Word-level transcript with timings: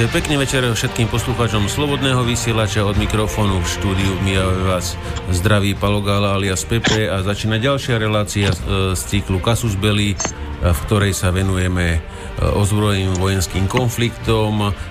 Takže 0.00 0.16
pekný 0.16 0.40
večer 0.40 0.64
všetkým 0.64 1.12
poslucháčom 1.12 1.68
Slobodného 1.68 2.24
vysielača 2.24 2.88
od 2.88 2.96
mikrofónu 2.96 3.60
v 3.60 3.68
štúdiu 3.68 4.16
Mijave 4.24 4.64
vás 4.64 4.96
zdraví 5.28 5.76
Palogala 5.76 6.40
alias 6.40 6.64
Pepe 6.64 7.04
a 7.04 7.20
začína 7.20 7.60
ďalšia 7.60 8.00
relácia 8.00 8.48
z, 8.48 8.96
z 8.96 9.00
cyklu 9.04 9.44
Kasus 9.44 9.76
Belli, 9.76 10.16
v 10.64 10.78
ktorej 10.88 11.12
sa 11.12 11.28
venujeme 11.36 11.86
e, 11.92 11.98
ozbrojeným 12.40 13.12
vojenským 13.20 13.68
konfliktom, 13.68 14.72
e, 14.72 14.88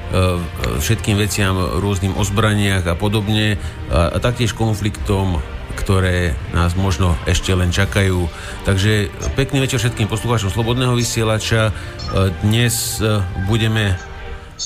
všetkým 0.78 1.18
veciam, 1.18 1.58
rôznym 1.58 2.14
ozbraniach 2.14 2.86
a 2.86 2.94
podobne, 2.94 3.58
a, 3.90 4.14
taktiež 4.22 4.54
konfliktom 4.54 5.42
ktoré 5.74 6.38
nás 6.54 6.78
možno 6.78 7.18
ešte 7.26 7.50
len 7.56 7.74
čakajú. 7.74 8.30
Takže 8.68 9.10
pekný 9.34 9.64
večer 9.64 9.82
všetkým 9.82 10.06
poslucháčom 10.06 10.54
Slobodného 10.54 10.94
vysielača. 10.94 11.74
E, 11.74 12.30
dnes 12.46 13.02
budeme 13.50 13.98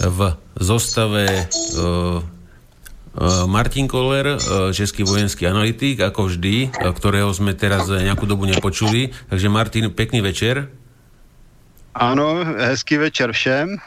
v 0.01 0.33
zostave 0.57 1.25
e, 1.25 1.43
e, 1.43 1.85
Martin 3.45 3.85
Koller, 3.85 4.25
e, 4.25 4.37
český 4.73 5.05
vojenský 5.05 5.45
analytik, 5.45 6.01
ako 6.01 6.33
vždy, 6.33 6.73
ktorého 6.73 7.29
sme 7.33 7.53
teraz 7.53 7.89
nejakú 7.89 8.25
dobu 8.25 8.49
nepočuli. 8.49 9.13
Takže 9.29 9.47
Martin, 9.49 9.93
pekný 9.93 10.25
večer. 10.25 10.69
Áno, 11.93 12.41
hezký 12.41 12.97
večer 12.97 13.29
všem. 13.29 13.77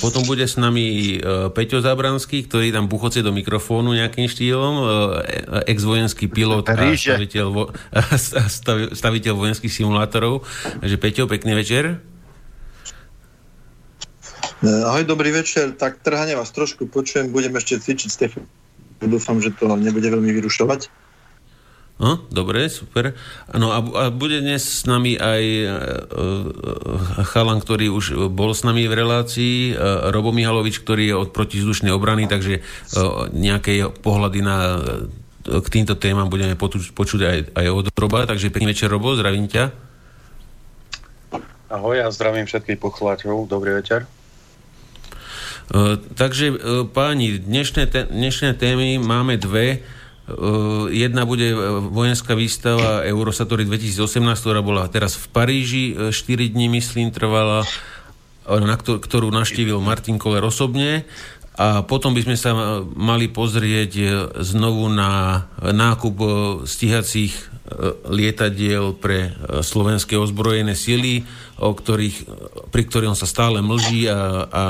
Potom 0.00 0.24
bude 0.24 0.46
s 0.46 0.56
nami 0.56 1.18
Peťo 1.52 1.82
Zabranský, 1.82 2.46
ktorý 2.48 2.70
tam 2.70 2.86
buchoce 2.86 3.20
do 3.20 3.34
mikrofónu 3.34 3.92
nejakým 3.92 4.28
štýlom, 4.30 4.74
ex-vojenský 5.68 6.30
pilot 6.30 6.64
a 6.70 6.76
staviteľ, 6.96 7.46
vo, 7.50 7.64
staviteľ 9.00 9.32
vojenských 9.36 9.72
simulátorov. 9.72 10.46
Takže 10.80 10.96
Peťo, 10.96 11.24
pekný 11.28 11.52
večer. 11.58 12.00
Eh, 14.60 14.84
ahoj, 14.84 15.08
dobrý 15.08 15.32
večer. 15.32 15.72
Tak 15.72 16.04
trhane 16.04 16.36
vás 16.36 16.52
trošku 16.52 16.84
počujem, 16.84 17.32
budem 17.32 17.56
ešte 17.56 17.80
cvičiť 17.80 18.10
z 18.12 18.16
Dúfam, 19.00 19.40
že 19.40 19.56
to 19.56 19.64
nebude 19.80 20.04
veľmi 20.04 20.28
vyrušovať. 20.36 20.92
No, 22.00 22.20
dobre, 22.28 22.68
super. 22.68 23.16
No 23.52 23.72
a, 23.72 23.80
a 23.80 24.02
bude 24.12 24.40
dnes 24.44 24.60
s 24.60 24.84
nami 24.84 25.16
aj 25.16 25.42
uh, 25.64 25.68
chalan, 27.28 27.60
ktorý 27.60 27.92
už 27.92 28.32
bol 28.32 28.52
s 28.52 28.64
nami 28.64 28.88
v 28.88 28.96
relácii, 28.96 29.56
uh, 29.72 30.08
Robo 30.12 30.32
Mihalovič, 30.32 30.80
ktorý 30.80 31.12
je 31.12 31.16
od 31.16 31.28
protizdušnej 31.32 31.92
obrany, 31.92 32.24
takže 32.28 32.60
uh, 32.60 33.28
nejaké 33.32 33.84
pohľady 34.04 34.40
na 34.44 34.56
k 35.44 35.66
týmto 35.72 35.96
témam 35.96 36.28
budeme 36.28 36.52
počuť, 36.56 36.92
počuť 36.92 37.20
aj, 37.24 37.38
aj 37.56 37.66
od 37.72 37.86
Roba. 37.96 38.28
Takže 38.28 38.52
pekný 38.52 38.76
večer, 38.76 38.92
Robo, 38.92 39.16
zdravím 39.16 39.48
ťa. 39.48 39.72
Ahoj, 41.72 41.96
ja 41.96 42.08
zdravím 42.12 42.44
všetkých 42.44 42.76
poslucháčov. 42.76 43.48
Dobrý 43.48 43.80
večer. 43.80 44.19
E, 45.70 45.96
takže 46.18 46.46
e, 46.50 46.54
páni, 46.90 47.38
dnešné, 47.38 47.86
te, 47.86 48.10
dnešné 48.10 48.58
témy 48.58 48.98
máme 48.98 49.38
dve. 49.38 49.66
E, 49.70 49.78
jedna 50.90 51.22
bude 51.22 51.54
vojenská 51.94 52.34
výstava 52.34 53.06
Eurosatory 53.06 53.62
2018, 53.62 54.18
ktorá 54.42 54.60
bola 54.66 54.90
teraz 54.90 55.14
v 55.14 55.26
Paríži, 55.30 55.84
4 56.10 56.50
dní 56.50 56.66
myslím 56.82 57.14
trvala, 57.14 57.62
na 58.50 58.74
ktorú 58.74 59.30
naštívil 59.30 59.78
Martin 59.78 60.18
Koller 60.18 60.42
osobne. 60.42 61.06
A 61.60 61.84
potom 61.84 62.16
by 62.16 62.24
sme 62.24 62.40
sa 62.40 62.56
mali 62.96 63.28
pozrieť 63.28 63.92
znovu 64.40 64.88
na 64.88 65.44
nákup 65.60 66.16
stíhacích 66.64 67.36
lietadiel 68.08 68.96
pre 68.96 69.36
slovenské 69.60 70.16
ozbrojené 70.16 70.72
sily, 70.72 71.28
o 71.60 71.76
ktorých, 71.76 72.16
pri 72.72 72.82
ktorom 72.88 73.12
sa 73.12 73.28
stále 73.28 73.60
mlží 73.60 74.08
a, 74.08 74.48
a 74.48 74.62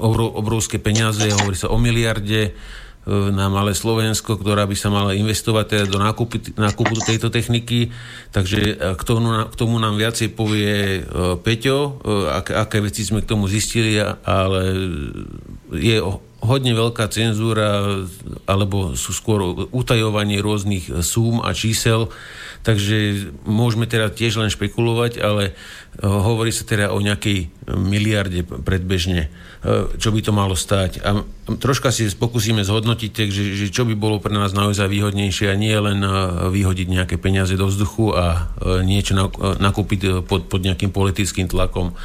obrovské 0.00 0.80
peniaze, 0.80 1.28
hovorí 1.28 1.54
sa 1.54 1.70
o 1.70 1.78
miliarde 1.78 2.50
e, 2.50 2.52
na 3.30 3.52
malé 3.52 3.76
Slovensko, 3.76 4.40
ktorá 4.40 4.64
by 4.64 4.76
sa 4.76 4.88
mala 4.88 5.12
investovať 5.12 5.64
teda 5.68 5.84
do 5.86 5.98
nákupu, 6.00 6.56
nákupu 6.56 6.98
tejto 7.04 7.28
techniky. 7.28 7.92
Takže 8.32 8.60
e, 8.64 8.74
k 8.96 9.02
tomu, 9.04 9.46
k 9.46 9.54
tomu 9.54 9.76
nám 9.76 10.00
viacej 10.00 10.32
povie 10.32 10.98
e, 10.98 11.00
Peťo, 11.36 12.00
ak, 12.32 12.48
aké 12.50 12.80
veci 12.80 13.04
sme 13.04 13.20
k 13.20 13.30
tomu 13.36 13.46
zistili, 13.46 14.00
ale 14.24 14.60
je 15.72 15.98
hodne 16.46 16.72
veľká 16.76 17.10
cenzúra, 17.10 17.98
alebo 18.46 18.94
sú 18.94 19.10
skôr 19.10 19.66
utajovanie 19.74 20.38
rôznych 20.38 21.02
súm 21.02 21.42
a 21.42 21.50
čísel, 21.56 22.12
takže 22.62 23.30
môžeme 23.48 23.88
teda 23.88 24.12
tiež 24.12 24.38
len 24.38 24.52
špekulovať, 24.52 25.18
ale 25.22 25.56
hovorí 26.02 26.52
sa 26.52 26.68
teda 26.68 26.92
o 26.92 27.00
nejakej 27.02 27.50
miliarde 27.72 28.44
predbežne. 28.44 29.32
E, 29.64 29.96
čo 29.96 30.12
by 30.12 30.20
to 30.20 30.36
malo 30.36 30.52
stať. 30.52 31.00
A 31.00 31.24
troška 31.56 31.88
si 31.88 32.06
pokúsime 32.12 32.60
zhodnotiť, 32.60 33.12
že, 33.32 33.44
že 33.56 33.66
čo 33.72 33.88
by 33.88 33.96
bolo 33.96 34.20
pre 34.20 34.30
nás 34.30 34.52
naozaj 34.52 34.84
výhodnejšie 34.84 35.48
a 35.48 35.56
nie 35.56 35.72
len 35.72 36.04
e, 36.04 36.10
vyhodiť 36.52 36.86
nejaké 36.92 37.16
peniaze 37.16 37.56
do 37.56 37.64
vzduchu 37.64 38.12
a 38.12 38.52
e, 38.60 38.84
niečo 38.84 39.16
nakúpiť 39.56 40.28
pod, 40.28 40.52
pod 40.52 40.60
nejakým 40.60 40.92
politickým 40.92 41.48
tlakom. 41.48 41.96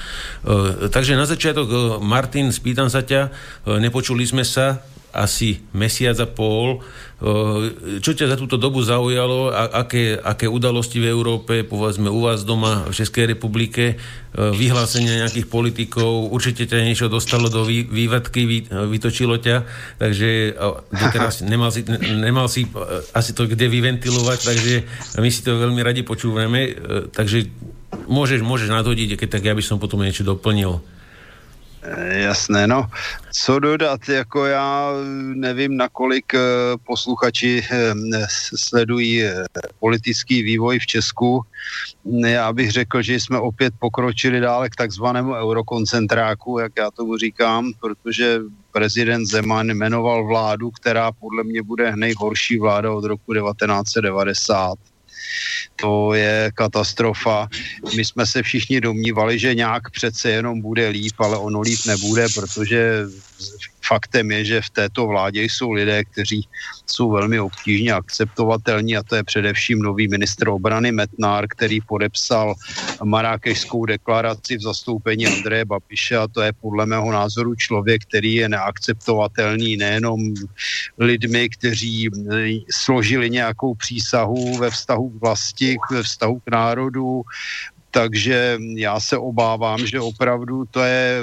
Takže 0.92 1.20
na 1.20 1.28
začiatok, 1.28 2.00
Martin, 2.02 2.50
spýtam 2.50 2.88
sa 2.88 3.04
ťa, 3.04 3.30
nepočuli 3.82 4.24
sme 4.24 4.42
sa, 4.48 4.82
asi 5.12 5.60
mesiac 5.76 6.18
a 6.20 6.28
pol. 6.28 6.80
Čo 8.02 8.12
ťa 8.18 8.34
za 8.34 8.38
túto 8.40 8.58
dobu 8.58 8.82
zaujalo? 8.82 9.54
A 9.54 9.86
aké, 9.86 10.18
aké 10.18 10.50
udalosti 10.50 10.98
v 10.98 11.12
Európe, 11.12 11.62
povedzme 11.62 12.10
u 12.10 12.26
vás 12.26 12.42
doma 12.42 12.90
v 12.90 12.94
Českej 12.96 13.30
republike, 13.30 14.00
vyhlásenia 14.34 15.28
nejakých 15.28 15.48
politikov, 15.52 16.32
určite 16.32 16.66
ťa 16.66 16.88
niečo 16.88 17.12
dostalo 17.12 17.52
do 17.52 17.68
vý, 17.68 17.84
vývatky, 17.84 18.48
vy, 18.48 18.58
vytočilo 18.90 19.38
ťa, 19.38 19.68
takže 20.00 20.56
teraz 21.12 21.44
nemal 21.52 21.70
si, 21.70 21.84
nemal 22.00 22.48
si 22.48 22.66
asi 23.12 23.36
to 23.36 23.46
kde 23.46 23.68
vyventilovať, 23.68 24.40
takže 24.42 24.74
my 25.20 25.30
si 25.30 25.44
to 25.44 25.60
veľmi 25.60 25.84
radi 25.84 26.08
počúvame, 26.08 26.74
takže 27.12 27.52
môžeš, 28.08 28.40
môžeš 28.42 28.72
nadhodiť, 28.72 29.20
keď 29.20 29.30
tak 29.30 29.44
ja 29.46 29.54
by 29.54 29.64
som 29.64 29.78
potom 29.78 30.00
niečo 30.00 30.24
doplnil. 30.24 30.80
Eh, 31.84 32.20
jasné, 32.20 32.68
no. 32.68 32.90
Co 33.32 33.60
dodat, 33.60 34.10
jako 34.10 34.46
já 34.46 34.90
nevím, 35.34 35.78
nakolik 35.78 36.34
eh, 36.34 36.40
posluchači 36.84 37.66
eh, 37.72 37.94
sledují 38.56 39.24
politický 39.80 40.42
vývoj 40.44 40.80
v 40.80 40.86
Česku. 40.86 41.42
Já 42.26 42.54
bych 42.54 42.72
řekl, 42.72 43.02
že 43.02 43.14
jsme 43.14 43.40
opět 43.40 43.74
pokročili 43.80 44.40
dále 44.40 44.70
k 44.70 44.76
takzvanému 44.76 45.34
eurokoncentráku, 45.34 46.60
jak 46.60 46.72
já 46.78 46.92
tomu 46.92 47.18
říkám, 47.18 47.72
protože 47.80 48.40
prezident 48.72 49.26
Zeman 49.26 49.68
jmenoval 49.68 50.28
vládu, 50.28 50.72
která 50.72 51.12
podle 51.12 51.44
mě 51.44 51.64
bude 51.64 51.96
nejhorší 51.96 52.60
vláda 52.60 52.92
od 52.92 53.04
roku 53.04 53.34
1990 53.34 54.78
to 55.76 56.14
je 56.14 56.52
katastrofa. 56.56 57.48
My 57.96 58.06
jsme 58.06 58.26
se 58.26 58.44
všichni 58.44 58.82
domnívali, 58.82 59.40
že 59.40 59.56
nějak 59.56 59.90
přece 59.92 60.30
jenom 60.30 60.62
bude 60.62 60.90
líp, 60.90 61.14
ale 61.20 61.38
ono 61.38 61.62
líp 61.62 61.80
nebude, 61.86 62.26
protože 62.36 63.06
faktem 63.88 64.32
je, 64.32 64.46
že 64.46 64.62
v 64.62 64.70
této 64.70 65.08
vládě 65.08 65.44
jsou 65.44 65.72
lidé, 65.72 66.04
kteří 66.06 66.48
jsou 66.86 67.12
velmi 67.12 67.40
obtížně 67.40 67.94
akceptovatelní 67.94 68.98
a 68.98 69.04
to 69.04 69.16
je 69.16 69.24
především 69.24 69.80
nový 69.80 70.08
ministr 70.08 70.50
obrany 70.50 70.92
Metnár, 70.92 71.46
který 71.50 71.82
podepsal 71.82 72.56
Marákešskou 73.04 73.86
deklaraci 73.86 74.58
v 74.58 74.62
zastoupení 74.62 75.28
Andreje 75.28 75.66
Babiše 75.66 76.18
a 76.18 76.28
to 76.28 76.42
je 76.42 76.54
podle 76.62 76.86
mého 76.86 77.12
názoru 77.12 77.56
člověk, 77.56 78.02
který 78.10 78.36
je 78.36 78.50
neakceptovatelný 78.50 79.78
nejenom 79.78 80.20
lidmi, 80.98 81.50
kteří 81.50 82.10
složili 82.72 83.30
nějakou 83.30 83.76
přísahu 83.76 84.58
ve 84.58 84.70
vztahu 84.70 85.10
k 85.10 85.22
vlasti, 85.22 85.78
ve 85.92 86.04
vztahu 86.04 86.40
k 86.40 86.52
národu, 86.52 87.22
takže 87.92 88.58
já 88.76 89.00
se 89.00 89.18
obávám, 89.18 89.88
že 89.88 90.00
opravdu 90.00 90.66
to 90.72 90.84
je, 90.84 91.22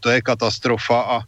to 0.00 0.10
je 0.10 0.22
katastrofa 0.22 1.00
a 1.00 1.20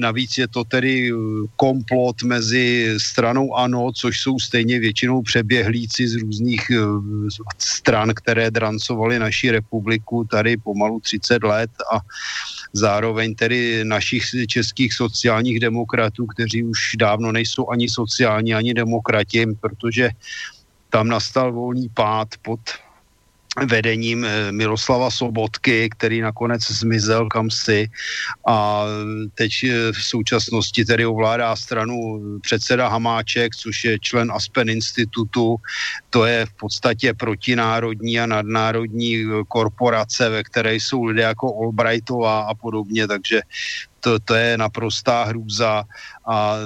navíc 0.00 0.38
je 0.38 0.48
to 0.48 0.64
tedy 0.64 1.12
komplot 1.56 2.22
mezi 2.22 2.94
stranou 2.98 3.54
ANO, 3.54 3.92
což 3.92 4.20
jsou 4.20 4.38
stejně 4.38 4.78
většinou 4.78 5.22
přeběhlíci 5.22 6.08
z 6.08 6.16
různých 6.16 6.70
eh, 6.70 6.78
stran, 7.58 8.14
které 8.14 8.50
drancovaly 8.50 9.18
naši 9.18 9.50
republiku 9.50 10.24
tady 10.24 10.56
pomalu 10.56 11.00
30 11.00 11.42
let 11.42 11.70
a 11.92 11.98
zároveň 12.72 13.34
tedy 13.34 13.84
našich 13.84 14.24
českých 14.48 14.94
sociálních 14.94 15.60
demokratů, 15.60 16.26
kteří 16.26 16.64
už 16.64 16.78
dávno 16.98 17.32
nejsou 17.32 17.70
ani 17.70 17.88
sociální, 17.88 18.54
ani 18.54 18.74
demokrati, 18.74 19.46
protože 19.60 20.10
tam 20.90 21.08
nastal 21.08 21.52
volný 21.52 21.88
pád 21.88 22.28
pod 22.42 22.60
vedením 23.64 24.24
eh, 24.24 24.52
Miroslava 24.52 25.10
Sobotky, 25.10 25.88
který 25.88 26.20
nakonec 26.20 26.62
zmizel 26.62 27.26
kam 27.28 27.50
si 27.50 27.88
a 28.48 28.84
teď 29.34 29.52
eh, 29.64 29.92
v 29.92 30.02
současnosti 30.04 30.84
tedy 30.84 31.06
ovládá 31.06 31.56
stranu 31.56 32.20
předseda 32.40 32.88
Hamáček, 32.88 33.56
což 33.56 33.84
je 33.84 33.98
člen 33.98 34.32
Aspen 34.32 34.68
institutu. 34.68 35.56
To 36.10 36.26
je 36.26 36.46
v 36.46 36.54
podstatě 36.54 37.14
protinárodní 37.14 38.20
a 38.20 38.26
nadnárodní 38.26 39.16
eh, 39.16 39.28
korporace, 39.48 40.28
ve 40.28 40.42
které 40.42 40.74
jsou 40.74 41.04
lidé 41.04 41.22
jako 41.22 41.56
Albrightová 41.62 42.40
a 42.40 42.54
podobně, 42.54 43.08
takže 43.08 43.40
to, 44.06 44.18
to 44.18 44.34
je 44.34 44.58
naprostá 44.58 45.24
hrůza 45.24 45.84
a 46.26 46.56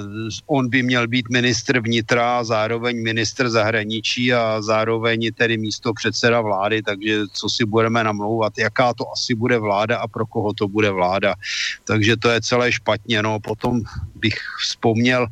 on 0.45 0.69
by 0.69 0.83
měl 0.83 1.07
být 1.07 1.29
ministr 1.29 1.79
vnitra, 1.79 2.43
zároveň 2.43 3.03
ministr 3.03 3.49
zahraničí 3.49 4.33
a 4.33 4.61
zároveň 4.61 5.33
tedy 5.33 5.57
místo 5.57 5.93
předseda 5.93 6.41
vlády, 6.41 6.81
takže 6.81 7.33
co 7.33 7.49
si 7.49 7.65
budeme 7.65 8.03
namlouvat, 8.03 8.57
jaká 8.57 8.93
to 8.93 9.11
asi 9.11 9.35
bude 9.35 9.57
vláda 9.57 9.97
a 9.97 10.07
pro 10.07 10.25
koho 10.25 10.53
to 10.53 10.67
bude 10.67 10.91
vláda. 10.91 11.33
Takže 11.83 12.17
to 12.17 12.29
je 12.29 12.41
celé 12.41 12.71
špatně. 12.71 13.23
No, 13.23 13.39
potom 13.39 13.81
bych 14.15 14.37
vzpomněl 14.61 15.27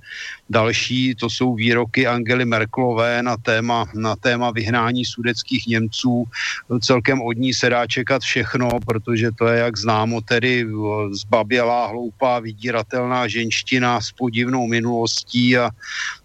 Další 0.49 1.15
to 1.15 1.29
jsou 1.29 1.55
výroky 1.55 2.07
Angely 2.07 2.45
Merklové 2.45 3.23
na 3.23 3.37
téma, 3.37 3.85
na 3.95 4.15
téma 4.15 4.51
vyhnání 4.51 5.05
sudeckých 5.05 5.67
Němců. 5.67 6.23
Celkem 6.81 7.21
od 7.21 7.37
ní 7.37 7.53
se 7.53 7.69
dá 7.69 7.87
čekat 7.87 8.21
všechno, 8.21 8.69
protože 8.85 9.31
to 9.31 9.47
je, 9.47 9.59
jak 9.59 9.77
známo, 9.77 10.21
tedy 10.21 10.65
zbabělá, 11.11 11.87
hloupá, 11.87 12.39
vydíratelná 12.39 13.27
ženština 13.27 14.01
s 14.01 14.11
podivnou 14.11 14.67
minulostí 14.67 15.57
a 15.57 15.69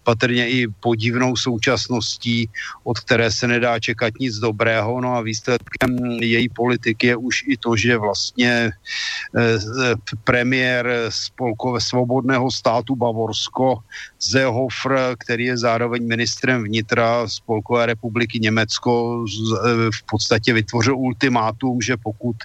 patrně 0.05 0.49
i 0.49 0.67
podivnou 0.67 1.35
současností, 1.35 2.49
od 2.83 2.99
které 2.99 3.31
se 3.31 3.47
nedá 3.47 3.79
čekat 3.79 4.13
nic 4.19 4.37
dobrého. 4.37 5.01
No 5.01 5.17
a 5.17 5.21
výsledkem 5.21 5.97
její 6.21 6.49
politiky 6.49 7.07
je 7.07 7.15
už 7.15 7.43
i 7.47 7.57
to, 7.57 7.75
že 7.75 7.97
vlastně 7.97 8.69
eh, 8.69 9.95
premiér 10.23 11.09
spolkové 11.09 11.81
svobodného 11.81 12.51
státu 12.51 12.95
Bavorsko 12.95 13.81
Seehofer, 14.19 15.15
který 15.19 15.45
je 15.45 15.57
zároveň 15.57 16.07
ministrem 16.07 16.63
vnitra 16.63 17.27
Spolkové 17.27 17.85
republiky 17.85 18.39
Německo, 18.39 19.25
e, 19.25 19.91
v 19.91 20.03
podstatě 20.05 20.53
vytvořil 20.53 20.97
ultimátum, 20.97 21.81
že 21.81 21.97
pokud 21.97 22.35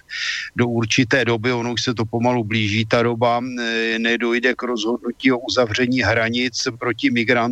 do 0.55 0.67
určité 0.67 1.25
doby, 1.25 1.51
ono 1.51 1.73
už 1.73 1.83
se 1.83 1.93
to 1.93 2.05
pomalu 2.05 2.43
blíží, 2.43 2.85
ta 2.85 3.03
doba 3.03 3.41
e, 3.41 3.99
nedojde 3.99 4.53
k 4.55 4.63
rozhodnutí 4.63 5.31
o 5.31 5.37
uzavření 5.37 6.01
hranic 6.01 6.67
proti 6.79 7.11
migrantům, 7.11 7.50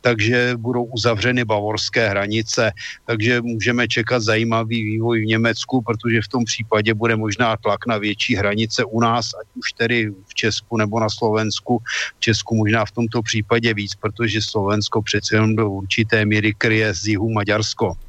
takže 0.00 0.52
budou 0.56 0.84
uzavřeny 0.84 1.44
bavorské 1.44 2.08
hranice. 2.08 2.72
Takže 3.04 3.40
můžeme 3.40 3.88
čekat 3.88 4.22
zajímavý 4.22 4.82
vývoj 4.82 5.20
v 5.20 5.26
Německu, 5.26 5.82
protože 5.82 6.22
v 6.22 6.28
tom 6.28 6.44
případě 6.44 6.94
bude 6.94 7.16
možná 7.16 7.56
tlak 7.56 7.86
na 7.86 7.98
větší 7.98 8.34
hranice 8.34 8.84
u 8.84 9.00
nás, 9.00 9.26
ať 9.40 9.46
už 9.54 9.72
tedy 9.72 10.10
v 10.10 10.34
Česku 10.34 10.76
nebo 10.76 11.00
na 11.00 11.08
Slovensku. 11.08 11.82
V 12.16 12.20
Česku 12.20 12.56
možná 12.56 12.84
v 12.84 12.92
tomto 12.92 13.22
případě 13.22 13.74
víc, 13.74 13.94
protože 13.94 14.42
Slovensko 14.42 15.02
přece 15.02 15.36
jenom 15.36 15.56
do 15.56 15.70
určité 15.70 16.24
míry 16.24 16.54
kryje 16.54 16.94
z 16.94 17.06
jihu 17.06 17.30
Maďarsko. 17.32 18.07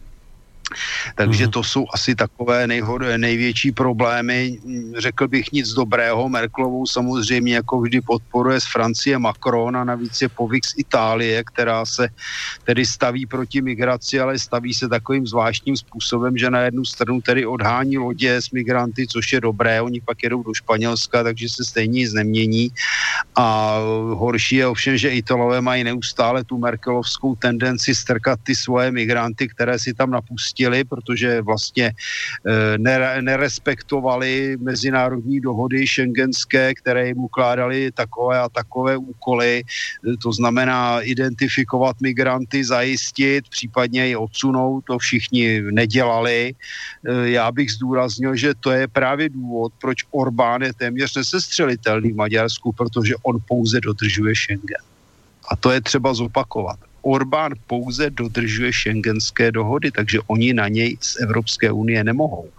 Takže 1.16 1.44
mhm. 1.44 1.52
to 1.52 1.64
jsou 1.64 1.86
asi 1.94 2.16
takové 2.16 2.68
nejhod, 2.68 3.02
největší 3.18 3.72
problémy. 3.72 4.60
Řekl 4.98 5.28
bych 5.28 5.52
nic 5.52 5.74
dobrého. 5.74 6.30
Merklovou 6.30 6.86
samozřejmě 6.86 7.56
jako 7.56 7.82
vždy 7.82 8.02
podporuje 8.02 8.62
z 8.62 8.66
Francie 8.66 9.20
Macron 9.20 9.78
a 9.78 9.84
navíc 9.84 10.22
je 10.22 10.30
povyk 10.30 10.66
z 10.66 10.74
Itálie, 10.78 11.44
která 11.44 11.86
se 11.86 12.10
tedy 12.64 12.86
staví 12.86 13.26
proti 13.26 13.62
migraci, 13.62 14.20
ale 14.20 14.40
staví 14.40 14.74
se 14.74 14.90
takovým 14.90 15.28
zvláštním 15.28 15.78
způsobem, 15.78 16.38
že 16.38 16.50
na 16.50 16.62
jednu 16.62 16.86
stranu 16.86 17.22
tedy 17.22 17.46
odhání 17.46 17.98
lodě 17.98 18.36
s 18.36 18.52
migranty, 18.52 19.08
což 19.08 19.34
je 19.34 19.42
dobré. 19.42 19.82
Oni 19.82 20.02
pak 20.02 20.24
jedou 20.24 20.44
do 20.44 20.54
Španělska, 20.54 21.24
takže 21.24 21.50
se 21.50 21.64
stejně 21.64 22.00
nic 22.00 22.14
nemění. 22.14 22.72
A 23.36 23.78
horší 24.14 24.56
je 24.56 24.68
ovšem, 24.68 24.98
že 24.98 25.10
Italové 25.10 25.62
mají 25.62 25.84
neustále 25.84 26.44
tu 26.44 26.58
merkelovskou 26.58 27.36
tendenci 27.36 27.96
strkat 27.96 28.40
ty 28.44 28.56
svoje 28.56 28.92
migranty, 28.92 29.48
které 29.48 29.80
si 29.80 29.94
tam 29.94 30.12
napustí 30.12 30.59
nepustili, 30.60 30.84
protože 30.84 31.42
vlastně 31.42 31.94
eh, 32.48 33.22
nerespektovali 33.22 34.58
mezinárodní 34.60 35.40
dohody 35.40 35.88
šengenské, 35.88 36.74
které 36.74 37.08
jim 37.08 37.18
ukládaly 37.18 37.92
takové 37.92 38.40
a 38.40 38.50
takové 38.50 38.98
úkoly, 38.98 39.64
eh, 39.64 40.18
to 40.18 40.32
znamená 40.32 41.02
identifikovat 41.02 42.02
migranty, 42.02 42.64
zajistit, 42.64 43.50
případně 43.50 44.08
je 44.08 44.18
odsunout, 44.18 44.84
to 44.86 44.98
všichni 44.98 45.62
nedělali. 45.72 46.54
Eh, 46.54 47.30
já 47.30 47.52
bych 47.52 47.72
zdůraznil, 47.72 48.36
že 48.36 48.54
to 48.60 48.72
je 48.72 48.88
právě 48.88 49.30
důvod, 49.30 49.74
proč 49.82 50.04
Orbán 50.12 50.62
je 50.62 50.74
téměř 50.74 51.16
nesestřelitelný 51.16 52.12
v 52.12 52.16
Maďarsku, 52.16 52.72
protože 52.72 53.16
on 53.24 53.40
pouze 53.48 53.80
dodržuje 53.82 54.36
Schengen. 54.36 54.84
A 55.50 55.56
to 55.56 55.72
je 55.72 55.82
třeba 55.82 56.14
zopakovat. 56.14 56.89
Orbán 57.02 57.54
pouze 57.68 58.10
dodržuje 58.10 58.74
šengenské 58.74 59.52
dohody, 59.52 59.92
takže 59.92 60.20
oni 60.28 60.54
na 60.54 60.68
něj 60.68 60.98
z 61.02 61.22
Evropské 61.22 61.72
unie 61.72 62.04
nemohou. 62.04 62.50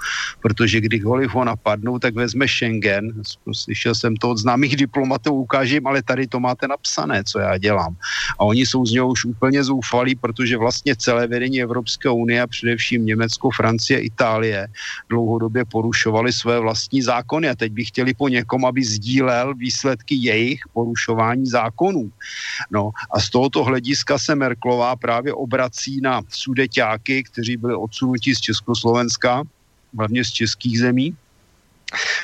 Protože 0.43 0.81
kdykoliv 0.81 1.31
ho 1.31 1.45
napadnou, 1.45 1.99
tak 1.99 2.15
vezme 2.15 2.49
Schengen. 2.49 3.13
Slyšel 3.53 3.95
jsem 3.95 4.17
to 4.17 4.31
od 4.31 4.39
známých 4.39 4.77
diplomatů, 4.77 5.35
ukážím, 5.35 5.87
ale 5.87 6.03
tady 6.03 6.27
to 6.27 6.41
máte 6.41 6.69
napsané, 6.69 7.25
co 7.25 7.39
já 7.39 7.59
dělám. 7.59 7.97
A 8.39 8.45
oni 8.45 8.67
jsou 8.67 8.87
z 8.87 8.93
něho 8.93 9.09
už 9.09 9.25
úplně 9.25 9.65
zoufalí, 9.65 10.15
protože 10.15 10.57
vlastně 10.57 10.97
celé 10.97 11.27
vedení 11.27 11.63
Evropské 11.63 12.09
unie 12.09 12.43
a 12.43 12.47
především 12.47 13.07
Německo, 13.07 13.51
Francie, 13.51 14.01
Itálie 14.01 14.69
dlouhodobě 15.09 15.65
porušovali 15.65 16.33
své 16.33 16.61
vlastní 16.61 17.03
zákony 17.03 17.49
a 17.49 17.55
teď 17.55 17.73
by 17.73 17.85
chtěli 17.85 18.15
po 18.15 18.29
někom, 18.29 18.65
aby 18.65 18.85
sdílel 18.85 19.55
výsledky 19.55 20.15
jejich 20.15 20.61
porušování 20.73 21.47
zákonů. 21.47 22.11
No 22.71 22.91
a 23.11 23.21
z 23.21 23.31
tohoto 23.31 23.65
hlediska 23.65 24.19
se 24.19 24.30
Merklová 24.35 24.97
právě 24.97 25.35
obrací 25.35 26.01
na 26.01 26.23
sudeťáky, 26.29 27.23
kteří 27.23 27.57
byli 27.57 27.75
odsunuti 27.75 28.35
z 28.35 28.41
Československa, 28.41 29.43
hlavně 29.97 30.25
z 30.25 30.31
českých 30.31 30.79
zemí, 30.79 31.17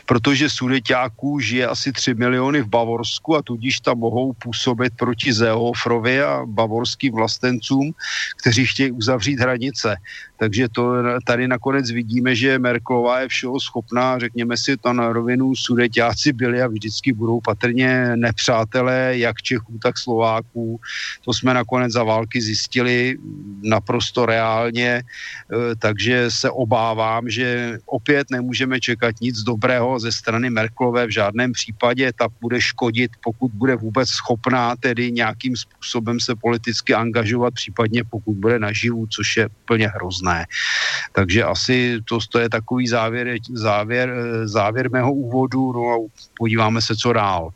protože 0.07 0.51
sudeťáků 0.51 1.41
žije 1.41 1.67
asi 1.67 1.93
3 1.93 2.15
miliony 2.15 2.63
v 2.63 2.69
Bavorsku 2.69 3.37
a 3.37 3.43
tudíž 3.43 3.81
tam 3.81 3.99
mohou 3.99 4.33
působit 4.33 4.93
proti 4.97 5.33
Zeofrovi 5.33 6.23
a 6.23 6.43
bavorským 6.47 7.15
vlastencům, 7.15 7.95
kteří 8.41 8.67
chtějí 8.67 8.91
uzavřít 8.93 9.41
hranice. 9.41 9.97
Takže 10.37 10.69
to 10.69 10.93
tady 11.25 11.49
nakonec 11.49 11.91
vidíme, 11.91 12.35
že 12.35 12.59
Merklová 12.59 13.21
je 13.21 13.29
všeho 13.29 13.61
schopná, 13.61 14.19
řekněme 14.19 14.57
si 14.57 14.77
to 14.77 14.93
na 14.93 15.13
rovinu, 15.13 15.57
sudeťáci 15.57 16.33
byli 16.33 16.63
a 16.63 16.69
vždycky 16.69 17.13
budou 17.13 17.41
patrně 17.41 18.17
nepřátelé 18.17 19.19
jak 19.19 19.43
Čechů, 19.43 19.79
tak 19.83 19.99
Slováků. 19.99 20.81
To 21.25 21.35
jsme 21.35 21.55
nakonec 21.55 21.93
za 21.93 22.03
války 22.05 22.41
zjistili 22.41 23.19
naprosto 23.63 24.27
reálně, 24.27 24.89
e, 24.91 25.03
takže 25.79 26.31
se 26.31 26.51
obávám, 26.51 27.31
že 27.31 27.79
opět 27.87 28.31
nemůžeme 28.31 28.81
čekat 28.81 29.15
nic 29.21 29.43
dobrého 29.43 30.01
ze 30.01 30.13
strany 30.13 30.51
Merklové 30.51 31.07
v 31.07 31.11
žádném 31.11 31.53
případě. 31.53 32.13
Ta 32.13 32.29
bude 32.41 32.61
škodit, 32.61 33.11
pokud 33.25 33.53
bude 33.53 33.77
vůbec 33.77 34.09
schopná 34.09 34.77
tedy 34.77 35.13
nějakým 35.13 35.57
způsobem 35.57 36.21
se 36.21 36.35
politicky 36.35 36.95
angažovat, 36.95 37.55
případně 37.55 38.05
pokud 38.05 38.37
bude 38.37 38.59
naživu, 38.59 39.07
což 39.07 39.37
je 39.37 39.49
plně 39.65 39.89
hrozné 39.89 40.26
jasné. 40.27 40.47
Takže 41.13 41.45
asi 41.45 41.77
to, 42.05 42.19
to 42.31 42.39
je 42.39 42.49
takový 42.49 42.89
závěr, 42.89 43.39
závěr, 43.55 44.15
závěr 44.45 44.91
mého 44.91 45.13
úvodu, 45.13 45.73
no 45.73 45.83
a 45.91 45.97
podíváme 46.39 46.83
se, 46.83 46.97
co 46.97 47.13
dál. 47.13 47.51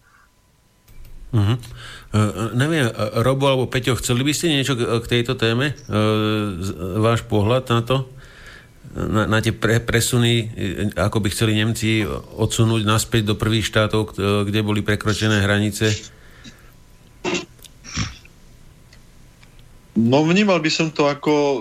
Uh-huh. 1.34 1.58
Uh, 2.10 2.58
neviem, 2.58 2.90
Robo 3.22 3.46
alebo 3.46 3.70
Peťo, 3.70 3.94
chceli 3.94 4.26
by 4.26 4.34
ste 4.34 4.50
niečo 4.50 4.74
k, 4.74 4.82
k 4.82 5.06
tejto 5.06 5.38
téme? 5.38 5.78
Uh, 5.86 6.98
váš 6.98 7.22
pohľad 7.22 7.70
na 7.70 7.80
to? 7.86 8.10
Na, 8.90 9.30
na 9.30 9.38
tie 9.38 9.54
pre, 9.54 9.78
presuny, 9.78 10.50
ako 10.98 11.22
by 11.22 11.30
chceli 11.30 11.54
Nemci 11.54 12.02
odsunúť 12.34 12.82
naspäť 12.82 13.30
do 13.30 13.38
prvých 13.38 13.62
štátov, 13.62 14.18
kde 14.18 14.60
boli 14.66 14.82
prekročené 14.82 15.46
hranice? 15.46 15.94
No 19.98 20.22
vnímal 20.22 20.62
by 20.62 20.70
som 20.70 20.88
to 20.94 21.10
ako 21.10 21.34
e, 21.34 21.58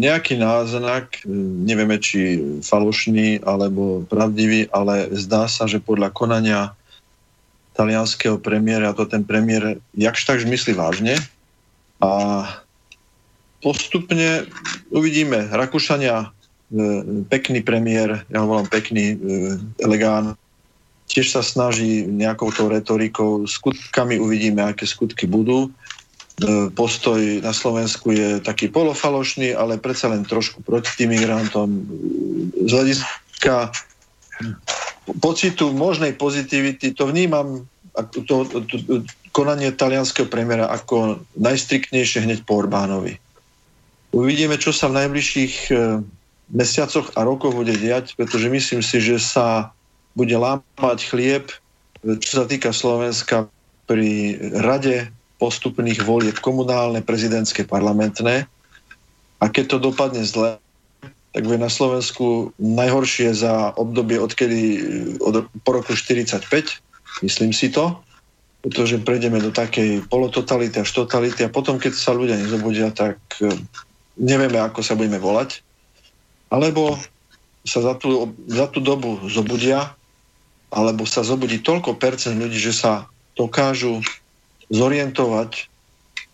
nejaký 0.00 0.40
náznak, 0.40 1.20
e, 1.20 1.28
nevieme 1.68 2.00
či 2.00 2.40
falošný 2.64 3.44
alebo 3.44 4.00
pravdivý, 4.08 4.72
ale 4.72 5.12
zdá 5.12 5.44
sa, 5.44 5.68
že 5.68 5.76
podľa 5.76 6.08
konania 6.08 6.72
talianského 7.76 8.40
premiéra, 8.40 8.96
to 8.96 9.04
ten 9.04 9.28
premiér 9.28 9.76
jakž 9.92 10.24
takž 10.24 10.48
myslí 10.48 10.72
vážne 10.72 11.20
a 12.00 12.10
postupne 13.60 14.48
uvidíme. 14.88 15.52
Rakúšania, 15.52 16.32
e, 16.72 16.88
pekný 17.28 17.60
premiér, 17.60 18.24
ja 18.32 18.40
ho 18.40 18.48
volám 18.48 18.72
pekný, 18.72 19.20
elegán, 19.84 20.32
tiež 21.12 21.28
sa 21.28 21.44
snaží 21.44 22.08
nejakou 22.08 22.56
tou 22.56 22.72
retorikou, 22.72 23.44
skutkami 23.44 24.16
uvidíme, 24.16 24.64
aké 24.64 24.88
skutky 24.88 25.28
budú 25.28 25.68
postoj 26.72 27.20
na 27.44 27.52
Slovensku 27.52 28.14
je 28.14 28.40
taký 28.40 28.72
polofalošný, 28.72 29.52
ale 29.52 29.76
predsa 29.76 30.08
len 30.08 30.24
trošku 30.24 30.64
proti 30.64 30.88
tým 30.96 31.12
migrantom. 31.12 31.68
Z 32.64 32.70
hľadiska 32.70 33.74
pocitu 35.20 35.74
možnej 35.76 36.16
pozitivity 36.16 36.96
to 36.96 37.12
vnímam 37.12 37.68
to, 38.14 38.22
to, 38.24 38.64
to, 38.64 39.04
konanie 39.36 39.68
talianského 39.74 40.30
premiéra 40.30 40.70
ako 40.72 41.20
najstriktnejšie 41.36 42.24
hneď 42.24 42.46
po 42.48 42.62
Orbánovi. 42.62 43.20
Uvidíme, 44.16 44.56
čo 44.56 44.72
sa 44.72 44.88
v 44.88 45.06
najbližších 45.06 45.54
e, 45.70 46.02
mesiacoch 46.50 47.14
a 47.14 47.22
rokoch 47.22 47.54
bude 47.54 47.76
diať, 47.76 48.18
pretože 48.18 48.50
myslím 48.50 48.82
si, 48.82 48.98
že 48.98 49.22
sa 49.22 49.70
bude 50.18 50.34
lámať 50.34 50.98
chlieb 51.06 51.52
čo 52.00 52.32
sa 52.42 52.44
týka 52.48 52.72
Slovenska 52.72 53.48
pri 53.84 54.38
rade 54.56 55.12
postupných 55.40 56.04
volieb 56.04 56.36
komunálne, 56.38 57.00
prezidentské, 57.00 57.64
parlamentné. 57.64 58.44
A 59.40 59.44
keď 59.48 59.64
to 59.76 59.88
dopadne 59.90 60.20
zle, 60.28 60.60
tak 61.32 61.42
bude 61.48 61.56
na 61.56 61.72
Slovensku 61.72 62.52
najhoršie 62.60 63.32
za 63.32 63.72
obdobie 63.78 64.20
odkedy, 64.20 64.62
od, 65.24 65.48
po 65.64 65.70
roku 65.72 65.96
45, 65.96 66.44
myslím 67.24 67.56
si 67.56 67.72
to, 67.72 67.96
pretože 68.60 69.00
prejdeme 69.00 69.40
do 69.40 69.48
takej 69.48 70.04
polototality 70.12 70.84
až 70.84 70.90
totality 70.92 71.40
a 71.46 71.52
potom, 71.52 71.80
keď 71.80 71.96
sa 71.96 72.12
ľudia 72.12 72.36
nezobudia, 72.36 72.92
tak 72.92 73.16
eh, 73.40 73.48
nevieme, 74.20 74.60
ako 74.60 74.84
sa 74.84 74.98
budeme 74.98 75.16
volať. 75.16 75.64
Alebo 76.52 76.98
sa 77.64 77.80
za 77.80 77.94
tú, 77.96 78.34
za 78.50 78.66
tú 78.68 78.82
dobu 78.82 79.22
zobudia, 79.30 79.94
alebo 80.74 81.06
sa 81.06 81.22
zobudí 81.22 81.62
toľko 81.62 81.94
percent 81.96 82.36
ľudí, 82.36 82.58
že 82.58 82.74
sa 82.74 83.06
dokážu 83.38 84.02
zorientovať 84.70 85.50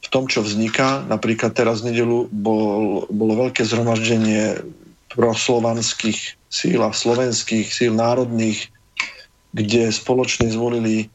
v 0.07 0.09
tom, 0.13 0.31
čo 0.31 0.45
vzniká. 0.45 1.03
Napríklad 1.11 1.57
teraz 1.57 1.83
v 1.83 1.91
nedelu 1.91 2.31
bol, 2.31 3.05
bolo 3.11 3.49
veľké 3.49 3.67
zhromaždenie 3.67 4.63
proslovanských 5.11 6.37
síl 6.47 6.81
a 6.85 6.95
slovenských 6.95 7.67
síl 7.67 7.97
národných, 7.97 8.71
kde 9.57 9.91
spoločne 9.91 10.53
zvolili 10.53 11.05
e, 11.05 11.07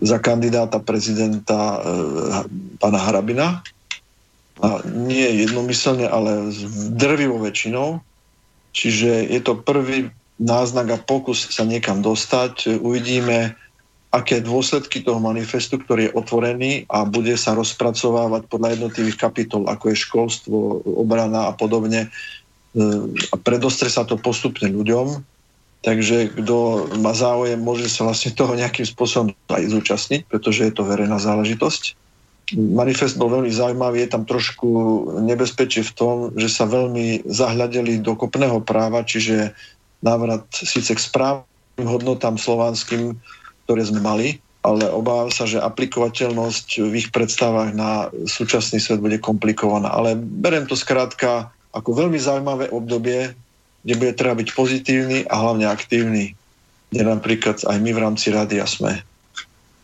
za 0.00 0.18
kandidáta 0.18 0.80
prezidenta 0.80 1.56
e, 1.56 1.78
pána 2.80 2.98
Harabina. 2.98 3.62
A 4.60 4.84
nie 4.84 5.44
jednomyselne, 5.44 6.04
ale 6.04 6.52
drvivou 6.92 7.40
väčšinou. 7.40 8.04
Čiže 8.76 9.32
je 9.32 9.40
to 9.40 9.56
prvý 9.56 10.12
náznak 10.40 10.88
a 10.92 10.98
pokus 11.00 11.48
sa 11.52 11.64
niekam 11.64 12.04
dostať. 12.04 12.80
Uvidíme, 12.80 13.56
aké 14.10 14.42
dôsledky 14.42 15.06
toho 15.06 15.22
manifestu, 15.22 15.78
ktorý 15.78 16.10
je 16.10 16.16
otvorený 16.18 16.72
a 16.90 17.06
bude 17.06 17.38
sa 17.38 17.54
rozpracovávať 17.54 18.50
podľa 18.50 18.74
jednotlivých 18.74 19.18
kapitol, 19.22 19.70
ako 19.70 19.94
je 19.94 20.02
školstvo, 20.02 20.56
obrana 20.82 21.46
a 21.46 21.52
podobne. 21.54 22.10
E, 22.74 22.78
a 23.30 23.34
predostre 23.38 23.86
sa 23.86 24.02
to 24.02 24.18
postupne 24.18 24.66
ľuďom. 24.66 25.22
Takže 25.80 26.36
kto 26.36 26.90
má 27.00 27.16
záujem, 27.16 27.56
môže 27.56 27.88
sa 27.88 28.04
vlastne 28.04 28.34
toho 28.36 28.52
nejakým 28.52 28.84
spôsobom 28.84 29.32
aj 29.48 29.64
zúčastniť, 29.72 30.28
pretože 30.28 30.68
je 30.68 30.72
to 30.74 30.84
verejná 30.84 31.16
záležitosť. 31.16 31.96
Manifest 32.58 33.14
bol 33.14 33.30
veľmi 33.30 33.48
zaujímavý, 33.48 34.04
je 34.04 34.10
tam 34.10 34.26
trošku 34.26 34.68
nebezpečie 35.22 35.86
v 35.86 35.92
tom, 35.94 36.14
že 36.34 36.50
sa 36.50 36.66
veľmi 36.66 37.24
zahľadeli 37.24 38.02
do 38.02 38.18
kopného 38.18 38.58
práva, 38.60 39.06
čiže 39.06 39.54
návrat 40.02 40.44
síce 40.50 40.92
k 40.92 41.00
správnym 41.00 41.86
hodnotám 41.86 42.36
slovanským, 42.36 43.16
ktoré 43.70 43.86
sme 43.86 44.02
mali, 44.02 44.42
ale 44.66 44.90
obávam 44.90 45.30
sa, 45.30 45.46
že 45.46 45.62
aplikovateľnosť 45.62 46.82
v 46.82 46.94
ich 46.98 47.14
predstavách 47.14 47.70
na 47.70 48.10
súčasný 48.26 48.82
svet 48.82 48.98
bude 48.98 49.22
komplikovaná. 49.22 49.94
Ale 49.94 50.18
berem 50.18 50.66
to 50.66 50.74
skrátka 50.74 51.54
ako 51.70 51.94
veľmi 51.94 52.18
zaujímavé 52.18 52.66
obdobie, 52.74 53.30
kde 53.86 53.94
bude 53.94 54.18
treba 54.18 54.34
byť 54.42 54.48
pozitívny 54.50 55.18
a 55.30 55.34
hlavne 55.38 55.70
aktívny, 55.70 56.34
kde 56.90 57.02
napríklad 57.06 57.62
aj 57.62 57.78
my 57.78 57.90
v 57.94 58.02
rámci 58.02 58.34
a 58.34 58.66
sme. 58.66 59.06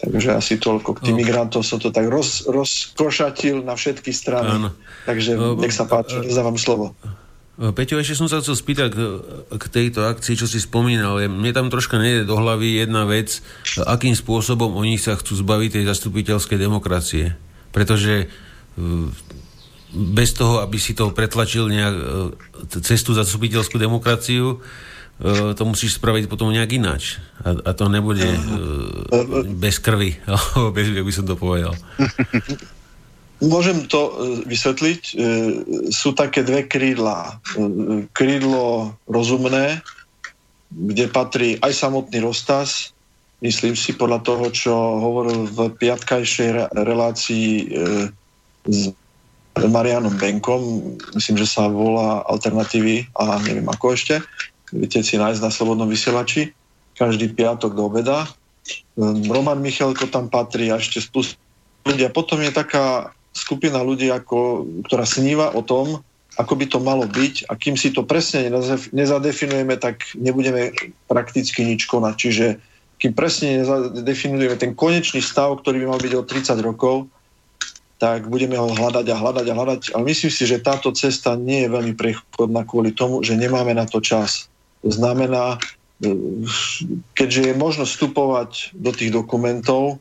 Takže 0.02 0.34
asi 0.34 0.58
toľko. 0.58 0.98
K 0.98 1.08
tým 1.08 1.16
no. 1.16 1.20
migrantom 1.22 1.62
som 1.62 1.78
to 1.78 1.94
tak 1.94 2.10
roz, 2.10 2.44
rozkošatil 2.50 3.62
na 3.62 3.78
všetky 3.78 4.10
strany. 4.10 4.50
Áno. 4.50 4.74
Takže 5.06 5.38
no, 5.38 5.56
nech 5.56 5.72
sa 5.72 5.86
páči, 5.86 6.20
dávam 6.26 6.58
slovo. 6.58 6.92
Eh, 7.56 7.72
Peťo, 7.72 7.96
ešte 7.96 8.20
som 8.20 8.28
sa 8.28 8.44
chcel 8.44 8.52
spýtať 8.52 8.88
k, 8.92 8.98
k 9.56 9.64
tejto 9.72 10.04
akcii, 10.04 10.36
čo 10.36 10.44
si 10.44 10.60
spomínal. 10.60 11.16
Mne 11.24 11.56
tam 11.56 11.72
troška 11.72 11.96
nejde 11.96 12.28
do 12.28 12.36
hlavy 12.36 12.84
jedna 12.84 13.08
vec, 13.08 13.40
akým 13.80 14.12
spôsobom 14.12 14.76
oni 14.76 15.00
sa 15.00 15.16
chcú 15.16 15.40
zbaviť 15.40 15.80
tej 15.80 15.84
zastupiteľskej 15.88 16.58
demokracie. 16.60 17.32
Pretože 17.72 18.28
eh, 18.28 19.06
bez 19.96 20.36
toho, 20.36 20.60
aby 20.60 20.76
si 20.76 20.92
to 20.92 21.16
pretlačil 21.16 21.72
nejak 21.72 21.96
cestu 22.84 23.16
zastupiteľskú 23.16 23.80
demokraciu, 23.80 24.60
to 25.56 25.62
musíš 25.64 25.96
spraviť 25.96 26.28
potom 26.28 26.52
nejak 26.52 26.76
ináč. 26.76 27.16
A, 27.40 27.56
a 27.56 27.70
to 27.72 27.88
nebude 27.88 28.28
bez 29.56 29.80
krvi, 29.80 30.20
bez, 30.76 30.92
by 30.92 31.12
som 31.14 31.24
to 31.24 31.32
povedal. 31.32 31.72
Môžem 33.44 33.84
to 33.84 34.00
e, 34.00 34.12
vysvetliť. 34.48 35.00
E, 35.12 35.14
sú 35.92 36.16
také 36.16 36.40
dve 36.40 36.64
krídla. 36.64 37.36
E, 37.52 38.08
krídlo 38.16 38.96
rozumné, 39.04 39.84
kde 40.72 41.04
patrí 41.12 41.60
aj 41.60 41.72
samotný 41.76 42.24
Rostas, 42.24 42.96
myslím 43.44 43.76
si 43.76 43.92
podľa 43.92 44.24
toho, 44.24 44.48
čo 44.48 44.72
hovoril 44.72 45.44
v 45.52 45.68
piatkajšej 45.76 46.72
relácii 46.72 47.70
s 48.66 48.90
Marianom 49.56 50.16
Benkom, 50.18 50.96
myslím, 51.14 51.36
že 51.38 51.48
sa 51.48 51.70
volá 51.70 52.26
Alternatívy 52.26 53.06
a 53.14 53.38
neviem 53.46 53.68
ako 53.68 53.94
ešte, 53.94 54.20
viete 54.74 55.00
si 55.06 55.20
nájsť 55.20 55.40
na 55.40 55.54
Slobodnom 55.54 55.86
vysielači, 55.86 56.50
každý 56.98 57.30
piatok 57.30 57.76
do 57.76 57.86
obeda. 57.86 58.26
Roman 59.30 59.62
Michalko 59.62 60.10
tam 60.10 60.26
patrí 60.32 60.72
a 60.72 60.80
ešte 60.80 60.98
spust 60.98 61.38
ľudia. 61.86 62.10
Potom 62.10 62.42
je 62.42 62.50
taká 62.50 63.14
skupina 63.36 63.84
ľudí, 63.84 64.08
ako, 64.08 64.64
ktorá 64.88 65.04
sníva 65.04 65.52
o 65.52 65.60
tom, 65.60 66.00
ako 66.36 66.52
by 66.56 66.66
to 66.68 66.78
malo 66.80 67.04
byť 67.08 67.48
a 67.48 67.56
kým 67.56 67.76
si 67.80 67.92
to 67.92 68.04
presne 68.04 68.48
nezadefinujeme, 68.92 69.76
tak 69.80 70.04
nebudeme 70.16 70.72
prakticky 71.08 71.64
nič 71.64 71.88
konať. 71.88 72.14
Čiže 72.16 72.46
kým 73.00 73.12
presne 73.12 73.64
nezadefinujeme 73.64 74.56
ten 74.56 74.72
konečný 74.76 75.24
stav, 75.24 75.60
ktorý 75.60 75.84
by 75.84 75.86
mal 75.88 76.00
byť 76.00 76.12
o 76.16 76.22
30 76.24 76.60
rokov, 76.60 77.08
tak 77.96 78.28
budeme 78.28 78.60
ho 78.60 78.68
hľadať 78.68 79.06
a 79.08 79.16
hľadať 79.16 79.46
a 79.48 79.54
hľadať. 79.56 79.80
Ale 79.96 80.04
myslím 80.12 80.32
si, 80.32 80.44
že 80.44 80.60
táto 80.60 80.92
cesta 80.92 81.32
nie 81.32 81.64
je 81.64 81.72
veľmi 81.72 81.96
prechodná 81.96 82.68
kvôli 82.68 82.92
tomu, 82.92 83.24
že 83.24 83.36
nemáme 83.36 83.72
na 83.72 83.88
to 83.88 84.04
čas. 84.04 84.52
To 84.84 84.92
znamená, 84.92 85.56
e, 86.04 86.12
keďže 87.16 87.52
je 87.52 87.54
možnosť 87.56 87.90
vstupovať 87.96 88.50
do 88.76 88.92
tých 88.92 89.16
dokumentov, 89.16 89.96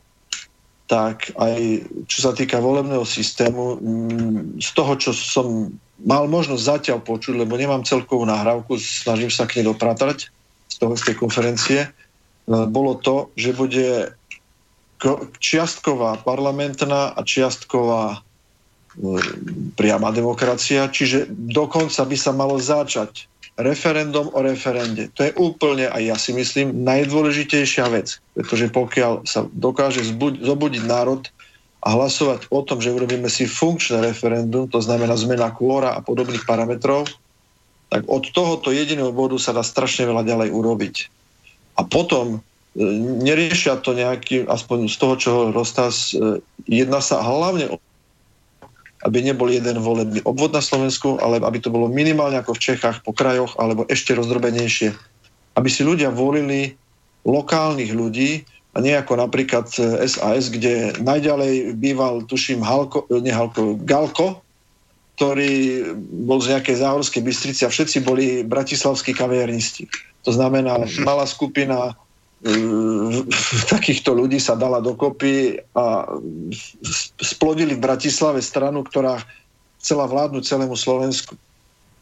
tak 0.86 1.34
aj 1.34 1.82
čo 2.06 2.18
sa 2.22 2.32
týka 2.32 2.62
volebného 2.62 3.02
systému, 3.02 3.78
mm, 3.78 4.62
z 4.62 4.70
toho, 4.70 4.92
čo 4.94 5.10
som 5.10 5.74
mal 6.06 6.30
možnosť 6.30 6.62
zatiaľ 6.62 6.98
počuť, 7.02 7.34
lebo 7.34 7.58
nemám 7.58 7.82
celkovú 7.82 8.22
nahrávku, 8.22 8.78
snažím 8.78 9.32
sa 9.32 9.50
k 9.50 9.60
nej 9.60 9.66
dopratať 9.66 10.30
z, 10.70 10.74
toho, 10.78 10.94
z 10.94 11.02
tej 11.10 11.16
konferencie, 11.18 11.80
e, 11.86 11.90
bolo 12.46 12.94
to, 13.00 13.34
že 13.34 13.56
bude 13.56 14.14
čiastková 15.42 16.24
parlamentná 16.24 17.12
a 17.12 17.20
čiastková 17.20 18.16
e, 18.16 18.18
priama 19.74 20.14
demokracia, 20.14 20.88
čiže 20.88 21.28
dokonca 21.30 22.06
by 22.06 22.16
sa 22.16 22.32
malo 22.32 22.56
začať 22.62 23.28
referendum 23.56 24.28
o 24.36 24.40
referende. 24.44 25.08
To 25.16 25.24
je 25.24 25.32
úplne, 25.40 25.88
aj 25.88 26.02
ja 26.04 26.16
si 26.20 26.36
myslím, 26.36 26.84
najdôležitejšia 26.84 27.88
vec. 27.88 28.20
Pretože 28.36 28.68
pokiaľ 28.68 29.24
sa 29.24 29.48
dokáže 29.48 30.04
zobudiť 30.44 30.84
národ 30.84 31.24
a 31.80 31.96
hlasovať 31.96 32.52
o 32.52 32.60
tom, 32.60 32.84
že 32.84 32.92
urobíme 32.92 33.32
si 33.32 33.48
funkčné 33.48 34.04
referendum, 34.04 34.68
to 34.68 34.84
znamená 34.84 35.16
zmena 35.16 35.48
kvóra 35.56 35.96
a 35.96 36.04
podobných 36.04 36.44
parametrov, 36.44 37.08
tak 37.88 38.02
od 38.10 38.28
tohoto 38.34 38.74
jediného 38.74 39.14
bodu 39.14 39.38
sa 39.40 39.56
dá 39.56 39.64
strašne 39.64 40.04
veľa 40.04 40.26
ďalej 40.26 40.48
urobiť. 40.52 40.96
A 41.78 41.86
potom 41.86 42.38
e, 42.76 42.82
neriešia 43.22 43.78
to 43.80 43.94
nejaký, 43.94 44.44
aspoň 44.50 44.90
z 44.90 44.96
toho, 44.98 45.14
čo 45.16 45.30
Rostas, 45.54 46.12
e, 46.12 46.42
jedná 46.66 46.98
sa 46.98 47.22
hlavne 47.22 47.70
o 47.72 47.78
aby 49.06 49.22
nebol 49.22 49.46
jeden 49.46 49.78
volebný 49.78 50.26
obvod 50.26 50.50
na 50.50 50.58
Slovensku, 50.58 51.22
ale 51.22 51.38
aby 51.38 51.62
to 51.62 51.70
bolo 51.70 51.86
minimálne 51.86 52.42
ako 52.42 52.58
v 52.58 52.74
Čechách 52.74 53.06
po 53.06 53.14
krajoch, 53.14 53.54
alebo 53.54 53.86
ešte 53.86 54.18
rozdrobenejšie. 54.18 54.90
Aby 55.54 55.70
si 55.70 55.86
ľudia 55.86 56.10
volili 56.10 56.74
lokálnych 57.22 57.94
ľudí, 57.94 58.42
a 58.76 58.82
nie 58.84 58.92
ako 58.92 59.16
napríklad 59.16 59.72
SAS, 60.04 60.52
kde 60.52 60.92
najďalej 61.00 61.80
býval, 61.80 62.28
tuším, 62.28 62.60
Halko, 62.60 63.08
nie 63.08 63.32
Halko, 63.32 63.80
Galko, 63.80 64.44
ktorý 65.16 65.80
bol 66.28 66.44
z 66.44 66.52
nejakej 66.52 66.76
záhorskej 66.84 67.24
Bystrici 67.24 67.64
a 67.64 67.72
všetci 67.72 68.04
boli 68.04 68.44
bratislavskí 68.44 69.16
kaviernisti. 69.16 69.88
To 70.28 70.34
znamená, 70.34 70.84
malá 71.00 71.24
skupina 71.24 71.96
takýchto 73.74 74.14
ľudí 74.14 74.38
sa 74.38 74.54
dala 74.54 74.78
dokopy 74.78 75.58
a 75.74 76.06
splodili 77.18 77.74
v 77.74 77.84
Bratislave 77.84 78.38
stranu, 78.38 78.86
ktorá 78.86 79.18
chcela 79.82 80.06
vládnuť 80.06 80.42
celému 80.46 80.74
Slovensku. 80.78 81.34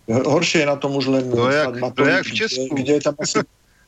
Horšie 0.09 0.65
je 0.65 0.69
na 0.69 0.77
tom 0.77 0.97
už 1.01 1.09
len 1.09 1.25
to 1.33 1.49
jak, 1.49 1.73
to 1.97 2.03
jak 2.05 2.25
v 2.29 2.33
Česku. 2.37 2.73
Kde, 2.77 2.83
kde 2.83 2.93
je 2.93 3.03
tam 3.03 3.15
asi... 3.21 3.37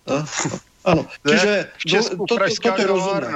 Áno, 0.90 1.02
čiže 1.26 1.52
v 1.76 1.84
Česku, 1.84 2.22
to, 2.30 2.38
to, 2.38 2.46
toto 2.46 2.80
je 2.80 2.88
rozumné. 2.88 3.30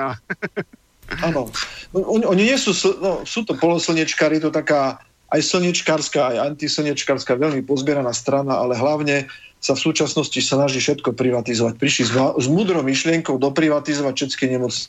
Áno. 1.27 1.51
Oni, 1.91 2.25
oni 2.25 2.43
nie 2.55 2.59
sú, 2.61 2.71
no, 3.03 3.27
sú 3.27 3.43
to 3.43 3.59
poloslnečkári, 3.59 4.39
to 4.39 4.55
taká 4.55 5.03
aj 5.31 5.41
slnečkárska, 5.43 6.35
aj 6.35 6.55
antislnečkárska, 6.55 7.39
veľmi 7.39 7.63
pozbieraná 7.67 8.11
strana, 8.15 8.59
ale 8.59 8.79
hlavne 8.79 9.27
sa 9.61 9.77
v 9.77 9.81
súčasnosti 9.81 10.41
snaží 10.41 10.81
všetko 10.81 11.13
privatizovať. 11.13 11.77
Prišli 11.77 12.05
s, 12.09 12.13
s 12.17 12.47
múdrou 12.49 12.81
myšlienkou 12.81 13.37
doprivatizovať 13.37 14.13
všetky 14.17 14.45
nemocnice. 14.57 14.89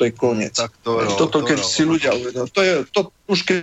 To 0.00 0.08
je 0.08 0.12
koniec. 0.14 0.56
Tak 0.56 0.72
to, 0.80 1.02
jo, 1.04 1.10
Toto, 1.18 1.44
keď 1.44 1.58
to, 1.60 1.68
si 1.68 1.82
ľudia 1.84 2.16
uvedomia. 2.16 2.48
To 2.48 2.60
je, 2.62 2.74
to, 2.94 3.00
už 3.28 3.40
keď 3.44 3.58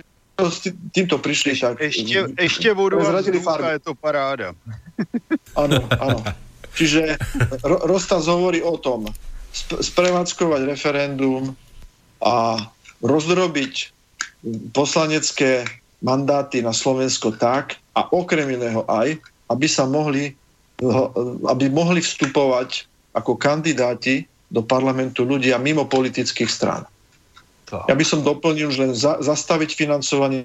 týmto 0.94 1.16
prišli, 1.20 1.52
tak... 1.58 1.80
Ešte, 1.82 2.32
ešte 2.38 2.68
vodu 2.72 2.96
a 3.00 3.76
je 3.76 3.82
to 3.82 3.92
paráda. 3.98 4.56
Áno, 5.58 5.84
áno. 6.00 6.20
Čiže 6.76 7.18
ro, 7.66 7.82
Rostas 7.84 8.30
hovorí 8.30 8.62
o 8.62 8.78
tom, 8.78 9.10
sp- 9.52 9.82
sprevádzkovať 9.82 10.60
referendum 10.64 11.52
a 12.22 12.56
rozdrobiť 13.02 13.90
poslanecké 14.72 15.66
mandáty 16.00 16.64
na 16.64 16.72
Slovensko 16.72 17.36
tak 17.36 17.76
a 17.92 18.06
okrem 18.08 18.48
iného 18.56 18.86
aj, 18.88 19.20
aby 19.50 19.66
sa 19.66 19.84
mohli, 19.84 20.32
aby 21.44 21.64
mohli 21.68 22.00
vstupovať 22.00 22.86
ako 23.12 23.34
kandidáti 23.34 24.24
do 24.50 24.62
parlamentu 24.62 25.26
ľudia 25.26 25.58
mimo 25.58 25.86
politických 25.86 26.50
strán. 26.50 26.82
Ja 27.70 27.94
by 27.94 28.02
som 28.02 28.26
doplnil, 28.26 28.70
že 28.74 28.78
len 28.82 28.92
za, 28.94 29.22
zastaviť 29.22 29.78
financovanie 29.78 30.42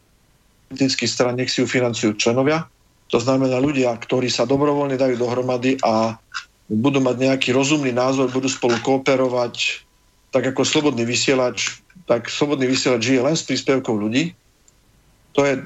politických 0.70 1.10
strán, 1.10 1.38
nech 1.38 1.50
si 1.50 1.62
ju 1.62 1.68
financujú 1.70 2.18
členovia, 2.18 2.70
to 3.10 3.22
znamená 3.22 3.62
ľudia, 3.62 3.94
ktorí 3.98 4.30
sa 4.30 4.50
dobrovoľne 4.50 4.98
dajú 4.98 5.18
dohromady 5.18 5.78
a 5.86 6.18
budú 6.66 6.98
mať 7.02 7.16
nejaký 7.22 7.50
rozumný 7.54 7.94
názor, 7.94 8.34
budú 8.34 8.50
spolu 8.50 8.78
kooperovať, 8.82 9.86
tak 10.34 10.50
ako 10.50 10.66
slobodný 10.66 11.06
vysielač, 11.06 11.82
tak 12.10 12.30
slobodný 12.30 12.66
vysielač 12.66 13.06
žije 13.06 13.22
len 13.22 13.38
s 13.38 13.46
príspevkou 13.46 13.94
ľudí. 13.94 14.34
To 15.38 15.46
je, 15.46 15.62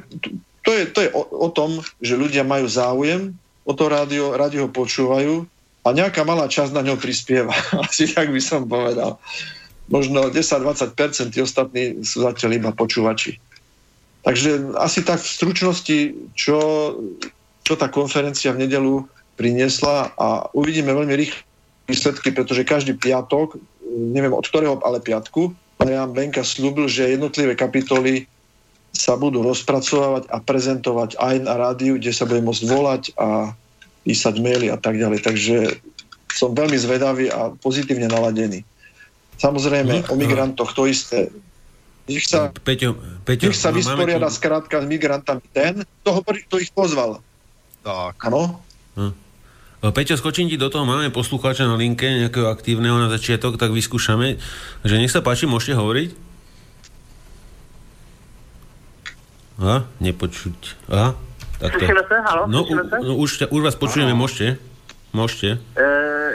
to 0.70 0.78
je, 0.78 0.84
to 0.94 1.00
je 1.02 1.10
o, 1.18 1.22
o 1.26 1.50
tom, 1.50 1.82
že 1.98 2.14
ľudia 2.14 2.46
majú 2.46 2.70
záujem 2.70 3.34
o 3.66 3.74
to 3.74 3.90
rádio, 3.90 4.38
rádio 4.38 4.70
ho 4.70 4.72
počúvajú 4.72 5.50
a 5.82 5.88
nejaká 5.90 6.22
malá 6.22 6.46
časť 6.46 6.78
na 6.78 6.86
ňo 6.86 7.02
prispieva. 7.02 7.58
Asi 7.90 8.06
tak 8.06 8.30
by 8.30 8.38
som 8.38 8.70
povedal. 8.70 9.18
Možno 9.90 10.30
10-20%, 10.30 11.34
tí 11.34 11.40
ostatní 11.42 12.06
sú 12.06 12.22
zatiaľ 12.22 12.62
iba 12.62 12.70
počúvači. 12.70 13.42
Takže 14.22 14.78
asi 14.78 15.02
tak 15.02 15.18
v 15.18 15.32
stručnosti, 15.32 16.00
čo, 16.38 16.60
čo 17.66 17.74
tá 17.74 17.90
konferencia 17.90 18.54
v 18.54 18.68
nedelu 18.68 19.08
priniesla 19.40 20.14
a 20.14 20.46
uvidíme 20.54 20.94
veľmi 20.94 21.16
rýchle 21.16 21.42
výsledky, 21.90 22.30
pretože 22.36 22.68
každý 22.68 22.94
piatok, 23.00 23.58
neviem 23.90 24.36
od 24.36 24.46
ktorého, 24.46 24.78
ale 24.86 25.02
piatku, 25.02 25.56
Jan 25.82 26.12
Benka 26.12 26.44
slúbil, 26.44 26.92
že 26.92 27.16
jednotlivé 27.16 27.56
kapitoly 27.56 28.28
sa 28.94 29.14
budú 29.16 29.46
rozpracovať 29.46 30.28
a 30.34 30.38
prezentovať 30.42 31.16
aj 31.22 31.36
na 31.46 31.56
rádiu, 31.56 32.02
kde 32.02 32.10
sa 32.10 32.26
bude 32.26 32.42
môcť 32.42 32.64
volať 32.66 33.04
a 33.16 33.54
písať 34.04 34.36
maily 34.42 34.68
a 34.74 34.78
tak 34.82 34.98
ďalej. 34.98 35.20
Takže 35.22 35.56
som 36.34 36.54
veľmi 36.54 36.78
zvedavý 36.78 37.30
a 37.30 37.54
pozitívne 37.54 38.10
naladený. 38.10 38.66
Samozrejme, 39.40 40.04
no, 40.04 40.08
o 40.12 40.16
migrantoch 40.20 40.76
to 40.76 40.90
isté. 40.90 41.32
Nech 42.10 42.26
sa, 42.26 42.50
Peťo, 42.50 42.98
Peťo, 43.24 43.54
nech 43.54 43.60
sa 43.60 43.70
no, 43.70 43.78
vysporiada 43.78 44.28
tu... 44.28 44.36
skrátka 44.36 44.82
s 44.82 44.86
migrantami 44.90 45.46
ten, 45.54 45.86
toho, 46.02 46.20
kto 46.26 46.58
ich 46.58 46.74
pozval. 46.74 47.22
Tak. 47.86 48.18
Áno? 48.26 48.60
Hm. 48.98 49.14
Peťo, 49.80 50.20
skočím 50.20 50.52
ti 50.52 50.60
do 50.60 50.68
toho, 50.68 50.84
máme 50.84 51.08
poslucháča 51.14 51.64
na 51.64 51.80
linke, 51.80 52.04
nejakého 52.04 52.52
aktívneho 52.52 53.00
na 53.00 53.08
začiatok, 53.08 53.56
tak 53.56 53.72
vyskúšame. 53.72 54.36
Že 54.84 54.96
nech 55.00 55.14
sa 55.14 55.24
páči, 55.24 55.48
môžete 55.48 55.80
hovoriť? 55.80 56.29
A, 59.60 59.84
nepočuť. 60.00 60.88
A, 60.88 61.16
tak 61.60 61.74
to... 61.76 61.86
se, 61.86 62.20
halo? 62.24 62.48
No, 62.48 62.64
u, 62.64 62.76
no 63.04 63.16
už, 63.20 63.44
už 63.52 63.62
vás 63.64 63.76
počujeme, 63.76 64.16
môžete. 64.16 64.56
Můžete. 65.14 65.60
E, 65.76 65.86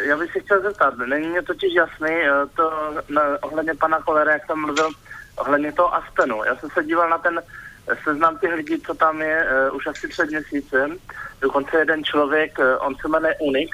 já 0.08 0.16
bych 0.16 0.32
se 0.32 0.40
chtěl 0.40 0.62
zeptat, 0.62 0.98
není 0.98 1.28
mě 1.28 1.42
totiž 1.42 1.74
jasný 1.74 2.12
e, 2.12 2.30
to 2.56 2.72
na, 3.08 3.22
ohledně 3.42 3.74
pana 3.74 3.98
Kolera, 4.02 4.32
jak 4.32 4.46
jsem 4.46 4.60
mluvil, 4.60 4.88
ohledně 5.36 5.72
toho 5.72 5.94
Aspenu. 5.94 6.44
Já 6.44 6.56
jsem 6.56 6.70
se 6.70 6.84
díval 6.84 7.08
na 7.08 7.18
ten 7.18 7.42
seznam 8.04 8.38
těch 8.38 8.54
lidí, 8.54 8.80
co 8.86 8.94
tam 8.94 9.22
je 9.22 9.46
uh, 9.70 9.76
už 9.76 9.86
asi 9.86 10.08
před 10.08 10.30
měsícem. 10.30 10.96
Dokonce 11.40 11.78
jeden 11.78 12.04
člověk, 12.04 12.58
uh, 12.58 12.64
on 12.86 12.94
se 12.96 13.08
jmenuje 13.08 13.34
Unix, 13.40 13.70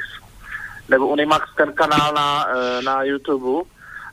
nebo 0.89 1.09
Unimax, 1.09 1.55
ten 1.57 1.73
kanál 1.73 2.15
na, 2.15 2.47
uh, 2.47 2.85
na 2.85 3.03
YouTube. 3.03 3.69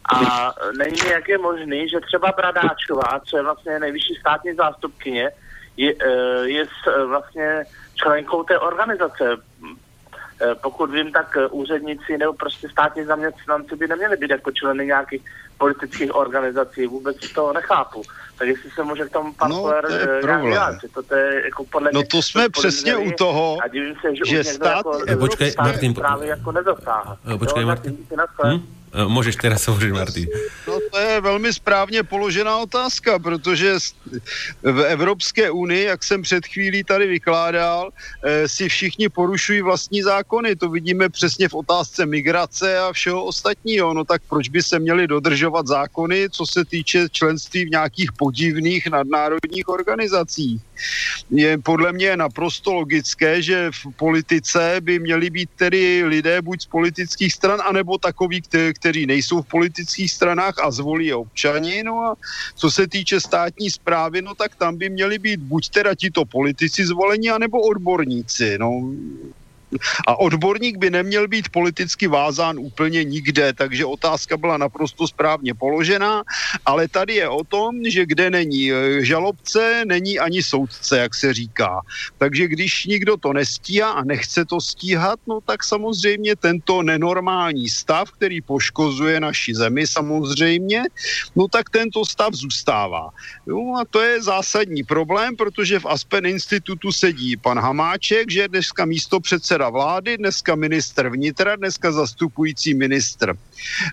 A 0.08 0.54
není 0.78 0.98
jak 1.12 1.28
je 1.28 1.38
možný, 1.38 1.90
že 1.90 2.00
třeba 2.00 2.34
Bradáčová, 2.38 3.20
co 3.26 3.38
je 3.38 3.44
vlastně 3.44 3.80
nejvyšší 3.80 4.16
státní 4.20 4.54
zástupkyně, 4.54 5.32
je, 5.78 5.94
uh, 5.94 6.44
je 6.44 6.66
s, 6.66 7.08
vlastně 7.08 7.64
členkou 7.96 8.44
té 8.44 8.60
organizace. 8.60 9.38
Pokud 10.62 10.92
vím, 10.92 11.12
tak 11.12 11.38
úředníci 11.52 12.18
nebo 12.18 12.34
prostě 12.34 12.70
státní 12.70 13.04
zaměstnanci 13.04 13.76
by 13.76 13.88
neměli 13.88 14.18
být 14.18 14.32
jako 14.32 14.52
členy 14.52 14.86
nějakých 14.86 15.22
politických 15.58 16.16
organizací. 16.16 16.88
Vůbec 16.88 17.18
to 17.34 17.54
nechápu. 17.54 18.02
Tak 18.38 18.48
jestli 18.48 18.70
se 18.72 18.84
může 18.84 19.06
k 19.06 19.12
tomu 19.12 19.34
pan 19.34 19.50
no, 19.50 19.62
Koller, 19.62 19.86
to 19.88 19.94
je 19.94 20.22
problém. 20.22 20.80
to, 20.94 21.04
to 21.04 21.16
je 21.16 21.46
jako 21.46 21.66
podle 21.66 21.92
no 21.94 22.04
to 22.12 22.22
jsme 22.22 22.50
přesně 22.50 22.98
u 22.98 23.12
toho, 23.12 23.58
a 23.64 23.68
divím 23.68 23.96
se, 24.02 24.16
že, 24.16 24.26
že 24.26 24.44
stát... 24.44 24.86
Jako, 25.08 25.20
počkej, 25.20 25.54
Martin, 25.58 25.94
právě 25.94 26.28
jako 26.30 26.52
nezasáhá. 26.52 27.18
Počkej, 27.40 27.66
Martin. 27.66 27.98
Hm? 28.46 28.77
Můžeš 29.08 29.36
teraz 29.36 29.68
hovořit, 29.68 29.92
Martin. 29.92 30.28
No 30.68 30.80
to 30.92 30.98
je 30.98 31.22
velmi 31.22 31.54
správně 31.54 32.04
položená 32.04 32.58
otázka, 32.58 33.20
protože 33.20 33.76
v 34.64 34.82
Evropské 34.82 35.52
unii, 35.52 35.84
jak 35.84 36.04
jsem 36.04 36.22
před 36.22 36.48
chvílí 36.48 36.84
tady 36.84 37.08
vykládal, 37.08 37.90
eh, 38.24 38.48
si 38.48 38.70
všichni 38.70 39.10
porušují 39.10 39.62
vlastní 39.62 40.02
zákony. 40.02 40.56
To 40.56 40.70
vidíme 40.70 41.10
přesně 41.10 41.50
v 41.50 41.54
otázce 41.54 42.06
migrace 42.06 42.80
a 42.80 42.94
všeho 42.94 43.26
ostatního. 43.26 43.94
No 43.94 44.06
tak 44.06 44.22
proč 44.30 44.50
by 44.50 44.64
se 44.64 44.80
měli 44.80 45.08
dodržovat 45.08 45.68
zákony, 45.68 46.30
co 46.30 46.46
se 46.46 46.66
týče 46.66 47.10
členství 47.12 47.66
v 47.66 47.70
nějakých 47.70 48.12
podivných 48.12 48.88
nadnárodních 48.88 49.68
organizacích? 49.68 50.67
Je 51.30 51.58
podle 51.58 51.94
mě 51.94 52.18
naprosto 52.18 52.74
logické, 52.74 53.42
že 53.42 53.72
v 53.72 53.96
politice 53.96 54.78
by 54.82 55.00
měli 55.00 55.30
být 55.30 55.50
tedy 55.56 56.04
lidé 56.04 56.42
buď 56.42 56.62
z 56.62 56.66
politických 56.66 57.34
stran, 57.34 57.60
anebo 57.66 57.98
takový, 57.98 58.42
kteří 58.74 59.06
nejsou 59.06 59.42
v 59.42 59.48
politických 59.48 60.12
stranách 60.12 60.56
a 60.64 60.72
zvolí 60.72 61.06
je 61.06 61.16
občani. 61.16 61.84
No 61.84 62.00
a 62.00 62.16
co 62.56 62.72
se 62.72 62.88
týče 62.88 63.20
státní 63.20 63.70
zprávy, 63.70 64.22
no 64.22 64.36
tak 64.36 64.56
tam 64.56 64.78
by 64.78 64.90
měli 64.90 65.20
být 65.20 65.40
buď 65.40 65.70
teda 65.70 65.96
tito 65.96 66.26
politici 66.26 66.86
zvolení, 66.86 67.30
anebo 67.30 67.62
odborníci. 67.62 68.58
No, 68.58 68.92
a 70.08 70.20
odborník 70.20 70.78
by 70.78 70.90
neměl 70.90 71.28
být 71.28 71.50
politicky 71.50 72.08
vázán 72.08 72.60
úplně 72.60 73.04
nikde, 73.04 73.54
takže 73.54 73.86
otázka 73.86 74.38
byla 74.38 74.58
naprosto 74.58 75.08
správně 75.08 75.54
položená, 75.54 76.24
ale 76.66 76.88
tady 76.88 77.14
je 77.16 77.30
o 77.30 77.44
tom, 77.44 77.76
že 77.88 78.06
kde 78.06 78.30
není 78.30 78.72
e, 78.72 79.06
žalobce, 79.06 79.84
není 79.86 80.20
ani 80.20 80.44
soudce, 80.44 80.98
jak 80.98 81.16
se 81.16 81.34
říká. 81.34 81.82
Takže 82.18 82.48
když 82.48 82.86
nikdo 82.86 83.18
to 83.18 83.34
nestíhá 83.34 83.92
a 83.92 84.04
nechce 84.04 84.46
to 84.46 84.62
stíhat, 84.62 85.20
no 85.28 85.40
tak 85.42 85.64
samozřejmě 85.64 86.36
tento 86.36 86.84
nenormální 86.84 87.70
stav, 87.70 88.12
který 88.12 88.42
poškozuje 88.42 89.20
naši 89.20 89.56
zemi 89.56 89.88
samozřejmě, 89.88 90.84
no 91.36 91.48
tak 91.48 91.70
tento 91.70 92.06
stav 92.06 92.34
zůstává. 92.34 93.10
No 93.48 93.76
a 93.82 93.86
to 93.90 94.02
je 94.02 94.24
zásadní 94.24 94.84
problém, 94.84 95.36
protože 95.36 95.80
v 95.80 95.86
Aspen 95.86 96.26
institutu 96.26 96.92
sedí 96.92 97.38
pan 97.38 97.60
Hamáček, 97.60 98.32
že 98.32 98.48
dneska 98.48 98.86
místo 98.86 99.20
předseda 99.20 99.57
předseda 99.58 99.70
vlády, 99.70 100.18
dneska 100.18 100.56
ministr 100.56 101.10
vnitra, 101.10 101.56
dneska 101.56 101.92
zastupující 101.92 102.74
ministr 102.74 103.34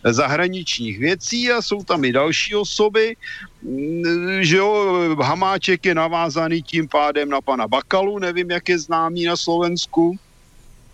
zahraničních 0.05 0.99
věcí 0.99 1.53
a 1.53 1.63
jsou 1.63 1.85
tam 1.85 2.05
i 2.05 2.13
další 2.13 2.55
osoby, 2.55 3.17
mm, 3.63 4.45
že 4.45 4.57
jo, 4.57 5.17
Hamáček 5.23 5.87
je 5.87 5.95
navázaný 5.95 6.63
tím 6.63 6.89
pádem 6.89 7.29
na 7.29 7.41
pana 7.41 7.69
Bakalu, 7.69 8.19
nevím, 8.19 8.51
jak 8.51 8.69
je 8.69 8.79
známý 8.79 9.25
na 9.25 9.37
Slovensku, 9.37 10.17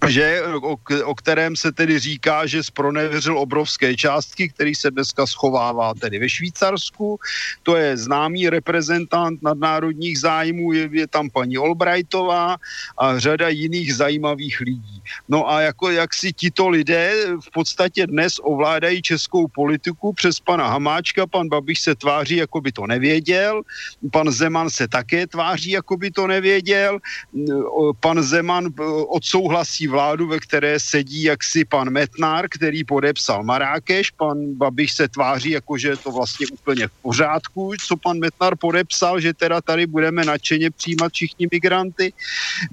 že, 0.08 0.42
o, 0.62 0.76
o 1.04 1.14
kterém 1.14 1.56
se 1.56 1.72
tedy 1.72 1.98
říká, 1.98 2.46
že 2.46 2.62
spronevěřil 2.62 3.38
obrovské 3.38 3.96
částky, 3.96 4.48
který 4.48 4.74
se 4.74 4.90
dneska 4.90 5.26
schovává 5.26 5.94
tedy 5.94 6.18
ve 6.18 6.28
Švýcarsku. 6.28 7.18
To 7.62 7.76
je 7.76 7.96
známý 7.96 8.48
reprezentant 8.48 9.42
nadnárodních 9.42 10.20
zájmů, 10.20 10.72
je, 10.72 10.88
je 10.92 11.06
tam 11.06 11.30
paní 11.30 11.56
Albrightová 11.56 12.56
a 12.98 13.18
řada 13.18 13.48
jiných 13.48 13.94
zajímavých 13.94 14.60
lidí. 14.60 15.02
No 15.28 15.50
a 15.50 15.60
jako 15.60 15.90
jak 15.90 16.14
si 16.14 16.32
tito 16.32 16.68
lidé 16.68 17.12
v 17.40 17.50
podstatě 17.50 18.06
dnes 18.06 18.40
ovládají 18.42 19.02
českou 19.02 19.48
politiku 19.48 20.12
přes 20.12 20.40
pana 20.40 20.68
Hamáčka, 20.68 21.26
pan 21.26 21.48
Babiš 21.48 21.80
se 21.80 21.94
tváří, 21.94 22.36
jako 22.36 22.60
by 22.60 22.72
to 22.72 22.86
nevěděl, 22.86 23.62
pan 24.10 24.30
Zeman 24.30 24.70
se 24.70 24.88
také 24.88 25.26
tváří, 25.26 25.70
jako 25.70 25.96
by 25.96 26.10
to 26.10 26.26
nevěděl, 26.26 26.98
pan 28.00 28.22
Zeman 28.22 28.68
odsouhlasí 29.08 29.89
vládu, 29.90 30.28
ve 30.28 30.38
které 30.38 30.80
sedí 30.80 31.22
jaksi 31.22 31.64
pan 31.64 31.90
Metnár, 31.90 32.46
který 32.50 32.84
podepsal 32.84 33.42
Marákeš, 33.42 34.10
pan 34.10 34.38
Babiš 34.54 34.92
se 34.92 35.08
tváří 35.08 35.50
jako, 35.50 35.78
že 35.78 35.88
je 35.88 35.96
to 35.96 36.10
vlastně 36.10 36.46
úplně 36.52 36.88
v 36.88 36.92
pořádku, 37.02 37.72
co 37.86 37.96
pan 37.96 38.18
Metnár 38.18 38.56
podepsal, 38.56 39.20
že 39.20 39.34
teda 39.34 39.60
tady 39.60 39.86
budeme 39.86 40.24
nadšeně 40.24 40.70
přijímat 40.70 41.12
všichni 41.12 41.46
migranty, 41.52 42.12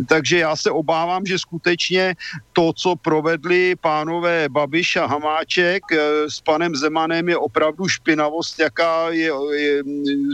takže 0.07 0.37
já 0.39 0.55
se 0.55 0.71
obávám, 0.71 1.25
že 1.25 1.39
skutečně 1.39 2.15
to, 2.53 2.73
co 2.73 2.95
provedli 2.95 3.75
pánové 3.75 4.49
Babiš 4.49 4.95
a 4.95 5.05
Hamáček 5.05 5.83
eh, 5.91 5.97
s 6.29 6.41
panem 6.41 6.75
Zemanem 6.75 7.29
je 7.29 7.37
opravdu 7.37 7.87
špinavost, 7.87 8.59
jaká 8.59 9.09
je, 9.09 9.31
je, 9.53 9.83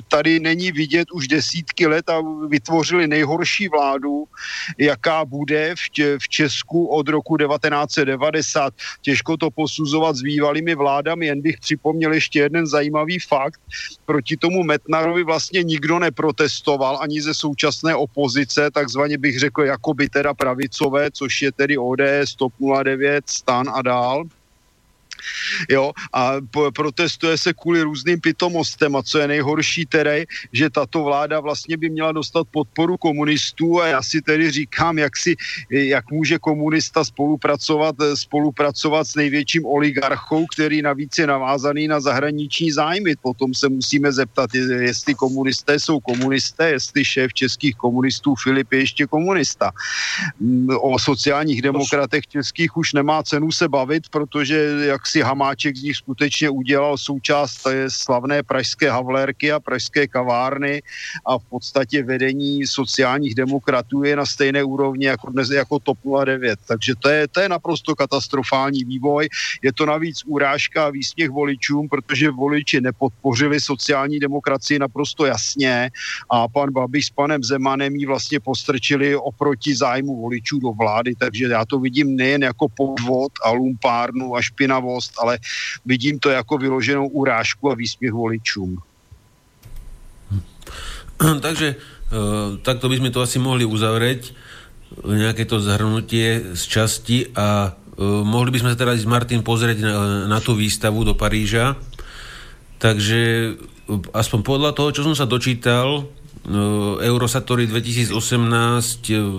tady 0.08 0.40
není 0.40 0.72
vidět 0.72 1.12
už 1.12 1.28
desítky 1.28 1.88
let 1.88 2.10
a 2.10 2.22
vytvořili 2.48 3.08
nejhorší 3.08 3.70
vládu, 3.70 4.26
jaká 4.78 5.26
bude 5.26 5.76
v, 5.76 6.18
v 6.20 6.26
Česku 6.30 6.73
od 6.82 7.10
roku 7.10 7.38
1990. 7.38 8.74
Těžko 9.02 9.38
to 9.38 9.52
posuzovat 9.52 10.16
s 10.16 10.22
bývalými 10.22 10.76
vládami, 10.76 11.26
jen 11.26 11.42
bych 11.42 11.60
připomněl 11.60 12.14
ještě 12.14 12.40
jeden 12.40 12.68
zajímavý 12.68 13.20
fakt. 13.20 13.62
Proti 14.06 14.38
tomu 14.38 14.64
Metnarovi 14.64 15.24
vlastně 15.24 15.64
nikdo 15.64 16.00
neprotestoval, 16.00 16.98
ani 17.02 17.22
ze 17.22 17.34
současné 17.34 17.96
opozice, 17.96 18.72
takzvaně 18.72 19.18
bych 19.18 19.40
řekl 19.40 19.64
jakoby 19.64 20.10
teda 20.10 20.34
pravicové, 20.34 21.12
což 21.12 21.42
je 21.42 21.52
tedy 21.52 21.78
ODS, 21.78 22.36
TOP 22.38 22.54
09, 22.84 23.30
STAN 23.30 23.70
a 23.74 23.82
dál 23.82 24.24
jo, 25.70 25.92
a 26.14 26.34
protestuje 26.76 27.38
se 27.38 27.54
kvůli 27.54 27.82
různým 27.82 28.22
pitomostem 28.22 28.96
a 28.96 29.04
co 29.04 29.20
je 29.20 29.28
nejhorší 29.28 29.86
tedy, 29.86 30.26
že 30.52 30.70
tato 30.70 31.04
vláda 31.04 31.40
vlastně 31.40 31.78
by 31.78 31.90
měla 31.90 32.12
dostat 32.12 32.48
podporu 32.52 32.98
komunistů 32.98 33.82
a 33.82 33.88
já 33.88 34.02
si 34.02 34.22
tedy 34.22 34.52
říkám, 34.52 34.98
jak 34.98 35.18
si, 35.18 35.36
jak 35.70 36.12
může 36.12 36.40
komunista 36.40 37.04
spolupracovat, 37.04 37.96
spolupracovat 38.14 39.08
s 39.08 39.16
největším 39.16 39.66
oligarchou, 39.66 40.46
který 40.46 40.82
navíc 40.82 41.18
je 41.18 41.28
navázaný 41.28 41.88
na 41.88 42.00
zahraniční 42.00 42.72
zájmy. 42.72 43.16
Potom 43.22 43.54
se 43.54 43.70
musíme 43.70 44.12
zeptat, 44.12 44.50
jestli 44.56 45.16
komunisté 45.16 45.80
jsou 45.80 46.00
komunisté, 46.00 46.70
jestli 46.70 47.06
šéf 47.06 47.34
českých 47.34 47.76
komunistů 47.76 48.36
Filip 48.36 48.72
je 48.74 48.80
ještě 48.80 49.08
komunista. 49.08 49.72
O 50.82 51.00
sociálních 51.00 51.62
demokratech 51.62 52.28
českých 52.28 52.78
už 52.78 52.94
nemá 52.94 53.24
cenu 53.24 53.52
se 53.52 53.68
bavit, 53.68 54.10
protože 54.10 54.56
jak 54.86 55.08
si 55.14 55.22
Hamáček 55.22 55.78
z 55.78 55.84
nich 55.84 55.98
skutečně 55.98 56.50
udělal 56.50 56.98
součást 56.98 57.68
slavné 57.88 58.44
pražské 58.44 58.90
havlérky 58.90 59.52
a 59.52 59.60
pražské 59.60 60.08
kavárny 60.08 60.82
a 61.26 61.38
v 61.38 61.46
podstatě 61.46 62.04
vedení 62.04 62.66
sociálních 62.66 63.36
demokratů 63.36 64.04
je 64.04 64.16
na 64.16 64.26
stejné 64.26 64.64
úrovni 64.64 65.06
jako 65.06 65.30
dnes 65.30 65.50
jako 65.50 65.80
TOP 65.80 65.98
09. 66.26 66.60
Takže 66.66 66.94
to 67.00 67.10
je, 67.10 67.28
to 67.28 67.40
je 67.40 67.50
naprosto 67.50 67.96
katastrofální 67.96 68.84
vývoj. 68.84 69.30
Je 69.62 69.74
to 69.74 69.86
navíc 69.86 70.26
urážka 70.26 70.86
a 70.86 70.90
výsměch 70.90 71.30
voličům, 71.30 71.90
protože 71.90 72.32
voliči 72.32 72.82
nepodpořili 72.82 73.62
sociální 73.62 74.20
demokracii 74.20 74.80
naprosto 74.80 75.26
jasně 75.26 75.92
a 76.32 76.48
pan 76.48 76.72
Babiš 76.74 77.06
s 77.06 77.10
panem 77.10 77.44
Zemanem 77.44 77.96
ji 77.96 78.06
vlastně 78.06 78.40
postrčili 78.40 79.16
oproti 79.16 79.76
zájmu 79.76 80.22
voličů 80.22 80.60
do 80.60 80.72
vlády, 80.72 81.14
takže 81.16 81.46
já 81.46 81.66
to 81.66 81.80
vidím 81.80 82.16
nejen 82.16 82.44
jako 82.44 82.66
podvod 82.70 83.32
a 83.46 83.52
lumpárnu 83.52 84.36
a 84.36 84.42
špinavost, 84.42 85.03
minulost, 85.04 85.20
ale 85.20 85.40
vidím 85.86 86.20
to 86.20 86.30
jako 86.30 86.58
vyloženou 86.58 87.08
urážku 87.08 87.72
a 87.72 87.76
výsměch 87.76 88.12
voličům. 88.12 88.80
Takže 91.42 91.76
uh, 91.76 92.58
takto 92.62 92.90
by 92.90 92.98
sme 92.98 93.10
to 93.12 93.22
asi 93.22 93.40
mohli 93.40 93.66
uzavrieť, 93.66 94.34
nejaké 95.08 95.46
to 95.50 95.58
zhrnutie 95.58 96.54
z 96.54 96.64
časti 96.68 97.18
a 97.34 97.72
uh, 97.72 98.24
mohli 98.28 98.52
by 98.52 98.60
sme 98.60 98.70
sa 98.76 98.78
teraz 98.78 99.06
Martin 99.08 99.40
pozrieť 99.40 99.78
na, 99.82 100.28
na 100.28 100.40
tú 100.44 100.58
výstavu 100.58 101.06
do 101.08 101.16
Paríža. 101.16 101.80
Takže 102.84 103.56
aspoň 104.12 104.40
podľa 104.44 104.72
toho, 104.76 104.90
čo 104.92 105.02
som 105.08 105.16
sa 105.16 105.24
dočítal, 105.24 106.12
Eurosatory 107.00 107.72
2018 107.72 108.12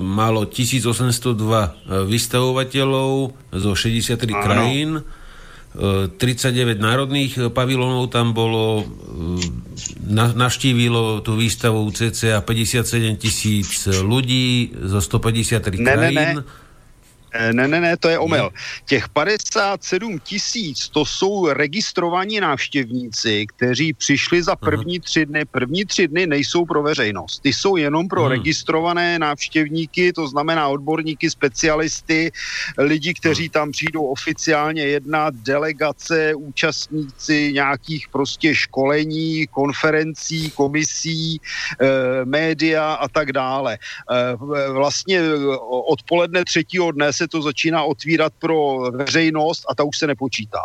malo 0.00 0.48
1802 0.48 2.08
vystavovateľov 2.08 3.12
zo 3.52 3.70
63 3.76 4.24
Áno. 4.32 4.40
krajín 4.40 4.90
39 5.74 6.78
národných 6.78 7.32
pavilónov 7.50 8.06
tam 8.06 8.30
bolo, 8.30 8.86
na, 10.06 10.30
navštívilo 10.30 11.18
tú 11.26 11.34
výstavu 11.34 11.82
CCA 11.90 12.46
57 12.46 13.18
tisíc 13.18 13.90
ľudí 13.90 14.70
zo 14.70 15.02
153 15.02 15.74
ne, 15.74 15.82
krajín. 15.82 16.14
Ne, 16.14 16.26
ne. 16.38 16.63
Eh, 17.34 17.52
ne, 17.52 17.68
ne, 17.68 17.80
ne, 17.80 17.96
to 17.96 18.08
je 18.08 18.18
omyl. 18.18 18.50
Těch 18.84 19.08
57 19.08 20.18
tisíc, 20.18 20.88
to 20.88 21.04
jsou 21.04 21.48
registrovaní 21.52 22.40
návštěvníci, 22.40 23.46
kteří 23.46 23.92
přišli 23.92 24.42
za 24.42 24.56
první 24.56 25.00
tři 25.00 25.26
dny. 25.26 25.44
První 25.44 25.84
tři 25.84 26.08
dny 26.08 26.26
nejsou 26.26 26.64
pro 26.64 26.82
veřejnost. 26.82 27.42
Ty 27.42 27.52
jsou 27.52 27.76
jenom 27.76 28.08
pro 28.08 28.22
hmm. 28.22 28.30
registrované 28.30 29.18
návštěvníky, 29.18 30.12
to 30.12 30.28
znamená 30.28 30.68
odborníky, 30.68 31.30
specialisty, 31.30 32.32
lidi, 32.78 33.14
kteří 33.14 33.48
tam 33.48 33.70
přijdou 33.70 34.06
oficiálně 34.06 34.82
jednat, 34.82 35.34
delegace, 35.34 36.34
účastníci 36.34 37.52
nějakých 37.52 38.08
prostě 38.08 38.54
školení, 38.54 39.46
konferencí, 39.46 40.50
komisí, 40.50 41.36
e, 41.36 41.40
média 42.24 42.94
a 42.94 43.08
tak 43.08 43.32
dále. 43.32 43.74
E, 43.74 44.36
vlastně 44.72 45.20
odpoledne 45.68 46.44
třetího 46.44 46.92
dne 46.92 47.12
se 47.12 47.23
se 47.24 47.28
to 47.28 47.42
začíná 47.42 47.82
otvírat 47.82 48.32
pro 48.38 48.78
veřejnost 48.92 49.64
a 49.68 49.74
ta 49.74 49.84
už 49.84 49.98
se 49.98 50.06
nepočítá. 50.06 50.60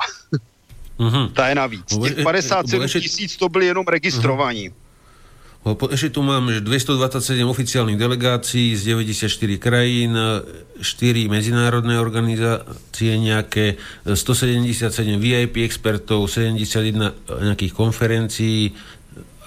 Uh-huh. 0.99 1.31
Ta 1.33 1.47
je 1.47 1.55
navíc. 1.55 1.97
Těch 2.03 2.23
57 2.23 2.87
tisíc 2.87 3.37
to 3.37 3.49
byly 3.49 3.65
jenom 3.65 3.87
registrovaní. 3.87 4.69
Uh-huh. 4.69 4.89
Ešte 5.91 6.15
tu 6.15 6.23
mám 6.23 6.47
že 6.47 6.63
227 6.63 7.43
oficiálnych 7.43 7.99
delegácií 7.99 8.79
z 8.79 8.95
94 8.95 9.59
krajín, 9.59 10.15
4 10.79 11.27
medzinárodné 11.27 11.99
organizácie 11.99 13.19
nejaké, 13.19 13.75
177 14.07 15.19
VIP 15.19 15.67
expertov, 15.67 16.31
71 16.31 17.11
nejakých 17.43 17.75
konferencií, 17.75 18.71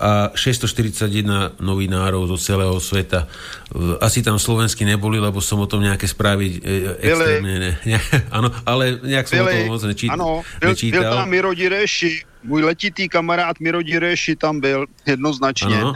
a 0.02 0.34
641 0.34 1.62
novinárov 1.62 2.26
zo 2.26 2.34
celého 2.34 2.74
sveta. 2.82 3.30
Asi 4.02 4.18
tam 4.18 4.42
slovensky 4.42 4.82
neboli, 4.82 5.22
lebo 5.22 5.38
som 5.38 5.62
o 5.62 5.70
tom 5.70 5.78
nejaké 5.78 6.10
správy 6.10 6.58
e, 6.58 6.98
extrémne... 6.98 7.54
Ne, 7.62 7.70
ne, 7.86 7.98
áno, 8.36 8.50
ale 8.66 8.98
nejak 8.98 9.30
som 9.30 9.46
Byli, 9.46 9.46
o 9.46 9.54
tom 9.54 9.62
moc 9.70 9.82
nečítal. 9.86 10.18
Áno, 10.18 10.30
byl, 10.58 10.74
byl 10.74 11.02
tam 11.06 11.30
Miro 11.30 11.54
Direši, 11.54 12.26
můj 12.42 12.62
letitý 12.62 13.06
kamarád 13.06 13.62
Miro 13.62 13.82
Direši 13.82 14.36
tam 14.36 14.60
byl 14.60 14.86
jednoznačně. 15.06 15.78
Ano. 15.78 15.94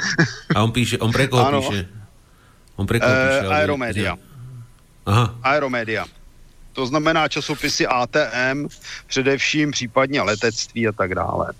A 0.55 0.63
on 0.63 0.71
píše, 0.71 0.99
on 1.03 1.11
pre 1.11 1.27
koho 1.27 1.43
ano. 1.43 1.61
píše? 1.67 1.89
On 2.79 2.87
pre 2.87 3.03
koho 3.03 3.11
e, 3.11 3.27
píše? 3.27 3.47
Aeromedia. 3.51 4.15
Aha. 5.07 5.35
Aeromedia. 5.43 6.07
To 6.73 6.87
znamená 6.87 7.29
časopisy 7.29 7.87
ATM, 7.87 8.69
především 9.07 9.71
případně 9.71 10.23
letectví 10.23 10.89
a 10.89 10.93
tak 10.93 11.15
dále. 11.15 11.53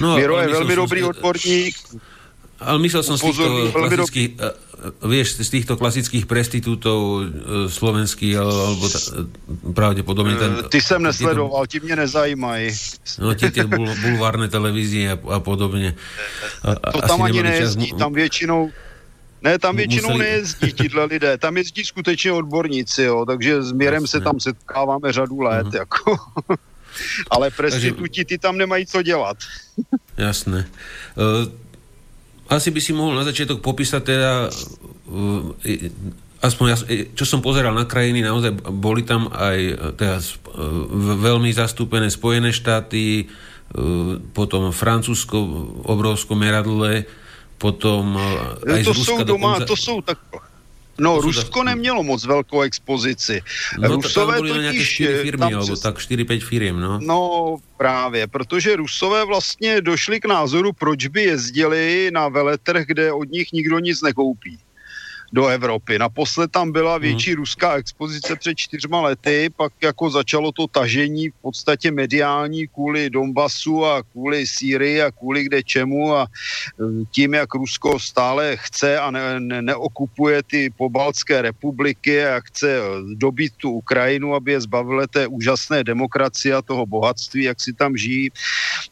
No, 0.00 0.16
Miro 0.16 0.40
je 0.40 0.48
veľmi 0.48 0.74
dobrý 0.74 1.00
si, 1.00 1.06
odborník. 1.06 1.74
Ale 2.56 2.80
myslel 2.80 3.02
som 3.04 3.20
z 3.20 3.22
týchto 3.28 3.68
klasických, 3.68 4.28
vieš, 5.04 5.28
z 5.44 5.50
týchto 5.52 5.76
klasických 5.76 6.24
prestitútov 6.24 7.00
e, 7.20 7.22
slovenských, 7.68 8.34
alebo 8.40 8.84
ta, 8.88 8.98
pravdepodobne 9.76 10.34
ten... 10.40 10.50
Ty 10.72 10.80
jsem 10.80 11.02
nesledoval, 11.02 11.66
ti 11.66 11.80
mě 11.80 11.96
nezajímají. 11.96 12.72
No, 13.20 13.34
tie, 13.36 13.52
tie 13.52 13.68
bul, 13.68 13.92
bulvárne 14.00 14.48
televízie 14.48 15.12
a, 15.12 15.16
a 15.36 15.38
podobne. 15.40 16.00
A, 16.64 16.92
to 16.96 17.00
tam 17.04 17.22
ani 17.22 17.42
nejezdí, 17.42 17.92
tam 17.92 18.12
většinou 18.12 18.72
ne, 19.42 19.58
tam 19.58 19.76
většinou 19.76 20.08
museli... 20.08 20.24
nejezdí 20.24 20.72
tihle 20.72 21.04
lidé, 21.04 21.38
tam 21.38 21.56
jezdí 21.56 21.84
skutečně 21.84 22.32
odborníci, 22.32 23.02
jo, 23.02 23.24
takže 23.26 23.62
s 23.62 23.72
Mirem 23.72 24.06
se 24.06 24.20
tam 24.20 24.40
setkáváme 24.40 25.12
řadu 25.12 25.40
let, 25.40 25.66
uh-huh. 25.66 25.76
jako 25.76 26.16
ale 27.34 27.50
prostituti 27.50 28.24
ty 28.24 28.38
tam 28.38 28.58
nemají 28.58 28.86
co 28.86 29.02
dělat. 29.02 29.36
Jasné. 30.16 30.66
Uh, 31.16 31.48
asi 32.48 32.70
by 32.70 32.80
si 32.80 32.92
mohol 32.92 33.14
na 33.18 33.24
začiatok 33.24 33.60
popísať 33.60 34.02
teda 34.02 34.32
uh, 35.10 35.50
aspoň 36.42 36.66
ja, 36.68 36.76
čo 37.16 37.24
som 37.26 37.42
pozeral 37.42 37.74
na 37.74 37.88
krajiny, 37.88 38.22
naozaj 38.22 38.54
boli 38.70 39.02
tam 39.02 39.28
aj 39.32 39.58
teda, 39.98 40.18
uh, 40.20 40.32
veľmi 41.18 41.50
zastúpené 41.50 42.06
Spojené 42.12 42.54
štáty, 42.54 43.26
potom 44.30 44.70
Francúzsko 44.70 45.36
obrovskom 45.90 46.38
meradle, 46.38 47.02
potom 47.58 48.14
aj 48.62 48.82
to 48.86 48.94
z 48.94 48.98
Ruska 49.02 49.26
sú 49.26 49.26
doma, 49.26 49.58
dokonca... 49.58 49.66
to 49.66 49.76
sú 49.76 49.94
tak 50.06 50.22
No, 50.98 51.20
Rusko 51.20 51.62
nemělo 51.62 52.02
moc 52.02 52.24
velkou 52.24 52.60
expozici. 52.62 53.42
No, 53.78 53.88
Rusové 53.88 54.38
tam 54.38 54.48
totiž... 54.48 54.94
4 54.94 55.12
eh, 55.12 55.22
firmy, 55.22 55.38
tam, 55.38 55.54
alebo 55.54 55.76
tak 55.76 55.98
4-5 55.98 56.40
firm, 56.40 56.80
no. 56.80 56.98
No, 57.02 57.56
právě, 57.76 58.26
protože 58.26 58.76
Rusové 58.76 59.24
vlastně 59.24 59.80
došli 59.80 60.20
k 60.20 60.24
názoru, 60.24 60.72
proč 60.72 61.06
by 61.06 61.22
jezdili 61.22 62.10
na 62.12 62.28
veletrh, 62.28 62.86
kde 62.86 63.12
od 63.12 63.30
nich 63.30 63.52
nikdo 63.52 63.78
nic 63.78 64.02
nekoupí. 64.02 64.58
Do 65.32 65.46
Evropy. 65.46 65.98
Naposled 65.98 66.50
tam 66.50 66.72
byla 66.72 66.98
větší 66.98 67.30
hmm. 67.30 67.36
ruská 67.36 67.74
expozice 67.74 68.36
před 68.36 68.54
čtyřma 68.54 69.00
lety, 69.00 69.50
pak 69.56 69.72
jako 69.82 70.10
začalo 70.10 70.52
to 70.52 70.66
tažení 70.66 71.30
v 71.30 71.34
podstatě 71.42 71.90
mediální 71.90 72.68
kvůli 72.68 73.10
Donbasu 73.10 73.84
a 73.84 74.02
kvůli 74.02 74.46
Sýrii 74.46 75.02
a 75.02 75.10
kvůli 75.10 75.44
kde 75.44 75.62
čemu 75.62 76.14
a 76.14 76.26
e, 76.26 77.04
tím, 77.10 77.34
jak 77.34 77.54
Rusko 77.54 77.98
stále 77.98 78.56
chce 78.56 78.98
a 78.98 79.10
ne, 79.10 79.40
ne, 79.40 79.62
neokupuje 79.62 80.42
ty 80.42 80.70
pobaltské 80.70 81.42
republiky 81.42 82.24
a 82.26 82.40
chce 82.40 82.80
dobít 83.14 83.52
tu 83.56 83.70
Ukrajinu, 83.70 84.34
aby 84.34 84.52
je 84.52 84.60
zbavili 84.60 85.06
té 85.08 85.26
úžasné 85.26 85.84
demokracie 85.84 86.54
a 86.54 86.62
toho 86.62 86.86
bohatství, 86.86 87.42
jak 87.42 87.60
si 87.60 87.72
tam 87.72 87.96
žijí. 87.96 88.30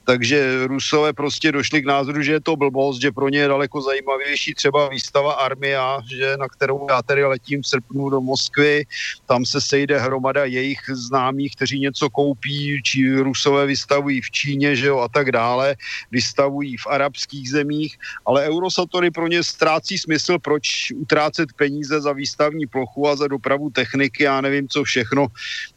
Takže 0.05 0.67
Rusové 0.67 1.13
prostě 1.13 1.53
došli 1.53 1.83
k 1.83 1.87
názoru, 1.87 2.23
že 2.23 2.33
je 2.33 2.41
to 2.41 2.57
blbost, 2.57 3.01
že 3.01 3.13
pro 3.13 3.29
ně 3.29 3.39
je 3.39 3.49
daleko 3.49 3.83
zajímavější 3.83 4.55
třeba 4.55 4.89
výstava 4.89 5.33
Armia, 5.33 6.01
že 6.07 6.24
na 6.39 6.49
kterou 6.49 6.87
já 6.91 7.03
tedy 7.03 7.25
letím 7.25 7.63
v 7.63 7.67
srpnu 7.67 8.11
do 8.11 8.21
Moskvy, 8.21 8.87
tam 9.27 9.45
se 9.47 9.61
sejde 9.61 9.99
hromada 9.99 10.45
jejich 10.45 10.81
známých, 10.89 11.57
kteří 11.57 11.81
něco 11.81 12.11
koupí, 12.11 12.83
či 12.83 13.17
Rusové 13.17 13.67
vystavují 13.67 14.21
v 14.21 14.31
Číně, 14.31 14.77
že 14.77 14.87
jo, 14.87 14.99
a 14.99 15.09
tak 15.09 15.33
dále, 15.33 15.77
vystavují 16.11 16.77
v 16.77 16.87
arabských 16.87 17.51
zemích, 17.51 17.97
ale 18.27 18.45
Eurosatory 18.45 19.11
pro 19.11 19.27
ně 19.29 19.43
ztrácí 19.43 19.99
smysl, 19.99 20.39
proč 20.39 20.93
utrácet 20.97 21.53
peníze 21.53 22.01
za 22.01 22.13
výstavní 22.13 22.67
plochu 22.67 23.09
a 23.09 23.17
za 23.17 23.29
dopravu 23.29 23.71
techniky, 23.71 24.25
já 24.25 24.41
nevím 24.41 24.69
co 24.69 24.85
všechno, 24.85 25.27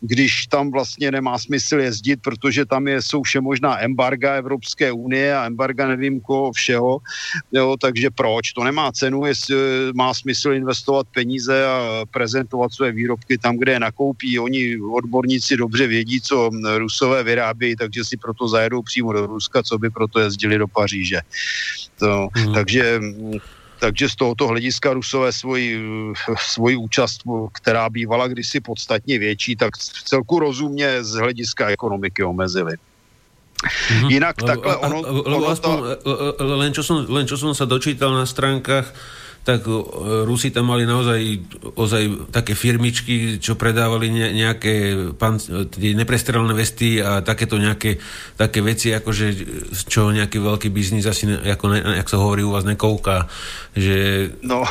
když 0.02 0.48
tam 0.48 0.72
vlastně 0.72 1.12
nemá 1.12 1.38
smysl 1.38 1.80
jezdit, 1.80 2.22
protože 2.22 2.66
tam 2.66 2.88
je, 2.88 3.02
jsou 3.02 3.24
vše 3.24 3.42
možná 3.42 3.82
embarga 3.84 4.36
Evropské 4.36 4.92
unie 4.92 5.36
a 5.36 5.46
embarga 5.46 5.88
nevím 5.88 6.22
koho 6.22 6.52
všeho, 6.52 7.00
jo, 7.52 7.76
takže 7.82 8.10
proč? 8.10 8.54
To 8.54 8.64
nemá 8.64 8.92
cenu, 8.92 9.26
jestli 9.26 9.56
má 9.96 10.14
smysl 10.14 10.37
investovat 10.46 11.08
peníze 11.14 11.66
a 11.66 12.06
prezentovat 12.12 12.74
své 12.74 12.92
výrobky 12.92 13.38
tam, 13.38 13.58
kde 13.58 13.72
je 13.72 13.80
nakoupí. 13.80 14.40
Oni 14.40 14.78
odborníci 14.82 15.58
dobře 15.58 15.88
vědí, 15.88 16.22
co 16.22 16.50
Rusové 16.78 17.24
vyrábějí, 17.24 17.76
takže 17.76 18.06
si 18.06 18.18
proto 18.18 18.48
zajedou 18.48 18.82
přímo 18.82 19.14
do 19.14 19.26
Ruska, 19.26 19.64
co 19.64 19.78
by 19.78 19.90
proto 19.90 20.20
jezdili 20.20 20.58
do 20.58 20.68
Paříže. 20.68 21.22
To, 22.00 22.30
hmm. 22.34 22.54
Takže 22.54 23.00
takže 23.80 24.10
z 24.10 24.16
tohoto 24.16 24.48
hlediska 24.48 24.94
Rusové 24.94 25.32
svoji, 25.32 25.82
svoji 26.38 26.76
účast, 26.76 27.22
která 27.54 27.90
bývala 27.90 28.28
kdysi 28.28 28.60
podstatně 28.60 29.20
větší, 29.20 29.56
tak 29.56 29.78
v 29.78 30.04
celku 30.04 30.40
rozumně 30.40 31.04
z 31.04 31.14
hlediska 31.14 31.70
ekonomiky 31.70 32.24
omezili. 32.24 32.74
Mm-hmm. 33.58 34.12
Inak 34.12 34.36
takhle 34.38 34.78
ono... 34.78 35.02
Lebo 35.26 35.50
aspoň, 35.50 35.74
to... 36.04 36.46
len, 36.58 36.72
čo 36.74 36.86
som, 36.86 37.06
len 37.10 37.26
čo 37.26 37.42
som 37.42 37.58
sa 37.58 37.66
dočítal 37.66 38.14
na 38.14 38.30
stránkach, 38.30 38.86
tak 39.48 39.64
Rusi 40.28 40.52
tam 40.52 40.76
mali 40.76 40.84
naozaj 40.84 41.20
ozaj 41.80 42.36
také 42.36 42.52
firmičky, 42.52 43.40
čo 43.40 43.56
predávali 43.56 44.12
ne, 44.12 44.36
nejaké 44.36 45.08
pan, 45.16 45.40
tie 45.72 45.96
neprestrelné 45.96 46.52
vesty 46.52 47.00
a 47.00 47.24
takéto 47.24 47.56
nejaké 47.56 47.96
také 48.36 48.60
veci, 48.60 48.92
akože 48.92 49.26
čo 49.88 50.12
nejaký 50.12 50.44
veľký 50.44 50.68
biznis 50.68 51.08
asi, 51.08 51.32
ako, 51.32 51.66
ne, 51.72 51.80
jak 51.96 52.12
sa 52.12 52.20
hovorí 52.20 52.44
u 52.44 52.52
vás, 52.52 52.68
nekouká, 52.68 53.32
že... 53.72 54.28
No 54.44 54.68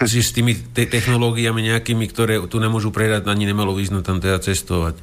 s 0.00 0.32
tými 0.32 0.56
te- 0.72 0.88
technológiami 0.88 1.60
nejakými, 1.60 2.08
ktoré 2.08 2.40
tu 2.48 2.56
nemôžu 2.56 2.88
predať, 2.88 3.28
ani 3.28 3.44
nemalo 3.44 3.76
význam 3.76 4.00
tam 4.00 4.16
teda 4.16 4.40
cestovať. 4.40 4.96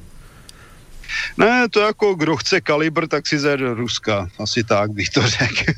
Ne, 1.37 1.69
to 1.69 1.79
jako 1.79 2.15
kdo 2.15 2.37
chce 2.37 2.61
kalibr, 2.61 3.07
tak 3.07 3.27
si 3.27 3.37
do 3.55 3.73
Ruska. 3.73 4.27
Asi 4.39 4.63
tak 4.63 4.91
bych 4.91 5.09
to 5.09 5.21
řekl. 5.21 5.71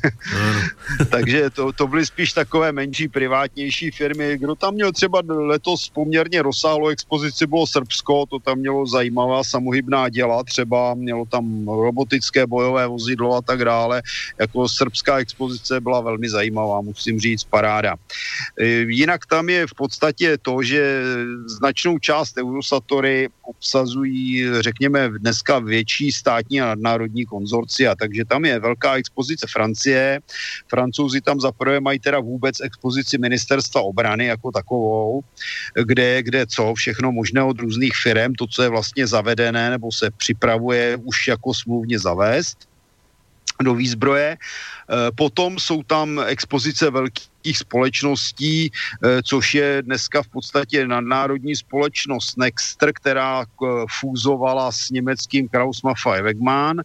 Takže 1.10 1.50
to, 1.50 1.72
to 1.72 1.86
byly 1.86 2.06
spíš 2.06 2.32
takové 2.32 2.72
menší, 2.72 3.08
privátnější 3.08 3.90
firmy. 3.90 4.38
Kdo 4.38 4.54
tam 4.54 4.74
měl 4.74 4.92
třeba 4.92 5.22
letos 5.28 5.88
poměrně 5.88 6.42
rozsáhlou 6.42 6.88
expozici, 6.88 7.46
bylo 7.46 7.66
Srbsko, 7.66 8.26
to 8.26 8.38
tam 8.38 8.58
mělo 8.58 8.86
zajímavá 8.86 9.44
samohybná 9.44 10.08
děla, 10.08 10.44
třeba 10.44 10.94
mělo 10.94 11.24
tam 11.24 11.68
robotické 11.68 12.46
bojové 12.46 12.86
vozidlo 12.86 13.36
a 13.36 13.42
tak 13.42 13.64
dále. 13.64 14.02
Jako 14.38 14.68
srbská 14.68 15.18
expozice 15.18 15.80
byla 15.80 16.00
velmi 16.00 16.28
zajímavá, 16.28 16.80
musím 16.80 17.20
říct, 17.20 17.44
paráda. 17.44 17.96
E, 18.60 18.66
jinak 18.66 19.26
tam 19.26 19.48
je 19.48 19.66
v 19.66 19.74
podstatě 19.74 20.38
to, 20.38 20.62
že 20.62 21.02
značnou 21.46 21.98
část 21.98 22.38
Eurosatory 22.38 23.28
obsazují, 23.48 24.44
řekněme, 24.60 25.08
dneska 25.18 25.58
větší 25.58 26.12
státní 26.12 26.60
a 26.60 26.66
nadnárodní 26.66 27.26
konzorcia, 27.26 27.94
takže 27.94 28.24
tam 28.24 28.44
je 28.44 28.60
velká 28.60 28.94
expozice 28.96 29.46
Francie. 29.52 30.20
Francouzi 30.68 31.20
tam 31.20 31.40
zaprvé 31.40 31.80
mají 31.80 31.98
teda 31.98 32.20
vůbec 32.20 32.60
expozici 32.60 33.18
ministerstva 33.18 33.80
obrany 33.80 34.26
jako 34.26 34.52
takovou, 34.52 35.20
kde, 35.84 36.22
kde 36.22 36.46
co, 36.46 36.74
všechno 36.74 37.12
možné 37.12 37.42
od 37.42 37.58
různých 37.58 37.96
firm, 38.02 38.34
to, 38.34 38.46
co 38.46 38.62
je 38.62 38.68
vlastně 38.68 39.06
zavedené 39.06 39.70
nebo 39.70 39.92
se 39.92 40.10
připravuje 40.10 40.96
už 41.04 41.28
jako 41.28 41.54
smluvně 41.54 41.98
zavést 41.98 42.68
do 43.62 43.74
výzbroje. 43.74 44.36
E, 44.36 44.38
potom 45.14 45.58
jsou 45.58 45.82
tam 45.82 46.20
expozice 46.26 46.90
velkých 46.90 47.58
společností, 47.58 48.66
e, 48.66 48.70
což 49.22 49.54
je 49.54 49.82
dneska 49.82 50.22
v 50.22 50.28
podstatě 50.28 50.86
nadnárodní 50.86 51.56
společnost 51.56 52.38
Nextr, 52.38 52.92
která 52.92 53.46
fúzovala 54.00 54.72
s 54.72 54.90
německým 54.90 55.48
Kraus 55.48 55.82
Maffei 55.82 56.22
Wegmann. 56.22 56.80
E, 56.80 56.84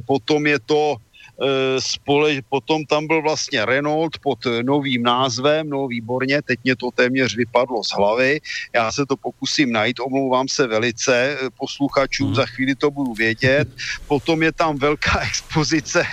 potom 0.00 0.46
je 0.46 0.58
to 0.58 0.96
Eh, 1.42 1.80
spole, 1.80 2.38
potom 2.48 2.84
tam 2.84 3.06
byl 3.06 3.22
vlastně 3.22 3.64
Renault 3.64 4.18
pod 4.18 4.38
novým 4.62 5.02
názvem, 5.02 5.68
no 5.68 5.86
výborně, 5.86 6.42
teď 6.42 6.58
mě 6.64 6.76
to 6.76 6.90
téměř 6.94 7.36
vypadlo 7.36 7.84
z 7.84 7.90
hlavy, 7.90 8.40
já 8.74 8.92
se 8.92 9.06
to 9.06 9.16
pokusím 9.16 9.72
najít, 9.72 10.00
omlouvám 10.00 10.48
se 10.48 10.66
velice 10.66 11.14
eh, 11.16 11.50
posluchačům, 11.58 12.26
hmm. 12.26 12.34
za 12.34 12.46
chvíli 12.46 12.74
to 12.74 12.90
budu 12.90 13.14
vědět, 13.14 13.68
potom 14.06 14.42
je 14.42 14.52
tam 14.52 14.76
velká 14.76 15.20
expozice, 15.26 16.06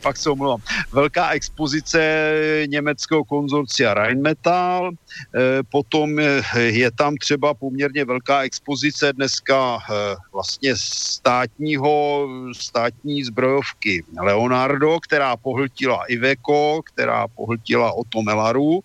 fakt 0.00 0.16
se 0.16 0.30
omlouvám, 0.30 0.62
velká 0.92 1.30
expozice 1.30 2.02
německého 2.66 3.24
konzorcia 3.24 3.94
Rheinmetall, 3.94 4.90
eh, 4.90 5.62
potom 5.62 6.18
je 6.58 6.90
tam 6.90 7.16
třeba 7.16 7.54
poměrně 7.54 8.04
velká 8.04 8.42
expozice 8.42 9.12
dneska 9.12 9.78
vlastně 10.32 10.74
státního, 10.76 12.28
státní 12.52 13.24
zbrojovky 13.24 14.04
Leonard 14.20 14.71
Leonardo, 14.72 15.00
která 15.00 15.36
pohltila 15.36 16.04
Iveco, 16.08 16.80
která 16.92 17.28
pohltila 17.28 17.92
Otomelaru 17.92 18.80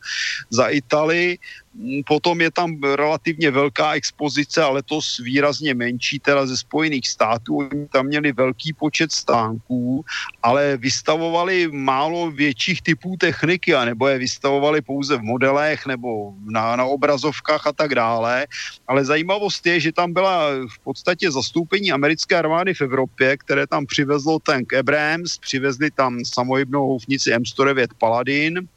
za 0.50 0.68
Italii. 0.68 1.40
Mm, 1.78 2.02
potom 2.08 2.42
je 2.42 2.52
tam 2.52 2.82
relativně 2.84 3.52
velká 3.52 3.94
expozice, 3.94 4.64
ale 4.64 4.78
letos 4.78 5.18
výrazně 5.18 5.74
menší, 5.74 6.20
teda 6.20 6.46
ze 6.46 6.58
Spojených 6.58 7.08
států. 7.08 7.58
Oni 7.58 7.88
tam 7.90 8.06
měli 8.06 8.32
velký 8.32 8.74
počet 8.74 9.12
stánků, 9.12 10.06
ale 10.44 10.78
vystavovali 10.78 11.68
málo 11.72 12.32
větších 12.32 12.82
typů 12.82 13.18
techniky, 13.18 13.74
anebo 13.76 14.08
je 14.08 14.18
vystavovali 14.18 14.82
pouze 14.82 15.18
v 15.18 15.22
modelech 15.22 15.86
nebo 15.86 16.34
na, 16.46 16.76
na 16.76 16.86
obrazovkách 16.86 17.68
a 17.68 17.74
tak 17.74 17.96
dále. 17.96 18.48
Ale 18.88 19.06
zajímavost 19.06 19.66
je, 19.66 19.80
že 19.80 19.92
tam 19.92 20.14
byla 20.14 20.50
v 20.70 20.80
podstatě 20.84 21.32
zastoupení 21.32 21.92
americké 21.92 22.36
armády 22.36 22.74
v 22.74 22.82
Evropě, 22.82 23.38
které 23.38 23.68
tam 23.68 23.86
přivezlo 23.86 24.40
tank 24.40 24.74
Abrams, 24.74 25.38
přivezli 25.38 25.92
tam 25.92 26.26
samohybnou 26.26 26.88
houfnici 26.88 27.34
M109 27.34 27.88
Paladin, 27.98 28.68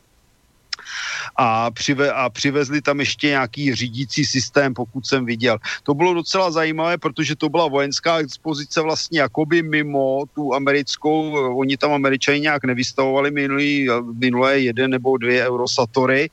a, 1.36 1.70
přive, 1.70 2.12
a 2.12 2.28
přivezli 2.28 2.82
tam 2.82 3.00
ještě 3.00 3.26
nějaký 3.26 3.74
řídící 3.74 4.24
systém, 4.24 4.74
pokud 4.74 5.06
jsem 5.06 5.24
viděl. 5.24 5.58
To 5.82 5.94
bylo 5.94 6.14
docela 6.14 6.50
zajímavé, 6.50 6.98
protože 6.98 7.36
to 7.36 7.48
byla 7.48 7.68
vojenská 7.68 8.18
expozice 8.18 8.80
vlastně 8.80 9.20
jakoby 9.20 9.62
mimo 9.62 10.24
tu 10.34 10.54
americkou, 10.54 11.32
oni 11.58 11.76
tam 11.76 11.92
američani 11.92 12.40
nějak 12.40 12.64
nevystavovali 12.64 13.30
minulý, 13.30 13.88
minulé 14.14 14.60
jeden 14.60 14.90
nebo 14.90 15.16
dvě 15.16 15.46
eurosatory, 15.48 16.30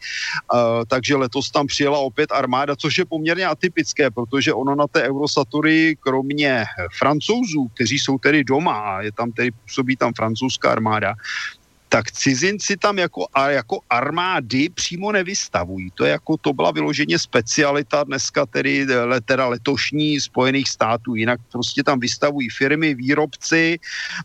uh, 0.53 0.83
takže 0.87 1.15
letos 1.15 1.51
tam 1.51 1.67
přijela 1.67 1.99
opět 1.99 2.31
armáda, 2.31 2.75
což 2.75 2.97
je 2.97 3.05
poměrně 3.05 3.45
atypické, 3.45 4.11
protože 4.11 4.53
ono 4.53 4.75
na 4.75 4.87
té 4.87 5.03
eurosatory 5.03 5.95
kromě 5.99 6.65
francouzů, 6.97 7.67
kteří 7.73 7.99
jsou 7.99 8.17
tedy 8.17 8.43
doma, 8.43 9.01
je 9.01 9.11
tam 9.11 9.31
tedy 9.31 9.51
působí 9.51 9.95
tam 9.95 10.13
francouzská 10.13 10.71
armáda, 10.71 11.15
tak 11.89 12.12
cizinci 12.12 12.78
tam 12.78 12.97
jako, 12.97 13.28
a 13.34 13.50
jako 13.50 13.80
armády 13.89 14.69
přímo 14.69 15.12
nevystavují. 15.12 15.91
To 15.95 16.06
je 16.06 16.12
jako, 16.12 16.38
to 16.38 16.54
byla 16.54 16.71
vyloženě 16.71 17.19
specialita 17.19 18.04
dneska 18.04 18.45
tedy, 18.45 18.88
teda 19.26 19.47
letošní 19.47 20.19
Spojených 20.19 20.69
států. 20.69 21.15
Jinak 21.15 21.39
prostě 21.52 21.84
tam 21.84 22.00
vystavují 22.00 22.50
firmy, 22.50 22.95
výrobci, 22.95 23.80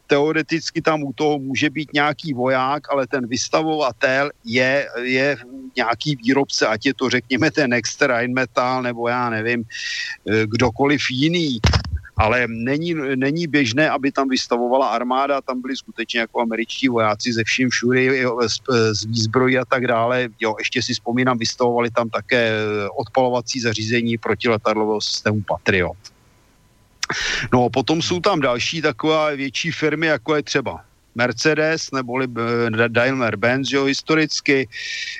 teoreticky 0.07 0.83
tam 0.83 1.03
u 1.03 1.13
toho 1.13 1.39
může 1.39 1.71
být 1.71 1.93
nějaký 1.93 2.35
voják, 2.35 2.93
ale 2.93 3.07
ten 3.07 3.27
vystavovatel 3.27 4.31
je, 4.45 4.89
je 5.03 5.37
nějaký 5.77 6.17
výrobce, 6.17 6.67
ať 6.67 6.87
je 6.87 6.95
to 6.95 7.11
řekněme 7.11 7.51
ten 7.51 7.73
Extra 7.73 8.07
Rheinmetall 8.07 8.83
nebo 8.83 9.09
já 9.09 9.31
nevím, 9.31 9.65
eh, 9.65 10.47
kdokoliv 10.47 11.01
jiný 11.11 11.61
ale 12.17 12.45
není, 12.49 12.95
není 13.17 13.47
běžné, 13.47 13.91
aby 13.91 14.13
tam 14.13 14.29
vystavovala 14.29 14.89
armáda, 14.89 15.41
tam 15.41 15.61
byli 15.61 15.77
skutečně 15.77 16.21
jako 16.21 16.41
američtí 16.41 16.89
vojáci 16.89 17.33
ze 17.33 17.45
vším 17.45 17.71
všudy, 17.71 18.25
z, 18.47 18.59
z 18.93 19.05
výzbrojí 19.05 19.59
a 19.59 19.65
tak 19.65 19.87
dále. 19.87 20.29
Jo, 20.41 20.55
ještě 20.59 20.83
si 20.83 20.95
vzpomínám, 20.95 21.39
vystavovali 21.39 21.91
tam 21.91 22.09
také 22.09 22.53
odpalovací 22.97 23.61
zařízení 23.61 24.19
protiletadlového 24.19 25.01
systému 25.01 25.43
Patriot. 25.49 25.97
No 27.53 27.65
a 27.65 27.69
potom 27.69 28.03
jsou 28.03 28.21
tam 28.21 28.41
další 28.41 28.83
takové 28.83 29.37
větší 29.37 29.71
firmy, 29.71 30.07
jako 30.07 30.37
je 30.37 30.43
třeba 30.43 30.85
Mercedes 31.15 31.91
neboli 31.91 32.27
eh, 32.27 32.89
Daimler-Benz, 32.89 33.73
jo, 33.73 33.85
historicky. 33.85 34.69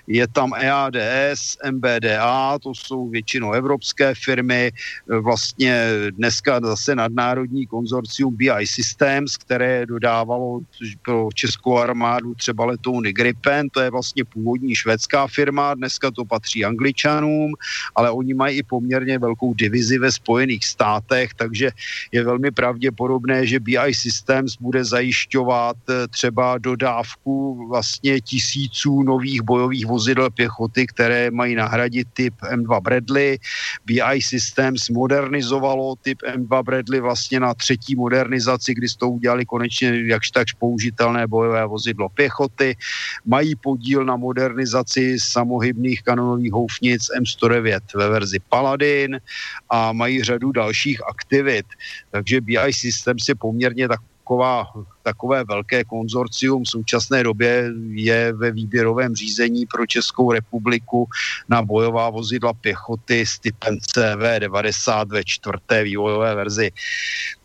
Je 0.07 0.27
tam 0.29 0.53
EADS, 0.55 1.59
MBDA, 1.71 2.59
to 2.59 2.75
jsou 2.75 3.09
většinou 3.09 3.53
evropské 3.53 4.15
firmy. 4.15 4.73
Eh, 4.73 5.19
vlastně 5.19 5.89
dneska 6.11 6.61
zase 6.61 6.95
nadnárodní 6.95 7.67
konzorcium 7.67 8.37
BI 8.37 8.67
Systems, 8.67 9.37
které 9.37 9.87
dodávalo 9.87 10.61
pro 11.05 11.29
českou 11.35 11.79
armádu 11.79 12.35
třeba 12.35 12.65
letouny 12.65 13.13
Gripen, 13.13 13.69
to 13.71 13.81
je 13.81 13.91
vlastně 13.91 14.25
původní 14.25 14.75
švédská 14.75 15.27
firma, 15.27 15.75
dneska 15.75 16.11
to 16.11 16.25
patří 16.25 16.65
angličanům, 16.65 17.53
ale 17.95 18.11
oni 18.11 18.35
mají 18.35 18.59
i 18.59 18.63
poměrně 18.63 19.19
velkou 19.19 19.55
divizi 19.55 19.99
ve 19.99 20.13
Spojených 20.13 20.65
státech, 20.65 21.35
takže 21.35 21.71
je 22.13 22.25
velmi 22.25 22.51
pravděpodobné, 22.51 23.47
že 23.47 23.61
BI 23.61 23.95
Systems 23.95 24.57
bude 24.61 24.85
zajišťovat 24.85 25.77
třeba 26.11 26.59
dodávku 26.59 27.69
vlastně 27.69 28.21
tisíců 28.21 29.03
nových 29.03 29.43
bojových 29.43 29.87
vozidel 29.87 30.31
pěchoty, 30.31 30.87
které 30.87 31.31
mají 31.31 31.55
nahradit 31.55 32.09
typ 32.13 32.35
M2 32.53 32.81
Bradley. 32.81 33.39
BI 33.87 34.19
Systems 34.21 34.89
modernizovalo 34.89 35.95
typ 36.03 36.19
M2 36.23 36.63
Bradley 36.63 37.01
vlastně 37.01 37.41
na 37.41 37.55
třetí 37.55 37.95
modernizaci, 37.95 38.75
kdy 38.75 38.89
s 38.89 38.97
to 38.97 39.09
udělali 39.11 39.45
konečně 39.45 40.03
jakž 40.07 40.31
takž 40.31 40.53
použitelné 40.53 41.27
bojové 41.27 41.67
vozidlo 41.67 42.09
pěchoty. 42.09 42.77
Mají 43.25 43.57
podíl 43.57 44.05
na 44.05 44.17
modernizaci 44.17 45.17
samohybných 45.21 46.03
kanonových 46.03 46.53
houfnic 46.53 47.11
M109 47.21 47.81
ve 47.95 48.09
verzi 48.09 48.39
Paladin 48.49 49.21
a 49.71 49.93
mají 49.93 50.23
řadu 50.23 50.53
dalších 50.53 51.01
aktivit. 51.09 51.67
Takže 52.11 52.41
BI 52.41 52.73
Systems 52.73 53.29
je 53.29 53.35
poměrně 53.35 53.89
tak 53.89 54.01
taková, 54.23 54.67
takové 55.03 55.45
velké 55.45 55.85
konzorcium 55.85 56.65
v 56.65 56.69
současné 56.69 57.23
době 57.23 57.71
je 57.91 58.33
ve 58.33 58.51
výběrovém 58.51 59.15
řízení 59.15 59.67
pro 59.67 59.87
Českou 59.87 60.33
republiku 60.33 61.09
na 61.49 61.63
bojová 61.63 62.11
vozidla 62.11 62.53
pěchoty 62.53 63.27
s 63.27 63.39
typem 63.39 63.77
CV90 63.77 65.07
ve 65.09 65.25
čtvrté 65.25 65.83
vývojové 65.85 66.35
verzi. 66.35 66.71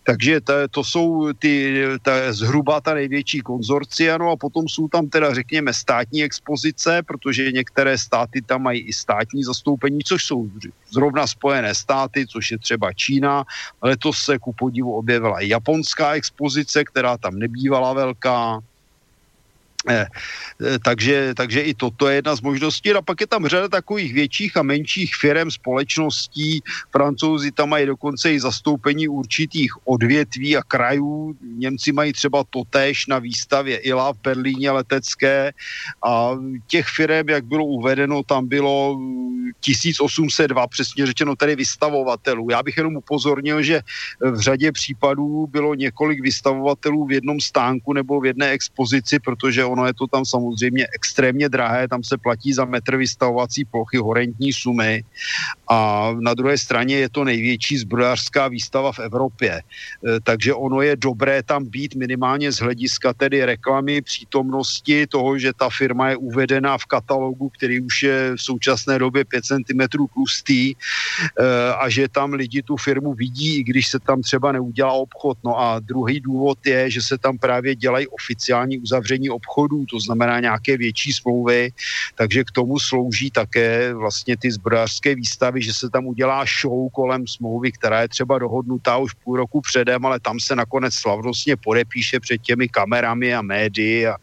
Takže 0.08 0.42
to, 0.42 0.54
to 0.72 0.84
jsou 0.84 1.34
ty, 1.34 1.84
ta, 2.02 2.34
zhruba 2.34 2.82
ta 2.82 2.94
největší 2.94 3.42
konzorcia, 3.42 4.18
no 4.18 4.32
a 4.32 4.36
potom 4.36 4.70
jsou 4.70 4.88
tam 4.88 5.08
teda 5.10 5.34
řekněme 5.34 5.74
státní 5.74 6.24
expozice, 6.24 7.04
protože 7.04 7.52
některé 7.52 7.98
státy 7.98 8.42
tam 8.42 8.64
mají 8.64 8.82
i 8.88 8.94
státní 8.94 9.44
zastoupení, 9.44 10.00
což 10.04 10.24
jsou 10.24 10.50
zrovna 10.90 11.28
Spojené 11.28 11.76
státy, 11.76 12.28
což 12.28 12.52
je 12.52 12.58
třeba 12.58 12.94
Čína. 12.94 13.44
Letos 13.82 14.18
se 14.18 14.40
ku 14.40 14.54
podivu 14.54 14.96
objevila 14.96 15.40
i 15.40 15.50
japonská 15.50 16.16
expozice, 16.16 16.84
která 16.84 17.18
tam 17.18 17.40
nebývala 17.40 17.94
velká. 17.94 18.60
Eh, 19.88 20.06
eh, 20.62 20.80
takže, 20.80 21.34
takže 21.36 21.62
i 21.62 21.74
toto 21.74 22.08
je 22.08 22.16
jedna 22.16 22.36
z 22.36 22.42
možností. 22.42 22.92
A 22.92 23.02
pak 23.02 23.22
je 23.22 23.28
tam 23.28 23.48
řada 23.48 23.68
takových 23.68 24.14
větších 24.14 24.58
a 24.58 24.64
menších 24.64 25.16
firm, 25.16 25.52
společností. 25.52 26.62
Francouzi 26.92 27.52
tam 27.52 27.70
mají 27.70 27.86
dokonce 27.86 28.34
i 28.34 28.40
zastoupení 28.40 29.08
určitých 29.08 29.72
odvětví 29.88 30.58
a 30.58 30.64
krajů. 30.64 31.36
Němci 31.42 31.92
mají 31.92 32.14
třeba 32.14 32.44
totéž 32.50 33.08
na 33.08 33.20
výstavě 33.20 33.78
ILA 33.78 34.14
v 34.14 34.22
Berlíně 34.24 34.72
letecké. 34.72 35.52
A 36.04 36.36
těch 36.68 36.88
firm, 36.88 37.30
jak 37.30 37.46
bylo 37.46 37.66
uvedeno, 37.66 38.24
tam 38.24 38.48
bylo 38.48 39.00
1802, 39.60 40.68
přesně 40.68 41.06
řečeno 41.06 41.36
tedy 41.36 41.56
vystavovatelů. 41.56 42.48
Já 42.52 42.64
bych 42.64 42.78
jenom 42.78 42.96
upozornil, 42.96 43.64
že 43.64 43.82
v 44.22 44.40
řadě 44.40 44.72
případů 44.72 45.48
bylo 45.48 45.74
několik 45.74 46.22
vystavovatelů 46.22 47.06
v 47.06 47.12
jednom 47.12 47.40
stánku 47.40 47.94
nebo 47.94 48.20
v 48.20 48.26
jedné 48.26 48.50
expozici, 48.52 49.20
protože 49.20 49.66
on 49.66 49.77
ono 49.78 49.88
je 49.88 49.94
to 49.94 50.08
tam 50.08 50.26
samozřejmě 50.26 50.88
extrémně 50.96 51.50
drahé, 51.50 51.88
tam 51.88 52.04
se 52.04 52.18
platí 52.18 52.54
za 52.54 52.66
metr 52.66 52.98
vystavovací 52.98 53.66
plochy 53.66 53.98
horentní 53.98 54.54
sumy 54.54 55.04
a 55.70 56.12
na 56.20 56.34
druhé 56.34 56.58
straně 56.58 56.96
je 56.96 57.10
to 57.10 57.24
největší 57.24 57.78
zbrojařská 57.78 58.48
výstava 58.48 58.92
v 58.92 59.00
Evropě. 59.00 59.52
E, 59.52 59.64
takže 60.24 60.54
ono 60.54 60.82
je 60.82 60.96
dobré 60.96 61.44
tam 61.44 61.66
být 61.66 61.96
minimálně 61.96 62.52
z 62.52 62.60
hlediska 62.60 63.14
tedy 63.14 63.46
reklamy, 63.46 64.02
přítomnosti 64.02 65.08
toho, 65.08 65.40
že 65.40 65.54
ta 65.54 65.70
firma 65.70 66.10
je 66.10 66.16
uvedená 66.16 66.78
v 66.78 66.86
katalogu, 66.86 67.50
který 67.50 67.82
už 67.82 68.04
je 68.04 68.32
v 68.36 68.42
současné 68.42 69.00
době 69.00 69.26
5 69.26 69.46
cm 69.46 69.82
tlustý 70.14 70.72
e, 70.72 70.76
a 71.74 71.90
že 71.90 72.08
tam 72.08 72.34
lidi 72.34 72.64
tu 72.64 72.78
firmu 72.78 73.14
vidí, 73.14 73.60
i 73.60 73.64
když 73.64 73.88
se 73.88 74.00
tam 74.00 74.22
třeba 74.22 74.52
neudělá 74.52 74.94
obchod. 74.94 75.38
No 75.44 75.60
a 75.60 75.80
druhý 75.80 76.20
důvod 76.20 76.58
je, 76.66 76.92
že 76.92 77.02
se 77.02 77.18
tam 77.18 77.38
právě 77.38 77.76
dělají 77.76 78.08
oficiální 78.08 78.80
uzavření 78.80 79.30
obchodů, 79.30 79.86
to 79.86 80.00
znamená 80.00 80.40
nějaké 80.40 80.78
větší 80.78 81.14
smlouvy, 81.14 81.72
takže 82.16 82.44
k 82.44 82.52
tomu 82.52 82.80
slouží 82.80 83.32
také 83.32 83.94
vlastně 83.94 84.38
ty 84.38 84.52
zbrojařské 84.52 85.16
výstavy, 85.16 85.57
že 85.62 85.74
se 85.74 85.90
tam 85.90 86.06
udělá 86.06 86.46
show 86.62 86.90
kolem 86.90 87.28
smlouvy, 87.28 87.72
která 87.72 88.02
je 88.02 88.08
třeba 88.08 88.40
dohodnutá 88.40 88.98
už 88.98 89.14
půl 89.14 89.38
roku 89.38 89.62
předem, 89.62 90.06
ale 90.06 90.20
tam 90.20 90.40
se 90.40 90.56
nakonec 90.56 90.94
slavnostně 90.94 91.56
podepíše 91.56 92.20
před 92.20 92.42
těmi 92.42 92.70
kamerami 92.70 93.34
a 93.34 93.42
médii 93.42 94.08
a 94.08 94.16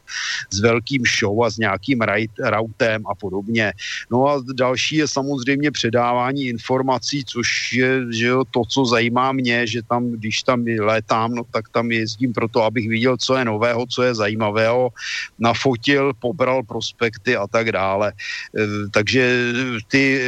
s 0.52 0.60
velkým 0.60 1.02
show 1.18 1.42
a 1.42 1.50
s 1.50 1.58
nějakým 1.58 2.00
routem 2.40 3.06
a 3.06 3.14
podobně. 3.14 3.72
No 4.10 4.26
a 4.28 4.42
další 4.54 4.96
je 4.96 5.08
samozřejmě 5.08 5.70
předávání 5.70 6.46
informací, 6.46 7.24
což 7.24 7.72
je 7.72 8.04
že 8.10 8.26
jo, 8.26 8.44
to, 8.44 8.62
co 8.68 8.84
zajímá 8.84 9.32
mě, 9.32 9.66
že 9.66 9.82
tam, 9.82 10.10
když 10.10 10.42
tam 10.42 10.64
létám, 10.64 11.34
no 11.34 11.42
tak 11.50 11.68
tam 11.68 11.90
jezdím 11.90 12.32
proto, 12.32 12.62
abych 12.62 12.88
viděl, 12.88 13.16
co 13.16 13.36
je 13.36 13.44
nového, 13.44 13.86
co 13.86 14.02
je 14.02 14.14
zajímavého 14.14 14.90
nafotil, 15.38 16.12
pobral 16.18 16.62
prospekty 16.62 17.36
a 17.36 17.46
tak 17.46 17.72
dále. 17.72 18.12
E, 18.12 18.88
takže 18.90 19.52
ty 19.88 20.20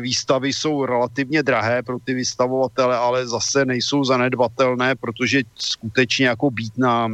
výstavy 0.00 0.45
jsou 0.46 0.86
relativně 0.86 1.42
drahé 1.42 1.82
pro 1.82 1.98
ty 1.98 2.14
vystavovatele, 2.14 2.96
ale 2.96 3.26
zase 3.26 3.64
nejsou 3.64 4.04
zanedbatelné, 4.04 4.94
protože 4.94 5.42
skutečně 5.54 6.26
jako 6.26 6.50
být 6.50 6.78
na 6.78 7.08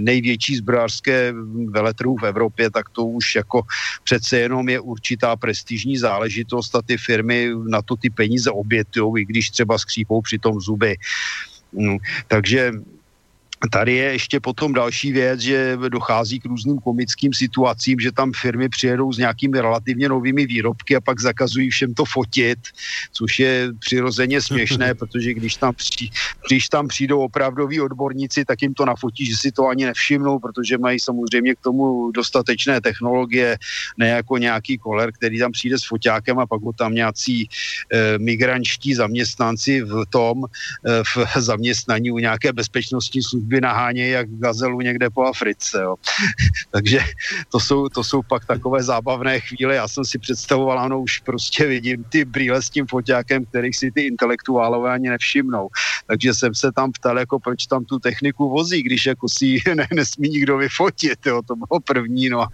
největší 0.00 0.56
zbrojařské 0.56 1.34
veletrhu 1.68 2.16
v 2.16 2.26
Evropě, 2.26 2.70
tak 2.70 2.88
to 2.88 3.04
už 3.04 3.34
jako 3.34 3.62
přece 4.04 4.38
jenom 4.38 4.68
je 4.68 4.80
určitá 4.80 5.36
prestižní 5.36 5.98
záležitost 5.98 6.74
a 6.74 6.82
ty 6.82 6.96
firmy 6.96 7.50
na 7.68 7.82
to 7.82 7.96
ty 7.96 8.10
peníze 8.10 8.50
obětují, 8.50 9.22
i 9.22 9.26
když 9.26 9.50
třeba 9.50 9.78
skřípou 9.78 10.22
při 10.22 10.38
tom 10.38 10.60
zuby. 10.60 10.96
Mm, 11.72 11.98
takže 12.28 12.72
Tady 13.70 13.94
je 13.94 14.12
ještě 14.12 14.40
potom 14.40 14.72
další 14.72 15.12
věc, 15.12 15.40
že 15.40 15.78
dochází 15.88 16.40
k 16.40 16.44
různým 16.44 16.78
komickým 16.78 17.34
situacím, 17.34 18.00
že 18.00 18.12
tam 18.12 18.32
firmy 18.40 18.68
přijedou 18.68 19.12
s 19.12 19.18
nějakými 19.18 19.60
relativně 19.60 20.08
novými 20.08 20.46
výrobky 20.46 20.96
a 20.96 21.00
pak 21.00 21.20
zakazují 21.20 21.70
všem 21.70 21.94
to 21.94 22.04
fotit, 22.04 22.58
což 23.12 23.38
je 23.38 23.68
přirozeně 23.78 24.40
směšné, 24.40 24.94
protože 24.98 25.34
když 25.34 25.56
tam, 25.56 25.74
při, 25.74 26.10
když 26.48 26.68
tam 26.68 26.88
přijdou 26.88 27.20
opravdoví 27.20 27.80
odborníci, 27.80 28.44
tak 28.44 28.62
jim 28.62 28.74
to 28.74 28.84
nafotí, 28.84 29.26
že 29.26 29.36
si 29.36 29.52
to 29.52 29.66
ani 29.66 29.84
nevšimnou, 29.84 30.38
protože 30.38 30.78
mají 30.78 31.00
samozřejmě 31.00 31.54
k 31.54 31.60
tomu 31.60 32.10
dostatečné 32.10 32.80
technologie, 32.80 33.58
ne 33.96 34.08
jako 34.08 34.38
nějaký 34.38 34.78
koler, 34.78 35.12
který 35.12 35.38
tam 35.38 35.52
přijde 35.52 35.78
s 35.78 35.86
foťákem 35.86 36.38
a 36.38 36.46
pak 36.46 36.62
ho 36.62 36.72
tam 36.72 36.94
nějací 36.94 37.48
e, 37.92 38.18
migrančtí 38.18 38.94
zaměstnanci 38.94 39.82
v 39.82 40.04
tom, 40.10 40.44
e, 40.86 41.02
v 41.04 41.36
zaměstnaní 41.36 42.10
u 42.10 42.18
nějaké 42.18 42.52
bezpečnostní 42.52 43.22
služby 43.22 43.51
služby 43.52 43.60
nahánějí 43.60 44.10
jak 44.10 44.28
gazelu 44.30 44.80
někde 44.80 45.10
po 45.10 45.22
Africe. 45.22 45.82
Jo. 45.82 45.96
Takže 46.70 47.00
to 47.52 47.60
jsou, 47.60 47.88
to 47.88 48.04
jsou 48.04 48.22
pak 48.22 48.46
takové 48.46 48.82
zábavné 48.82 49.40
chvíle. 49.40 49.74
Já 49.74 49.88
jsem 49.88 50.04
si 50.04 50.18
představoval, 50.18 50.78
ano, 50.78 51.00
už 51.00 51.18
prostě 51.18 51.66
vidím 51.66 52.04
ty 52.04 52.24
brýle 52.24 52.62
s 52.62 52.70
tím 52.70 52.86
foťákem, 52.86 53.44
kterých 53.44 53.76
si 53.76 53.90
ty 53.90 54.02
intelektuálové 54.02 54.92
ani 54.92 55.08
nevšimnou. 55.08 55.68
Takže 56.06 56.34
jsem 56.34 56.54
se 56.54 56.72
tam 56.72 56.92
ptal, 56.92 57.18
jako 57.18 57.38
proč 57.38 57.66
tam 57.66 57.84
tu 57.84 57.98
techniku 57.98 58.48
vozí, 58.48 58.82
když 58.82 59.06
jako 59.06 59.28
si 59.28 59.60
ne, 59.74 59.86
nesmí 59.94 60.28
nikdo 60.28 60.56
vyfotit. 60.56 61.26
Jo. 61.26 61.42
To 61.46 61.56
bylo 61.56 61.80
první. 61.80 62.28
No. 62.28 62.46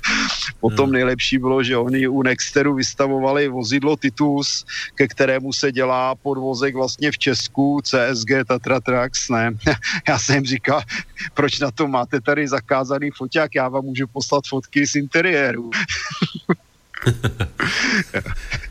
Potom 0.60 0.84
hmm. 0.84 0.92
nejlepší 0.92 1.38
bylo, 1.38 1.62
že 1.62 1.76
oni 1.76 2.08
u 2.08 2.22
Nexteru 2.22 2.74
vystavovali 2.74 3.48
vozidlo 3.48 3.96
Titus, 3.96 4.66
ke 4.94 5.08
kterému 5.08 5.52
se 5.52 5.72
dělá 5.72 6.14
podvozek 6.14 6.74
vlastně 6.74 7.10
v 7.10 7.18
Česku, 7.18 7.80
CSG 7.84 8.30
Tatra 8.48 8.80
Trax, 8.80 9.28
ne. 9.28 9.52
Já 10.08 10.18
jsem 10.18 10.34
jim 10.34 10.44
říkal, 10.44 10.82
proč 11.34 11.60
na 11.60 11.70
to 11.70 11.88
máte 11.88 12.20
tady 12.20 12.48
zakázaný 12.48 13.10
foťák, 13.10 13.54
já 13.54 13.68
vám 13.68 13.84
můžu 13.84 14.06
poslat 14.06 14.44
fotky 14.48 14.86
z 14.86 14.94
interiéru. 14.94 15.70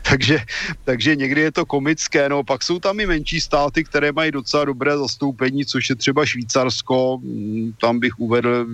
takže, 0.02 0.38
takže 0.84 1.16
někdy 1.16 1.40
je 1.40 1.52
to 1.52 1.66
komické, 1.66 2.28
no 2.28 2.44
pak 2.44 2.62
jsou 2.62 2.78
tam 2.78 3.00
i 3.00 3.06
menší 3.06 3.40
státy, 3.40 3.84
které 3.84 4.12
mají 4.12 4.32
docela 4.32 4.64
dobré 4.64 4.98
zastoupení, 4.98 5.66
což 5.66 5.90
je 5.90 5.96
třeba 5.96 6.26
Švýcarsko, 6.26 7.18
mm, 7.22 7.72
tam 7.80 8.00
bych 8.00 8.18
uvedl, 8.18 8.66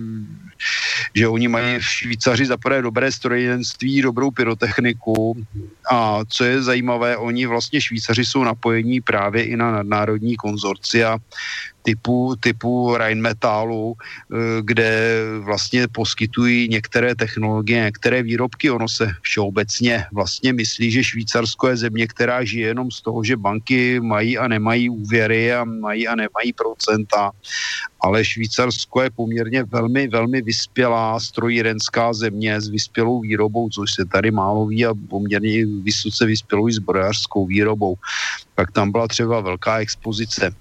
že 1.13 1.27
oni 1.27 1.47
mají 1.47 1.79
v 1.79 1.83
Švýcaři 1.83 2.45
za 2.45 2.57
prvé 2.57 2.81
dobré 2.81 3.11
strojenství, 3.11 4.01
dobrou 4.01 4.31
pyrotechniku. 4.31 5.45
A 5.91 6.19
co 6.27 6.43
je 6.43 6.63
zajímavé, 6.63 7.17
oni 7.17 7.45
vlastně 7.45 7.81
Švýcaři 7.81 8.25
jsou 8.25 8.43
napojení 8.43 9.01
právě 9.01 9.43
i 9.43 9.57
na 9.57 9.71
nadnárodní 9.71 10.35
konzorcia, 10.35 11.17
typu, 11.85 12.35
typu 12.39 12.97
Rheinmetallu, 12.97 13.93
eh, 13.93 14.35
kde 14.61 15.21
vlastně 15.45 15.87
poskytují 15.87 16.67
některé 16.69 17.15
technologie, 17.15 17.83
některé 17.93 18.23
výrobky. 18.25 18.73
Ono 18.73 18.89
se 18.89 19.13
všeobecně 19.21 20.05
vlastně 20.13 20.53
myslí, 20.53 20.91
že 20.91 21.03
Švýcarsko 21.03 21.67
je 21.67 21.77
země, 21.77 22.05
která 22.07 22.43
žije 22.43 22.73
jenom 22.73 22.89
z 22.91 23.01
toho, 23.01 23.23
že 23.23 23.37
banky 23.37 24.01
mají 24.01 24.37
a 24.37 24.47
nemají 24.49 24.89
úvěry 24.89 25.53
a 25.53 25.63
mají 25.63 26.07
a 26.07 26.15
nemají 26.15 26.53
procenta. 26.57 27.31
Ale 28.01 28.25
Švýcarsko 28.25 29.01
je 29.01 29.09
poměrně 29.09 29.63
velmi, 29.63 30.07
velmi 30.07 30.41
vyspělá 30.41 31.19
strojírenská 31.19 32.13
země 32.13 32.61
s 32.61 32.67
vyspělou 32.69 33.21
výrobou, 33.21 33.69
což 33.69 33.93
se 33.93 34.05
tady 34.05 34.31
málo 34.31 34.65
ví 34.65 34.85
a 34.85 34.93
poměrně 35.09 35.65
vysoce 35.65 36.25
vyspělou 36.25 36.69
i 36.69 36.73
zbrojařskou 36.73 37.45
výrobou. 37.45 37.95
Pak 38.55 38.71
tam 38.71 38.91
byla 38.91 39.07
třeba 39.07 39.41
velká 39.41 39.77
expozice 39.77 40.53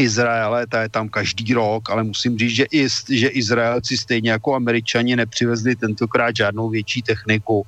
Izraele, 0.00 0.66
ta 0.66 0.82
je 0.82 0.88
tam 0.88 1.08
každý 1.08 1.54
rok, 1.54 1.90
ale 1.90 2.02
musím 2.04 2.38
říct, 2.38 2.56
že, 2.56 2.64
i, 2.72 2.88
že 3.08 3.28
Izraelci 3.28 3.96
stejně 3.96 4.30
jako 4.30 4.54
američani 4.54 5.16
nepřivezli 5.16 5.76
tentokrát 5.76 6.36
žádnou 6.36 6.68
větší 6.68 7.02
techniku. 7.02 7.66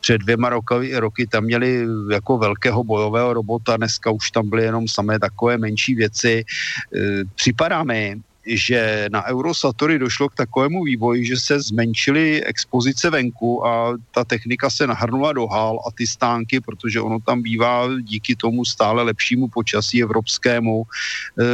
Před 0.00 0.18
dvěma 0.18 0.48
roky, 0.48 0.94
roky 0.94 1.26
tam 1.26 1.44
měli 1.44 1.86
jako 2.12 2.38
velkého 2.38 2.84
bojového 2.84 3.32
robota, 3.34 3.76
dneska 3.76 4.10
už 4.10 4.30
tam 4.30 4.50
byly 4.50 4.62
jenom 4.62 4.88
samé 4.88 5.18
takové 5.18 5.58
menší 5.58 5.94
věci. 5.94 6.44
E, 6.44 7.24
připadá 7.34 7.84
mi, 7.84 8.20
že 8.46 9.08
na 9.12 9.24
Eurosatory 9.26 9.98
došlo 9.98 10.28
k 10.28 10.34
takovému 10.34 10.84
vývoji, 10.84 11.26
že 11.26 11.36
se 11.36 11.60
zmenšily 11.60 12.44
expozice 12.44 13.10
venku 13.10 13.66
a 13.66 13.96
ta 14.10 14.24
technika 14.24 14.70
se 14.70 14.86
nahrnula 14.86 15.32
do 15.32 15.46
hal 15.46 15.80
a 15.86 15.90
ty 15.90 16.06
stánky, 16.06 16.60
protože 16.60 17.00
ono 17.00 17.18
tam 17.20 17.42
bývá 17.42 17.88
díky 18.02 18.36
tomu 18.36 18.64
stále 18.64 19.02
lepšímu 19.02 19.48
počasí 19.48 20.02
evropskému 20.02 20.82
e, 20.82 21.44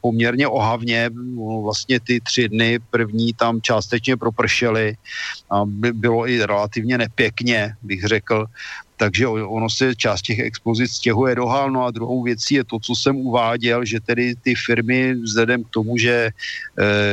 poměrně 0.00 0.48
ohavně. 0.48 1.10
Vlastně 1.62 2.00
ty 2.00 2.20
tři 2.20 2.48
dny 2.48 2.78
první 2.90 3.32
tam 3.32 3.60
částečně 3.60 4.16
propršely 4.16 4.96
a 5.50 5.64
by 5.64 5.92
bylo 5.92 6.28
i 6.28 6.44
relativně 6.44 6.98
nepěkně, 6.98 7.74
bych 7.82 8.04
řekl 8.04 8.46
takže 9.04 9.28
ono 9.28 9.68
se 9.68 9.92
část 9.94 10.22
těch 10.22 10.38
expozic 10.38 10.92
stěhuje 10.92 11.34
do 11.34 11.46
hal. 11.46 11.68
No 11.70 11.84
a 11.84 11.92
druhou 11.92 12.22
věcí 12.22 12.54
je 12.54 12.64
to, 12.64 12.80
co 12.80 12.92
jsem 12.96 13.16
uváděl, 13.16 13.84
že 13.84 14.00
tedy 14.00 14.32
ty 14.40 14.54
firmy 14.56 15.14
vzhledem 15.14 15.64
k 15.64 15.68
tomu, 15.68 16.00
že 16.00 16.32
e, 16.32 16.32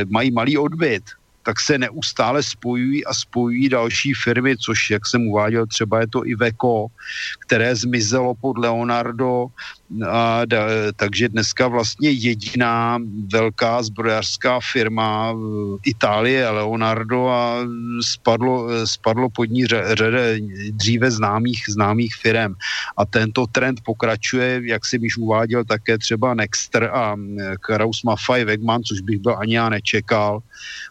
mají 0.08 0.32
malý 0.32 0.56
odbyt, 0.58 1.04
tak 1.44 1.60
se 1.60 1.78
neustále 1.78 2.40
spojují 2.44 3.06
a 3.06 3.12
spojují 3.14 3.70
další 3.70 4.14
firmy, 4.14 4.56
což, 4.58 4.90
jak 4.90 5.04
jsem 5.04 5.28
uváděl, 5.28 5.68
třeba 5.68 6.00
je 6.00 6.08
to 6.08 6.20
i 6.24 6.36
Veko, 6.36 6.88
které 7.44 7.76
zmizelo 7.76 8.40
pod 8.40 8.58
Leonardo, 8.58 9.52
a 10.10 10.46
da, 10.46 10.68
takže 10.96 11.30
dneska 11.30 11.68
vlastně 11.68 12.10
jediná 12.10 13.00
velká 13.34 13.84
zbrojařská 13.84 14.60
firma 14.72 15.36
Itálie, 15.86 16.50
Leonardo 16.50 17.28
a 17.28 17.58
spadlo, 18.02 18.68
spadlo 18.88 19.30
pod 19.30 19.46
ní 19.46 19.66
řada 19.68 20.20
dříve 20.72 21.12
známých, 21.12 21.64
známých 21.70 22.16
firm. 22.16 22.56
A 22.98 23.06
tento 23.06 23.48
trend 23.48 23.82
pokračuje, 23.84 24.62
jak 24.64 24.86
jsem 24.86 25.04
již 25.04 25.18
uváděl, 25.18 25.64
také 25.66 25.98
třeba 25.98 26.34
Nexter 26.34 26.84
a 26.94 27.16
Kraus 27.60 28.04
Maffei 28.04 28.46
Wegman, 28.46 28.84
což 28.84 29.02
bych 29.02 29.20
byl 29.20 29.36
ani 29.40 29.56
já 29.56 29.70
nečekal 29.70 30.42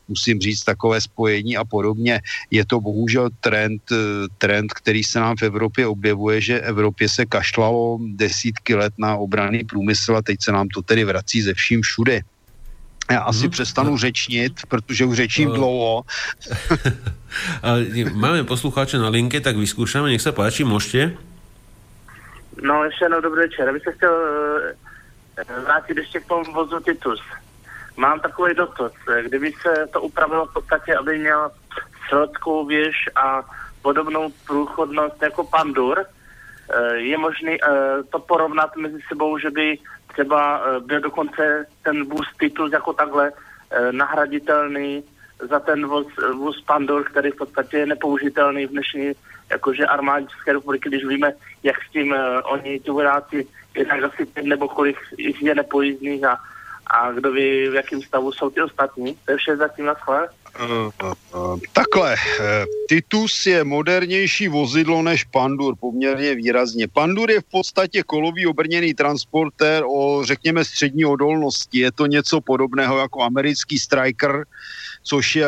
musím 0.08 0.40
říct, 0.40 0.64
takové 0.64 1.00
spojení 1.00 1.56
a 1.56 1.64
podobně. 1.64 2.20
Je 2.50 2.66
to 2.66 2.80
bohužel 2.80 3.30
trend, 3.40 3.82
trend, 4.38 4.74
který 4.74 5.04
se 5.04 5.20
nám 5.20 5.36
v 5.36 5.42
Evropě 5.42 5.86
objevuje, 5.86 6.40
že 6.40 6.60
Evropě 6.60 7.08
se 7.08 7.26
kašlalo 7.26 7.98
desítky 8.18 8.74
let 8.74 8.89
na 8.98 9.16
obraný 9.16 9.64
průmysl 9.64 10.16
a 10.16 10.22
teď 10.22 10.36
se 10.42 10.52
nám 10.52 10.68
to 10.68 10.82
tedy 10.82 11.04
vrací 11.04 11.42
ze 11.42 11.54
vším 11.54 11.82
všude. 11.82 12.20
Já 13.10 13.20
asi 13.20 13.40
hmm. 13.40 13.50
přestanu 13.50 13.96
řečnit, 13.96 14.52
protože 14.68 15.04
už 15.04 15.16
řečím 15.16 15.48
uh, 15.48 15.54
dlouho. 15.54 16.02
Máme 18.12 18.44
poslucháče 18.44 18.98
na 18.98 19.08
linke, 19.08 19.40
tak 19.40 19.58
vyskúšame, 19.58 20.14
nech 20.14 20.22
sa 20.22 20.30
páči, 20.30 20.62
môžete. 20.62 21.18
No, 22.62 22.84
ještě 22.84 23.04
jednou 23.04 23.20
dobrý 23.20 23.40
večer. 23.40 23.72
Bych 23.72 23.82
se 23.82 23.92
chtěl 23.92 24.14
uh, 24.14 25.64
vrátit 25.64 25.96
ještě 25.96 26.20
k 26.20 26.26
tomu 26.26 26.52
vozu 26.52 26.80
Titus. 26.80 27.20
Mám 27.96 28.20
takový 28.20 28.54
dotaz. 28.54 28.92
Kdyby 29.22 29.52
se 29.62 29.86
to 29.92 30.02
upravilo 30.02 30.46
v 30.46 30.52
podstatě, 30.52 30.94
aby 30.94 31.18
měl 31.18 31.50
středskou 32.06 32.66
věž 32.66 32.96
a 33.16 33.42
podobnou 33.82 34.32
průchodnost 34.46 35.22
jako 35.22 35.44
Pandur, 35.44 36.04
je 36.94 37.18
možné 37.18 37.52
eh, 37.54 38.02
to 38.10 38.18
porovnat 38.18 38.76
mezi 38.76 38.98
sebou, 39.08 39.38
že 39.38 39.50
by 39.50 39.78
třeba 40.12 40.60
eh, 40.60 40.80
byl 40.80 41.00
dokonce 41.00 41.66
ten 41.84 42.04
vůz 42.04 42.26
titul 42.38 42.72
jako 42.72 42.92
takhle 42.92 43.32
nahraditelný 43.90 45.04
za 45.50 45.60
ten 45.60 45.86
voz, 45.86 46.06
vůz 46.34 46.62
Pandur, 46.66 47.04
který 47.04 47.30
v 47.30 47.36
podstatě 47.36 47.76
je 47.76 47.86
nepoužitelný 47.86 48.66
v 48.66 48.70
dnešní 48.70 49.12
jakože 49.50 49.86
armádě 49.86 50.26
České 50.26 50.52
republiky, 50.52 50.88
když 50.88 51.04
víme, 51.04 51.32
jak 51.62 51.76
s 51.84 51.90
tím 51.90 52.14
oni 52.44 52.80
ti 52.80 52.90
vojáci 52.90 53.46
jednak 53.74 54.02
asi 54.02 54.26
nebo 54.42 54.68
kolik 54.68 54.96
jich 55.18 55.42
je 55.42 55.54
nepojízdných 55.54 56.24
a 56.24 56.38
a 56.90 57.12
kdo 57.12 57.32
ví, 57.32 57.68
v 57.68 57.74
jakém 57.74 58.02
stavu 58.02 58.32
jsou 58.32 58.50
ty 58.50 58.62
ostatní. 58.62 59.14
To 59.24 59.30
je 59.32 59.36
vše 59.36 59.56
zatím 59.56 59.84
na 59.84 59.94
schvál. 59.94 60.26
Takhle, 61.72 62.14
uh, 62.14 62.64
Titus 62.88 63.46
je 63.46 63.64
modernější 63.64 64.48
vozidlo 64.48 65.02
než 65.02 65.24
Pandur, 65.24 65.74
poměrně 65.80 66.34
výrazně. 66.34 66.88
Pandur 66.88 67.30
je 67.30 67.40
v 67.40 67.44
podstatě 67.44 68.02
kolový 68.02 68.46
obrněný 68.46 68.94
transportér 68.94 69.82
o, 69.86 70.22
řekněme, 70.24 70.64
střední 70.64 71.04
odolnosti. 71.04 71.78
Je 71.78 71.92
to 71.92 72.06
něco 72.06 72.40
podobného 72.40 72.98
jako 72.98 73.22
americký 73.22 73.78
Striker, 73.78 74.44
což 75.02 75.36
je 75.36 75.46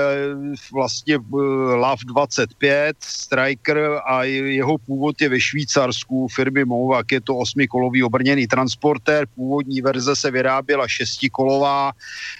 vlastně 0.72 1.14
eh, 1.14 1.74
LAV 1.74 1.98
25 2.05 2.96
Striker 3.00 4.00
a 4.07 4.24
jeho 4.24 4.78
původ 4.78 5.20
je 5.20 5.28
ve 5.28 5.40
Švýcarsku 5.40 6.28
firmy 6.28 6.64
Movac. 6.64 7.07
Je 7.12 7.20
to 7.20 7.36
osmikolový 7.36 8.03
obrněný 8.03 8.46
transportér. 8.46 9.26
Původní 9.34 9.80
verze 9.80 10.16
se 10.16 10.30
vyráběla 10.30 10.88
šestikolová 10.88 11.92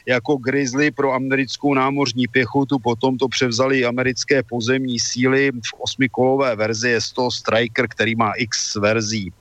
jako 0.07 0.37
Grizzly 0.37 0.91
pro 0.91 1.13
americkou 1.13 1.75
námořní 1.75 2.29
pěchotu, 2.29 2.79
potom 2.79 3.17
to 3.19 3.29
převzali 3.29 3.85
americké 3.85 4.43
pozemní 4.43 5.01
síly. 5.01 5.51
V 5.53 5.75
osmikolové 5.79 6.57
verzi 6.57 6.89
je 6.89 7.01
to 7.15 7.31
Striker, 7.31 7.89
který 7.89 8.15
má 8.15 8.33
X 8.33 8.77
verzí. 8.77 9.33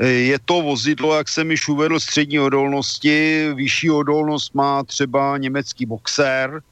Je 0.00 0.38
to 0.44 0.62
vozidlo, 0.62 1.16
jak 1.16 1.28
jsem 1.28 1.50
již 1.50 1.68
uvedl, 1.68 2.00
střední 2.00 2.40
odolnosti. 2.40 3.48
Vyšší 3.54 3.90
odolnost 3.90 4.54
má 4.54 4.82
třeba 4.84 5.38
německý 5.38 5.86
boxer, 5.86 6.62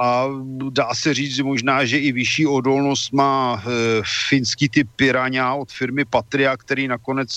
a 0.00 0.26
dá 0.70 0.94
se 0.94 1.14
říct 1.14 1.38
možná, 1.38 1.84
že 1.84 1.98
i 1.98 2.12
vyšší 2.12 2.46
odolnost 2.46 3.12
má 3.12 3.62
e, 3.62 3.70
finský 4.28 4.68
typ 4.68 4.88
Piranha 4.96 5.54
od 5.54 5.72
firmy 5.72 6.04
Patria, 6.04 6.56
který 6.56 6.88
nakonec 6.88 7.28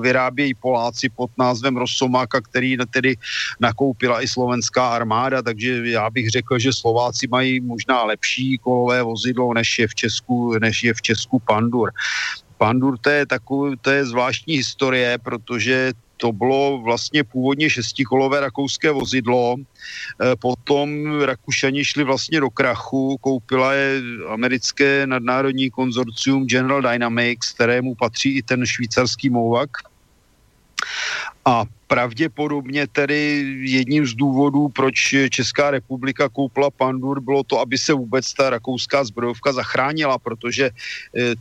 vyrábějí 0.00 0.54
Poláci 0.54 1.08
pod 1.08 1.30
názvem 1.38 1.76
Rosomáka, 1.76 2.40
který 2.40 2.76
tedy 2.90 3.16
nakoupila 3.60 4.22
i 4.22 4.28
slovenská 4.28 4.88
armáda, 4.88 5.42
takže 5.42 5.80
já 5.84 6.10
bych 6.10 6.30
řekl, 6.30 6.58
že 6.58 6.72
Slováci 6.72 7.28
mají 7.28 7.60
možná 7.60 8.04
lepší 8.04 8.58
kolové 8.58 9.02
vozidlo, 9.02 9.54
než 9.54 9.78
je 9.78 9.88
v 9.88 9.94
Česku, 9.94 10.58
než 10.58 10.84
je 10.84 10.94
v 10.94 11.02
Česku 11.02 11.38
Pandur. 11.38 11.92
Pandur 12.58 12.98
to 12.98 13.10
je, 13.10 13.26
takový, 13.26 13.76
to 13.80 13.90
je 13.90 14.06
zvláštní 14.06 14.56
historie, 14.56 15.18
protože 15.18 15.92
to 16.16 16.32
bylo 16.32 16.78
vlastně 16.78 17.24
původně 17.24 17.70
šestikolové 17.70 18.40
rakouské 18.40 18.90
vozidlo, 18.90 19.56
e, 19.56 20.36
potom 20.36 21.20
Rakušani 21.22 21.84
šli 21.84 22.04
vlastně 22.04 22.40
do 22.40 22.50
krachu, 22.50 23.16
koupila 23.20 23.72
je 23.72 24.02
americké 24.28 25.06
nadnárodní 25.06 25.70
konzorcium 25.70 26.46
General 26.46 26.82
Dynamics, 26.82 27.52
kterému 27.52 27.94
patří 27.94 28.36
i 28.36 28.42
ten 28.42 28.66
švýcarský 28.66 29.30
Mouvak. 29.30 29.70
A 31.46 31.64
pravděpodobně 31.86 32.86
tedy 32.86 33.44
jedním 33.58 34.06
z 34.06 34.14
důvodů, 34.14 34.68
proč 34.68 35.14
Česká 35.30 35.70
republika 35.70 36.28
koupila 36.28 36.70
Pandur, 36.70 37.20
bylo 37.20 37.42
to, 37.42 37.60
aby 37.60 37.78
se 37.78 37.92
vůbec 37.92 38.34
ta 38.34 38.50
rakouská 38.50 39.04
zbrojovka 39.04 39.52
zachránila, 39.52 40.18
protože 40.18 40.70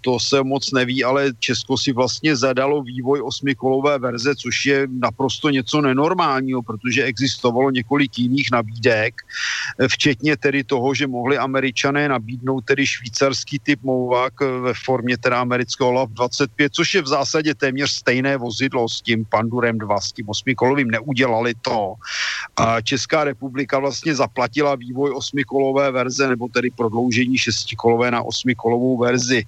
to 0.02 0.20
se 0.20 0.44
moc 0.44 0.72
neví, 0.72 1.04
ale 1.04 1.34
Česko 1.40 1.78
si 1.78 1.92
vlastně 1.92 2.36
zadalo 2.36 2.84
vývoj 2.84 3.22
osmikolové 3.22 4.00
verze, 4.00 4.36
což 4.36 4.66
je 4.66 4.88
naprosto 5.00 5.50
něco 5.50 5.82
nenormálního, 5.82 6.62
protože 6.62 7.04
existovalo 7.04 7.72
několik 7.72 8.20
jiných 8.20 8.48
nabídek, 8.52 9.14
včetně 9.88 10.38
tedy 10.38 10.64
toho, 10.64 10.94
že 10.94 11.08
mohli 11.08 11.38
američané 11.38 12.10
nabídnout 12.10 12.66
tedy 12.66 12.88
švýcarský 12.88 13.60
typ 13.60 13.80
Mouvak 13.84 14.34
ve 14.42 14.74
formě 14.86 15.18
teda 15.18 15.42
amerického 15.42 15.92
LAV 15.92 16.10
25, 16.10 16.74
což 16.74 16.94
je 16.94 17.02
v 17.02 17.08
zásadě 17.08 17.56
téměř 17.56 17.92
stejné 17.92 18.38
vozidlo 18.38 18.90
s 18.90 19.02
tím 19.02 19.26
Pandurem 19.26 19.78
2, 19.78 19.95
s 20.02 20.12
tím 20.12 20.30
osmikolovým, 20.30 20.92
neudělali 20.92 21.54
to. 21.62 21.94
A 22.58 22.82
Česká 22.82 23.24
republika 23.24 23.80
vlastně 23.80 24.16
zaplatila 24.16 24.76
vývoj 24.76 25.12
osmikolové 25.16 25.92
verze, 25.92 26.28
nebo 26.28 26.48
tedy 26.48 26.70
prodloužení 26.72 27.38
šestikolové 27.38 28.12
na 28.12 28.24
osmikolovou 28.24 28.98
verzi. 28.98 29.46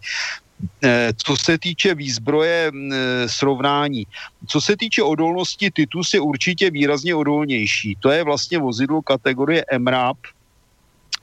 Eh, 0.84 1.14
co 1.14 1.36
se 1.38 1.58
týče 1.58 1.95
výzbroje 1.95 2.72
eh, 2.74 3.30
srovnání, 3.30 4.08
co 4.48 4.62
se 4.62 4.78
týče 4.78 5.04
odolnosti, 5.04 5.72
Titus 5.72 6.14
je 6.14 6.20
určitě 6.20 6.72
výrazně 6.72 7.16
odolnější. 7.16 7.98
To 8.00 8.10
je 8.10 8.24
vlastně 8.24 8.58
vozidlo 8.58 9.02
kategorie 9.02 9.66
MRAP, 9.78 10.18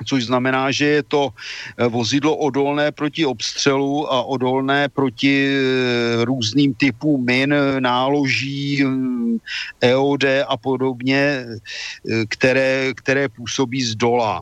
což 0.06 0.26
znamená, 0.26 0.70
že 0.70 0.86
je 0.86 1.02
to 1.02 1.28
eh, 1.30 1.86
vozidlo 1.86 2.36
odolné 2.36 2.92
proti 2.92 3.26
obstřelu 3.26 4.12
a 4.12 4.22
odolné 4.22 4.88
proti 4.88 5.58
různým 6.22 6.74
typům 6.74 7.24
min, 7.24 7.54
náloží, 7.78 8.84
EOD 9.80 10.24
a 10.48 10.56
podobně, 10.56 11.46
které, 12.28 12.92
které 12.94 13.28
působí 13.28 13.82
z 13.82 13.94
dola. 13.94 14.40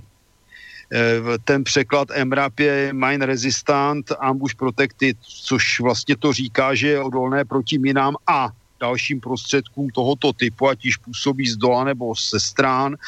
Eh, 0.92 1.38
ten 1.44 1.64
překlad 1.64 2.08
MRAP 2.24 2.60
je 2.60 2.92
Mine 2.92 3.26
Resistant 3.26 4.12
Ambush 4.20 4.54
Protected, 4.54 5.16
což 5.20 5.80
vlastně 5.80 6.16
to 6.16 6.32
říká, 6.32 6.74
že 6.74 6.88
je 6.88 7.00
odolné 7.00 7.44
proti 7.44 7.78
minám 7.78 8.16
a 8.26 8.48
dalším 8.82 9.20
prostředkům 9.20 9.90
tohoto 9.94 10.32
typu, 10.32 10.68
ať 10.68 10.84
již 10.84 10.96
působí 10.96 11.46
z 11.46 11.56
dola 11.56 11.84
nebo 11.84 12.14
ze 12.18 12.40
strán. 12.40 12.98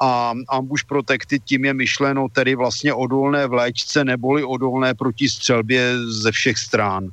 A 0.00 0.32
ambush 0.48 0.84
protected 0.84 1.40
tím 1.44 1.64
je 1.64 1.74
myšleno 1.74 2.28
tedy 2.28 2.54
vlastně 2.54 2.92
odolné 2.92 3.46
v 3.46 3.52
léčce 3.52 4.04
neboli 4.04 4.44
odolné 4.44 4.94
proti 4.94 5.28
střelbě 5.28 5.96
ze 6.04 6.30
všech 6.32 6.58
strán. 6.58 7.08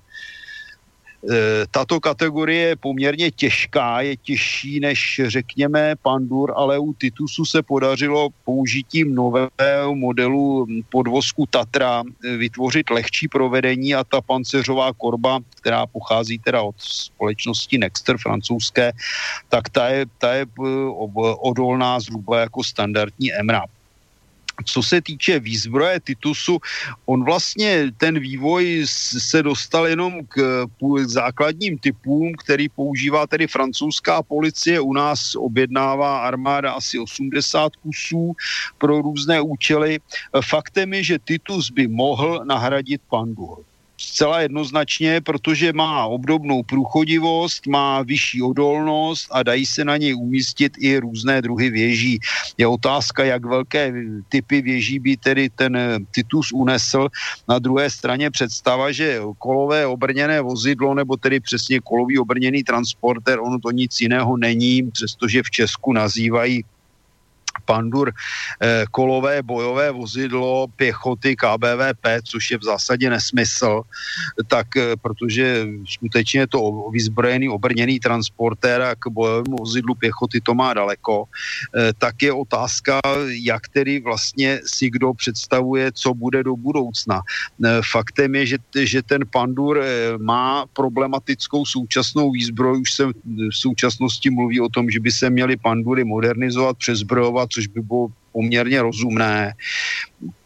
E, 1.20 1.68
tato 1.72 2.00
kategorie 2.00 2.68
je 2.68 2.76
poměrně 2.76 3.32
těžká, 3.32 4.02
je 4.02 4.18
těžší 4.18 4.80
než 4.80 5.22
řekněme 5.28 5.96
Pandur, 6.02 6.54
ale 6.56 6.80
u 6.80 6.94
Titusu 6.94 7.46
se 7.46 7.64
podařilo 7.64 8.30
použitím 8.46 9.16
nového 9.16 9.96
modelu 9.96 10.68
podvozku 10.90 11.46
Tatra 11.46 12.04
vytvořit 12.38 12.90
lehčí 12.90 13.28
provedení 13.28 13.96
a 13.96 14.04
ta 14.04 14.22
panceřová 14.22 14.94
korba, 14.94 15.40
která 15.62 15.86
pochází 15.86 16.40
teda 16.40 16.62
od 16.62 16.76
společnosti 16.80 17.78
Nexter 17.78 18.18
francouzské, 18.18 18.92
tak 19.50 19.70
ta 19.70 19.90
je, 19.90 20.06
ta 20.18 20.34
je 20.34 20.42
e, 20.42 20.70
odolná 21.40 22.00
zhruba 22.00 22.40
jako 22.40 22.64
standardní 22.64 23.30
MRAP 23.44 23.70
co 24.66 24.84
se 24.84 25.02
týče 25.02 25.40
výzbroje 25.40 26.00
Titusu, 26.00 26.60
on 27.06 27.24
vlastně 27.24 27.92
ten 27.98 28.20
vývoj 28.20 28.86
se 29.18 29.44
dostal 29.44 29.88
jenom 29.88 30.26
k 30.28 30.66
základním 31.06 31.78
typům, 31.78 32.34
který 32.36 32.70
používá 32.70 33.28
tedy 33.28 33.48
francouzská 33.48 34.24
policie. 34.24 34.80
U 34.80 34.94
nás 34.94 35.36
objednává 35.36 36.20
armáda 36.20 36.72
asi 36.72 37.00
80 37.00 37.76
kusů 37.76 38.34
pro 38.78 39.02
různé 39.02 39.42
účely. 39.42 40.00
Faktem 40.42 40.94
je, 40.94 41.04
že 41.04 41.20
Titus 41.20 41.72
by 41.72 41.88
mohl 41.88 42.42
nahradit 42.46 43.02
Pandur 43.10 43.69
zcela 44.00 44.42
jednoznačně, 44.42 45.22
protože 45.22 45.74
má 45.74 46.06
obdobnou 46.06 46.64
průchodivost, 46.64 47.68
má 47.68 48.02
vyšší 48.02 48.42
odolnost 48.42 49.28
a 49.32 49.44
dají 49.44 49.66
se 49.66 49.86
na 49.86 49.98
něj 49.98 50.16
umístit 50.16 50.74
i 50.80 50.98
různé 51.00 51.42
druhy 51.42 51.70
věží. 51.70 52.20
Je 52.58 52.68
otázka, 52.68 53.24
jak 53.24 53.46
velké 53.46 53.94
typy 54.30 54.62
věží 54.62 55.00
by 55.00 55.18
tedy 55.18 55.50
ten 55.50 55.78
Titus 56.12 56.52
unesl. 56.52 57.08
Na 57.50 57.60
druhé 57.60 57.90
straně 57.90 58.32
představa, 58.32 58.92
že 58.92 59.20
kolové 59.38 59.86
obrněné 59.86 60.42
vozidlo, 60.42 60.94
nebo 60.94 61.18
tedy 61.18 61.40
přesně 61.40 61.80
kolový 61.80 62.20
obrněný 62.20 62.64
transporter, 62.64 63.40
ono 63.40 63.60
to 63.60 63.72
nic 63.72 64.02
jiného 64.02 64.38
není, 64.38 64.92
přestože 64.92 65.44
v 65.44 65.50
Česku 65.52 65.94
nazývají 65.94 66.64
Pandur 67.70 68.10
eh, 68.10 68.86
kolové 68.92 69.46
bojové 69.46 69.92
vozidlo 69.92 70.68
pěchoty 70.74 71.36
KBVP, 71.36 72.26
což 72.26 72.52
je 72.52 72.58
v 72.58 72.64
zásadě 72.64 73.10
nesmysl, 73.10 73.86
tak 74.50 74.74
eh, 74.78 74.98
protože 74.98 75.68
skutečně 75.86 76.48
to 76.50 76.90
vyzbrojený, 76.90 77.50
obrněný 77.50 78.00
transportér 78.02 78.82
a 78.82 78.96
k 78.98 79.14
bojovému 79.14 79.62
vozidlu 79.62 79.94
pěchoty 79.96 80.42
to 80.42 80.58
má 80.58 80.74
daleko, 80.74 81.30
eh, 81.30 81.94
tak 81.94 82.18
je 82.26 82.34
otázka, 82.34 82.98
jak 83.30 83.70
tedy 83.70 84.02
vlastně 84.02 84.66
si 84.66 84.90
kdo 84.90 85.14
představuje, 85.14 85.92
co 85.94 86.14
bude 86.14 86.44
do 86.44 86.56
budoucna. 86.56 87.22
Faktem 87.92 88.36
je, 88.36 88.46
že, 88.46 88.58
že 88.82 89.00
ten 89.04 89.22
Pandur 89.28 89.84
má 90.18 90.66
problematickou 90.74 91.66
současnou 91.66 92.32
výzbroj, 92.32 92.82
už 92.82 92.94
se 92.94 93.04
v 93.06 93.52
současnosti 93.52 94.30
mluví 94.30 94.62
o 94.62 94.70
tom, 94.70 94.90
že 94.90 95.00
by 95.00 95.12
se 95.12 95.30
měly 95.30 95.58
Pandury 95.58 96.04
modernizovat, 96.04 96.78
přezbrojovat, 96.78 97.50
by 97.68 97.82
bylo 97.82 98.08
poměrně 98.32 98.82
rozumné. 98.82 99.54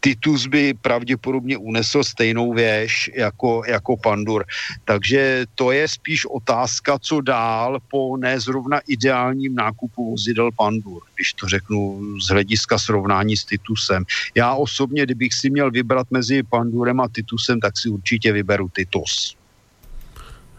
Titus 0.00 0.46
by 0.46 0.74
pravděpodobně 0.74 1.56
unesl 1.56 2.04
stejnou 2.04 2.52
věž 2.52 3.10
jako, 3.14 3.62
jako 3.68 3.96
Pandur. 3.96 4.44
Takže 4.84 5.46
to 5.54 5.72
je 5.72 5.88
spíš 5.88 6.26
otázka, 6.26 6.98
co 6.98 7.20
dál 7.20 7.78
po 7.90 8.16
nezrovna 8.16 8.80
ideálním 8.88 9.54
nákupu 9.54 10.10
vozidel 10.10 10.50
Pandur, 10.52 11.02
když 11.14 11.32
to 11.32 11.48
řeknu 11.48 12.02
z 12.20 12.28
hlediska 12.28 12.78
srovnání 12.78 13.36
s 13.36 13.44
Titusem. 13.44 14.04
Já 14.34 14.54
osobně, 14.54 15.02
kdybych 15.02 15.34
si 15.34 15.50
měl 15.50 15.70
vybrat 15.70 16.06
mezi 16.10 16.42
Pandurem 16.42 17.00
a 17.00 17.08
Titusem, 17.08 17.60
tak 17.60 17.78
si 17.78 17.88
určitě 17.88 18.32
vyberu 18.32 18.68
Titus. 18.68 19.36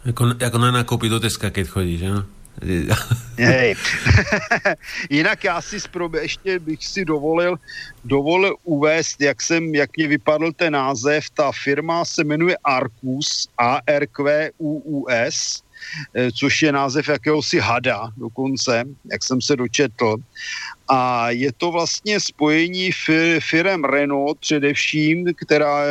Jako, 0.05 0.33
jako 0.39 0.57
na 0.57 0.71
nákupy 0.71 1.09
do 1.09 1.19
Teska, 1.19 1.49
keď 1.49 1.67
chodíš, 1.67 1.99
že? 1.99 2.34
Hej. 3.37 3.75
Jinak 5.09 5.43
já 5.43 5.61
si 5.61 5.79
zprobe, 5.79 6.21
ještě 6.21 6.59
bych 6.59 6.85
si 6.85 7.05
dovolil, 7.05 7.55
dovolil 8.03 8.55
uvést, 8.63 9.21
jak, 9.21 9.41
jsem, 9.41 9.75
jak 9.75 9.97
mě 9.97 10.07
vypadl 10.07 10.51
ten 10.51 10.73
název. 10.73 11.29
Ta 11.29 11.51
firma 11.51 12.05
se 12.05 12.23
jmenuje 12.23 12.57
Arcus, 12.63 13.49
A-R-Q-U-U-S, 13.57 15.35
eh, 16.13 16.31
což 16.31 16.61
je 16.61 16.71
název 16.71 17.07
jakéhosi 17.07 17.59
hada 17.59 18.09
dokonce, 18.17 18.83
jak 19.11 19.23
jsem 19.23 19.41
se 19.41 19.55
dočetl 19.55 20.15
a 20.88 21.29
je 21.29 21.51
to 21.53 21.71
vlastně 21.71 22.19
spojení 22.19 22.91
firem 23.39 23.83
Renault 23.83 24.39
především, 24.39 25.25
která 25.36 25.83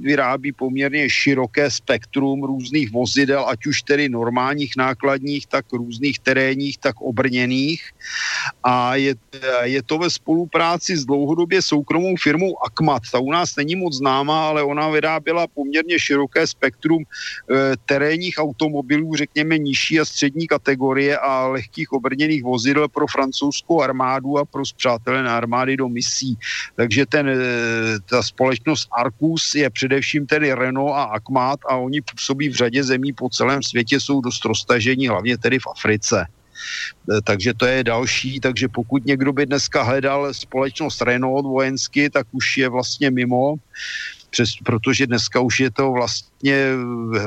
vyrábí 0.00 0.52
poměrně 0.52 1.10
široké 1.10 1.70
spektrum 1.70 2.44
různých 2.44 2.92
vozidel, 2.92 3.44
ať 3.48 3.66
už 3.66 3.82
tedy 3.82 4.08
normálních 4.08 4.72
nákladních, 4.76 5.46
tak 5.46 5.72
různých 5.72 6.18
terénních, 6.18 6.78
tak 6.78 7.00
obrněných. 7.00 7.82
A 8.64 8.96
je, 8.96 9.14
je 9.62 9.82
to 9.82 9.98
ve 9.98 10.10
spolupráci 10.10 10.96
s 10.96 11.04
dlouhodobě 11.04 11.62
soukromou 11.62 12.16
firmou 12.16 12.64
Akmat. 12.64 13.02
Ta 13.12 13.18
u 13.18 13.32
nás 13.32 13.56
není 13.56 13.76
moc 13.76 13.96
známá, 13.96 14.48
ale 14.48 14.62
ona 14.62 14.88
vyráběla 14.88 15.46
poměrně 15.46 15.98
široké 15.98 16.46
spektrum 16.46 17.02
e, 17.02 17.04
terénních 17.86 18.34
automobilů, 18.38 19.14
řekněme 19.14 19.58
nižší 19.58 20.00
a 20.00 20.04
střední 20.04 20.46
kategorie 20.46 21.18
a 21.18 21.46
lehkých 21.46 21.92
obrněných 21.92 22.42
vozidel 22.42 22.88
pro 22.88 23.06
francouzskou 23.06 23.82
armádu 23.82 24.37
a 24.38 24.44
pro 24.44 24.66
zpřátelené 24.66 25.30
armády 25.30 25.76
do 25.76 25.88
misí. 25.88 26.38
Takže 26.76 27.06
ten, 27.06 27.28
eh, 27.28 27.36
ta 28.10 28.22
společnost 28.22 28.88
Arcus 28.92 29.54
je 29.54 29.70
především 29.70 30.26
tedy 30.26 30.52
Renault 30.52 30.94
a 30.94 31.02
Akmat 31.02 31.60
a 31.68 31.76
oni 31.76 32.00
působí 32.00 32.48
v 32.48 32.54
řadě 32.54 32.84
zemí 32.84 33.12
po 33.12 33.28
celém 33.28 33.62
světě, 33.62 34.00
jsou 34.00 34.20
dost 34.20 34.44
roztažení, 34.44 35.08
hlavně 35.08 35.38
tedy 35.38 35.58
v 35.58 35.66
Africe. 35.66 36.26
Eh, 36.26 37.20
takže 37.24 37.54
to 37.54 37.66
je 37.66 37.84
další, 37.84 38.40
takže 38.40 38.68
pokud 38.68 39.04
někdo 39.06 39.32
by 39.32 39.46
dneska 39.46 39.82
hledal 39.82 40.34
společnost 40.34 41.02
Renault 41.02 41.46
vojensky, 41.46 42.10
tak 42.10 42.26
už 42.32 42.56
je 42.56 42.68
vlastně 42.68 43.10
mimo, 43.10 43.54
přes, 44.30 44.50
protože 44.64 45.06
dneska 45.06 45.40
už 45.40 45.60
je 45.60 45.70
to 45.70 45.92
vlastně 45.92 46.72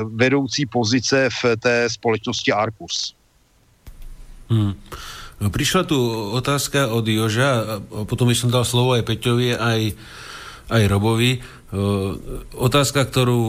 vedoucí 0.04 0.66
pozice 0.66 1.28
v 1.42 1.56
té 1.56 1.90
společnosti 1.90 2.52
Arcus. 2.52 3.14
Hmm. 4.48 4.74
Prišla 5.50 5.82
tu 5.88 5.98
otázka 6.36 6.92
od 6.92 7.02
Joža, 7.08 7.82
potom 8.06 8.30
by 8.30 8.36
som 8.36 8.52
dal 8.52 8.62
slovo 8.62 8.94
aj 8.94 9.02
Peťovi, 9.08 9.56
aj 9.58 9.80
aj 10.72 10.82
Robovi. 10.88 11.40
Otázka, 12.52 13.08
ktorú 13.08 13.40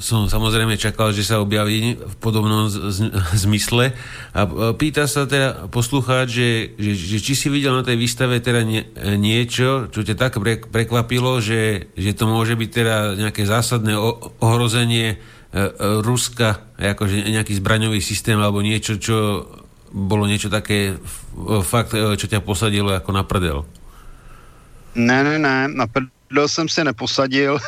som 0.00 0.32
samozrejme 0.32 0.80
čakal, 0.80 1.12
že 1.12 1.28
sa 1.28 1.44
objaví 1.44 2.00
v 2.00 2.14
podobnom 2.16 2.72
zmysle. 3.44 3.92
A 4.32 4.40
pýta 4.72 5.04
sa 5.04 5.28
teda 5.28 5.68
poslucháč, 5.68 6.28
že, 6.32 6.50
že, 6.80 6.92
že 6.96 7.18
či 7.20 7.36
si 7.36 7.48
videl 7.52 7.76
na 7.76 7.84
tej 7.84 8.00
výstave 8.00 8.40
teda 8.40 8.64
nie, 8.64 8.82
niečo, 9.20 9.92
čo 9.92 10.00
ťa 10.00 10.16
tak 10.16 10.40
prekvapilo, 10.72 11.38
že, 11.44 11.92
že 11.92 12.16
to 12.16 12.24
môže 12.24 12.56
byť 12.56 12.70
teda 12.72 12.96
nejaké 13.20 13.44
zásadné 13.44 13.92
ohrozenie 14.40 15.20
E, 15.54 15.70
e, 15.70 16.02
Ruska, 16.02 16.74
akože 16.74 17.30
nejaký 17.30 17.54
zbraňový 17.62 18.02
systém 18.02 18.34
alebo 18.42 18.58
niečo, 18.58 18.98
čo 18.98 19.46
bolo 19.94 20.26
niečo 20.26 20.50
také 20.50 20.98
fakt, 21.62 21.94
e, 21.94 22.18
čo 22.18 22.26
ťa 22.26 22.42
posadilo 22.42 22.90
ako 22.90 23.10
na 23.14 23.22
prdel? 23.22 23.62
Ne, 24.98 25.22
ne, 25.22 25.38
ne, 25.38 25.70
na 25.70 25.86
prdel 25.86 26.48
jsem 26.48 26.68
se 26.68 26.84
neposadil. 26.84 27.58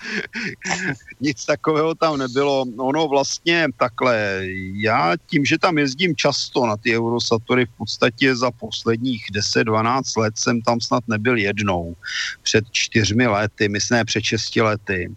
Nic 1.20 1.44
takového 1.44 1.94
tam 1.94 2.18
nebylo. 2.18 2.64
Ono 2.76 3.08
vlastně 3.08 3.66
takhle, 3.76 4.42
já 4.74 5.12
tím, 5.26 5.44
že 5.44 5.58
tam 5.58 5.78
jezdím 5.78 6.16
často 6.16 6.66
na 6.66 6.76
ty 6.76 6.96
Eurosatory, 6.96 7.66
v 7.66 7.76
podstatě 7.78 8.36
za 8.36 8.50
posledních 8.50 9.24
10-12 9.32 10.20
let 10.20 10.38
jsem 10.38 10.62
tam 10.62 10.80
snad 10.80 11.08
nebyl 11.08 11.36
jednou. 11.36 11.96
Před 12.42 12.64
čtyřmi 12.70 13.26
lety, 13.26 13.68
myslím, 13.68 14.04
před 14.04 14.24
šesti 14.24 14.62
lety 14.62 15.10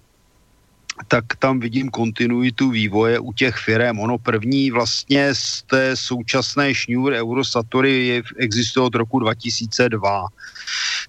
tak 1.07 1.25
tam 1.39 1.59
vidím 1.59 1.89
kontinuitu 1.89 2.69
vývoje 2.69 3.19
u 3.19 3.33
těch 3.33 3.55
firm. 3.55 3.99
Ono 3.99 4.17
první 4.17 4.71
vlastně 4.71 5.35
z 5.35 5.63
té 5.63 5.95
současné 5.95 6.73
šňůr 6.73 7.13
Eurosatory 7.13 8.07
je, 8.07 8.23
existuje 8.37 8.85
od 8.85 8.95
roku 8.95 9.19
2002. 9.19 10.27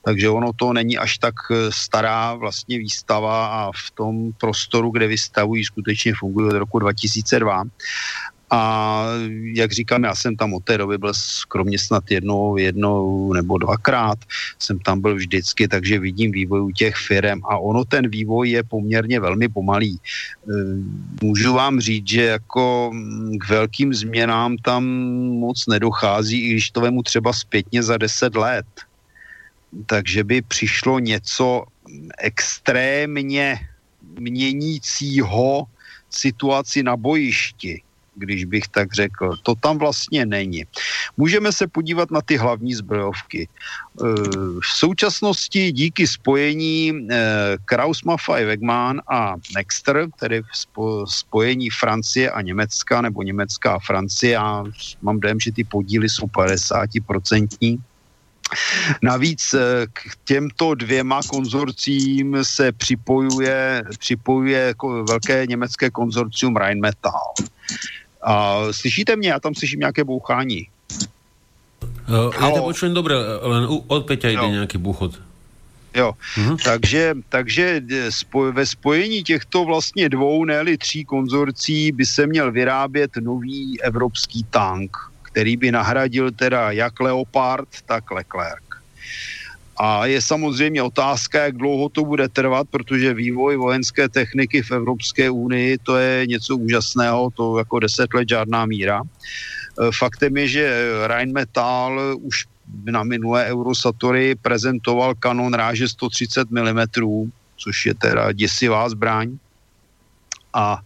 Takže 0.02 0.28
ono 0.28 0.52
to 0.52 0.72
není 0.72 0.98
až 0.98 1.18
tak 1.18 1.34
eh, 1.50 1.72
stará 1.72 2.34
vlastně 2.34 2.78
výstava 2.78 3.46
a 3.46 3.72
v 3.72 3.90
tom 3.94 4.32
prostoru, 4.32 4.90
kde 4.90 5.06
vystavují, 5.06 5.64
skutečně 5.64 6.12
funguje 6.14 6.48
od 6.48 6.58
roku 6.58 6.78
2002. 6.78 7.64
A 8.54 9.06
jak 9.42 9.72
říkám, 9.72 10.04
já 10.04 10.14
jsem 10.14 10.36
tam 10.36 10.54
od 10.54 10.64
té 10.64 10.78
doby 10.78 10.98
byl 10.98 11.12
kromě 11.48 11.78
snad 11.78 12.10
jednou, 12.10 12.56
jednou 12.56 13.32
nebo 13.32 13.58
dvakrát, 13.58 14.18
jsem 14.58 14.78
tam 14.78 15.00
byl 15.00 15.14
vždycky, 15.14 15.68
takže 15.68 15.98
vidím 15.98 16.32
vývoj 16.32 16.60
u 16.60 16.70
těch 16.70 16.94
firm 16.96 17.40
a 17.50 17.58
ono 17.58 17.84
ten 17.84 18.08
vývoj 18.08 18.50
je 18.50 18.62
poměrně 18.62 19.20
velmi 19.20 19.48
pomalý. 19.48 19.98
E, 19.98 19.98
můžu 21.22 21.52
vám 21.52 21.80
říct, 21.80 22.08
že 22.08 22.22
jako 22.22 22.92
k 23.40 23.48
velkým 23.48 23.94
změnám 23.94 24.56
tam 24.56 24.84
moc 25.42 25.66
nedochází, 25.66 26.38
i 26.46 26.50
když 26.50 26.70
to 26.70 26.80
vemu 26.80 27.02
třeba 27.02 27.32
zpětně 27.32 27.82
za 27.82 27.98
deset 27.98 28.34
let. 28.34 28.66
Takže 29.86 30.24
by 30.24 30.42
přišlo 30.42 30.98
něco 30.98 31.64
extrémně 32.18 33.58
měnícího 34.18 35.66
situaci 36.10 36.82
na 36.82 36.96
bojišti 36.96 37.82
když 38.14 38.44
bych 38.44 38.68
tak 38.68 38.92
řekl. 38.92 39.36
To 39.42 39.54
tam 39.54 39.78
vlastně 39.78 40.26
není. 40.26 40.64
Můžeme 41.16 41.52
se 41.52 41.66
podívat 41.66 42.10
na 42.10 42.20
ty 42.20 42.36
hlavní 42.36 42.74
zbrojovky. 42.74 43.48
E, 43.48 43.48
v 44.60 44.66
současnosti 44.66 45.72
díky 45.72 46.06
spojení 46.06 46.92
e, 46.92 47.16
Kraus 47.64 48.02
Maffei 48.02 48.44
Wegmann 48.44 49.00
a 49.10 49.34
Nexter, 49.54 50.06
tedy 50.18 50.42
spojení 51.04 51.70
Francie 51.70 52.30
a 52.30 52.40
Německa, 52.40 53.00
nebo 53.00 53.22
Německá 53.22 53.74
a 53.74 53.78
Francie, 53.78 54.32
já 54.32 54.64
mám 55.02 55.20
dojem, 55.20 55.40
že 55.40 55.52
ty 55.52 55.64
podíly 55.64 56.08
jsou 56.08 56.26
50%, 56.26 57.78
Navíc 59.02 59.54
e, 59.54 59.86
k 59.92 60.00
těmto 60.24 60.74
dvěma 60.74 61.20
konzorcím 61.22 62.36
se 62.42 62.72
připojuje, 62.72 63.84
připojuje 63.98 64.74
velké 65.08 65.46
německé 65.46 65.90
konzorcium 65.90 66.56
Rheinmetall. 66.56 67.34
A 68.24 68.58
slyšíte 68.70 69.16
mě? 69.16 69.28
Já 69.28 69.40
tam 69.40 69.54
slyším 69.54 69.80
nějaké 69.80 70.04
bouchání. 70.04 70.68
Uh, 72.08 72.34
já 72.40 72.50
to 72.50 72.62
počujem 72.62 72.94
dobře, 72.94 73.14
len 73.42 73.68
od 73.86 74.06
Peťa 74.06 74.28
jde 74.28 74.48
nějaký 74.48 74.78
buchot. 74.78 75.20
Jo, 75.96 76.12
uh-huh. 76.36 76.56
takže, 76.64 77.14
takže 77.28 77.82
e, 77.90 78.12
spoj, 78.12 78.52
ve 78.52 78.66
spojení 78.66 79.22
těchto 79.22 79.64
vlastně 79.64 80.08
dvou, 80.08 80.44
ne 80.44 80.76
tří 80.78 81.04
konzorcí 81.04 81.92
by 81.92 82.06
se 82.06 82.26
měl 82.26 82.52
vyrábět 82.52 83.10
nový 83.20 83.82
evropský 83.82 84.44
tank, 84.50 84.96
který 85.22 85.56
by 85.56 85.72
nahradil 85.72 86.30
teda 86.30 86.70
jak 86.70 87.00
Leopard, 87.00 87.68
tak 87.86 88.10
Leclerc. 88.10 88.64
A 89.76 90.06
je 90.06 90.20
samozřejmě 90.22 90.82
otázka, 90.82 91.44
jak 91.44 91.56
dlouho 91.56 91.88
to 91.88 92.04
bude 92.04 92.28
trvat, 92.28 92.68
protože 92.70 93.14
vývoj 93.14 93.56
vojenské 93.56 94.08
techniky 94.08 94.62
v 94.62 94.70
Evropské 94.70 95.30
unii 95.30 95.78
to 95.78 95.96
je 95.96 96.26
něco 96.26 96.56
úžasného, 96.56 97.30
to 97.34 97.58
jako 97.58 97.78
deset 97.78 98.14
let 98.14 98.28
žádná 98.28 98.66
míra. 98.66 99.02
E, 99.02 99.06
faktem 99.98 100.36
je, 100.36 100.48
že 100.48 100.64
Rheinmetall 101.06 102.16
už 102.20 102.46
na 102.84 103.02
minulé 103.02 103.44
Eurosatory 103.46 104.34
prezentoval 104.34 105.14
kanon 105.14 105.54
ráže 105.54 105.88
130 105.88 106.50
mm, 106.50 106.80
což 107.56 107.86
je 107.86 107.94
teda 107.94 108.32
děsivá 108.32 108.88
zbraň. 108.88 109.38
A 110.54 110.80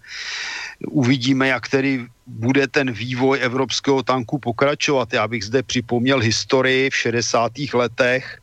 uvidíme, 0.86 1.48
jak 1.48 1.68
tedy 1.68 2.06
bude 2.26 2.66
ten 2.66 2.92
vývoj 2.92 3.38
evropského 3.42 4.02
tanku 4.02 4.38
pokračovat. 4.38 5.12
Já 5.12 5.28
bych 5.28 5.44
zde 5.44 5.62
připomněl 5.62 6.20
historii 6.20 6.90
v 6.90 6.96
60. 6.96 7.52
letech, 7.74 8.38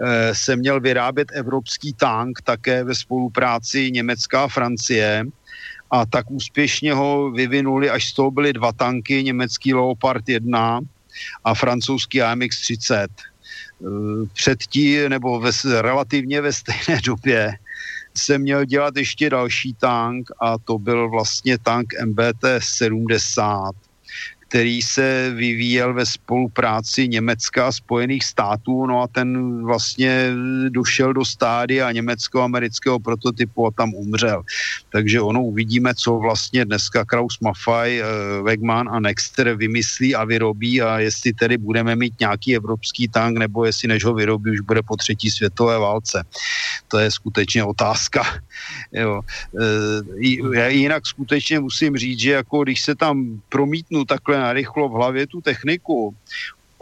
Eh, 0.00 0.34
se 0.34 0.56
měl 0.56 0.80
vyrábět 0.80 1.28
evropský 1.34 1.92
tank 1.92 2.40
také 2.42 2.84
ve 2.84 2.94
spolupráci 2.94 3.90
Německá 3.90 4.44
a 4.44 4.48
Francie 4.48 5.24
a 5.90 6.06
tak 6.06 6.30
úspěšně 6.30 6.92
ho 6.92 7.30
vyvinuli, 7.30 7.90
až 7.90 8.08
z 8.08 8.12
toho 8.12 8.30
byly 8.30 8.52
dva 8.52 8.72
tanky, 8.72 9.24
německý 9.24 9.74
Leopard 9.74 10.28
1 10.28 10.80
a 11.44 11.54
francouzský 11.54 12.22
AMX-30. 12.22 13.06
Eh, 13.08 13.86
předtím, 14.32 15.08
nebo 15.08 15.40
ve, 15.40 15.50
relativně 15.80 16.40
ve 16.40 16.52
stejné 16.52 17.00
době, 17.04 17.58
se 18.16 18.38
měl 18.38 18.64
dělat 18.64 18.96
ještě 18.96 19.30
další 19.30 19.74
tank 19.74 20.30
a 20.40 20.58
to 20.58 20.78
byl 20.78 21.10
vlastně 21.10 21.58
tank 21.58 21.86
MBT 22.04 22.44
70, 22.58 23.72
který 24.52 24.82
se 24.82 25.32
vyvíjel 25.34 25.94
ve 25.94 26.06
spolupráci 26.06 27.08
Německa 27.08 27.66
a 27.66 27.72
Spojených 27.72 28.24
států, 28.24 28.86
no 28.86 29.02
a 29.02 29.08
ten 29.08 29.64
vlastně 29.64 30.28
došel 30.68 31.12
do 31.12 31.24
stádia 31.24 31.92
německo-amerického 31.92 33.00
prototypu 33.00 33.66
a 33.66 33.70
tam 33.70 33.94
umřel. 33.94 34.42
Takže 34.92 35.20
ono 35.20 35.42
uvidíme, 35.42 35.94
co 35.94 36.18
vlastně 36.18 36.64
dneska 36.64 37.04
Kraus 37.04 37.40
Maffei, 37.40 38.02
eh, 38.02 38.04
Wegman 38.42 38.88
a 38.92 39.00
Nexter 39.00 39.54
vymyslí 39.56 40.14
a 40.14 40.24
vyrobí 40.24 40.82
a 40.82 40.98
jestli 40.98 41.32
tedy 41.32 41.56
budeme 41.56 41.96
mít 41.96 42.20
nějaký 42.20 42.56
evropský 42.56 43.08
tank, 43.08 43.38
nebo 43.38 43.64
jestli 43.64 43.88
než 43.88 44.04
ho 44.04 44.14
vyrobí, 44.14 44.50
už 44.50 44.60
bude 44.60 44.82
po 44.82 44.96
třetí 44.96 45.30
světové 45.30 45.78
válce. 45.78 46.24
To 46.88 46.98
je 46.98 47.10
skutečně 47.10 47.64
otázka. 47.64 48.20
Jo. 48.92 49.22
E, 50.54 50.72
jinak 50.72 51.06
skutečně 51.06 51.60
musím 51.60 51.96
říct, 51.96 52.18
že 52.18 52.30
jako 52.30 52.62
když 52.62 52.80
se 52.80 52.94
tam 52.94 53.40
promítnu 53.48 54.04
takhle 54.04 54.38
narychlo 54.38 54.88
v 54.88 54.92
hlavě 54.92 55.26
tu 55.26 55.40
techniku, 55.40 56.14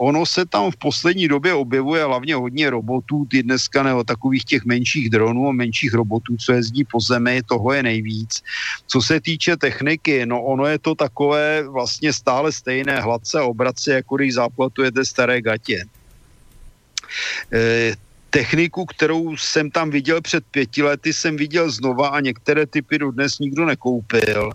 ono 0.01 0.25
se 0.25 0.45
tam 0.45 0.71
v 0.71 0.75
poslední 0.75 1.27
době 1.27 1.53
objevuje 1.53 2.03
hlavně 2.03 2.35
hodně 2.35 2.69
robotů, 2.69 3.25
ty 3.29 3.43
dneska 3.43 3.83
nebo 3.83 4.03
takových 4.03 4.45
těch 4.45 4.65
menších 4.65 5.09
dronů 5.09 5.49
a 5.49 5.51
menších 5.51 5.93
robotů, 5.93 6.37
co 6.37 6.53
jezdí 6.53 6.83
po 6.89 6.99
zemi, 6.99 7.41
toho 7.45 7.73
je 7.73 7.83
nejvíc. 7.83 8.41
Co 8.87 9.01
se 9.01 9.21
týče 9.21 9.57
techniky, 9.57 10.25
no 10.25 10.41
ono 10.41 10.65
je 10.65 10.79
to 10.79 10.95
takové 10.95 11.63
vlastně 11.69 12.13
stále 12.13 12.51
stejné 12.51 13.01
hladce 13.01 13.41
obrace, 13.41 13.93
jako 13.93 14.17
když 14.17 14.33
záplatujete 14.33 15.05
staré 15.05 15.41
gatě. 15.41 15.85
E, 17.53 17.93
techniku, 18.31 18.85
kterou 18.85 19.37
jsem 19.37 19.71
tam 19.71 19.89
viděl 19.89 20.21
před 20.21 20.43
pěti 20.51 20.83
lety, 20.83 21.13
jsem 21.13 21.37
viděl 21.37 21.71
znova 21.71 22.07
a 22.07 22.19
některé 22.19 22.65
typy 22.65 22.97
dodnes 22.97 23.39
nikdo 23.39 23.65
nekoupil. 23.65 24.51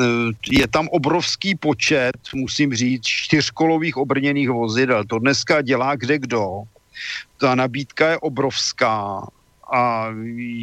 Eh, 0.00 0.04
je 0.50 0.66
tam 0.68 0.88
obrovský 0.88 1.54
počet, 1.54 2.16
musím 2.34 2.74
říct, 2.74 3.06
čtyřkolových 3.06 3.96
obrněných 3.96 4.50
vozidel. 4.50 5.04
To 5.04 5.18
dneska 5.18 5.62
dělá 5.62 5.96
kde 5.96 6.18
kdo. 6.18 6.62
Ta 7.38 7.54
nabídka 7.54 8.10
je 8.10 8.18
obrovská 8.18 9.26
a 9.72 10.08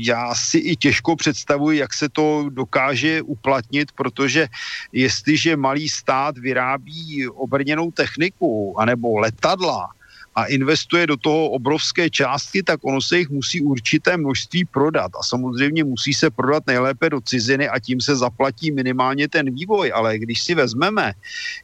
já 0.06 0.36
si 0.36 0.58
i 0.58 0.76
těžko 0.76 1.16
představuji, 1.16 1.80
jak 1.80 1.94
se 1.94 2.10
to 2.10 2.50
dokáže 2.50 3.22
uplatnit, 3.22 3.92
protože 3.92 4.48
jestliže 4.92 5.58
malý 5.58 5.90
stát 5.90 6.38
vyrábí 6.38 7.28
obrněnou 7.28 7.92
techniku 7.92 8.80
anebo 8.80 9.20
letadla, 9.20 9.90
a 10.36 10.46
investuje 10.46 11.08
do 11.08 11.18
toho 11.18 11.50
obrovské 11.50 12.10
částky, 12.10 12.64
tak 12.64 12.80
ono 12.84 13.02
se 13.02 13.18
jich 13.18 13.30
musí 13.30 13.62
určité 13.62 14.18
množství 14.18 14.66
prodat. 14.66 15.12
A 15.20 15.24
samozřejmě 15.24 15.84
musí 15.84 16.14
se 16.14 16.30
prodat 16.30 16.64
nejlépe 16.68 17.10
do 17.10 17.22
ciziny 17.22 17.70
a 17.70 17.80
tím 17.80 18.02
se 18.02 18.16
zaplatí 18.16 18.72
minimálně 18.72 19.28
ten 19.28 19.54
vývoj. 19.54 19.92
Ale 19.96 20.20
když 20.20 20.42
si 20.42 20.56
vezmeme, 20.56 21.14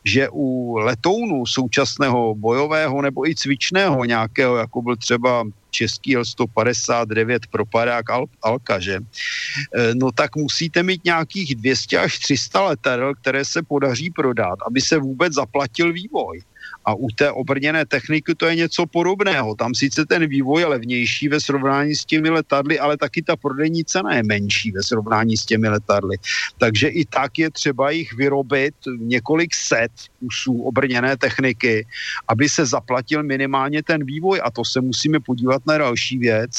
že 0.04 0.28
u 0.32 0.78
letounu 0.78 1.46
současného 1.46 2.36
bojového 2.36 3.02
nebo 3.02 3.28
i 3.28 3.36
cvičného 3.36 4.06
nějakého, 4.06 4.58
jako 4.58 4.82
byl 4.82 4.96
třeba 4.96 5.44
český 5.72 6.18
L159 6.18 7.40
propadák 7.52 8.06
Al- 8.10 8.32
Alka, 8.42 8.80
že? 8.80 8.96
E, 8.96 9.96
no 9.96 10.12
tak 10.12 10.36
musíte 10.36 10.84
mít 10.84 11.06
nějakých 11.06 11.56
200 11.56 11.98
až 11.98 12.20
300 12.20 12.62
letadel, 12.62 13.16
které 13.16 13.46
se 13.46 13.64
podaří 13.64 14.10
prodat, 14.10 14.60
aby 14.68 14.82
se 14.82 14.98
vůbec 14.98 15.34
zaplatil 15.34 15.94
vývoj. 15.94 16.42
A 16.88 16.96
u 16.96 17.08
té 17.16 17.32
obrněné 17.32 17.86
techniky 17.86 18.36
to 18.36 18.46
je 18.46 18.56
něco 18.56 18.86
podobného. 18.86 19.56
Tam 19.56 19.76
sice 19.76 20.06
ten 20.06 20.28
vývoj 20.28 20.62
je 20.62 20.66
levnější 20.66 21.30
ve 21.30 21.40
srovnání 21.40 21.96
s 21.96 22.06
těmi 22.06 22.30
letadly, 22.30 22.80
ale 22.80 22.98
taky 22.98 23.22
ta 23.22 23.36
prodejní 23.36 23.86
cena 23.86 24.16
je 24.16 24.24
menší 24.24 24.72
ve 24.72 24.84
srovnání 24.84 25.38
s 25.38 25.46
těmi 25.46 25.68
letadly. 25.68 26.18
Takže 26.58 26.88
i 26.88 27.06
tak 27.06 27.40
je 27.40 27.52
třeba 27.52 27.92
jich 27.92 28.14
vyrobit 28.14 28.76
několik 29.00 29.56
set 29.56 29.92
kusů 30.20 30.62
obrněné 30.62 31.18
techniky, 31.18 31.86
aby 32.28 32.50
se 32.50 32.66
zaplatil 32.66 33.24
minimálně 33.24 33.84
ten 33.84 34.06
vývoj. 34.06 34.42
A 34.44 34.52
to 34.52 34.66
se 34.66 34.82
musíme 34.82 35.20
podívat 35.20 35.62
na 35.68 35.78
další 35.78 36.18
věc, 36.18 36.52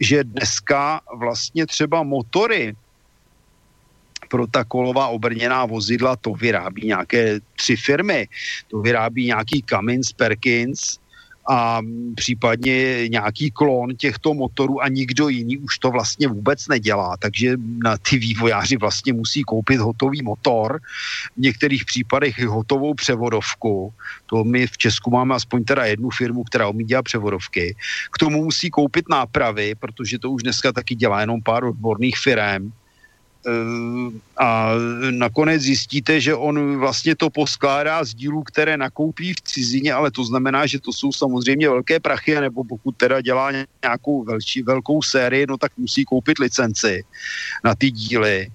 že 0.00 0.24
dneska 0.24 1.00
vlastně 1.16 1.66
třeba 1.66 2.02
motory 2.02 2.74
pro 4.32 4.46
ta 4.46 4.64
kolová 4.64 5.12
obrněná 5.12 5.68
vozidla 5.68 6.16
to 6.16 6.32
vyrábí 6.32 6.88
nějaké 6.88 7.40
tři 7.56 7.76
firmy. 7.76 8.28
To 8.72 8.80
vyrábí 8.80 9.26
nějaký 9.26 9.64
Cummins, 9.68 10.12
Perkins 10.12 10.96
a 11.50 11.80
případně 12.14 13.08
nějaký 13.08 13.50
klon 13.50 13.96
těchto 13.96 14.34
motorů 14.34 14.80
a 14.80 14.88
nikdo 14.88 15.28
jiný 15.28 15.58
už 15.58 15.78
to 15.78 15.90
vlastně 15.90 16.28
vůbec 16.28 16.68
nedělá. 16.68 17.16
Takže 17.20 17.56
na 17.84 17.96
ty 17.98 18.16
vývojáři 18.16 18.76
vlastně 18.76 19.12
musí 19.12 19.42
koupit 19.42 19.76
hotový 19.76 20.22
motor, 20.22 20.80
v 21.36 21.40
některých 21.40 21.84
případech 21.84 22.38
i 22.38 22.44
hotovou 22.44 22.94
převodovku. 22.94 23.92
To 24.26 24.44
my 24.44 24.66
v 24.66 24.78
Česku 24.78 25.10
máme 25.10 25.34
aspoň 25.34 25.64
teda 25.64 25.84
jednu 25.84 26.10
firmu, 26.10 26.44
která 26.44 26.68
umí 26.68 26.84
dělat 26.84 27.02
převodovky. 27.02 27.76
K 28.12 28.18
tomu 28.18 28.44
musí 28.44 28.70
koupit 28.70 29.04
nápravy, 29.10 29.74
protože 29.74 30.18
to 30.18 30.30
už 30.30 30.42
dneska 30.42 30.72
taky 30.72 30.94
dělá 30.94 31.20
jenom 31.20 31.42
pár 31.42 31.64
odborných 31.64 32.16
firm 32.16 32.72
a 34.38 34.70
nakonec 35.10 35.62
zjistíte, 35.62 36.20
že 36.20 36.34
on 36.34 36.78
vlastně 36.78 37.16
to 37.16 37.30
poskládá 37.30 38.04
z 38.04 38.14
dílů, 38.14 38.42
které 38.42 38.76
nakoupí 38.76 39.32
v 39.32 39.40
cizině, 39.40 39.92
ale 39.92 40.10
to 40.10 40.24
znamená, 40.24 40.66
že 40.66 40.80
to 40.80 40.92
jsou 40.92 41.12
samozřejmě 41.12 41.68
velké 41.68 42.00
prachy, 42.00 42.40
nebo 42.40 42.64
pokud 42.64 42.96
teda 42.96 43.20
dělá 43.20 43.50
nějakou 43.82 44.24
velčí, 44.24 44.62
velkou 44.62 45.02
sérii, 45.02 45.46
no 45.48 45.56
tak 45.56 45.72
musí 45.76 46.04
koupit 46.04 46.38
licenci 46.38 47.04
na 47.64 47.74
ty 47.74 47.90
díly. 47.90 48.48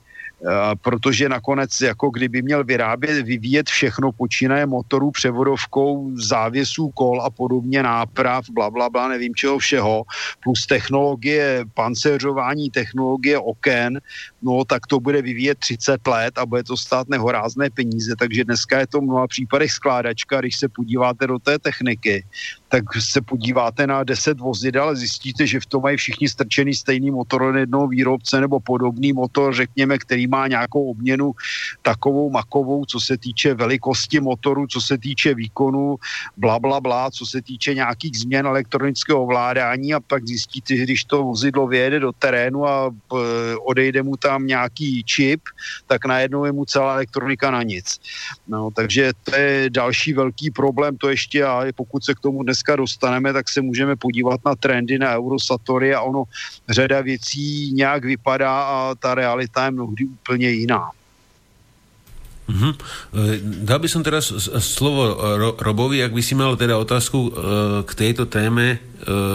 Protože 0.81 1.29
nakonec 1.29 1.81
jako 1.81 2.09
kdyby 2.09 2.41
měl 2.41 2.63
vyrábět, 2.63 3.25
vyvíjet 3.25 3.69
všechno, 3.69 4.11
počínaje 4.11 4.65
motorů, 4.65 5.11
převodovkou, 5.11 6.11
závěsů 6.13 6.89
kol 6.93 7.21
a 7.21 7.29
podobně, 7.29 7.83
náprav, 7.83 8.45
bla, 8.49 8.69
bla, 8.69 8.89
bla, 8.89 9.07
nevím 9.07 9.35
čeho 9.35 9.57
všeho, 9.57 10.03
plus 10.43 10.65
technologie 10.65 11.65
pancéřování, 11.73 12.69
technologie 12.69 13.39
oken, 13.39 13.99
no 14.41 14.65
tak 14.65 14.87
to 14.87 14.99
bude 14.99 15.21
vyvíjet 15.21 15.57
30 15.57 16.07
let 16.07 16.37
a 16.37 16.45
bude 16.45 16.63
to 16.63 16.77
stát 16.77 17.09
nehorázné 17.09 17.69
peníze, 17.69 18.15
takže 18.19 18.43
dneska 18.43 18.79
je 18.79 18.87
to 18.87 18.99
v 18.99 19.03
mnoha 19.03 19.27
případech 19.27 19.71
skládačka, 19.71 20.39
když 20.39 20.57
se 20.57 20.67
podíváte 20.69 21.27
do 21.27 21.39
té 21.39 21.59
techniky, 21.59 22.25
tak 22.67 22.83
se 22.99 23.21
podíváte 23.21 23.87
na 23.87 24.03
10 24.03 24.39
vozidel 24.39 24.89
a 24.89 24.95
zjistíte, 24.95 25.47
že 25.47 25.59
v 25.59 25.65
tom 25.65 25.81
mají 25.83 25.97
všichni 25.97 26.29
strčený 26.29 26.73
stejný 26.73 27.11
motor 27.11 27.41
od 27.41 27.55
jednoho 27.55 27.87
výrobce 27.87 28.41
nebo 28.41 28.59
podobný 28.59 29.13
motor, 29.13 29.55
řekněme, 29.55 29.97
který 29.97 30.27
má 30.27 30.47
nějakou 30.47 30.91
obměnu 30.91 31.31
takovou 31.81 32.29
makovou, 32.29 32.85
co 32.85 32.99
se 32.99 33.17
týče 33.17 33.53
velikosti 33.53 34.19
motoru, 34.19 34.67
co 34.67 34.81
se 34.81 34.97
týče 34.97 35.33
výkonu, 35.33 35.95
bla, 36.37 36.59
bla, 36.59 36.79
bla, 36.79 37.11
co 37.11 37.25
se 37.25 37.41
týče 37.41 37.73
nějakých 37.73 38.19
změn 38.19 38.45
elektronického 38.45 39.23
ovládání 39.23 39.93
a 39.93 39.99
pak 39.99 40.27
zjistíte, 40.27 40.75
že 40.77 40.83
když 40.83 41.03
to 41.03 41.23
vozidlo 41.23 41.67
vyjede 41.67 41.99
do 41.99 42.11
terénu 42.11 42.67
a 42.67 42.91
e, 42.91 43.55
odejde 43.55 44.03
mu 44.03 44.17
tam 44.27 44.43
nějaký 44.43 45.07
čip, 45.07 45.47
tak 45.87 46.03
najednou 46.03 46.43
je 46.43 46.51
mu 46.51 46.67
celá 46.67 46.99
elektronika 46.99 47.47
na 47.47 47.63
nic. 47.63 47.87
No, 48.43 48.75
takže 48.75 49.15
to 49.23 49.31
je 49.31 49.71
další 49.71 50.11
velký 50.13 50.51
problém, 50.51 50.99
to 50.99 51.07
ještě 51.07 51.47
a 51.47 51.71
pokud 51.71 52.03
se 52.03 52.11
k 52.11 52.19
tomu 52.19 52.43
dnes 52.43 52.57
dneska 52.57 52.75
dostaneme, 52.75 53.33
tak 53.33 53.49
se 53.49 53.61
můžeme 53.61 53.95
podívat 53.95 54.41
na 54.45 54.55
trendy 54.57 54.97
na 54.97 55.13
Eurosatory 55.13 55.93
a 55.93 56.01
ono 56.01 56.25
řada 56.69 57.01
věcí 57.01 57.71
nějak 57.71 58.05
vypadá 58.05 58.61
a 58.61 58.95
ta 58.97 59.13
realita 59.13 59.65
je 59.65 59.71
mnohdy 59.71 60.05
úplně 60.05 60.49
jiná. 60.49 60.89
Uh-huh. 62.47 62.73
Dal 63.43 63.79
by 63.83 63.91
som 63.91 64.07
teraz 64.07 64.31
slovo 64.63 65.19
Ro- 65.19 65.59
Robovi, 65.59 65.99
ak 65.99 66.15
by 66.15 66.23
si 66.23 66.31
mal 66.31 66.55
teda 66.55 66.79
otázku 66.79 67.27
uh, 67.27 67.31
k 67.83 67.91
tejto 67.91 68.23
téme, 68.23 68.79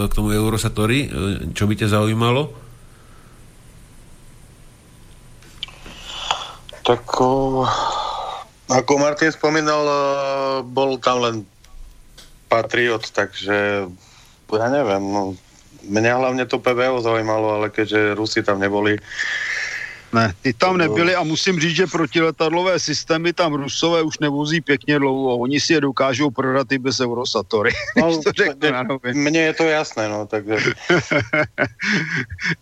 k 0.09 0.11
tomu 0.17 0.33
Eurosatori, 0.33 1.05
uh, 1.05 1.53
čo 1.53 1.69
by 1.69 1.77
ťa 1.77 1.93
zaujímalo? 1.93 2.62
Tak 6.83 7.03
ako 8.67 8.93
Martin 8.99 9.31
spomínal, 9.31 9.83
bol 10.67 10.99
tam 10.99 11.23
len 11.23 11.35
patriot, 12.51 13.07
takže 13.09 13.87
ja 14.53 14.67
neviem, 14.69 15.01
no, 15.01 15.33
mňa 15.89 16.13
hlavne 16.19 16.43
to 16.45 16.61
PVO 16.61 17.01
zaujímalo, 17.01 17.59
ale 17.59 17.67
keďže 17.73 18.13
Rusi 18.13 18.45
tam 18.45 18.61
neboli, 18.61 19.01
ne, 20.13 20.33
ty 20.41 20.53
tam 20.53 20.77
nebyli 20.77 21.15
a 21.15 21.23
musím 21.23 21.59
říct, 21.59 21.75
že 21.75 21.87
protiletadlové 21.87 22.79
systémy 22.79 23.33
tam 23.33 23.53
Rusové 23.53 24.01
už 24.01 24.19
nevozí 24.19 24.61
pěkně 24.61 24.99
dlouho. 24.99 25.37
Oni 25.37 25.59
si 25.59 25.73
je 25.73 25.81
dokážou 25.81 26.29
prodat 26.29 26.71
i 26.71 26.77
bez 26.77 26.99
Eurosatory. 26.99 27.71
No, 27.97 28.21
to 28.21 28.31
řeknu, 28.31 28.99
mne 29.13 29.39
je 29.39 29.53
to 29.53 29.63
jasné, 29.63 30.09
no, 30.09 30.25
takže... 30.25 30.55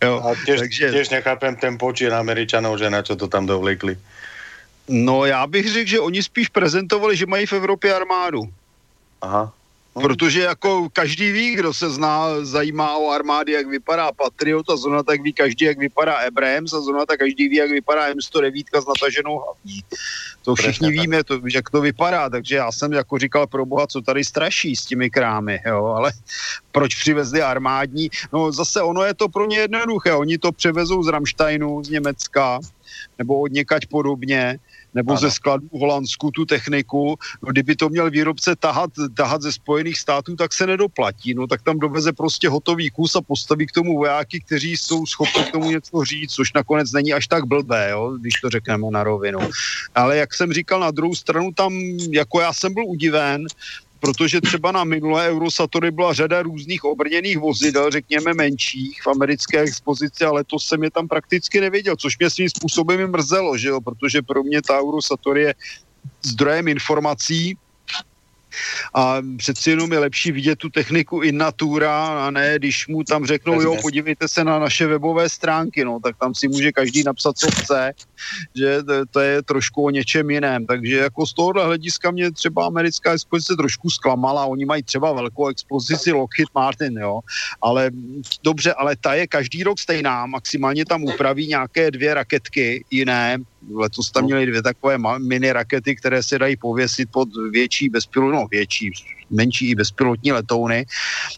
jo, 0.04 0.22
a 0.22 0.34
tiež, 0.44 0.60
takže... 0.60 0.92
tiež 0.92 1.08
nechápem 1.08 1.56
ten 1.56 1.78
počín 1.78 2.14
Američanov, 2.14 2.78
že 2.78 2.90
na 2.90 3.02
čo 3.02 3.16
to 3.16 3.28
tam 3.28 3.46
dovlekli. 3.46 3.96
No 4.88 5.24
já 5.24 5.46
bych 5.46 5.72
řekl, 5.72 5.90
že 5.90 6.00
oni 6.00 6.22
spíš 6.22 6.48
prezentovali, 6.48 7.16
že 7.16 7.26
mají 7.26 7.46
v 7.46 7.52
Evropě 7.52 7.94
armádu. 7.94 8.42
Aha. 9.22 9.52
Protože 9.92 10.40
jako 10.40 10.88
každý 10.92 11.32
ví, 11.32 11.54
kdo 11.54 11.74
se 11.74 11.90
zná, 11.90 12.26
zajímá 12.42 12.96
o 12.96 13.10
armády, 13.10 13.52
jak 13.52 13.66
vypadá 13.66 14.12
Patriot 14.12 14.70
a 14.70 14.76
zrovna 14.76 15.02
tak 15.02 15.22
ví 15.22 15.32
každý, 15.32 15.64
jak 15.64 15.78
vypadá 15.78 16.14
Abrams 16.14 16.72
a 16.72 16.80
zrovna 16.80 17.06
tak 17.06 17.18
každý 17.18 17.48
ví, 17.48 17.56
jak 17.56 17.70
vypadá 17.70 18.12
M109 18.12 18.64
s 18.82 18.86
nataženou 18.86 19.38
hlavní. 19.38 19.84
To 20.42 20.54
všichni 20.54 20.90
víme, 20.90 21.24
to, 21.24 21.40
jak 21.54 21.70
to 21.70 21.80
vypadá, 21.80 22.30
takže 22.30 22.56
já 22.56 22.72
jsem 22.72 22.92
jako 22.92 23.18
říkal 23.18 23.46
pro 23.46 23.66
boha, 23.66 23.86
co 23.86 24.00
tady 24.00 24.24
straší 24.24 24.76
s 24.76 24.86
těmi 24.86 25.10
krámy, 25.10 25.60
jo, 25.66 25.84
ale 25.84 26.12
proč 26.72 26.94
přivezli 26.94 27.42
armádní? 27.42 28.10
No 28.32 28.52
zase 28.52 28.82
ono 28.82 29.02
je 29.02 29.14
to 29.14 29.28
pro 29.28 29.46
ně 29.46 29.58
jednoduché, 29.58 30.12
oni 30.12 30.38
to 30.38 30.52
převezou 30.52 31.02
z 31.02 31.08
Ramsteinu, 31.08 31.84
z 31.84 31.88
Německa, 31.90 32.60
nebo 33.18 33.40
od 33.40 33.52
někať 33.52 33.86
podobně, 33.86 34.58
nebo 34.94 35.12
ano. 35.12 35.20
ze 35.20 35.30
skladu 35.30 35.68
v 35.68 35.80
Holandsku 35.80 36.30
tu 36.30 36.44
techniku. 36.44 37.16
No, 37.42 37.52
kdyby 37.52 37.76
to 37.76 37.88
měl 37.88 38.10
výrobce 38.10 38.56
tahat, 38.56 38.90
tahat 39.14 39.42
ze 39.42 39.52
Spojených 39.52 39.98
států, 39.98 40.36
tak 40.36 40.52
se 40.52 40.66
nedoplatí. 40.66 41.34
No 41.34 41.46
tak 41.46 41.62
tam 41.62 41.78
doveze 41.78 42.12
prostě 42.12 42.48
hotový 42.48 42.90
kus 42.90 43.16
a 43.16 43.20
postaví 43.20 43.66
k 43.66 43.72
tomu 43.72 43.96
vojáky, 43.96 44.40
kteří 44.40 44.76
jsou 44.76 45.06
schopni 45.06 45.44
k 45.44 45.52
tomu 45.52 45.70
něco 45.70 46.04
říct, 46.04 46.32
což 46.32 46.52
nakonec 46.52 46.92
není 46.92 47.12
až 47.12 47.26
tak 47.26 47.44
blbé, 47.44 47.90
jo, 47.90 48.16
když 48.20 48.34
to 48.40 48.50
řekneme 48.50 48.86
na 48.90 49.04
rovinu. 49.04 49.38
Ale 49.94 50.16
jak 50.16 50.34
jsem 50.34 50.52
říkal, 50.52 50.80
na 50.80 50.90
druhou 50.90 51.14
stranu 51.14 51.52
tam, 51.52 51.72
jako 52.10 52.40
já 52.40 52.52
jsem 52.52 52.74
byl 52.74 52.84
udiven, 52.86 53.46
protože 54.02 54.40
třeba 54.40 54.72
na 54.72 54.84
minulé 54.84 55.30
Eurosatory 55.30 55.90
byla 55.90 56.12
řada 56.12 56.42
různých 56.42 56.84
obrněných 56.84 57.38
vozidel, 57.38 57.90
řekněme 57.90 58.34
menších 58.34 59.02
v 59.02 59.06
americké 59.06 59.60
expozici, 59.60 60.24
ale 60.24 60.44
to 60.44 60.58
jsem 60.58 60.82
je 60.82 60.90
tam 60.90 61.08
prakticky 61.08 61.60
nevěděl, 61.60 61.96
což 61.96 62.18
mě 62.18 62.30
svým 62.30 62.48
způsobem 62.48 63.10
mrzelo, 63.10 63.56
že 63.56 63.68
jo, 63.68 63.80
protože 63.80 64.22
pro 64.22 64.42
mě 64.42 64.62
ta 64.62 64.82
Eurosatory 64.82 65.42
je 65.42 65.54
zdrojem 66.26 66.68
informací, 66.68 67.54
a 68.94 69.16
přeci 69.36 69.70
jenom 69.70 69.92
je 69.92 69.98
lepší 69.98 70.32
vidět 70.32 70.56
tu 70.58 70.68
techniku 70.68 71.20
in 71.20 71.38
natura 71.38 72.26
a 72.26 72.30
ne, 72.30 72.54
když 72.56 72.88
mu 72.88 73.04
tam 73.04 73.26
řeknou, 73.26 73.60
jo, 73.60 73.76
podívejte 73.82 74.28
se 74.28 74.44
na 74.44 74.58
naše 74.58 74.86
webové 74.86 75.28
stránky, 75.28 75.84
no, 75.84 76.00
tak 76.00 76.16
tam 76.16 76.34
si 76.34 76.48
může 76.48 76.72
každý 76.72 77.02
napsat, 77.02 77.38
co 77.38 77.46
chce, 77.50 77.92
že 78.56 78.82
to, 78.82 79.06
to 79.10 79.20
je 79.20 79.42
trošku 79.42 79.84
o 79.84 79.90
něčem 79.90 80.30
jiném. 80.30 80.66
Takže 80.66 80.96
jako 80.96 81.26
z 81.26 81.34
tohohle 81.34 81.64
hlediska 81.64 82.10
mě 82.10 82.30
třeba 82.30 82.66
americká 82.66 83.12
expozice 83.12 83.56
trošku 83.56 83.90
zklamala, 83.90 84.46
oni 84.46 84.64
mají 84.64 84.82
třeba 84.82 85.12
velkou 85.12 85.48
expozici 85.48 86.12
Lockheed 86.12 86.48
Martin, 86.54 86.98
jo, 86.98 87.20
ale 87.62 87.90
dobře, 88.42 88.72
ale 88.72 88.96
ta 88.96 89.14
je 89.14 89.26
každý 89.26 89.62
rok 89.62 89.78
stejná, 89.78 90.26
maximálně 90.26 90.84
tam 90.84 91.04
upraví 91.04 91.46
nějaké 91.46 91.90
dvě 91.90 92.14
raketky 92.14 92.84
jiné, 92.90 93.38
letos 93.70 94.10
tam 94.10 94.24
měli 94.24 94.46
dvě 94.46 94.62
takové 94.62 94.98
mini 95.18 95.52
rakety, 95.52 95.96
které 95.96 96.22
se 96.22 96.38
dají 96.38 96.56
pověsit 96.56 97.08
pod 97.12 97.28
větší 97.50 97.88
bezpilotní, 97.88 98.38
no 98.40 98.46
větší, 98.50 98.90
menší 99.32 99.70
i 99.70 99.74
bezpilotní 99.74 100.32
letouny. 100.32 100.86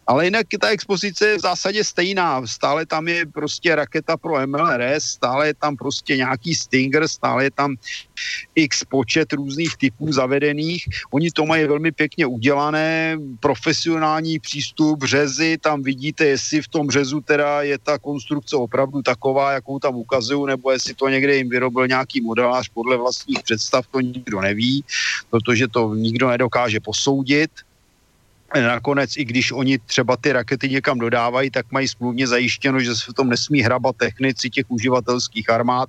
Ale 0.06 0.24
jinak 0.24 0.46
ta 0.60 0.68
expozice 0.68 1.28
je 1.28 1.38
v 1.38 1.40
zásadě 1.40 1.84
stejná. 1.84 2.46
Stále 2.46 2.86
tam 2.86 3.08
je 3.08 3.26
prostě 3.26 3.74
raketa 3.74 4.16
pro 4.16 4.46
MLRS, 4.46 5.04
stále 5.04 5.46
je 5.46 5.54
tam 5.54 5.76
prostě 5.76 6.16
nějaký 6.16 6.54
Stinger, 6.54 7.08
stále 7.08 7.44
je 7.44 7.50
tam 7.50 7.76
x 8.54 8.84
počet 8.84 9.32
různých 9.32 9.76
typů 9.76 10.12
zavedených. 10.12 10.84
Oni 11.10 11.30
to 11.30 11.46
mají 11.46 11.66
velmi 11.66 11.92
pěkně 11.92 12.26
udělané, 12.26 13.18
profesionální 13.40 14.38
přístup, 14.38 15.04
řezy, 15.04 15.58
tam 15.58 15.82
vidíte, 15.82 16.24
jestli 16.24 16.62
v 16.62 16.68
tom 16.68 16.90
řezu 16.90 17.20
teda 17.20 17.62
je 17.62 17.78
ta 17.78 17.98
konstrukce 17.98 18.56
opravdu 18.56 19.02
taková, 19.02 19.52
jakou 19.52 19.78
tam 19.78 19.94
ukazují, 19.96 20.46
nebo 20.46 20.70
jestli 20.70 20.94
to 20.94 21.08
někde 21.08 21.36
jim 21.36 21.48
vyrobil 21.48 21.86
nějaký 21.86 22.20
modelář 22.20 22.68
podle 22.68 22.96
vlastních 22.96 23.42
představ, 23.42 23.86
to 23.86 24.00
nikdo 24.00 24.40
neví, 24.40 24.84
protože 25.30 25.68
to 25.68 25.94
nikdo 25.94 26.28
nedokáže 26.28 26.80
posoudit 26.80 27.50
nakonec, 28.62 29.16
i 29.16 29.24
když 29.24 29.52
oni 29.52 29.78
třeba 29.78 30.16
ty 30.16 30.32
rakety 30.32 30.68
někam 30.68 30.98
dodávají, 30.98 31.50
tak 31.50 31.72
mají 31.72 31.88
smluvně 31.88 32.26
zajištěno, 32.26 32.80
že 32.80 32.94
se 32.94 33.04
v 33.10 33.14
tom 33.14 33.28
nesmí 33.28 33.62
hrabat 33.62 33.96
technici 33.96 34.50
těch 34.50 34.64
uživatelských 34.68 35.50
armád, 35.50 35.88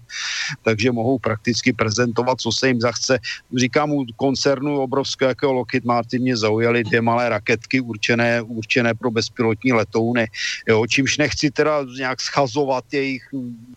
takže 0.63 0.91
mohou 0.91 1.19
prakticky 1.19 1.73
prezentovat, 1.73 2.41
co 2.41 2.51
se 2.51 2.67
jim 2.67 2.81
zachce. 2.81 3.19
Říkám, 3.57 3.91
u 3.91 4.05
koncernu 4.15 4.79
obrovského 4.79 5.29
jako 5.29 5.53
Lockheed 5.53 5.85
Martin 5.85 6.21
mě 6.21 6.37
zaujaly 6.37 6.83
dvě 6.83 7.01
malé 7.01 7.29
raketky 7.29 7.81
určené, 7.81 8.41
určené 8.41 8.93
pro 8.93 9.11
bezpilotní 9.11 9.73
letouny, 9.73 10.27
jo, 10.67 10.87
čímž 10.87 11.17
nechci 11.17 11.51
teda 11.51 11.85
nějak 11.97 12.21
schazovat 12.21 12.85
jejich 12.91 13.23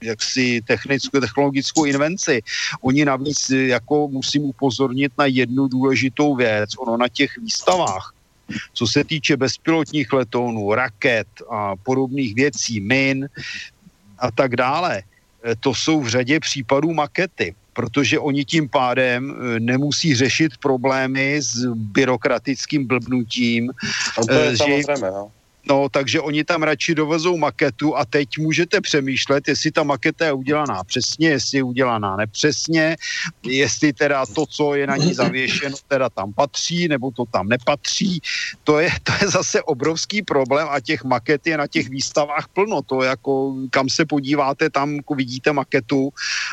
jaksi 0.03 0.61
technickou, 0.67 1.21
technologickou 1.21 1.85
invenci. 1.85 2.43
Oni 2.83 3.05
navíc 3.05 3.51
jako 3.51 4.09
musím 4.09 4.43
upozornit 4.43 5.13
na 5.19 5.27
jednu 5.27 5.69
důležitou 5.69 6.35
věc. 6.35 6.71
Ono 6.79 6.97
na 6.97 7.09
těch 7.09 7.39
výstavách 7.39 8.18
co 8.73 8.87
se 8.87 9.05
týče 9.05 9.37
bezpilotních 9.37 10.13
letounů, 10.13 10.75
raket 10.75 11.29
a 11.51 11.77
podobných 11.77 12.35
věcí, 12.35 12.81
min 12.81 13.29
a 14.19 14.31
tak 14.31 14.57
dále, 14.57 15.03
eh, 15.03 15.57
to 15.61 15.75
jsou 15.75 16.01
v 16.01 16.09
řadě 16.09 16.41
případů 16.41 16.95
makety 16.95 17.55
protože 17.79 18.19
oni 18.19 18.45
tím 18.45 18.69
pádem 18.69 19.31
eh, 19.31 19.61
nemusí 19.61 20.15
řešit 20.15 20.59
problémy 20.59 21.39
s 21.39 21.63
byrokratickým 21.95 22.87
blbnutím. 22.87 23.71
No 24.19 24.27
to 24.27 24.35
je 24.35 24.51
že, 24.51 24.57
samozrejme, 24.57 25.11
no. 25.11 25.31
No, 25.69 25.89
takže 25.89 26.21
oni 26.21 26.45
tam 26.45 26.63
radši 26.63 26.95
dovezou 26.95 27.37
maketu 27.37 27.97
a 27.97 28.05
teď 28.05 28.29
můžete 28.39 28.81
přemýšlet, 28.81 29.49
jestli 29.49 29.71
ta 29.71 29.83
maketa 29.83 30.27
je 30.27 30.33
udělaná 30.33 30.85
přesně, 30.85 31.29
jestli 31.29 31.59
je 31.59 31.63
udělaná 31.63 32.17
nepřesně, 32.17 32.97
jestli 33.47 33.93
teda 33.93 34.27
to, 34.27 34.47
co 34.47 34.75
je 34.75 34.87
na 34.87 34.97
ní 34.97 35.15
zavěšeno, 35.15 35.77
teda 35.89 36.09
tam 36.09 36.33
patří, 36.33 36.89
nebo 36.89 37.11
to 37.11 37.25
tam 37.33 37.49
nepatří. 37.49 38.21
To 38.65 38.79
je, 38.79 38.91
to 39.03 39.13
je 39.21 39.31
zase 39.31 39.63
obrovský 39.63 40.23
problém 40.23 40.69
a 40.71 40.81
těch 40.81 41.05
maket 41.05 41.47
je 41.47 41.57
na 41.57 41.67
těch 41.67 41.89
výstavách 41.89 42.49
plno. 42.49 42.83
To 42.83 43.03
jako, 43.03 43.55
kam 43.71 43.89
se 43.89 44.07
podíváte, 44.07 44.71
tam 44.71 44.99
vidíte 45.17 45.53
maketu, 45.53 46.11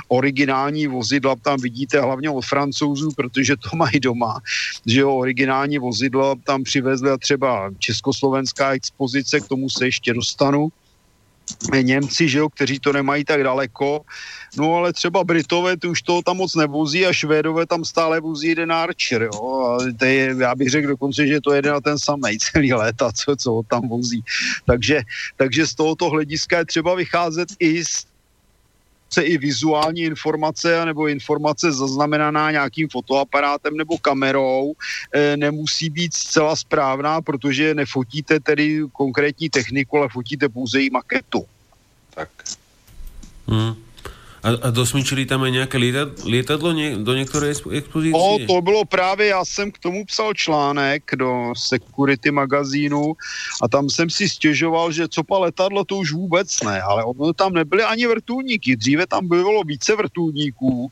originální 0.07 0.87
vozidla, 0.87 1.35
tam 1.35 1.59
vidíte 1.61 2.01
hlavně 2.01 2.29
od 2.29 2.45
francouzů, 2.45 3.09
protože 3.15 3.55
to 3.55 3.77
mají 3.77 3.99
doma, 3.99 4.41
že 4.85 4.99
jo, 4.99 5.15
originální 5.15 5.77
vozidla 5.77 6.35
tam 6.43 6.63
přivezli 6.63 7.09
třeba 7.19 7.71
Československá 7.79 8.73
expo 8.73 9.04
pozice, 9.05 9.39
k 9.39 9.47
tomu 9.47 9.69
se 9.69 9.85
ještě 9.85 10.13
dostanu. 10.13 10.73
Němci, 11.69 12.25
že 12.25 12.41
jo, 12.41 12.49
kteří 12.49 12.81
to 12.81 12.89
nemají 12.89 13.21
tak 13.21 13.45
daleko, 13.45 14.01
no 14.57 14.81
ale 14.81 14.93
třeba 14.93 15.21
Britové 15.21 15.77
ty 15.77 15.85
už 15.85 16.01
toho 16.01 16.25
tam 16.25 16.41
moc 16.41 16.55
nevozí 16.57 17.05
a 17.05 17.13
Švédové 17.13 17.69
tam 17.69 17.85
stále 17.85 18.17
vozí 18.17 18.57
jeden 18.57 18.73
Archer, 18.73 19.29
jo, 19.29 19.37
a 19.61 19.77
to 19.93 20.05
je, 20.05 20.33
já 20.33 20.55
bych 20.55 20.69
řekl 20.69 20.87
dokonce, 20.97 21.21
že 21.27 21.37
to 21.37 21.53
je 21.53 21.61
jeden 21.61 21.73
a 21.77 21.81
ten 21.85 22.01
samý 22.01 22.33
celý 22.41 22.73
léta, 22.73 23.13
co, 23.13 23.35
co 23.37 23.49
ho 23.51 23.63
tam 23.63 23.85
vozí. 23.85 24.25
Takže, 24.65 25.05
takže 25.37 25.61
z 25.67 25.73
tohoto 25.75 26.09
hlediska 26.09 26.65
je 26.65 26.65
třeba 26.65 26.97
vycházet 26.97 27.53
i 27.61 27.85
z 27.85 28.09
se 29.15 29.21
i 29.23 29.37
vizuální 29.37 30.01
informace 30.01 30.85
nebo 30.85 31.07
informace 31.07 31.71
zaznamenaná 31.71 32.51
nějakým 32.51 32.89
fotoaparátem 32.89 33.77
nebo 33.77 33.97
kamerou 33.97 34.73
e, 35.13 35.37
nemusí 35.37 35.89
být 35.89 36.13
zcela 36.13 36.55
správná, 36.55 37.21
protože 37.21 37.73
nefotíte 37.73 38.39
tedy 38.39 38.83
konkrétní 38.91 39.49
techniku, 39.49 39.97
ale 39.97 40.09
fotíte 40.11 40.49
pouze 40.49 40.81
její 40.81 40.89
maketu. 40.89 41.45
Tak. 42.11 42.29
Hmm. 43.47 43.84
A, 44.45 44.49
a 44.61 44.69
dosmičili 44.69 45.25
tam 45.25 45.41
aj 45.41 45.51
nějaké 45.51 45.77
lietadlo 46.21 46.69
nie, 46.69 47.01
do 47.01 47.17
některé 47.17 47.49
expozice? 47.49 48.13
No, 48.13 48.37
to 48.47 48.61
bylo 48.61 48.85
právě, 48.85 49.27
já 49.27 49.45
jsem 49.45 49.71
k 49.71 49.79
tomu 49.79 50.05
psal 50.05 50.33
článek 50.33 51.03
do 51.15 51.53
Security 51.57 52.31
magazínu 52.31 53.13
a 53.61 53.67
tam 53.67 53.89
jsem 53.89 54.09
si 54.09 54.29
stěžoval, 54.29 54.91
že 54.91 55.07
co 55.07 55.23
pa 55.23 55.37
letadlo, 55.37 55.85
to 55.85 55.97
už 55.97 56.11
vůbec 56.11 56.63
ne, 56.63 56.81
ale 56.81 57.03
ono 57.03 57.33
tam 57.33 57.53
nebyly 57.53 57.83
ani 57.83 58.07
vrtulníky, 58.07 58.75
dříve 58.75 59.07
tam 59.07 59.27
bylo 59.27 59.63
více 59.63 59.95
vrtulníků 59.95 60.91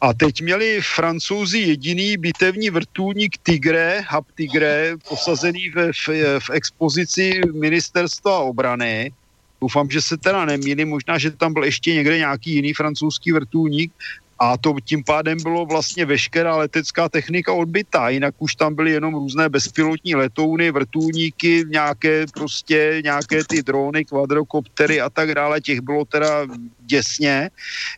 a 0.00 0.14
teď 0.14 0.42
měli 0.42 0.80
francouzi 0.94 1.58
jediný 1.58 2.16
bitevní 2.16 2.70
vrtulník 2.70 3.36
Tigre, 3.42 4.04
Hub 4.10 4.26
Tigre, 4.34 4.96
posazený 5.08 5.70
v, 5.70 5.92
v, 5.92 6.08
v 6.40 6.50
expozici 6.50 7.40
ministerstva 7.52 8.38
obrany 8.38 9.12
Doufám, 9.60 9.90
že 9.90 10.02
se 10.02 10.16
teda 10.16 10.44
nemýli, 10.44 10.84
možná, 10.84 11.18
že 11.18 11.30
tam 11.30 11.52
byl 11.52 11.64
ještě 11.64 11.94
někde 11.94 12.18
nějaký 12.18 12.50
jiný 12.50 12.74
francouzský 12.74 13.32
vrtulník, 13.32 13.92
a 14.38 14.56
to 14.56 14.74
tím 14.84 15.04
pádem 15.04 15.38
bylo 15.42 15.66
vlastně 15.66 16.04
veškerá 16.04 16.56
letecká 16.56 17.08
technika 17.08 17.52
odbytá, 17.52 18.08
jinak 18.08 18.34
už 18.38 18.54
tam 18.54 18.74
byly 18.74 18.90
jenom 18.90 19.14
různé 19.14 19.48
bezpilotní 19.48 20.14
letouny, 20.14 20.70
vrtulníky, 20.70 21.64
nějaké 21.68 22.26
prostě, 22.34 23.00
nějaké 23.04 23.44
ty 23.44 23.62
drony, 23.62 24.04
kvadrokoptery 24.04 25.00
a 25.00 25.10
tak 25.10 25.34
dále, 25.34 25.60
těch 25.60 25.80
bylo 25.80 26.04
teda 26.04 26.46
děsně, 26.86 27.50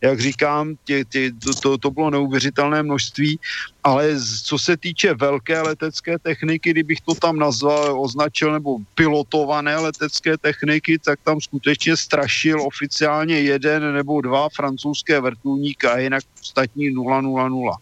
jak 0.03 0.20
říkám, 0.20 0.74
tě, 0.84 1.05
tě, 1.05 1.32
to, 1.32 1.55
to, 1.55 1.78
to 1.78 1.91
bylo 1.91 2.11
neuvěřitelné 2.11 2.82
množství, 2.82 3.41
ale 3.84 4.16
co 4.45 4.59
se 4.59 4.76
týče 4.76 5.14
velké 5.14 5.61
letecké 5.61 6.18
techniky, 6.18 6.70
kdybych 6.70 7.01
to 7.01 7.14
tam 7.14 7.39
nazval, 7.39 8.01
označil, 8.01 8.53
nebo 8.53 8.78
pilotované 8.95 9.76
letecké 9.76 10.39
techniky, 10.39 10.99
tak 10.99 11.20
tam 11.24 11.41
skutečně 11.41 11.97
strašil 11.97 12.62
oficiálně 12.62 13.41
jeden 13.41 13.95
nebo 13.95 14.20
dva 14.20 14.49
francouzské 14.57 15.20
vrtulníky 15.20 15.86
a 15.86 15.99
jinak 15.99 16.24
ostatní 16.41 16.91
000. 16.91 17.78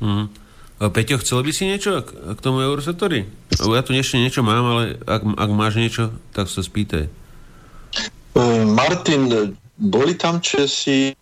Hmm. 0.00 0.28
Peťo, 0.74 1.22
chcel 1.22 1.46
by 1.46 1.52
si 1.54 1.70
niečo 1.70 2.02
k, 2.02 2.34
k 2.34 2.40
tomu 2.42 2.60
Eurosatory? 2.60 3.30
Ja 3.56 3.82
tu 3.86 3.94
ešte 3.94 4.18
niečo 4.18 4.42
mám, 4.42 4.64
ale 4.66 4.82
ak, 5.06 5.22
ak 5.22 5.50
máš 5.54 5.78
niečo, 5.78 6.10
tak 6.34 6.50
sa 6.50 6.60
spýtaj. 6.60 7.06
Martin, 8.64 9.54
boli 9.78 10.14
tam 10.14 10.40
Česi 10.40 11.14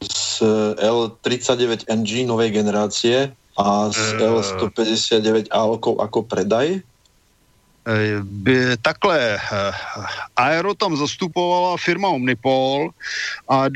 z 0.00 0.40
L39NG 0.80 2.24
novej 2.24 2.50
generácie 2.50 3.28
a 3.60 3.92
z 3.92 4.16
L159 4.16 5.52
Alkou 5.52 6.00
ako 6.00 6.24
predaj? 6.24 6.80
by 8.22 8.76
takhle, 8.82 9.40
Aero 10.36 10.74
tam 10.74 10.96
zastupovala 10.96 11.76
firma 11.80 12.08
Omnipol 12.08 12.92
a 13.48 13.68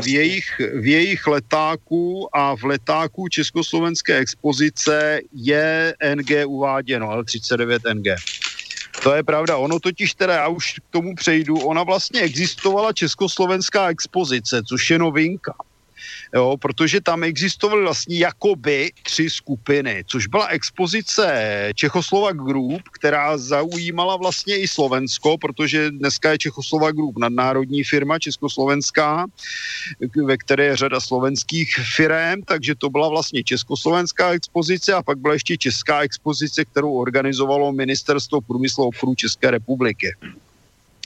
v 0.00 0.06
jejich, 0.06 0.48
v 0.58 0.86
jejich 0.86 1.26
letáku 1.26 2.28
a 2.32 2.56
v 2.56 2.64
letáku 2.64 3.28
Československé 3.28 4.16
expozice 4.16 5.20
je 5.32 5.94
NG 6.00 6.30
uváděno, 6.46 7.06
L39 7.20 7.78
NG. 7.94 8.08
To 9.02 9.14
je 9.14 9.22
pravda. 9.24 9.58
Ono 9.58 9.80
totiž 9.80 10.14
teda, 10.14 10.34
já 10.34 10.48
už 10.48 10.72
k 10.72 10.90
tomu 10.90 11.14
přejdu, 11.14 11.60
ona 11.60 11.82
vlastně 11.82 12.20
existovala 12.20 12.92
československá 12.92 13.88
expozice, 13.88 14.62
což 14.68 14.90
je 14.90 14.98
novinka 14.98 15.54
jo, 16.34 16.56
protože 16.60 17.00
tam 17.00 17.24
existovaly 17.24 17.82
vlastně 17.82 18.18
jakoby 18.18 18.92
tři 19.02 19.30
skupiny, 19.30 20.04
což 20.06 20.26
byla 20.26 20.46
expozice 20.46 21.24
Čechoslovak 21.74 22.36
Group, 22.36 22.82
která 22.92 23.38
zaujímala 23.38 24.16
vlastně 24.16 24.58
i 24.58 24.68
Slovensko, 24.68 25.38
protože 25.38 25.90
dneska 25.90 26.30
je 26.30 26.38
Čechoslovak 26.38 26.94
Group 26.94 27.18
nadnárodní 27.18 27.84
firma 27.84 28.18
československá, 28.18 29.26
ve 30.24 30.36
které 30.36 30.64
je 30.64 30.76
řada 30.76 31.00
slovenských 31.00 31.74
firm, 31.96 32.42
takže 32.44 32.74
to 32.74 32.90
byla 32.90 33.08
vlastně 33.08 33.44
československá 33.44 34.30
expozice 34.30 34.92
a 34.94 35.02
pak 35.02 35.18
byla 35.18 35.34
ještě 35.34 35.56
česká 35.58 36.00
expozice, 36.00 36.64
kterou 36.64 36.92
organizovalo 36.92 37.72
Ministerstvo 37.72 38.40
průmyslu 38.40 38.84
a 38.84 38.86
obchodu 38.86 39.14
České 39.14 39.50
republiky. 39.50 40.14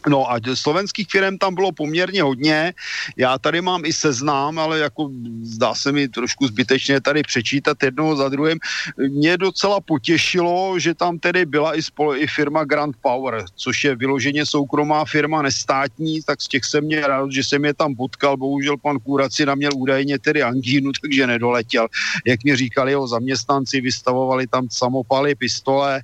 No 0.09 0.31
a 0.33 0.41
slovenských 0.55 1.09
firm 1.11 1.39
tam 1.39 1.55
bylo 1.55 1.73
poměrně 1.73 2.23
hodně. 2.23 2.73
Já 3.17 3.39
tady 3.39 3.61
mám 3.61 3.85
i 3.85 3.93
seznám, 3.93 4.59
ale 4.59 4.79
jako 4.79 5.11
zdá 5.43 5.75
se 5.75 5.93
mi 5.93 6.09
trošku 6.09 6.47
zbytečně 6.47 7.01
tady 7.01 7.23
přečítat 7.23 7.83
jednoho 7.83 8.17
za 8.17 8.29
druhým. 8.29 8.59
Mě 8.99 9.37
docela 9.37 9.81
potěšilo, 9.81 10.79
že 10.79 10.95
tam 10.95 11.19
tedy 11.19 11.47
byla 11.47 11.77
i, 11.77 11.83
spole, 11.83 12.19
i 12.19 12.27
firma 12.27 12.65
Grand 12.65 12.97
Power, 13.01 13.45
což 13.55 13.85
je 13.85 13.97
vyloženě 13.97 14.47
soukromá 14.47 15.05
firma, 15.05 15.43
nestátní, 15.43 16.23
tak 16.23 16.43
z 16.43 16.49
těch 16.49 16.65
jsem 16.65 16.85
mě 16.85 17.01
rád, 17.01 17.33
že 17.33 17.45
jsem 17.45 17.65
je 17.65 17.75
tam 17.75 17.95
potkal. 17.95 18.37
Bohužel 18.37 18.77
pan 18.77 18.99
Kůraci 18.99 19.47
na 19.47 19.55
měl 19.55 19.73
údajně 19.75 20.19
tedy 20.19 20.43
angínu, 20.43 20.93
takže 21.01 21.27
nedoletěl. 21.27 21.89
Jak 22.27 22.45
mi 22.45 22.57
říkali 22.57 22.93
jeho 22.93 23.09
zaměstnanci, 23.09 23.81
vystavovali 23.81 24.47
tam 24.47 24.67
samopaly, 24.71 25.35
pistole, 25.35 26.03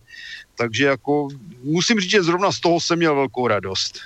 takže 0.61 0.85
jako 0.85 1.29
musím 1.65 2.01
říct, 2.01 2.11
že 2.11 2.23
zrovna 2.23 2.53
z 2.53 2.61
toho 2.61 2.81
jsem 2.81 2.99
měl 2.99 3.15
velkou 3.15 3.49
radost. 3.49 3.99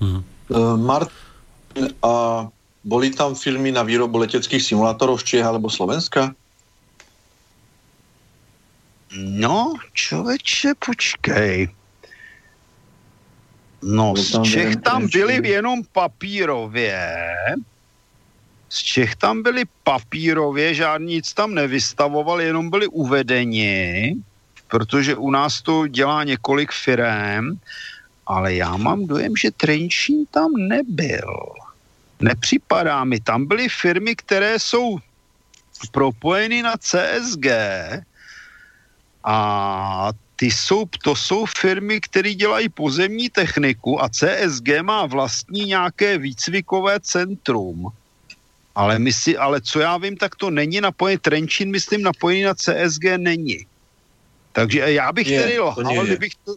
Hmm. 0.00 0.24
Uh, 0.48 0.76
Martin, 0.80 1.92
a 2.02 2.48
boli 2.84 3.10
tam 3.10 3.34
filmy 3.34 3.72
na 3.72 3.84
výrobu 3.84 4.18
leteckých 4.18 4.62
simulátorov 4.62 5.20
z 5.20 5.24
Čech 5.24 5.44
alebo 5.44 5.68
Slovenska? 5.68 6.32
No, 9.16 9.76
člověče, 9.92 10.72
počkej. 10.86 11.68
No, 13.84 14.16
z 14.16 14.40
Čech 14.42 14.76
tam 14.76 15.08
byly 15.12 15.48
jenom 15.48 15.84
papírově. 15.92 17.12
Z 18.68 18.78
Čech 18.78 19.16
tam 19.16 19.42
byli 19.42 19.64
papírově, 19.84 20.74
žádný 20.74 21.20
nic 21.20 21.32
tam 21.32 21.54
nevystavoval, 21.54 22.40
jenom 22.40 22.70
byli 22.70 22.86
uvedeni 22.86 24.16
protože 24.68 25.16
u 25.16 25.30
nás 25.30 25.62
to 25.62 25.86
dělá 25.86 26.24
několik 26.24 26.72
firm, 26.72 27.58
ale 28.26 28.54
já 28.54 28.76
mám 28.76 29.06
dojem, 29.06 29.32
že 29.36 29.50
Trenčín 29.50 30.26
tam 30.30 30.52
nebyl. 30.56 31.52
Nepřipadá 32.20 33.04
mi. 33.04 33.20
Tam 33.20 33.46
byly 33.46 33.68
firmy, 33.68 34.16
které 34.16 34.58
jsou 34.58 34.98
propojeny 35.92 36.62
na 36.62 36.74
CSG 36.76 37.46
a 39.24 40.08
ty 40.36 40.50
jsou, 40.50 40.84
to 41.02 41.16
jsou 41.16 41.46
firmy, 41.46 42.00
které 42.00 42.34
dělají 42.34 42.68
pozemní 42.68 43.30
techniku 43.30 44.02
a 44.02 44.08
CSG 44.08 44.68
má 44.82 45.06
vlastní 45.06 45.64
nějaké 45.64 46.18
výcvikové 46.18 47.00
centrum. 47.00 47.88
Ale, 48.74 48.98
my 48.98 49.12
si, 49.12 49.36
ale 49.36 49.60
co 49.60 49.80
já 49.80 49.96
vím, 49.96 50.16
tak 50.16 50.36
to 50.36 50.50
není 50.50 50.80
napojené. 50.80 51.18
Trenčín, 51.18 51.70
myslím, 51.70 52.02
napojený 52.02 52.42
na 52.42 52.54
CSG 52.54 53.04
není. 53.16 53.66
Takže 54.56 54.78
já 54.80 55.12
bych 55.12 55.28
je, 55.28 55.42
tedy 55.42 55.58
lhal, 55.60 56.04
kdybych 56.04 56.32
to, 56.44 56.56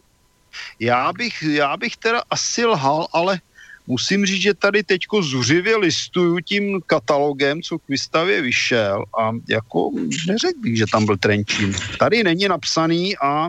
já 0.79 1.13
bych, 1.13 1.43
já 1.43 1.77
bych 1.77 1.97
teda 1.97 2.21
asi 2.29 2.65
lhal, 2.65 3.07
ale 3.13 3.39
musím 3.87 4.25
říct, 4.25 4.41
že 4.41 4.53
tady 4.53 4.83
teďko 4.83 5.23
zuřivě 5.23 5.77
listuju 5.77 6.39
tím 6.39 6.81
katalogem, 6.87 7.61
co 7.61 7.79
k 7.79 7.87
výstavě 7.89 8.41
vyšel 8.41 9.03
a 9.19 9.31
jako 9.49 9.91
neřekl 10.27 10.59
bych, 10.59 10.77
že 10.77 10.85
tam 10.91 11.05
byl 11.05 11.17
Trenčín. 11.17 11.75
Tady 11.99 12.23
není 12.23 12.47
napsaný 12.47 13.17
a 13.17 13.47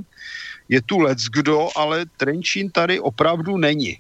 je 0.69 0.83
tu 0.83 0.99
lec 0.99 1.25
kdo, 1.25 1.69
ale 1.77 2.07
Trenčín 2.17 2.71
tady 2.71 3.01
opravdu 3.01 3.57
není. 3.57 3.99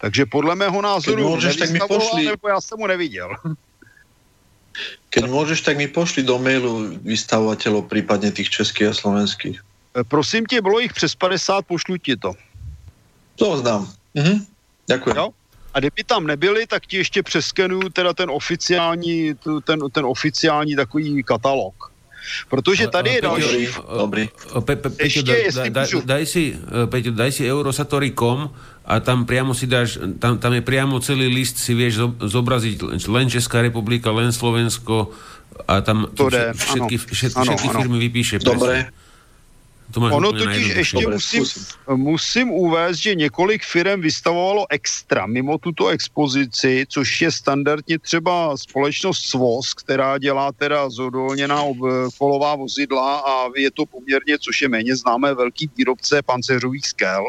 Takže 0.00 0.26
podle 0.26 0.54
mého 0.54 0.82
názoru 0.82 1.28
můžeš, 1.28 1.56
tak 1.56 1.70
mi 1.70 1.78
pošli... 1.88 2.24
nebo 2.24 2.48
já 2.48 2.60
jsem 2.60 2.78
ho 2.78 2.86
neviděl. 2.86 3.34
Keď 5.10 5.30
môžeš, 5.30 5.62
tak 5.62 5.78
mi 5.78 5.86
pošli 5.86 6.26
do 6.26 6.38
mailu 6.42 6.98
vystavovateľov, 7.06 7.86
prípadne 7.86 8.34
tých 8.34 8.50
českých 8.50 8.90
a 8.90 8.94
slovenských. 8.94 9.56
E, 9.94 10.04
prosím 10.04 10.46
tě, 10.46 10.60
bylo 10.60 10.80
jich 10.80 10.92
přes 10.92 11.14
50, 11.14 11.66
pošlu 11.66 11.96
ti 11.96 12.16
to. 12.16 12.34
To 13.36 13.56
znám. 13.56 13.86
Mhm. 14.14 14.46
Ďakujem. 14.86 15.16
Jo? 15.16 15.28
A 15.74 15.78
kdyby 15.78 16.04
tam 16.04 16.26
nebyli, 16.26 16.66
tak 16.66 16.86
ti 16.86 16.96
ještě 16.96 17.22
přeskenuju 17.22 17.88
teda 17.88 18.12
ten 18.14 18.30
oficiální, 18.30 19.34
ten, 19.64 19.78
ten 19.92 20.04
oficiální 20.04 20.76
takový 20.76 21.22
katalog. 21.22 21.93
Protože 22.48 22.86
tady 22.88 23.10
je 23.10 23.22
další... 23.22 23.68
Dobrý. 23.98 24.28
Ještě, 25.02 25.22
daj, 26.04 26.26
si, 26.26 26.56
Peťo, 26.86 27.10
daj 27.10 27.32
si 27.32 27.42
eurosatori.com 27.50 28.50
a 28.84 29.00
tam 29.00 29.24
priamo 29.24 29.56
si 29.56 29.64
dáš, 29.64 29.96
tam, 30.20 30.36
tam 30.36 30.52
je 30.52 30.60
priamo 30.60 31.00
celý 31.00 31.32
list, 31.32 31.56
si 31.56 31.72
vieš 31.72 32.20
zobraziť 32.20 32.84
len 33.08 33.32
Česká 33.32 33.64
republika, 33.64 34.12
len 34.12 34.28
Slovensko 34.28 35.08
a 35.64 35.80
tam 35.80 36.04
to 36.12 36.28
všetky, 36.28 37.00
všetky, 37.00 37.40
všetky 37.40 37.68
firmy 37.72 37.98
vypíše. 37.98 38.36
Dobre. 38.44 38.92
Presne. 38.92 39.03
To 39.90 40.00
ono 40.00 40.32
totiž 40.32 40.76
ještě 40.76 41.02
Dobre, 41.02 41.14
musím, 41.14 41.44
musím 41.94 42.50
uvést, 42.50 42.96
že 42.96 43.14
několik 43.14 43.64
firm 43.64 44.00
vystavovalo 44.00 44.66
extra 44.70 45.26
mimo 45.26 45.58
tuto 45.58 45.88
expozici, 45.88 46.86
což 46.88 47.20
je 47.20 47.30
standardně 47.32 47.98
třeba 47.98 48.56
společnost 48.56 49.18
SVOS, 49.18 49.74
která 49.74 50.18
dělá 50.18 50.52
teda 50.52 50.90
zodolněná 50.90 51.62
kolová 52.18 52.54
vozidla 52.54 53.18
a 53.18 53.48
je 53.56 53.70
to 53.70 53.86
poměrně, 53.86 54.38
což 54.38 54.62
je 54.62 54.68
méně 54.68 54.96
známé, 54.96 55.34
velký 55.34 55.70
výrobce 55.76 56.22
panceřových 56.22 56.86
skel. 56.86 57.24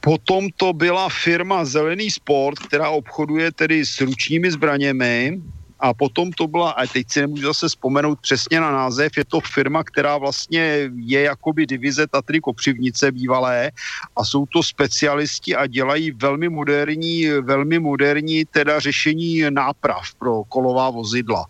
Potom 0.00 0.48
to 0.56 0.72
byla 0.72 1.08
firma 1.08 1.64
Zelený 1.64 2.10
sport, 2.10 2.58
která 2.58 2.90
obchoduje 2.90 3.52
tedy 3.52 3.86
s 3.86 4.00
ručními 4.00 4.50
zbraněmi 4.50 5.42
a 5.80 5.94
potom 5.94 6.32
to 6.32 6.46
byla, 6.46 6.70
a 6.70 6.86
teď 6.86 7.06
si 7.10 7.20
nemůžu 7.20 7.46
zase 7.46 7.68
vzpomenout 7.68 8.20
přesně 8.20 8.60
na 8.60 8.70
název, 8.72 9.16
je 9.16 9.24
to 9.24 9.40
firma, 9.40 9.84
která 9.84 10.18
vlastně 10.18 10.90
je 10.96 11.20
jakoby 11.22 11.66
divize 11.66 12.06
Tatry 12.06 12.40
Kopřivnice 12.40 13.12
bývalé 13.12 13.70
a 14.16 14.24
jsou 14.24 14.46
to 14.46 14.62
specialisti 14.62 15.56
a 15.56 15.66
dělají 15.66 16.10
velmi 16.10 16.48
moderní, 16.48 17.28
velmi 17.40 17.78
moderní 17.78 18.44
teda 18.44 18.80
řešení 18.80 19.42
náprav 19.50 20.14
pro 20.18 20.44
kolová 20.44 20.90
vozidla. 20.90 21.46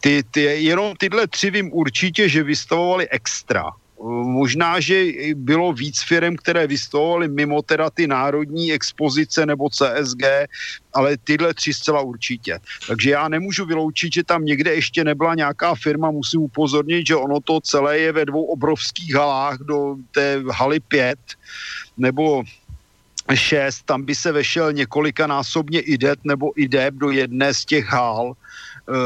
Ty, 0.00 0.22
ty, 0.30 0.42
jenom 0.42 0.96
tyhle 0.96 1.26
tři 1.26 1.50
vím 1.50 1.72
určitě, 1.72 2.28
že 2.28 2.42
vystavovali 2.42 3.08
extra 3.08 3.72
Možná, 4.24 4.80
že 4.80 5.04
bylo 5.34 5.72
víc 5.72 6.02
firm, 6.02 6.36
které 6.36 6.66
vystavovaly 6.66 7.28
mimo 7.28 7.62
teda 7.62 7.90
ty 7.90 8.06
národní 8.06 8.72
expozice 8.72 9.46
nebo 9.46 9.70
CSG, 9.70 10.22
ale 10.92 11.16
tyhle 11.24 11.54
tři 11.54 11.74
zcela 11.74 12.00
určitě. 12.00 12.58
Takže 12.88 13.10
já 13.10 13.28
nemůžu 13.28 13.64
vyloučit, 13.64 14.12
že 14.12 14.24
tam 14.24 14.44
někde 14.44 14.74
ještě 14.74 15.04
nebyla 15.04 15.34
nějaká 15.34 15.74
firma, 15.74 16.10
musím 16.10 16.40
upozornit, 16.40 17.06
že 17.06 17.16
ono 17.16 17.40
to 17.40 17.60
celé 17.60 17.98
je 17.98 18.12
ve 18.12 18.24
dvou 18.24 18.44
obrovských 18.44 19.14
halách 19.14 19.58
do 19.58 19.96
té 20.10 20.42
haly 20.52 20.80
5 20.80 21.18
nebo 21.96 22.42
6, 23.34 23.82
tam 23.82 24.02
by 24.04 24.14
se 24.14 24.32
vešel 24.32 24.72
několikanásobně 24.72 25.80
IDET 25.80 26.18
nebo 26.24 26.52
IDEP 26.60 26.94
do 26.94 27.10
jedné 27.10 27.54
z 27.54 27.64
těch 27.64 27.92
Eh, 27.92 28.34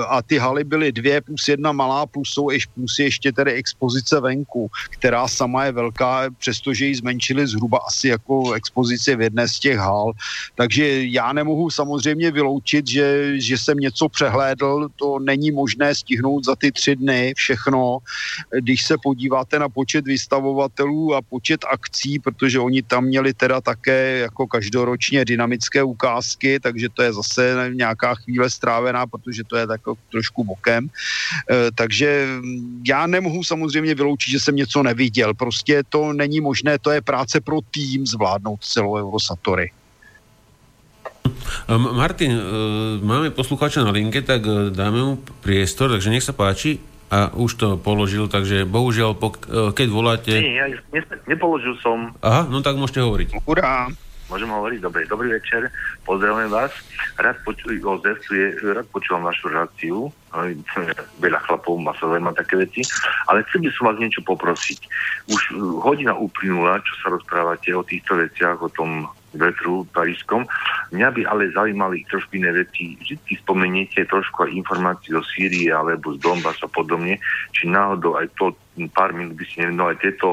a 0.09 0.23
ty 0.23 0.39
haly 0.39 0.65
byly 0.65 0.93
dvě 0.93 1.21
plus 1.21 1.49
jedna 1.49 1.73
malá, 1.73 2.07
plus 2.07 2.31
jsou 2.31 2.51
ještě, 2.51 2.73
plus 2.75 2.99
ještě 2.99 3.33
tedy 3.33 3.53
expozice 3.53 4.21
venku, 4.21 4.71
která 4.91 5.29
sama 5.29 5.65
je 5.65 5.73
velká, 5.73 6.25
přestože 6.39 6.87
ji 6.87 6.95
zmenšili 6.95 7.47
zhruba 7.47 7.79
asi 7.87 8.09
jako 8.09 8.53
expozice 8.53 9.17
v 9.17 9.21
jedné 9.21 9.49
z 9.49 9.59
těch 9.59 9.79
hal. 9.79 10.13
Takže 10.55 11.05
já 11.05 11.33
nemohu 11.33 11.71
samozřejmě 11.71 12.31
vyloučit, 12.31 12.89
že, 12.89 13.33
že 13.41 13.59
jsem 13.59 13.79
něco 13.79 14.09
přehlédl, 14.09 14.89
to 14.97 15.19
není 15.19 15.51
možné 15.51 15.95
stihnout 15.95 16.45
za 16.45 16.57
ty 16.57 16.73
tři 16.73 16.97
dny 16.97 17.33
všechno. 17.37 17.99
Když 18.61 18.83
se 18.83 18.97
podíváte 19.03 19.59
na 19.59 19.69
počet 19.69 20.05
vystavovatelů 20.05 21.15
a 21.15 21.23
počet 21.23 21.65
akcí, 21.73 22.19
protože 22.19 22.59
oni 22.59 22.83
tam 22.83 23.05
měli 23.05 23.35
teda 23.35 23.61
také 23.61 24.19
jako 24.19 24.47
každoročně 24.47 25.25
dynamické 25.25 25.83
ukázky, 25.83 26.61
takže 26.61 26.89
to 26.89 27.03
je 27.03 27.13
zase 27.13 27.71
nějaká 27.73 28.15
chvíle 28.15 28.51
strávená, 28.51 29.07
protože 29.07 29.45
to 29.45 29.57
je 29.57 29.68
tak 29.69 29.81
trošku 30.11 30.45
bokem. 30.45 30.89
E, 30.89 31.71
takže 31.75 32.29
já 32.87 33.07
nemohu 33.07 33.45
samozřejmě 33.45 33.95
vyloučit, 33.95 34.31
že 34.31 34.41
jsem 34.41 34.57
něco 34.57 34.83
neviděl. 34.83 35.35
Prostě 35.35 35.83
to 35.89 36.13
není 36.13 36.41
možné, 36.41 36.79
to 36.79 36.91
je 36.91 37.01
práce 37.01 37.41
pro 37.41 37.61
tým 37.71 38.07
zvládnout 38.07 38.65
celou 38.65 38.97
Eurosatory. 38.97 39.71
Martin, 41.69 42.33
e, 42.33 42.41
máme 43.05 43.31
poslucháča 43.31 43.85
na 43.85 43.93
linke, 43.93 44.25
tak 44.25 44.41
e, 44.49 44.73
dáme 44.73 44.99
mu 45.05 45.15
priestor, 45.45 45.93
takže 45.93 46.09
nech 46.09 46.25
sa 46.25 46.33
páči. 46.33 46.81
A 47.09 47.33
už 47.33 47.57
to 47.57 47.69
položil, 47.81 48.29
takže 48.29 48.69
bohužiaľ, 48.69 49.17
keď 49.73 49.89
voláte... 49.89 50.29
Nie, 50.29 50.61
ja 50.61 50.69
nepoložil 51.25 51.81
som. 51.81 52.13
Aha, 52.21 52.45
no 52.53 52.61
tak 52.61 52.77
môžete 52.77 53.01
hovoriť. 53.01 53.29
Hurá. 53.49 53.89
Môžem 54.29 54.53
hovoriť? 54.53 54.85
Dobre, 54.85 55.09
dobrý 55.09 55.41
večer, 55.41 55.73
pozdravujem 56.05 56.53
vás. 56.53 56.69
Rád, 57.17 57.41
poču, 57.49 57.73
rád 57.73 58.89
počúvam 58.93 59.25
vašu 59.25 59.49
reakciu. 59.49 60.13
Veľa 61.25 61.41
chlapov 61.49 61.81
ma 61.81 61.97
sa 61.97 62.13
zaujíma 62.13 62.37
také 62.37 62.61
veci. 62.61 62.85
Ale 63.33 63.41
chcel 63.49 63.65
by 63.65 63.73
som 63.73 63.89
vás 63.89 63.97
niečo 63.97 64.21
poprosiť. 64.29 64.81
Už 65.33 65.43
uh, 65.57 65.81
hodina 65.81 66.13
uplynula, 66.13 66.85
čo 66.85 66.93
sa 67.01 67.07
rozprávate 67.17 67.73
o 67.73 67.81
týchto 67.81 68.21
veciach, 68.21 68.61
o 68.61 68.69
tom 68.69 69.09
vetru 69.33 69.85
parískom. 69.93 70.45
Mňa 70.93 71.09
by 71.13 71.23
ale 71.29 71.53
zaujímali 71.53 72.05
trošku 72.09 72.37
iné 72.37 72.53
veci. 72.53 72.97
Vždy 73.01 73.33
spomeniete 73.45 74.05
trošku 74.09 74.49
aj 74.49 74.57
informácií 74.57 75.13
zo 75.13 75.25
Sýrie 75.25 75.69
alebo 75.69 76.17
z 76.17 76.21
Donbass 76.25 76.61
a 76.65 76.69
podobne, 76.69 77.21
či 77.53 77.69
náhodou 77.69 78.17
aj 78.17 78.29
to 78.37 78.53
pár 78.95 79.11
minút 79.11 79.35
by 79.35 79.45
si 79.51 79.59
nevenoval 79.59 79.99
aj 79.99 80.01
tejto, 80.07 80.29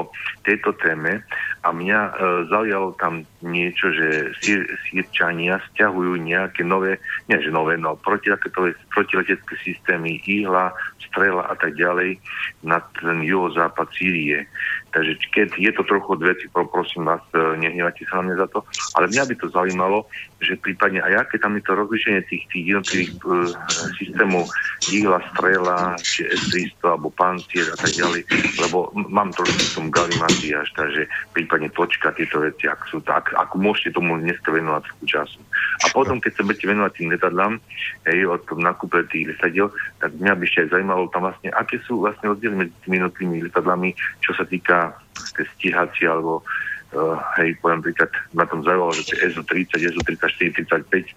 tejto 0.46 0.70
téme. 0.78 1.26
A 1.66 1.74
mňa 1.74 2.00
e, 2.06 2.12
zaujalo 2.46 2.94
tam 2.94 3.26
niečo, 3.42 3.90
že 3.90 4.30
sír, 4.38 4.62
sírčania 4.86 5.58
stiahujú 5.74 6.14
nejaké 6.22 6.62
nové, 6.62 7.02
nie 7.26 7.42
že 7.42 7.50
nové, 7.50 7.74
no 7.74 7.98
protiraketové, 7.98 8.78
protiletecké 8.94 9.58
systémy, 9.66 10.22
ihla, 10.30 10.70
strela 11.02 11.42
a 11.50 11.58
tak 11.58 11.74
ďalej 11.74 12.22
na 12.62 12.78
ten 13.02 13.18
juhozápad 13.26 13.90
Sýrie. 13.98 14.46
Takže 14.94 15.12
keď 15.34 15.48
je 15.60 15.72
to 15.76 15.82
trochu 15.84 16.08
od 16.16 16.22
veci, 16.24 16.46
prosím 16.48 17.04
vás, 17.04 17.20
e, 17.36 17.58
nehnevajte 17.60 18.08
sa 18.08 18.22
na 18.22 18.32
mňa 18.32 18.36
za 18.42 18.48
to, 18.48 18.58
ale 18.96 19.12
mňa 19.12 19.24
by 19.28 19.34
to 19.36 19.46
zaujímalo, 19.52 19.98
že 20.40 20.56
prípadne 20.60 21.00
aj 21.00 21.26
aké 21.26 21.36
tam 21.40 21.56
je 21.56 21.64
to 21.64 21.72
rozlišenie 21.72 22.20
tých, 22.28 22.44
tých 22.52 22.64
jednotlivých 22.76 23.12
uh, 23.24 23.48
systémov 23.96 24.44
ihla, 24.92 25.20
strela, 25.32 25.96
či 25.96 26.28
S-300 26.28 26.92
alebo 26.92 27.08
pancier 27.08 27.66
a 27.72 27.76
tak 27.80 27.92
ďalej, 27.96 28.20
lebo 28.60 28.92
mám 29.08 29.32
trošku 29.32 29.56
v 29.56 29.74
tom 29.80 29.86
galimaziaž, 29.88 30.68
takže 30.76 31.08
prípadne 31.32 31.72
počkať 31.72 32.20
tieto 32.20 32.44
veci, 32.44 32.68
ak 32.68 32.84
sú 32.92 33.00
tak, 33.00 33.32
ako 33.32 33.56
môžete 33.56 33.96
tomu 33.96 34.20
dneska 34.20 34.52
venovať 34.52 34.92
času. 35.08 35.40
A 35.84 35.92
potom, 35.96 36.20
keď 36.20 36.32
sa 36.36 36.42
budete 36.44 36.68
venovať 36.68 36.92
tým 37.00 37.08
letadlám, 37.16 37.52
hej, 38.04 38.28
od 38.28 38.40
tom 38.44 38.60
nakúpe 38.60 39.00
tých 39.08 39.32
letadiel, 39.32 39.72
tak 40.04 40.12
mňa 40.20 40.32
by 40.36 40.42
ešte 40.44 40.68
aj 40.68 40.70
zaujímalo 40.76 41.08
tam 41.08 41.24
vlastne, 41.24 41.48
aké 41.56 41.80
sú 41.88 42.04
vlastne 42.04 42.28
rozdiely 42.28 42.54
medzi 42.60 42.74
tými 42.84 42.96
jednotlivými 43.00 43.38
letadlami, 43.48 43.90
čo 44.20 44.36
sa 44.36 44.44
týka 44.44 44.85
tej 45.36 45.46
stíhacie 45.56 46.06
alebo 46.08 46.42
uh, 46.96 47.18
hej, 47.40 47.56
poviem 47.60 47.84
príklad, 47.84 48.12
na 48.32 48.44
tom 48.48 48.64
zaujalo, 48.64 48.92
že 48.96 49.12
tie 49.12 49.32
SU-30, 49.32 49.92
SU-34, 49.96 50.52
35, 50.86 51.12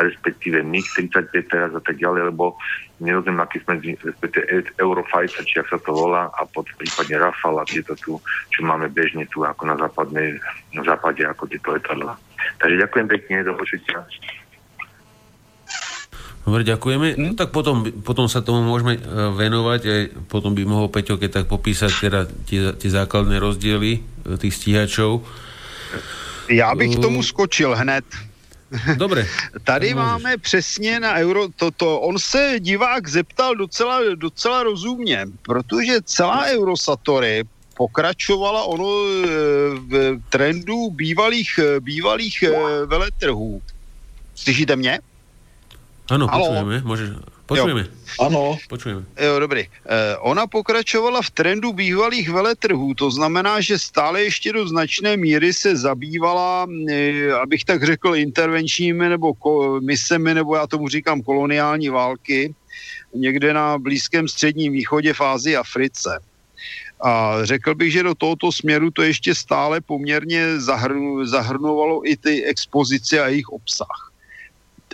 respektíve 0.00 0.64
MiG-35 0.64 1.34
teraz 1.52 1.70
a 1.76 1.82
tak 1.82 2.00
ďalej, 2.00 2.32
lebo 2.32 2.56
nerozumiem, 3.04 3.44
aký 3.44 3.60
sme 3.64 3.80
respektíve 3.80 4.72
Eurofighter, 4.80 5.44
či 5.44 5.60
ak 5.60 5.68
sa 5.68 5.78
to 5.80 5.92
volá, 5.92 6.32
a 6.40 6.42
pod 6.48 6.68
prípadne 6.80 7.20
Rafale 7.20 7.60
a 7.60 7.68
tieto 7.68 7.92
tu, 8.00 8.16
čo 8.52 8.60
máme 8.64 8.88
bežne 8.88 9.28
tu 9.28 9.44
ako 9.44 9.68
na 9.68 9.76
západnej, 9.76 10.40
na 10.72 10.82
západe 10.84 11.20
ako 11.24 11.44
tieto 11.48 11.76
letadla. 11.76 12.16
Takže 12.60 12.80
ďakujem 12.80 13.06
pekne, 13.08 13.44
do 13.44 13.52
počutia. 13.56 14.04
Dobre, 16.40 16.64
ďakujeme. 16.64 17.20
No 17.20 17.36
tak 17.36 17.52
potom, 17.52 17.84
potom 18.00 18.24
sa 18.24 18.40
tomu 18.40 18.64
môžeme 18.64 18.96
e, 18.96 19.00
venovať, 19.36 19.80
aj 19.84 20.02
potom 20.24 20.56
by 20.56 20.64
mohol 20.64 20.88
Peťo 20.88 21.20
keď 21.20 21.44
tak 21.44 21.46
popísať 21.52 21.92
teda 22.00 22.20
tie, 22.48 22.72
tie 22.72 22.90
základné 22.90 23.36
rozdiely 23.36 24.00
e, 24.00 24.00
tých 24.40 24.54
stíhačov. 24.56 25.20
Já 26.50 26.74
bych 26.74 26.96
k 26.96 26.98
tomu 26.98 27.22
skočil 27.22 27.74
hned. 27.76 28.04
Dobre. 28.96 29.26
Tady 29.64 29.94
máme 29.94 30.36
přesně 30.36 31.00
na 31.00 31.14
euro, 31.14 31.48
toto, 31.56 32.00
on 32.00 32.18
se 32.18 32.54
divák 32.58 33.08
zeptal 33.08 33.54
docela, 33.54 34.00
docela 34.14 34.62
rozumně, 34.62 35.26
protože 35.42 36.02
celá 36.04 36.44
Eurosatory 36.46 37.44
pokračovala 37.76 38.62
ono 38.64 38.88
e, 38.88 39.26
v 39.78 40.18
trendu 40.30 40.90
bývalých, 40.90 41.60
bývalých 41.80 42.44
veletrhů. 42.86 43.62
Slyšíte 44.34 44.76
mě? 44.76 45.00
Áno, 46.10 46.26
počujeme. 46.26 46.82
Môžeš... 46.82 47.08
Počujeme. 47.46 47.82
Ano. 48.18 48.58
Počujeme. 48.66 49.02
Jo, 49.18 49.42
dobrý. 49.42 49.66
E, 49.66 49.70
ona 50.22 50.46
pokračovala 50.46 51.22
v 51.22 51.30
trendu 51.30 51.72
bývalých 51.72 52.30
veletrhů, 52.30 52.94
to 52.94 53.10
znamená, 53.10 53.60
že 53.60 53.78
stále 53.78 54.22
ještě 54.22 54.52
do 54.52 54.68
značné 54.68 55.16
míry 55.16 55.52
se 55.52 55.76
zabývala, 55.76 56.66
e, 56.90 57.30
abych 57.32 57.64
tak 57.64 57.82
řekl, 57.82 58.16
intervenčními 58.16 59.08
nebo 59.08 59.34
ko, 59.34 59.80
misemi, 59.80 60.34
nebo 60.34 60.54
já 60.54 60.66
tomu 60.66 60.88
říkám 60.88 61.22
koloniální 61.22 61.88
války, 61.88 62.54
někde 63.14 63.54
na 63.54 63.78
Blízkém 63.78 64.28
středním 64.28 64.72
východě 64.72 65.14
v 65.14 65.20
Ázii 65.20 65.56
Africe. 65.56 66.18
A 67.02 67.38
řekl 67.42 67.74
bych, 67.74 67.92
že 67.92 68.02
do 68.02 68.14
tohoto 68.14 68.52
směru 68.52 68.90
to 68.90 69.02
ještě 69.02 69.34
stále 69.34 69.80
poměrně 69.80 70.60
zahrnu, 70.60 71.26
zahrnovalo 71.26 72.02
i 72.10 72.16
ty 72.16 72.44
expozice 72.44 73.20
a 73.20 73.26
jejich 73.26 73.48
obsah. 73.48 74.09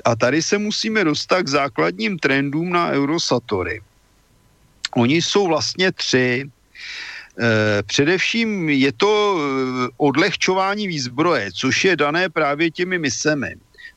A 0.05 0.17
tady 0.17 0.43
se 0.43 0.59
musíme 0.59 1.05
dostat 1.05 1.43
k 1.43 1.49
základním 1.49 2.19
trendům 2.19 2.71
na 2.71 2.91
Eurosatory. 2.91 3.81
Oni 4.97 5.23
jsou 5.23 5.47
vlastně 5.47 5.93
tři. 5.93 6.51
E, 7.41 7.83
především 7.83 8.69
je 8.69 8.93
to 8.93 9.13
eh, 9.13 9.89
odlehčování 9.97 10.89
výzbroje, 10.89 11.53
což 11.53 11.85
je 11.85 11.97
dané 11.97 12.29
právě 12.29 12.71
těmi 12.71 12.99
misemi 12.99 13.57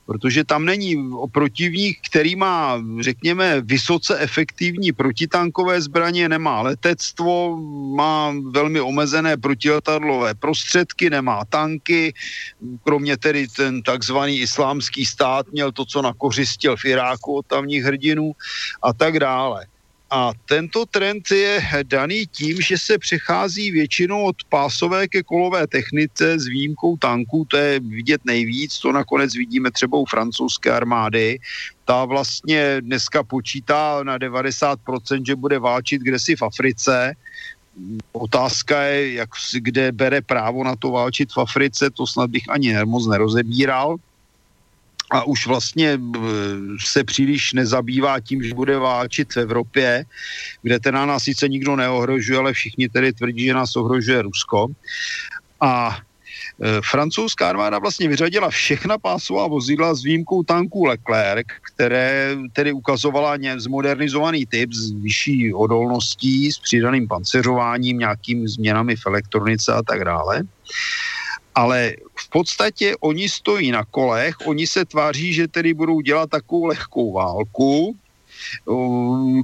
protože 0.09 0.43
tam 0.43 0.65
není 0.65 0.97
protivník, 1.31 1.97
který 2.09 2.35
má, 2.35 2.81
řekněme, 2.99 3.61
vysoce 3.61 4.17
efektivní 4.19 4.91
protitankové 4.91 5.81
zbraně, 5.81 6.29
nemá 6.29 6.61
letectvo, 6.61 7.61
má 7.95 8.33
velmi 8.49 8.81
omezené 8.81 9.37
protiletadlové 9.37 10.33
prostředky, 10.33 11.09
nemá 11.09 11.45
tanky, 11.45 12.13
kromě 12.83 13.17
tedy 13.17 13.47
ten 13.47 13.81
takzvaný 13.81 14.39
islámský 14.39 15.05
stát 15.05 15.45
měl 15.51 15.71
to, 15.71 15.85
co 15.85 16.01
nakořistil 16.01 16.77
v 16.77 16.85
Iráku 16.85 17.37
od 17.37 17.45
tamních 17.45 17.83
hrdinů 17.83 18.31
a 18.81 18.93
tak 18.93 19.19
dále. 19.19 19.65
A 20.09 20.33
tento 20.45 20.85
trend 20.85 21.31
je 21.31 21.61
daný 21.83 22.25
tím, 22.25 22.61
že 22.61 22.77
se 22.77 22.97
přechází 22.97 23.71
většinou 23.71 24.23
od 24.23 24.35
pásové 24.49 25.07
ke 25.07 25.23
kolové 25.23 25.67
technice 25.67 26.39
s 26.39 26.47
výjimkou 26.47 26.97
tanků, 26.97 27.45
to 27.45 27.57
je 27.57 27.79
vidět 27.79 28.21
nejvíc, 28.25 28.79
to 28.79 28.91
nakonec 28.91 29.35
vidíme 29.35 29.71
třeba 29.71 29.97
u 29.97 30.05
francouzské 30.05 30.71
armády. 30.71 31.39
Ta 31.85 32.05
vlastně 32.05 32.81
dneska 32.81 33.23
počítá 33.23 34.03
na 34.03 34.17
90%, 34.17 35.25
že 35.25 35.35
bude 35.35 35.59
válčit 35.59 36.01
kdesi 36.01 36.35
v 36.35 36.41
Africe. 36.41 37.13
Otázka 38.11 38.81
je, 38.81 39.13
jak, 39.13 39.29
kde 39.53 39.91
bere 39.91 40.21
právo 40.21 40.63
na 40.63 40.75
to 40.75 40.91
válčit 40.91 41.29
v 41.33 41.37
Africe, 41.37 41.89
to 41.89 42.07
snad 42.07 42.29
bych 42.29 42.49
ani 42.49 42.73
moc 42.85 43.07
nerozebíral 43.07 43.95
a 45.09 45.23
už 45.23 45.47
vlastně 45.47 45.99
se 46.85 47.03
příliš 47.03 47.53
nezabývá 47.53 48.19
tím, 48.19 48.43
že 48.43 48.53
bude 48.53 48.77
válčit 48.77 49.33
v 49.33 49.37
Evropě, 49.37 50.05
kde 50.61 50.79
teda 50.79 51.05
nás 51.05 51.23
sice 51.23 51.49
nikdo 51.49 51.75
neohrožuje, 51.75 52.39
ale 52.39 52.53
všichni 52.53 52.89
tedy 52.89 53.13
tvrdí, 53.13 53.45
že 53.45 53.53
nás 53.53 53.75
ohrožuje 53.75 54.21
Rusko. 54.21 54.67
A 55.61 55.97
e, 55.97 56.81
francouzská 56.81 57.49
armáda 57.49 57.79
vlastně 57.79 58.07
vyřadila 58.07 58.49
všechna 58.49 58.97
pásová 58.97 59.47
vozidla 59.47 59.93
s 59.93 60.03
výjimkou 60.03 60.43
tanků 60.43 60.85
Leclerc, 60.85 61.47
které 61.73 62.37
tedy 62.53 62.71
ukazovala 62.73 63.37
zmodernizovaný 63.57 64.45
typ 64.45 64.73
s 64.73 64.91
vyšší 64.91 65.53
odolností, 65.53 66.51
s 66.51 66.59
přidaným 66.59 67.07
panceřováním, 67.07 67.99
nějakými 67.99 68.47
změnami 68.47 68.95
v 68.95 69.05
elektronice 69.05 69.73
a 69.73 69.81
tak 69.83 70.05
dále 70.05 70.43
ale 71.59 71.99
v 72.15 72.29
podstatě 72.29 72.95
oni 72.99 73.29
stojí 73.29 73.71
na 73.71 73.83
kolech, 73.83 74.35
oni 74.45 74.67
se 74.67 74.85
tváří, 74.85 75.33
že 75.33 75.47
tedy 75.47 75.73
budou 75.73 76.01
dělat 76.01 76.29
takovou 76.29 76.65
lehkou 76.65 77.11
válku, 77.13 77.95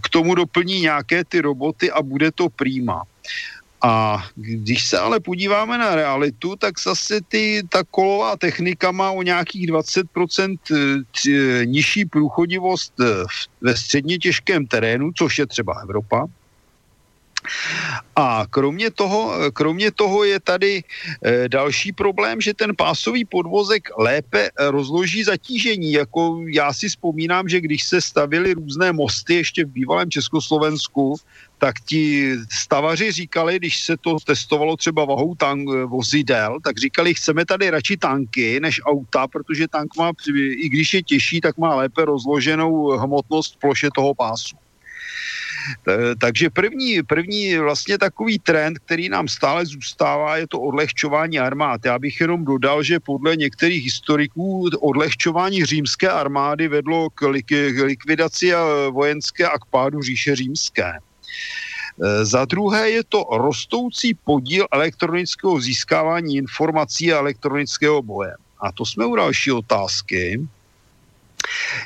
k 0.01 0.09
tomu 0.09 0.35
doplní 0.35 0.81
nějaké 0.81 1.23
ty 1.27 1.41
roboty 1.41 1.91
a 1.91 2.01
bude 2.01 2.31
to 2.31 2.49
prýma. 2.49 3.03
A 3.83 4.23
když 4.35 4.87
se 4.87 4.97
ale 4.99 5.19
podíváme 5.19 5.77
na 5.77 5.95
realitu, 5.95 6.55
tak 6.55 6.79
zase 6.79 7.19
ty, 7.27 7.61
ta 7.69 7.83
kolová 7.83 8.39
technika 8.39 8.91
má 8.91 9.11
o 9.11 9.21
nějakých 9.21 9.67
20% 9.67 10.57
e, 10.71 11.65
nižší 11.65 12.05
průchodivost 12.05 12.93
ve 13.61 13.75
středně 13.75 14.17
těžkém 14.17 14.65
terénu, 14.67 15.11
což 15.11 15.37
je 15.37 15.45
třeba 15.45 15.73
Evropa. 15.83 16.27
A 18.15 18.45
kromě 18.49 18.91
toho, 18.91 19.33
kromě 19.53 19.91
toho 19.91 20.23
je 20.23 20.39
tady 20.39 20.83
e, 21.25 21.49
další 21.49 21.91
problém, 21.91 22.41
že 22.41 22.53
ten 22.53 22.75
pásový 22.75 23.25
podvozek 23.25 23.89
lépe 23.97 24.49
rozloží 24.59 25.23
zatížení. 25.23 25.91
Jako 25.91 26.41
já 26.47 26.73
si 26.73 26.89
vzpomínám, 26.89 27.49
že 27.49 27.61
když 27.61 27.83
se 27.83 28.01
stavili 28.01 28.53
různé 28.53 28.91
mosty 28.91 29.35
ještě 29.35 29.65
v 29.65 29.69
bývalém 29.69 30.11
Československu, 30.11 31.15
tak 31.57 31.75
ti 31.85 32.35
stavaři 32.51 33.11
říkali, 33.11 33.55
když 33.55 33.81
se 33.81 33.97
to 33.97 34.17
testovalo 34.25 34.77
třeba 34.77 35.05
vahou 35.05 35.35
tank, 35.35 35.69
vozidel, 35.85 36.59
tak 36.63 36.77
říkali, 36.77 37.13
chceme 37.13 37.45
tady 37.45 37.69
radši 37.69 37.97
tanky 37.97 38.59
než 38.59 38.81
auta, 38.85 39.27
protože 39.27 39.67
tank 39.67 39.97
má, 39.97 40.11
i 40.35 40.69
když 40.69 40.93
je 40.93 41.03
těžší, 41.03 41.41
tak 41.41 41.57
má 41.57 41.75
lépe 41.75 42.05
rozloženou 42.05 42.97
hmotnost 42.97 43.59
ploše 43.59 43.89
toho 43.95 44.13
pásu. 44.13 44.55
Takže 46.19 46.49
první, 46.49 47.03
první 47.03 47.57
vlastně 47.57 47.97
takový 47.97 48.39
trend, 48.39 48.79
který 48.79 49.09
nám 49.09 49.27
stále 49.27 49.65
zůstává, 49.65 50.37
je 50.37 50.47
to 50.47 50.61
odlehčování 50.61 51.39
armád. 51.39 51.85
Já 51.85 51.99
bych 51.99 52.21
jenom 52.21 52.45
dodal, 52.45 52.83
že 52.83 52.99
podle 52.99 53.35
některých 53.35 53.83
historiků 53.83 54.69
odlehčování 54.79 55.65
římské 55.65 56.09
armády 56.09 56.67
vedlo 56.67 57.09
k, 57.09 57.21
likvidaci 57.83 58.51
vojenské 58.89 59.47
a 59.47 59.59
k 59.59 59.65
pádu 59.65 60.01
říše 60.01 60.35
římské. 60.35 60.91
E, 60.93 60.99
za 62.25 62.45
druhé 62.45 62.89
je 62.89 63.03
to 63.03 63.25
rostoucí 63.31 64.13
podíl 64.13 64.67
elektronického 64.71 65.61
získávání 65.61 66.35
informací 66.35 67.13
a 67.13 67.17
elektronického 67.17 68.01
boje. 68.01 68.33
A 68.61 68.71
to 68.71 68.85
jsme 68.85 69.05
u 69.05 69.15
další 69.15 69.51
otázky 69.51 70.47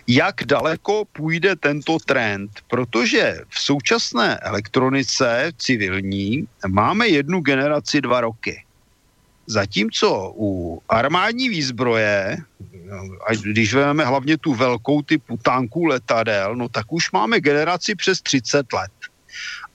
jak 0.08 0.44
daleko 0.46 1.06
půjde 1.06 1.56
tento 1.56 1.98
trend, 2.06 2.52
protože 2.68 3.38
v 3.50 3.60
současné 3.60 4.38
elektronice 4.38 5.52
civilní 5.58 6.48
máme 6.68 7.08
jednu 7.08 7.42
generaci 7.42 8.02
dva 8.02 8.22
roky. 8.22 8.64
Zatímco 9.48 10.34
u 10.38 10.82
armádní 10.90 11.50
výzbroje, 11.50 12.38
a 13.28 13.34
když 13.34 13.74
vezmeme 13.74 14.06
hlavně 14.06 14.38
tu 14.38 14.54
velkou 14.54 15.02
typu 15.02 15.38
tanků 15.38 15.86
letadel, 15.86 16.56
no 16.56 16.70
tak 16.70 16.94
už 16.94 17.12
máme 17.12 17.40
generaci 17.40 17.96
přes 17.96 18.22
30 18.22 18.74
let. 18.74 18.92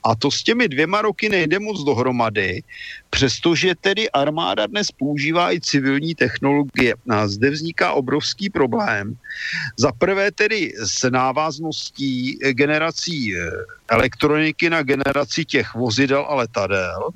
A 0.05 0.15
to 0.15 0.31
s 0.31 0.43
těmi 0.43 0.67
dvěma 0.67 1.01
roky 1.01 1.29
nejde 1.29 1.59
moc 1.59 1.83
dohromady, 1.83 2.63
přestože 3.09 3.75
tedy 3.81 4.09
armáda 4.09 4.67
dnes 4.67 4.91
používá 4.91 5.53
i 5.53 5.59
civilní 5.59 6.15
technologie. 6.15 6.93
A 7.09 7.27
zde 7.27 7.49
vzniká 7.49 7.93
obrovský 7.93 8.49
problém. 8.49 9.17
Za 9.77 9.91
prvé 9.91 10.31
tedy 10.31 10.73
s 10.77 11.09
návazností 11.09 12.37
generací 12.51 13.35
eh, 13.35 13.49
elektroniky 13.87 14.69
na 14.69 14.83
generaci 14.83 15.45
těch 15.45 15.73
vozidel 15.73 16.25
a 16.29 16.35
letadel, 16.35 17.09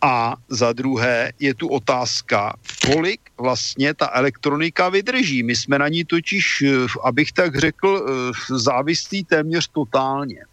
a 0.00 0.36
za 0.48 0.72
druhé 0.72 1.32
je 1.40 1.54
tu 1.54 1.68
otázka, 1.68 2.56
kolik 2.92 3.20
vlastně 3.38 3.94
ta 3.94 4.10
elektronika 4.12 4.88
vydrží. 4.88 5.42
My 5.42 5.56
jsme 5.56 5.78
na 5.78 5.88
ní 5.88 6.04
totiž, 6.04 6.62
eh, 6.62 6.86
abych 7.04 7.32
tak 7.32 7.56
řekl, 7.56 7.90
eh, 7.90 8.32
závislí 8.56 9.24
téměř 9.24 9.68
totálně. 9.72 10.44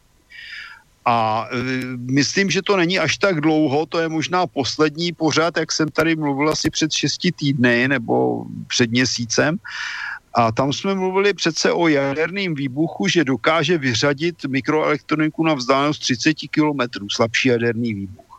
A 1.06 1.48
e, 1.52 1.58
myslím, 1.98 2.50
že 2.50 2.62
to 2.62 2.78
není 2.78 3.00
až 3.00 3.18
tak 3.18 3.42
dlouho, 3.42 3.86
to 3.86 4.00
je 4.00 4.10
možná 4.10 4.48
poslední 4.48 5.12
pořád, 5.14 5.58
jak 5.58 5.72
jsem 5.72 5.90
tady 5.90 6.16
mluvil 6.16 6.50
asi 6.50 6.70
před 6.70 6.92
šesti 6.92 7.32
týdny 7.32 7.88
nebo 7.88 8.46
před 8.68 8.92
měsícem. 8.92 9.58
A 10.34 10.52
tam 10.52 10.74
jsme 10.74 10.96
mluvili 10.96 11.34
přece 11.34 11.72
o 11.72 11.88
jaderném 11.88 12.56
výbuchu, 12.56 13.08
že 13.08 13.24
dokáže 13.24 13.78
vyřadit 13.78 14.46
mikroelektroniku 14.46 15.44
na 15.44 15.54
vzdálenost 15.54 16.00
30 16.00 16.34
km, 16.50 17.08
slabší 17.12 17.48
jaderný 17.48 17.94
výbuch. 17.94 18.34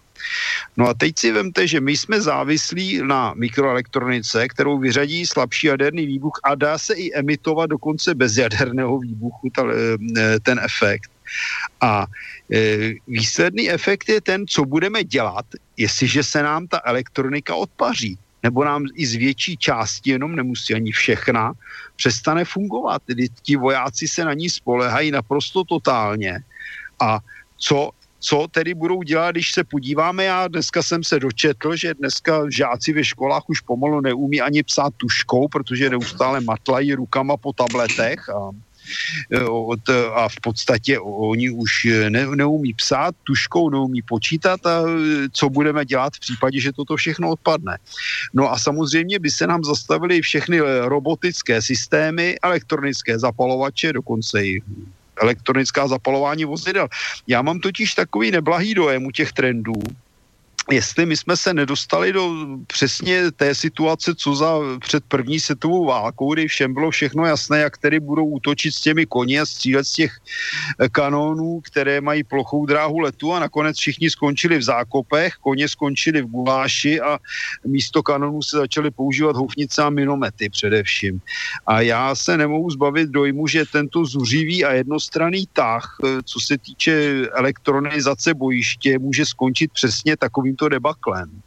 No 0.77 0.89
a 0.89 0.95
teď 0.95 1.19
si 1.19 1.33
vemte, 1.33 1.67
že 1.67 1.81
my 1.81 1.97
jsme 1.97 2.21
závislí 2.21 3.03
na 3.05 3.35
mikroelektronice, 3.35 4.49
kterou 4.49 4.79
vyřadí 4.79 5.27
slabší 5.27 5.67
jaderný 5.67 6.07
výbuch 6.07 6.41
a 6.45 6.55
dá 6.55 6.79
se 6.79 6.95
i 6.95 7.15
emitovat 7.15 7.71
dokonce 7.71 8.15
bez 8.15 8.37
jaderného 8.37 8.99
výbuchu 8.99 9.51
ta, 9.55 9.63
e, 10.19 10.41
ten 10.41 10.61
efekt. 10.65 11.11
A 11.81 12.07
výsledný 13.07 13.71
efekt 13.71 14.09
je 14.09 14.21
ten, 14.21 14.47
co 14.47 14.65
budeme 14.65 15.05
dělat, 15.05 15.47
jestliže 15.77 16.23
se 16.23 16.43
nám 16.43 16.67
ta 16.67 16.81
elektronika 16.85 17.55
odpaří 17.55 18.19
nebo 18.43 18.65
nám 18.65 18.85
i 18.95 19.07
z 19.07 19.15
větší 19.15 19.57
části, 19.57 20.11
jenom 20.11 20.37
nemusí 20.37 20.75
ani 20.75 20.93
všechna, 20.93 21.53
přestane 21.97 22.45
fungovat. 22.45 23.03
Tedy 23.07 23.29
ti 23.43 23.57
vojáci 23.57 24.09
se 24.09 24.25
na 24.25 24.35
ní 24.35 24.51
spolehají 24.51 25.11
naprosto 25.11 25.65
totálně. 25.65 26.39
A 27.01 27.19
co 27.57 27.91
co 28.25 28.49
tedy 28.51 28.75
budou 28.75 29.03
dělat, 29.03 29.31
když 29.31 29.53
se 29.53 29.65
podíváme. 29.65 30.25
Já 30.25 30.49
dneska 30.49 30.83
jsem 30.83 31.05
se 31.05 31.21
dočetl, 31.21 31.77
že 31.77 31.95
dneska 31.95 32.51
žáci 32.51 32.93
ve 32.93 33.05
školách 33.05 33.43
už 33.49 33.61
pomalu 33.61 34.01
neumí 34.01 34.41
ani 34.41 34.63
psát 34.63 34.95
tuškou, 34.97 35.49
protože 35.49 35.91
neustále 35.91 36.41
matlají 36.41 36.95
rukama 36.95 37.37
po 37.37 37.53
tabletech 37.53 38.29
a 38.29 38.51
a 40.15 40.29
v 40.29 40.41
podstatě 40.41 40.99
oni 41.01 41.51
už 41.51 41.87
ne, 42.09 42.27
neumí 42.27 42.75
psát, 42.75 43.15
tuškou 43.25 43.71
neumí 43.71 44.03
počítat 44.03 44.67
a 44.67 44.83
co 45.33 45.49
budeme 45.51 45.85
dělat 45.85 46.15
v 46.17 46.21
případě, 46.21 46.61
že 46.61 46.73
toto 46.73 46.97
všechno 46.97 47.31
odpadne. 47.31 47.79
No 48.35 48.53
a 48.53 48.59
samozřejmě 48.59 49.19
by 49.19 49.31
se 49.31 49.47
nám 49.47 49.65
zastavily 49.65 50.23
všechny 50.23 50.61
robotické 50.81 51.63
systémy, 51.63 52.37
elektronické 52.43 53.19
zapalovače, 53.19 53.93
dokonce 53.93 54.47
i 54.47 54.63
elektronická 55.23 55.89
zapalování 55.89 56.45
vozidel. 56.45 56.89
Já 57.27 57.43
mám 57.43 57.61
totiž 57.61 57.95
takový 57.95 58.31
neblahý 58.31 58.75
dojem 58.75 59.07
u 59.07 59.11
těch 59.11 59.33
trendů, 59.33 59.83
jestli 60.71 61.07
my 61.07 61.17
jsme 61.17 61.37
se 61.37 61.55
nedostali 61.55 62.13
do 62.13 62.31
přesně 62.67 63.33
té 63.33 63.55
situace, 63.55 64.15
co 64.15 64.35
za 64.35 64.59
před 64.81 65.05
první 65.05 65.41
světovou 65.41 65.85
válkou, 65.85 66.35
kdy 66.35 66.49
všem 66.49 66.75
bylo 66.75 66.91
všechno 66.91 67.27
jasné, 67.27 67.59
jak 67.59 67.79
tedy 67.79 68.01
budou 68.01 68.25
útočit 68.25 68.73
s 68.73 68.81
těmi 68.81 69.07
koni 69.07 69.41
a 69.41 69.47
střílet 69.47 69.85
z 69.85 69.93
těch 69.93 70.13
eh, 70.81 70.89
kanónů, 70.89 71.61
které 71.61 72.01
mají 72.01 72.25
plochou 72.25 72.67
dráhu 72.67 72.99
letu 72.99 73.33
a 73.33 73.41
nakonec 73.41 73.77
všichni 73.77 74.11
skončili 74.11 74.59
v 74.59 74.63
zákopech, 74.63 75.35
koně 75.41 75.69
skončili 75.69 76.23
v 76.23 76.27
guláši 76.27 77.01
a 77.01 77.19
místo 77.67 78.03
kanonů 78.03 78.43
se 78.43 78.57
začaly 78.57 78.91
používat 78.91 79.37
houfnice 79.37 79.83
a 79.83 79.91
minomety 79.91 80.49
především. 80.49 81.21
A 81.67 81.81
já 81.81 82.15
se 82.15 82.37
nemohu 82.37 82.71
zbavit 82.71 83.11
dojmu, 83.11 83.47
že 83.47 83.65
tento 83.73 84.05
zuřivý 84.05 84.65
a 84.65 84.73
jednostranný 84.73 85.45
tah, 85.53 85.97
eh, 86.05 86.23
co 86.25 86.41
se 86.41 86.59
týče 86.59 87.27
elektronizace 87.33 88.35
bojiště, 88.35 88.99
může 88.99 89.27
skončit 89.27 89.73
přesně 89.73 90.17
takovým 90.17 90.54
tímto 90.55 90.69
debaklem. 90.69 91.43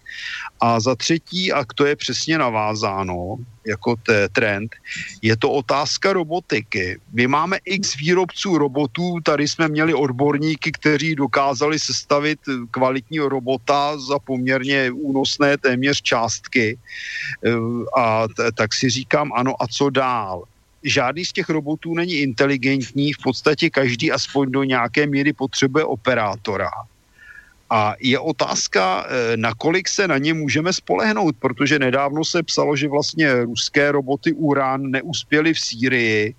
A 0.60 0.80
za 0.80 0.96
třetí, 0.96 1.54
a 1.54 1.64
to 1.76 1.86
je 1.86 1.96
přesně 1.96 2.38
navázáno 2.38 3.38
jako 3.68 3.96
t- 3.96 4.30
trend, 4.30 4.76
je 5.22 5.38
to 5.38 5.52
otázka 5.52 6.14
robotiky. 6.14 7.00
My 7.14 7.28
máme 7.28 7.58
x 7.66 7.96
výrobců 7.96 8.58
robotů, 8.58 9.20
tady 9.24 9.48
jsme 9.48 9.68
měli 9.68 9.94
odborníky, 9.94 10.72
kteří 10.72 11.16
dokázali 11.16 11.80
sestavit 11.80 12.40
kvalitního 12.72 13.30
robota 13.30 13.98
za 14.00 14.20
poměrně 14.20 14.92
únosné 14.92 15.58
téměř 15.58 16.02
částky. 16.02 16.76
E, 16.76 17.52
a 17.96 18.28
tak 18.56 18.74
si 18.74 18.90
říkám, 18.90 19.32
ano, 19.36 19.56
a 19.60 19.68
co 19.68 19.90
dál? 19.90 20.44
žádný 20.84 21.26
z 21.26 21.32
těch 21.32 21.50
robotů 21.50 21.94
není 21.94 22.14
inteligentní, 22.14 23.14
v 23.14 23.22
podstatě 23.24 23.70
každý 23.70 24.12
aspoň 24.12 24.52
do 24.52 24.64
nějaké 24.64 25.08
míry 25.08 25.34
potřebuje 25.34 25.84
operátora. 25.86 26.70
A 27.70 27.96
je 28.00 28.20
otázka, 28.20 29.06
eh, 29.08 29.38
nakolik 29.38 29.90
se 29.90 30.08
na 30.08 30.18
ně 30.18 30.34
můžeme 30.34 30.74
spolehnout, 30.74 31.36
protože 31.40 31.80
nedávno 31.80 32.26
se 32.26 32.44
psalo, 32.44 32.76
že 32.76 32.88
vlastně 32.88 33.44
ruské 33.44 33.92
roboty 33.92 34.34
Uran 34.34 34.82
neuspěly 34.82 35.54
v 35.54 35.60
Sýrii, 35.60 36.36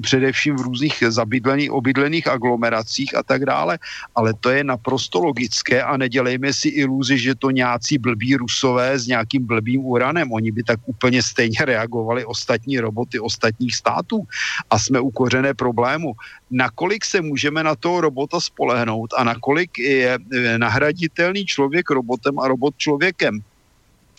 především 0.00 0.56
v 0.56 0.60
různých 0.60 0.96
zabydlených, 1.08 1.72
obydlených 1.72 2.26
aglomeracích 2.26 3.16
a 3.16 3.22
tak 3.22 3.44
dále, 3.44 3.78
ale 4.14 4.34
to 4.40 4.50
je 4.50 4.64
naprosto 4.64 5.20
logické 5.20 5.82
a 5.82 5.96
nedělejme 5.96 6.52
si 6.52 6.68
iluzi, 6.68 7.18
že 7.18 7.34
to 7.34 7.50
nějací 7.50 7.98
blbí 7.98 8.36
rusové 8.36 8.98
s 8.98 9.06
nějakým 9.06 9.46
blbým 9.46 9.84
uranem, 9.84 10.32
oni 10.32 10.52
by 10.52 10.62
tak 10.62 10.80
úplně 10.86 11.22
stejně 11.22 11.64
reagovali 11.64 12.24
ostatní 12.24 12.80
roboty 12.80 13.20
ostatních 13.20 13.76
států 13.76 14.26
a 14.70 14.78
jsme 14.78 15.00
u 15.00 15.10
kořené 15.10 15.54
problému. 15.54 16.12
Nakolik 16.50 17.04
se 17.04 17.20
můžeme 17.20 17.62
na 17.62 17.76
toho 17.76 18.00
robota 18.00 18.40
spolehnout 18.40 19.14
a 19.16 19.24
nakolik 19.24 19.78
je 19.78 20.18
nahraditelný 20.56 21.44
člověk 21.46 21.90
robotem 21.90 22.38
a 22.38 22.48
robot 22.48 22.74
člověkem 22.76 23.40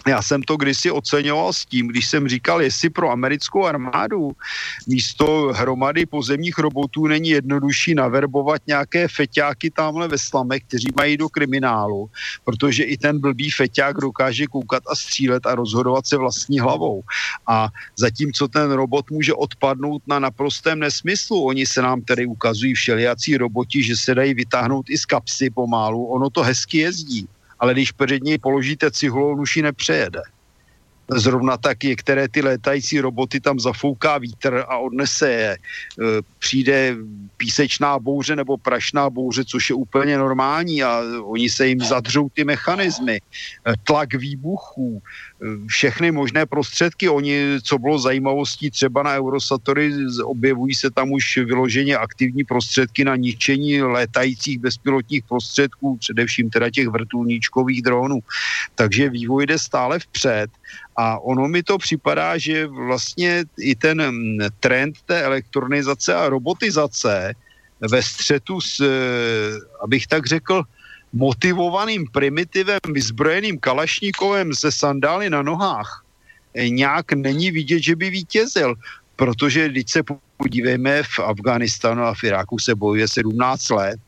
já 0.07 0.21
jsem 0.21 0.41
to 0.41 0.57
kdysi 0.57 0.91
oceňoval 0.91 1.53
s 1.53 1.65
tím, 1.65 1.88
když 1.88 2.07
jsem 2.07 2.27
říkal, 2.27 2.61
jestli 2.61 2.89
pro 2.89 3.11
americkou 3.11 3.65
armádu 3.65 4.31
místo 4.88 5.51
hromady 5.55 6.05
pozemních 6.05 6.57
robotů 6.57 7.07
není 7.07 7.30
jednodušší 7.30 7.95
naverbovat 7.95 8.61
nějaké 8.67 9.07
feťáky 9.07 9.71
tamhle 9.71 10.07
ve 10.07 10.17
slamech, 10.17 10.63
kteří 10.63 10.88
mají 10.95 11.17
do 11.17 11.30
kriminálu, 11.30 12.09
protože 12.45 12.84
i 12.84 12.97
ten 12.97 13.19
blbý 13.19 13.51
feťák 13.51 13.97
dokáže 13.97 14.47
koukat 14.47 14.84
a 14.91 14.95
střílet 14.95 15.45
a 15.45 15.55
rozhodovat 15.55 16.07
se 16.07 16.17
vlastní 16.17 16.59
hlavou. 16.59 17.01
A 17.47 17.69
zatímco 17.95 18.47
ten 18.47 18.71
robot 18.71 19.11
může 19.11 19.34
odpadnout 19.34 20.01
na 20.07 20.19
naprostém 20.19 20.80
nesmyslu, 20.80 21.45
oni 21.45 21.65
se 21.65 21.81
nám 21.81 22.01
tedy 22.01 22.26
ukazují 22.26 22.73
všelijací 22.73 23.38
roboti, 23.38 23.84
že 23.84 23.97
se 23.97 24.15
dají 24.15 24.34
vytáhnout 24.34 24.89
i 24.89 24.97
z 24.97 25.05
kapsy 25.05 25.49
pomálu, 25.49 26.05
ono 26.05 26.30
to 26.30 26.43
hezky 26.43 26.77
jezdí 26.77 27.27
ale 27.60 27.73
když 27.73 27.91
před 27.91 28.23
něj 28.23 28.38
položíte 28.38 28.91
cihlu, 28.91 29.31
on 29.31 29.40
už 29.40 29.56
ji 29.56 29.64
nepřejede. 29.64 30.22
Zrovna 31.15 31.57
tak 31.57 31.84
některé 31.84 32.27
ty 32.27 32.41
létající 32.41 32.99
roboty 32.99 33.40
tam 33.40 33.60
zafouká 33.60 34.18
vítr 34.18 34.64
a 34.68 34.77
odnese 34.77 35.31
je. 35.31 35.52
E, 35.52 35.57
přijde 36.40 36.95
písečná 37.38 37.99
bouře 37.99 38.36
nebo 38.36 38.57
prašná 38.57 39.10
bouře, 39.10 39.45
což 39.45 39.69
je 39.69 39.76
úplně 39.76 40.18
normální 40.18 40.84
a 40.84 41.02
oni 41.23 41.49
se 41.49 41.68
jim 41.68 41.81
zadřou 41.81 42.30
ty 42.30 42.44
mechanismy. 42.44 43.18
E, 43.18 43.22
tlak 43.84 44.14
výbuchů, 44.14 45.02
všechny 45.68 46.11
možné 46.11 46.45
prostředky. 46.45 47.10
Oni, 47.10 47.60
co 47.64 47.78
bylo 47.78 47.99
zajímavostí 47.99 48.72
třeba 48.72 49.03
na 49.03 49.16
Eurosatory, 49.16 49.94
objevují 50.24 50.76
se 50.76 50.91
tam 50.91 51.11
už 51.11 51.38
vyloženě 51.38 51.98
aktivní 51.98 52.44
prostředky 52.44 53.06
na 53.06 53.16
ničení 53.16 53.82
létajících 53.82 54.60
bezpilotních 54.60 55.24
prostředků, 55.24 55.98
především 55.98 56.49
teda 56.49 56.70
těch 56.70 56.88
vrtulníčkových 56.88 57.82
dronů. 57.82 58.20
Takže 58.76 59.10
vývoj 59.10 59.45
jde 59.45 59.60
stále 59.60 59.99
vpřed 59.99 60.52
a 60.95 61.20
ono 61.20 61.48
mi 61.48 61.64
to 61.64 61.78
připadá, 61.78 62.38
že 62.38 62.68
vlastně 62.68 63.45
i 63.60 63.76
ten 63.76 64.02
trend 64.60 64.95
té 65.06 65.22
elektronizace 65.22 66.16
a 66.16 66.30
robotizace 66.30 67.34
ve 67.82 68.03
střetu 68.03 68.61
s, 68.61 68.84
abych 69.84 70.07
tak 70.07 70.26
řekl, 70.26 70.64
motivovaným 71.14 72.06
primitivem 72.11 72.80
vyzbrojeným 72.94 73.60
kalašníkovem 73.60 74.56
se 74.56 74.72
sandály 74.72 75.30
na 75.30 75.41
nohách 75.41 76.06
eh, 76.53 76.69
nějak 76.69 77.14
není 77.14 77.52
vidět, 77.52 77.80
že 77.84 77.95
by 77.95 78.10
vítězil. 78.10 78.76
Protože 79.15 79.69
když 79.69 79.91
se 79.91 80.02
podívejme, 80.38 81.03
v 81.03 81.19
Afganistanu 81.19 82.03
a 82.03 82.14
v 82.14 82.23
Iráku 82.23 82.60
se 82.60 82.76
bojuje 82.76 83.07
17 83.07 83.69
let 83.69 83.99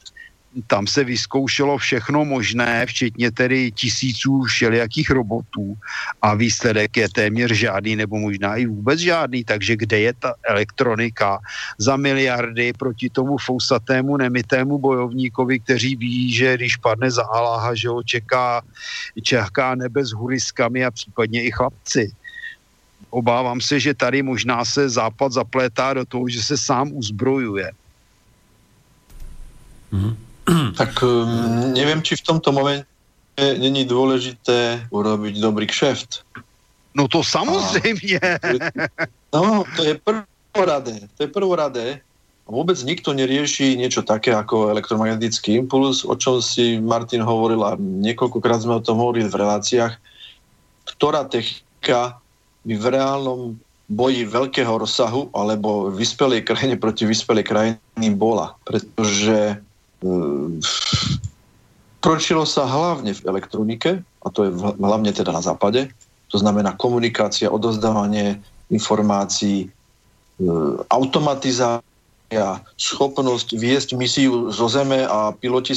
tam 0.67 0.87
se 0.87 1.03
vyzkoušelo 1.03 1.77
všechno 1.77 2.25
možné, 2.25 2.85
včetně 2.85 3.31
tedy 3.31 3.71
tisíců 3.71 4.43
všelijakých 4.43 5.09
robotů 5.09 5.77
a 6.21 6.35
výsledek 6.35 6.97
je 6.97 7.09
téměř 7.09 7.51
žádný 7.51 7.95
nebo 7.95 8.19
možná 8.19 8.55
i 8.55 8.65
vůbec 8.65 8.99
žádný, 8.99 9.43
takže 9.43 9.75
kde 9.75 9.99
je 9.99 10.13
ta 10.13 10.33
elektronika 10.43 11.39
za 11.77 11.95
miliardy 11.95 12.73
proti 12.73 13.09
tomu 13.09 13.37
fousatému 13.37 14.17
nemitému 14.17 14.79
bojovníkovi, 14.79 15.59
který 15.59 15.95
ví, 15.95 16.33
že 16.33 16.57
když 16.57 16.77
padne 16.77 17.11
za 17.11 17.23
Aláha, 17.23 17.75
že 17.75 17.89
ho 17.89 18.03
čeká, 18.03 18.61
čeká 19.23 19.75
nebe 19.75 20.05
s 20.05 20.11
huriskami 20.11 20.85
a 20.85 20.91
případně 20.91 21.43
i 21.43 21.51
chlapci 21.51 22.11
obávám 23.11 23.61
se, 23.61 23.79
že 23.79 23.93
tady 23.93 24.23
možná 24.23 24.65
se 24.65 24.89
Západ 24.89 25.31
zaplétá 25.31 25.93
do 25.93 26.05
toho, 26.05 26.29
že 26.29 26.43
se 26.43 26.57
sám 26.57 26.91
uzbrojuje. 26.93 27.71
Mm-hmm. 29.91 30.30
tak 30.79 30.97
um, 31.03 31.71
neviem, 31.73 32.01
či 32.01 32.15
v 32.15 32.25
tomto 32.25 32.51
momente 32.51 32.85
není 33.37 33.85
dôležité 33.85 34.87
urobiť 34.91 35.39
dobrý 35.39 35.67
kšeft. 35.67 36.25
No 36.95 37.07
to 37.07 37.23
samozřejmě. 37.23 38.19
no, 39.33 39.63
to 39.75 39.83
je 39.83 39.95
prvoradé. 39.95 41.07
To 41.17 41.23
je 41.23 41.27
prvoradé. 41.27 42.01
Vôbec 42.51 42.75
nikto 42.83 43.15
nerieši 43.15 43.79
niečo 43.79 44.03
také 44.03 44.35
ako 44.35 44.75
elektromagnetický 44.75 45.55
impuls, 45.55 46.03
o 46.03 46.19
čom 46.19 46.43
si 46.43 46.83
Martin 46.83 47.23
hovoril 47.23 47.63
a 47.63 47.79
niekoľkokrát 47.79 48.67
sme 48.67 48.75
o 48.75 48.83
tom 48.83 48.99
hovorili 48.99 49.31
v 49.31 49.39
reláciách, 49.39 49.95
ktorá 50.83 51.23
technika 51.31 52.19
by 52.67 52.75
v 52.75 52.85
reálnom 52.91 53.55
boji 53.87 54.27
veľkého 54.27 54.83
rozsahu 54.83 55.31
alebo 55.31 55.95
vyspelej 55.95 56.43
krajine 56.43 56.75
proti 56.75 57.07
vyspelej 57.07 57.47
krajiny 57.47 58.07
bola. 58.19 58.59
Pretože 58.67 59.63
Pročilo 62.01 62.43
sa 62.49 62.65
hlavne 62.65 63.13
v 63.13 63.21
elektronike, 63.29 64.01
a 64.01 64.27
to 64.33 64.49
je 64.49 64.51
hlavne 64.57 65.13
teda 65.13 65.29
na 65.29 65.41
západe, 65.45 65.93
to 66.33 66.37
znamená 66.41 66.73
komunikácia, 66.73 67.51
odozdávanie 67.51 68.41
informácií, 68.71 69.67
e, 69.67 69.69
automatizácia, 70.89 72.45
schopnosť 72.79 73.59
viesť 73.59 73.89
misiu 73.99 74.49
zo 74.49 74.65
Zeme 74.71 75.03
a 75.05 75.35
piloti 75.35 75.75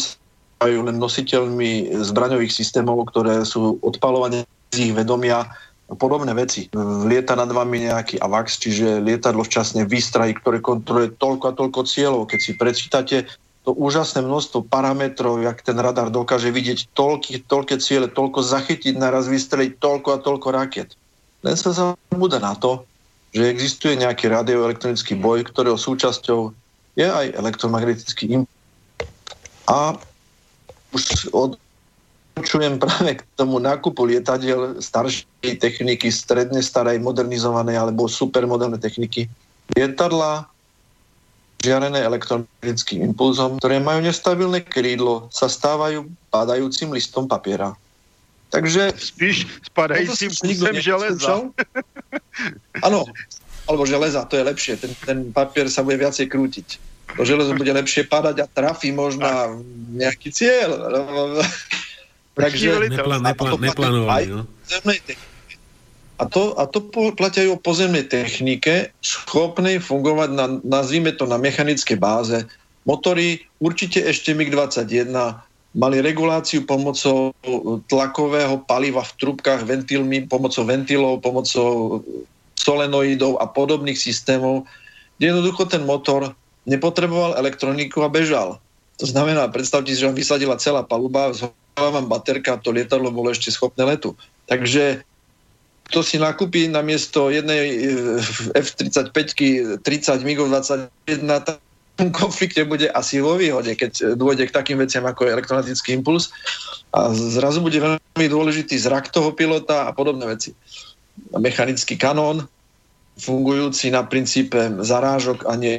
majú 0.62 0.86
len 0.86 0.96
nositeľmi 0.96 1.92
zbraňových 2.00 2.54
systémov, 2.54 3.10
ktoré 3.10 3.42
sú 3.42 3.76
odpalované 3.82 4.46
z 4.72 4.88
ich 4.88 4.92
vedomia 4.94 5.44
a 5.84 5.92
podobné 5.92 6.32
veci. 6.32 6.72
Lieta 7.04 7.36
nad 7.36 7.52
vami 7.52 7.84
nejaký 7.84 8.16
AVAX, 8.22 8.56
čiže 8.56 9.04
lietadlo 9.04 9.44
včasne 9.44 9.84
výstraj, 9.84 10.32
ktoré 10.40 10.64
kontroluje 10.64 11.12
toľko 11.20 11.44
a 11.52 11.56
toľko 11.58 11.80
cieľov. 11.84 12.30
Keď 12.32 12.40
si 12.40 12.52
prečítate 12.56 13.16
to 13.64 13.72
úžasné 13.72 14.20
množstvo 14.20 14.68
parametrov, 14.68 15.40
jak 15.40 15.64
ten 15.64 15.80
radar 15.80 16.12
dokáže 16.12 16.52
vidieť 16.52 16.92
toľky, 16.92 17.48
toľké 17.48 17.80
ciele, 17.80 18.12
toľko 18.12 18.44
zachytiť, 18.44 19.00
naraz 19.00 19.24
vystreliť 19.24 19.80
toľko 19.80 20.08
a 20.12 20.22
toľko 20.22 20.48
raket. 20.52 20.92
Len 21.40 21.56
sa 21.56 21.72
zabúda 21.72 22.36
na 22.36 22.52
to, 22.52 22.84
že 23.32 23.48
existuje 23.48 23.96
nejaký 23.96 24.28
radioelektronický 24.28 25.16
boj, 25.16 25.48
ktorého 25.48 25.80
súčasťou 25.80 26.52
je 26.94 27.08
aj 27.08 27.34
elektromagnetický 27.40 28.36
impuls. 28.36 28.52
A 29.64 29.96
už 30.92 31.32
odčujem 32.36 32.76
práve 32.76 33.18
k 33.18 33.22
tomu 33.34 33.58
nákupu 33.58 34.04
lietadiel 34.04 34.78
staršej 34.78 35.56
techniky, 35.58 36.12
stredne 36.12 36.60
starej, 36.60 37.00
modernizovanej 37.00 37.80
alebo 37.80 38.06
supermoderné 38.12 38.76
techniky. 38.76 39.26
Lietadla 39.72 40.52
žiarené 41.64 42.04
elektromagnetickým 42.04 43.00
impulzom, 43.12 43.56
ktoré 43.56 43.80
majú 43.80 44.04
nestabilné 44.04 44.60
krídlo, 44.60 45.32
sa 45.32 45.48
stávajú 45.48 46.04
padajúcim 46.28 46.92
listom 46.92 47.24
papiera. 47.24 47.72
Takže... 48.52 48.94
Spíš 48.94 49.48
spadajúcim 49.66 50.30
kusem 50.30 50.76
železa. 50.78 51.50
Áno, 52.86 53.08
alebo 53.64 53.82
železa, 53.88 54.28
to 54.28 54.38
je 54.38 54.44
lepšie. 54.44 54.74
Ten, 54.78 54.92
ten 55.02 55.18
papier 55.32 55.66
sa 55.72 55.80
bude 55.80 55.96
viacej 55.96 56.28
krútiť. 56.28 56.68
To 57.16 57.22
železo 57.24 57.56
bude 57.56 57.70
lepšie 57.72 58.06
padať 58.06 58.44
a 58.44 58.46
trafí 58.46 58.92
možno 58.92 59.24
nejaký 59.96 60.28
cieľ. 60.30 60.70
Takže... 62.34 62.90
Neplan, 62.90 63.22
neplan, 63.22 63.58
neplanovaný, 63.58 64.26
no. 64.30 64.42
A 66.14 66.30
to, 66.30 66.54
a 66.54 66.70
to 66.70 66.78
platia 67.18 67.42
aj 67.42 67.58
o 67.58 67.62
pozemnej 67.62 68.06
technike, 68.06 68.94
schopnej 69.02 69.82
fungovať 69.82 70.30
na, 70.30 70.46
nazvime 70.62 71.10
to, 71.10 71.26
na 71.26 71.42
mechanickej 71.42 71.98
báze. 71.98 72.46
Motory 72.86 73.42
určite 73.58 73.98
ešte 73.98 74.30
MiG-21 74.30 75.10
mali 75.74 75.98
reguláciu 75.98 76.62
pomocou 76.62 77.34
tlakového 77.90 78.62
paliva 78.62 79.02
v 79.02 79.12
trubkách, 79.18 79.66
ventilmi, 79.66 80.30
pomocou 80.30 80.62
ventilov, 80.62 81.18
pomocou 81.18 82.00
solenoidov 82.54 83.42
a 83.42 83.50
podobných 83.50 83.98
systémov, 83.98 84.70
kde 85.18 85.34
jednoducho 85.34 85.66
ten 85.66 85.82
motor 85.82 86.30
nepotreboval 86.64 87.34
elektroniku 87.42 88.06
a 88.06 88.08
bežal. 88.08 88.62
To 89.02 89.06
znamená, 89.10 89.50
predstavte 89.50 89.90
si, 89.90 89.98
že 89.98 90.06
vám 90.06 90.14
vysadila 90.14 90.54
celá 90.62 90.86
paluba, 90.86 91.34
zhovala 91.34 91.90
vám 91.98 92.06
baterka 92.06 92.54
a 92.54 92.62
to 92.62 92.70
lietadlo 92.70 93.10
bolo 93.10 93.34
ešte 93.34 93.50
schopné 93.50 93.82
letu. 93.82 94.14
Takže 94.46 95.02
kto 95.94 96.02
si 96.02 96.18
nakúpi 96.18 96.66
na 96.66 96.82
miesto 96.82 97.30
jednej 97.30 97.86
eh, 97.86 98.58
F-35 98.58 99.14
30 99.78 100.26
MiG-21, 100.26 101.22
tak 101.46 101.62
v 101.94 102.10
konflikte 102.10 102.66
bude 102.66 102.90
asi 102.90 103.22
vo 103.22 103.38
výhode, 103.38 103.70
keď 103.78 104.18
dôjde 104.18 104.50
k 104.50 104.54
takým 104.58 104.82
veciam 104.82 105.06
ako 105.06 105.30
je 105.30 105.34
elektromatický 105.38 105.94
impuls 105.94 106.34
a 106.90 107.14
zrazu 107.14 107.62
bude 107.62 107.78
veľmi 107.78 108.26
dôležitý 108.26 108.74
zrak 108.74 109.14
toho 109.14 109.30
pilota 109.30 109.86
a 109.86 109.94
podobné 109.94 110.26
veci. 110.26 110.50
Mechanický 111.38 111.94
kanón, 111.94 112.50
fungujúci 113.14 113.94
na 113.94 114.02
princípe 114.02 114.58
zarážok 114.82 115.46
a 115.46 115.54
nie 115.54 115.78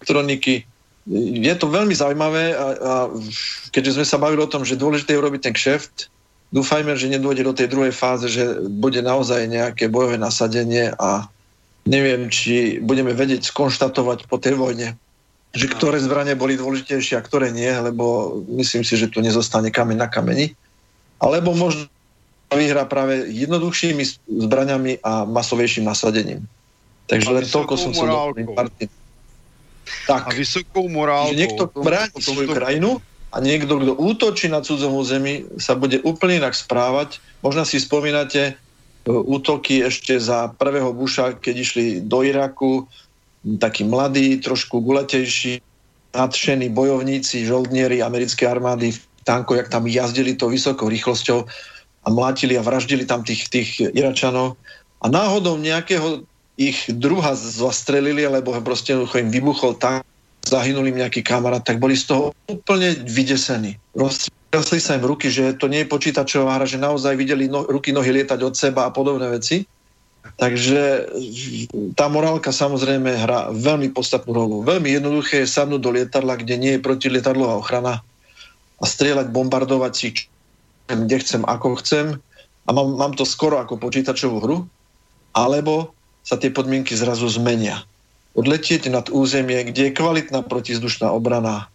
elektroniky. 0.00 0.64
Je 1.44 1.54
to 1.60 1.68
veľmi 1.68 1.92
zaujímavé 1.92 2.56
a, 2.56 2.64
a 2.64 2.92
keďže 3.76 4.00
sme 4.00 4.06
sa 4.08 4.16
bavili 4.16 4.40
o 4.40 4.48
tom, 4.48 4.64
že 4.64 4.80
dôležité 4.80 5.12
je 5.12 5.20
urobiť 5.20 5.40
ten 5.44 5.52
kšeft, 5.52 6.08
dúfajme, 6.50 6.94
že 6.98 7.10
nedôjde 7.10 7.42
do 7.46 7.54
tej 7.54 7.70
druhej 7.70 7.94
fáze, 7.94 8.26
že 8.30 8.62
bude 8.66 9.00
naozaj 9.02 9.46
nejaké 9.46 9.86
bojové 9.86 10.18
nasadenie 10.18 10.90
a 10.98 11.30
neviem, 11.86 12.28
či 12.28 12.78
budeme 12.82 13.14
vedieť 13.14 13.50
skonštatovať 13.50 14.26
po 14.26 14.36
tej 14.36 14.58
vojne, 14.58 14.98
že 15.50 15.66
ktoré 15.66 15.98
zbranie 15.98 16.38
boli 16.38 16.54
dôležitejšie 16.54 17.18
a 17.18 17.24
ktoré 17.24 17.50
nie, 17.50 17.70
lebo 17.70 18.38
myslím 18.54 18.86
si, 18.86 18.94
že 18.94 19.10
tu 19.10 19.18
nezostane 19.18 19.70
kameň 19.70 19.98
na 19.98 20.08
kameni. 20.10 20.54
Alebo 21.18 21.54
možno 21.54 21.90
vyhrá 22.50 22.86
práve 22.86 23.30
jednoduchšími 23.30 24.26
zbraniami 24.26 25.02
a 25.02 25.26
masovejším 25.26 25.86
nasadením. 25.86 26.46
Takže 27.06 27.30
len 27.30 27.46
toľko 27.46 27.74
som 27.74 27.90
chcel 27.90 28.10
doplniť. 28.10 28.90
Tak, 30.06 30.30
a 30.30 30.34
vysokou 30.34 30.86
morálkou. 30.86 31.34
Že 31.34 31.40
niekto 31.42 31.62
bráni 31.74 32.14
svoju 32.22 32.48
krajinu 32.54 33.02
a 33.30 33.36
niekto, 33.38 33.78
kto 33.78 33.92
útočí 33.94 34.50
na 34.50 34.58
cudzom 34.58 34.98
území, 34.98 35.46
sa 35.62 35.78
bude 35.78 36.02
úplne 36.02 36.42
inak 36.42 36.58
správať. 36.58 37.22
Možno 37.46 37.62
si 37.62 37.78
spomínate 37.78 38.42
e, 38.50 38.52
útoky 39.06 39.86
ešte 39.86 40.18
za 40.18 40.50
prvého 40.58 40.90
Busha, 40.90 41.38
keď 41.38 41.54
išli 41.54 41.84
do 42.02 42.26
Iraku, 42.26 42.90
takí 43.62 43.86
mladí, 43.86 44.42
trošku 44.42 44.82
guletejší, 44.82 45.62
nadšení 46.10 46.74
bojovníci, 46.74 47.46
žoldnieri 47.46 48.02
americkej 48.02 48.50
armády 48.50 48.98
v 48.98 49.00
tanko, 49.22 49.54
jak 49.54 49.70
tam 49.70 49.86
jazdili 49.86 50.34
to 50.34 50.50
vysokou 50.50 50.90
rýchlosťou 50.90 51.46
a 52.02 52.08
mlátili 52.10 52.58
a 52.58 52.66
vraždili 52.66 53.06
tam 53.06 53.22
tých, 53.22 53.46
tých 53.46 53.78
Iračanov. 53.94 54.58
A 55.00 55.06
náhodou 55.06 55.54
nejakého 55.54 56.26
ich 56.58 56.90
druha 56.90 57.38
zastrelili, 57.38 58.26
alebo 58.26 58.52
proste 58.60 58.92
im 58.92 59.30
vybuchol 59.30 59.78
tank 59.78 60.04
zahynul 60.50 60.90
im 60.90 60.98
nejaký 60.98 61.22
kamarát, 61.22 61.62
tak 61.62 61.78
boli 61.78 61.94
z 61.94 62.10
toho 62.10 62.34
úplne 62.50 62.98
vydesení. 63.06 63.78
Roztrasli 63.94 64.82
sa 64.82 64.98
im 64.98 65.06
ruky, 65.06 65.30
že 65.30 65.54
to 65.54 65.70
nie 65.70 65.86
je 65.86 65.92
počítačová 65.92 66.58
hra, 66.58 66.66
že 66.66 66.82
naozaj 66.82 67.14
videli 67.14 67.46
no, 67.46 67.62
ruky, 67.62 67.94
nohy 67.94 68.10
lietať 68.10 68.40
od 68.42 68.54
seba 68.58 68.90
a 68.90 68.94
podobné 68.94 69.30
veci. 69.30 69.62
Takže 70.20 71.08
tá 71.96 72.12
morálka 72.12 72.52
samozrejme 72.52 73.08
hrá 73.24 73.48
veľmi 73.56 73.94
podstatnú 73.94 74.32
rolu. 74.36 74.56
Veľmi 74.66 74.92
jednoduché 74.92 75.44
je 75.44 75.48
sadnúť 75.48 75.80
do 75.80 75.90
lietadla, 75.96 76.36
kde 76.36 76.54
nie 76.60 76.72
je 76.76 76.84
protilietadlová 76.84 77.56
ochrana 77.56 78.04
a 78.80 78.84
strieľať, 78.84 79.32
bombardovať 79.32 79.92
si, 79.96 80.08
kde 80.88 81.16
chcem, 81.24 81.42
ako 81.44 81.80
chcem 81.80 82.20
a 82.66 82.70
mám, 82.72 82.96
mám 82.96 83.12
to 83.16 83.24
skoro 83.24 83.58
ako 83.60 83.80
počítačovú 83.80 84.36
hru, 84.40 84.58
alebo 85.32 85.92
sa 86.24 86.36
tie 86.36 86.52
podmienky 86.52 86.92
zrazu 86.94 87.26
zmenia 87.26 87.82
odletieť 88.34 88.90
nad 88.90 89.10
územie, 89.10 89.66
kde 89.68 89.90
je 89.90 89.96
kvalitná 89.96 90.46
protizdušná 90.46 91.10
obrana. 91.10 91.66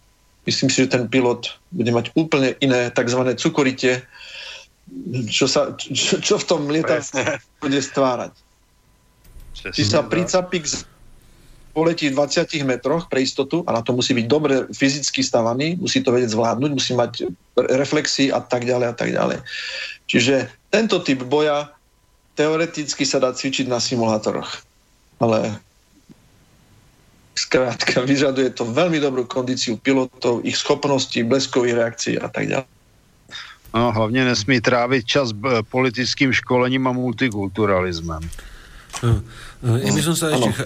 Myslím 0.46 0.70
si, 0.70 0.86
že 0.86 0.94
ten 0.94 1.04
pilot 1.10 1.52
bude 1.74 1.90
mať 1.90 2.14
úplne 2.14 2.54
iné 2.62 2.88
tzv. 2.94 3.20
cukorite, 3.36 4.06
čo, 5.26 5.50
sa, 5.50 5.74
čo, 5.76 6.22
čo 6.22 6.34
v 6.38 6.44
tom 6.46 6.70
lietadle 6.70 7.42
bude 7.58 7.80
stvárať. 7.82 8.32
Či 9.56 9.82
sa 9.82 10.06
pricapí 10.06 10.62
k 10.62 10.86
poletí 11.76 12.08
v 12.08 12.16
20 12.16 12.48
metroch 12.64 13.04
pre 13.12 13.20
istotu 13.20 13.60
a 13.68 13.76
na 13.76 13.84
to 13.84 13.92
musí 13.92 14.16
byť 14.16 14.26
dobre 14.30 14.64
fyzicky 14.72 15.20
stavaný, 15.20 15.76
musí 15.76 16.00
to 16.00 16.08
vedieť 16.08 16.32
zvládnuť, 16.32 16.70
musí 16.72 16.96
mať 16.96 17.28
reflexy 17.76 18.32
a 18.32 18.40
tak 18.40 18.64
ďalej 18.64 18.86
a 18.88 18.94
tak 18.96 19.12
ďalej. 19.12 19.38
Čiže 20.08 20.48
tento 20.72 21.02
typ 21.04 21.20
boja 21.28 21.68
teoreticky 22.32 23.04
sa 23.04 23.20
dá 23.20 23.32
cvičiť 23.36 23.68
na 23.68 23.76
simulátoroch. 23.76 24.64
Ale 25.20 25.60
skrátka 27.36 28.00
vyžaduje 28.00 28.50
to 28.56 28.64
veľmi 28.64 28.96
dobrú 28.96 29.28
kondíciu 29.28 29.76
pilotov, 29.76 30.40
ich 30.42 30.56
schopnosti, 30.56 31.20
bleskových 31.20 31.76
reakcií 31.76 32.14
a 32.16 32.28
tak 32.32 32.48
ďalej. 32.48 32.68
No, 33.76 33.92
hlavně 33.92 34.24
nesmí 34.24 34.60
trávit 34.60 35.06
čas 35.06 35.36
politickým 35.68 36.32
školením 36.32 36.86
a 36.86 36.92
multikulturalismem. 36.92 38.24
No, 39.04 39.20
no, 39.60 39.76
ja 39.76 39.92
by 39.92 40.00
som 40.00 40.16
sa 40.16 40.32
ešte 40.32 40.56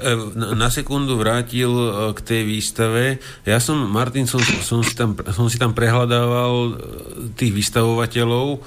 na 0.54 0.70
sekundu 0.70 1.18
vrátil 1.18 1.66
k 2.14 2.18
tej 2.22 2.42
výstave. 2.46 3.18
Ja 3.42 3.58
som, 3.58 3.74
Martin, 3.90 4.30
som, 4.30 4.38
som, 4.38 4.86
si, 4.86 4.94
tam, 4.94 5.18
som 5.34 5.50
si 5.50 5.58
tam 5.58 5.74
prehľadával 5.74 6.78
tých 7.34 7.50
vystavovateľov, 7.50 8.62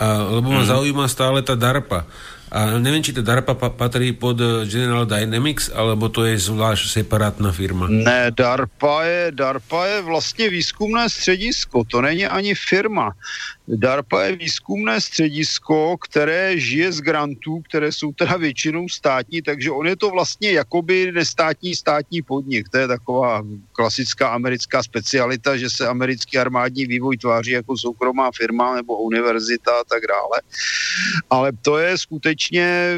a, 0.00 0.06
lebo 0.40 0.48
ma 0.48 0.64
mm. 0.64 0.70
zaujíma 0.72 1.04
stále 1.04 1.44
tá 1.44 1.52
DARPA. 1.52 2.08
A 2.48 2.80
neviem, 2.80 3.04
či 3.04 3.12
to 3.12 3.20
DARPA 3.20 3.54
patrí 3.54 4.16
pod 4.16 4.40
eh, 4.40 4.64
General 4.64 5.04
Dynamics, 5.04 5.68
alebo 5.68 6.08
to 6.08 6.24
je 6.24 6.40
zvlášť 6.40 7.02
separátna 7.02 7.52
firma. 7.52 7.88
Ne, 7.88 8.32
DARPA 8.32 9.04
je, 9.04 9.22
DARPA 9.32 9.86
je 9.86 10.02
vlastně 10.02 10.48
výzkumné 10.48 11.08
středisko, 11.08 11.84
to 11.84 12.00
není 12.00 12.26
ani 12.26 12.54
firma. 12.54 13.12
DARPA 13.76 14.24
je 14.24 14.36
výzkumné 14.36 15.00
středisko, 15.00 15.96
které 15.96 16.60
žije 16.60 16.92
z 16.92 17.00
grantů, 17.00 17.60
které 17.68 17.92
jsou 17.92 18.12
teda 18.12 18.36
většinou 18.36 18.88
státní, 18.88 19.42
takže 19.42 19.70
on 19.70 19.86
je 19.86 19.96
to 19.96 20.10
vlastně 20.10 20.52
jakoby 20.52 21.12
nestátní 21.12 21.74
státní 21.74 22.22
podnik. 22.22 22.68
To 22.68 22.78
je 22.78 22.88
taková 22.88 23.42
klasická 23.72 24.28
americká 24.28 24.82
specialita, 24.82 25.56
že 25.56 25.70
se 25.70 25.88
americký 25.88 26.38
armádní 26.38 26.86
vývoj 26.86 27.16
tváří 27.16 27.50
jako 27.50 27.76
soukromá 27.76 28.30
firma 28.36 28.76
nebo 28.76 28.96
univerzita 28.98 29.70
a 29.70 29.84
tak 29.84 30.02
dále. 30.08 30.40
Ale 31.30 31.52
to 31.62 31.78
je 31.78 31.98
skutečně 31.98 32.96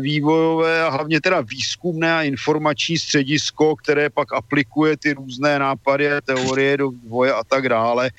vývojové 0.00 0.82
a 0.82 0.88
hlavně 0.88 1.20
teda 1.20 1.40
výzkumné 1.40 2.14
a 2.14 2.22
informační 2.22 2.98
středisko, 2.98 3.76
které 3.76 4.10
pak 4.10 4.32
aplikuje 4.32 4.96
ty 4.96 5.12
různé 5.12 5.58
nápady 5.58 6.12
a 6.12 6.20
teorie 6.20 6.76
do 6.76 6.90
vývoje 6.90 7.32
a 7.32 7.44
tak 7.44 7.68
dále. 7.68 8.10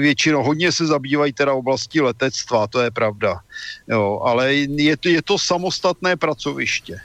Většinou 0.00 0.42
hodně 0.42 0.72
se 0.72 0.89
zabývají 0.90 1.32
teda 1.32 1.54
oblastí 1.54 2.00
letectva, 2.00 2.66
to 2.66 2.82
je 2.82 2.90
pravda. 2.90 3.40
Jo, 3.86 4.20
ale 4.26 4.66
je 4.66 4.96
to, 4.96 5.08
je 5.08 5.22
to 5.22 5.38
samostatné 5.38 6.16
pracoviště. 6.16 7.00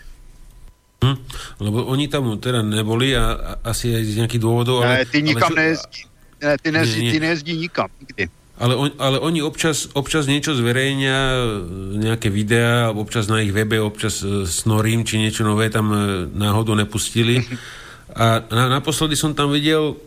Hm, 1.06 1.18
lebo 1.60 1.86
oni 1.86 2.07
tam 2.07 2.40
teda 2.40 2.62
neboli 2.62 3.14
a, 3.14 3.38
a 3.38 3.52
asi 3.70 3.94
aj 3.94 4.03
z 4.03 4.16
nejakých 4.26 4.41
dôvodov. 4.41 4.82
Ale, 4.82 4.98
ne, 4.98 5.06
ty 5.06 5.22
nikam 5.22 5.53
ale, 5.53 5.62
nejezdí. 5.62 6.02
Ne, 6.41 6.53
ty, 6.57 6.68
nejezdí, 6.72 6.98
nie, 6.98 7.06
nie. 7.06 7.12
ty 7.12 7.20
nejezdí 7.20 7.53
nikam, 7.53 7.90
nikdy. 8.02 8.24
Ale, 8.56 8.74
on, 8.76 8.90
ale 8.98 9.20
oni 9.20 9.44
občas, 9.44 9.91
občas 9.94 10.32
niečo 10.32 10.56
zverejnia, 10.56 11.36
nejaké 11.99 12.32
videá, 12.32 12.95
občas 12.95 13.28
na 13.28 13.44
ich 13.44 13.52
webe, 13.52 13.76
občas 13.84 14.24
uh, 14.24 14.48
snorím, 14.48 15.03
či 15.03 15.20
niečo 15.20 15.44
nové 15.44 15.68
tam 15.68 15.91
uh, 15.91 15.99
náhodou 16.32 16.74
nepustili. 16.74 17.44
A 18.16 18.40
na, 18.48 18.80
naposledy 18.80 19.20
som 19.20 19.36
tam 19.36 19.52
videl 19.52 19.99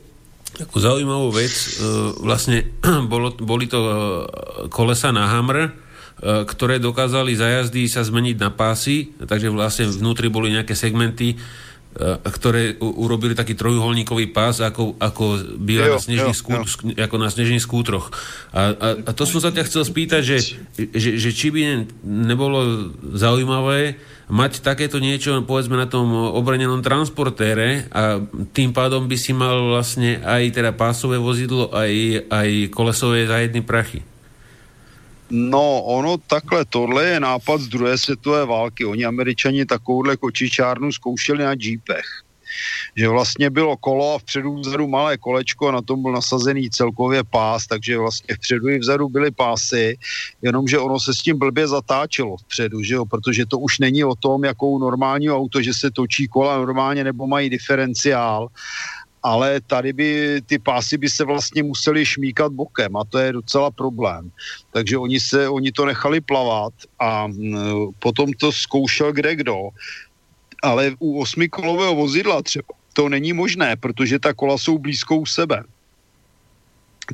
takú 0.55 0.79
zaujímavú 0.81 1.35
vec. 1.35 1.53
E, 1.53 1.69
vlastne 2.23 2.65
bolo, 3.13 3.35
boli 3.37 3.69
to 3.69 3.79
e, 3.79 3.93
kolesa 4.73 5.13
na 5.13 5.29
Hammer, 5.29 5.69
e, 5.69 5.71
ktoré 6.47 6.81
dokázali 6.81 7.37
za 7.37 7.49
jazdy 7.49 7.87
sa 7.87 8.05
zmeniť 8.05 8.37
na 8.39 8.51
pásy, 8.55 9.13
takže 9.21 9.53
vlastne 9.53 9.91
vnútri 9.91 10.33
boli 10.33 10.55
nejaké 10.55 10.73
segmenty, 10.73 11.37
ktoré 12.23 12.79
urobili 12.79 13.35
taký 13.35 13.59
trojuholníkový 13.59 14.31
pás, 14.31 14.63
ako, 14.63 15.01
ako 15.03 15.59
býva 15.59 15.91
na 15.91 15.99
snežných, 15.99 16.37
skú, 16.37 16.55
ako 16.95 17.17
na 17.19 17.27
snežných 17.27 17.65
skútroch. 17.65 18.15
A, 18.55 18.71
a, 18.71 18.89
a 19.03 19.11
to 19.11 19.27
som 19.27 19.43
sa 19.43 19.51
ťa 19.51 19.67
chcel 19.67 19.83
spýtať, 19.83 20.23
že, 20.23 20.39
že, 20.79 21.19
že 21.19 21.31
či 21.35 21.51
by 21.51 21.91
nebolo 22.07 22.93
zaujímavé 23.19 23.99
mať 24.29 24.61
takéto 24.61 25.01
niečo, 25.01 25.41
povedzme, 25.45 25.77
na 25.77 25.89
tom 25.89 26.13
obranenom 26.13 26.85
transportére 26.85 27.89
a 27.93 28.21
tým 28.53 28.77
pádom 28.77 29.09
by 29.09 29.17
si 29.17 29.33
mal 29.33 29.73
vlastne 29.73 30.21
aj 30.21 30.53
teda 30.53 30.71
pásové 30.77 31.17
vozidlo, 31.17 31.73
aj, 31.73 32.25
aj 32.29 32.49
kolesové 32.71 33.25
zajedny 33.25 33.65
prachy. 33.65 34.05
No, 35.29 35.85
ono 35.85 36.17
takhle, 36.17 36.65
tohle 36.65 37.05
je 37.05 37.21
nápad 37.21 37.61
z 37.61 37.69
druhé 37.69 37.99
světové 37.99 38.47
války. 38.47 38.85
Oni 38.85 39.05
američani 39.05 39.67
takovouhle 39.67 40.17
kočičárnu 40.17 40.93
zkoušeli 40.93 41.45
na 41.45 41.53
jeepech 41.53 42.28
že 42.97 43.09
vlastně 43.09 43.51
bylo 43.51 43.77
kolo 43.77 44.15
a 44.15 44.19
vpředu 44.19 44.55
vzadu 44.55 44.89
malé 44.89 45.19
kolečko 45.19 45.69
a 45.69 45.73
na 45.73 45.83
tom 45.83 46.03
byl 46.03 46.13
nasazený 46.13 46.71
celkově 46.71 47.25
pás, 47.25 47.67
takže 47.67 47.99
vlastně 47.99 48.35
vpředu 48.35 48.69
i 48.69 48.79
vzadu 48.79 49.09
byly 49.09 49.31
pásy, 49.31 49.99
jenomže 50.43 50.79
ono 50.79 51.01
se 51.01 51.15
s 51.15 51.19
tím 51.19 51.39
blbě 51.39 51.69
zatáčelo 51.69 52.37
vpředu, 52.37 52.83
že 52.83 52.95
jo, 52.95 53.05
protože 53.07 53.47
to 53.47 53.59
už 53.59 53.79
není 53.79 54.05
o 54.05 54.15
tom, 54.15 54.45
jakou 54.45 54.79
normální 54.79 55.31
auto, 55.31 55.63
že 55.63 55.75
se 55.75 55.91
točí 55.91 56.29
kola 56.29 56.57
normálně 56.57 57.05
nebo 57.05 57.27
mají 57.27 57.51
diferenciál, 57.51 58.49
ale 59.23 59.61
tady 59.61 59.93
by 59.93 60.41
ty 60.47 60.59
pásy 60.59 60.99
by 60.99 61.09
se 61.11 61.25
vlastně 61.25 61.63
museli 61.63 62.07
šmíkat 62.07 62.53
bokem 62.53 62.97
a 62.97 63.05
to 63.05 63.19
je 63.19 63.33
docela 63.33 63.71
problém. 63.71 64.31
Takže 64.73 64.99
oni, 64.99 65.21
se, 65.21 65.49
oni 65.49 65.73
to 65.73 65.87
nechali 65.87 66.21
plavat 66.21 66.73
a 66.99 67.25
m, 67.25 67.93
potom 67.99 68.33
to 68.33 68.53
zkoušel 68.53 69.13
kde 69.13 69.37
kdo 69.37 69.75
ale 70.63 70.97
u 70.99 71.21
osmikolového 71.21 71.95
vozidla 71.95 72.43
třeba 72.43 72.79
to 72.99 73.07
není 73.07 73.31
možné, 73.31 73.79
protože 73.79 74.19
ta 74.19 74.35
kola 74.35 74.59
jsou 74.59 74.79
blízko 74.79 75.23
u 75.23 75.27
sebe. 75.27 75.63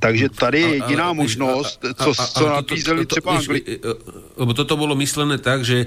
Takže 0.01 0.29
tady 0.29 0.61
je 0.61 0.69
jediná 0.75 1.09
a, 1.09 1.12
možnost, 1.12 1.85
co, 1.95 2.11
a, 2.11 2.25
a, 2.25 2.27
co 2.27 2.45
nabízeli 2.49 3.07
to, 3.07 3.07
to, 3.07 3.15
třeba 3.15 3.37
Angli... 3.37 3.62
E, 3.62 3.79
lebo 4.37 4.51
toto 4.57 4.75
bolo 4.75 4.99
myslené 4.99 5.39
tak, 5.39 5.62
že 5.62 5.87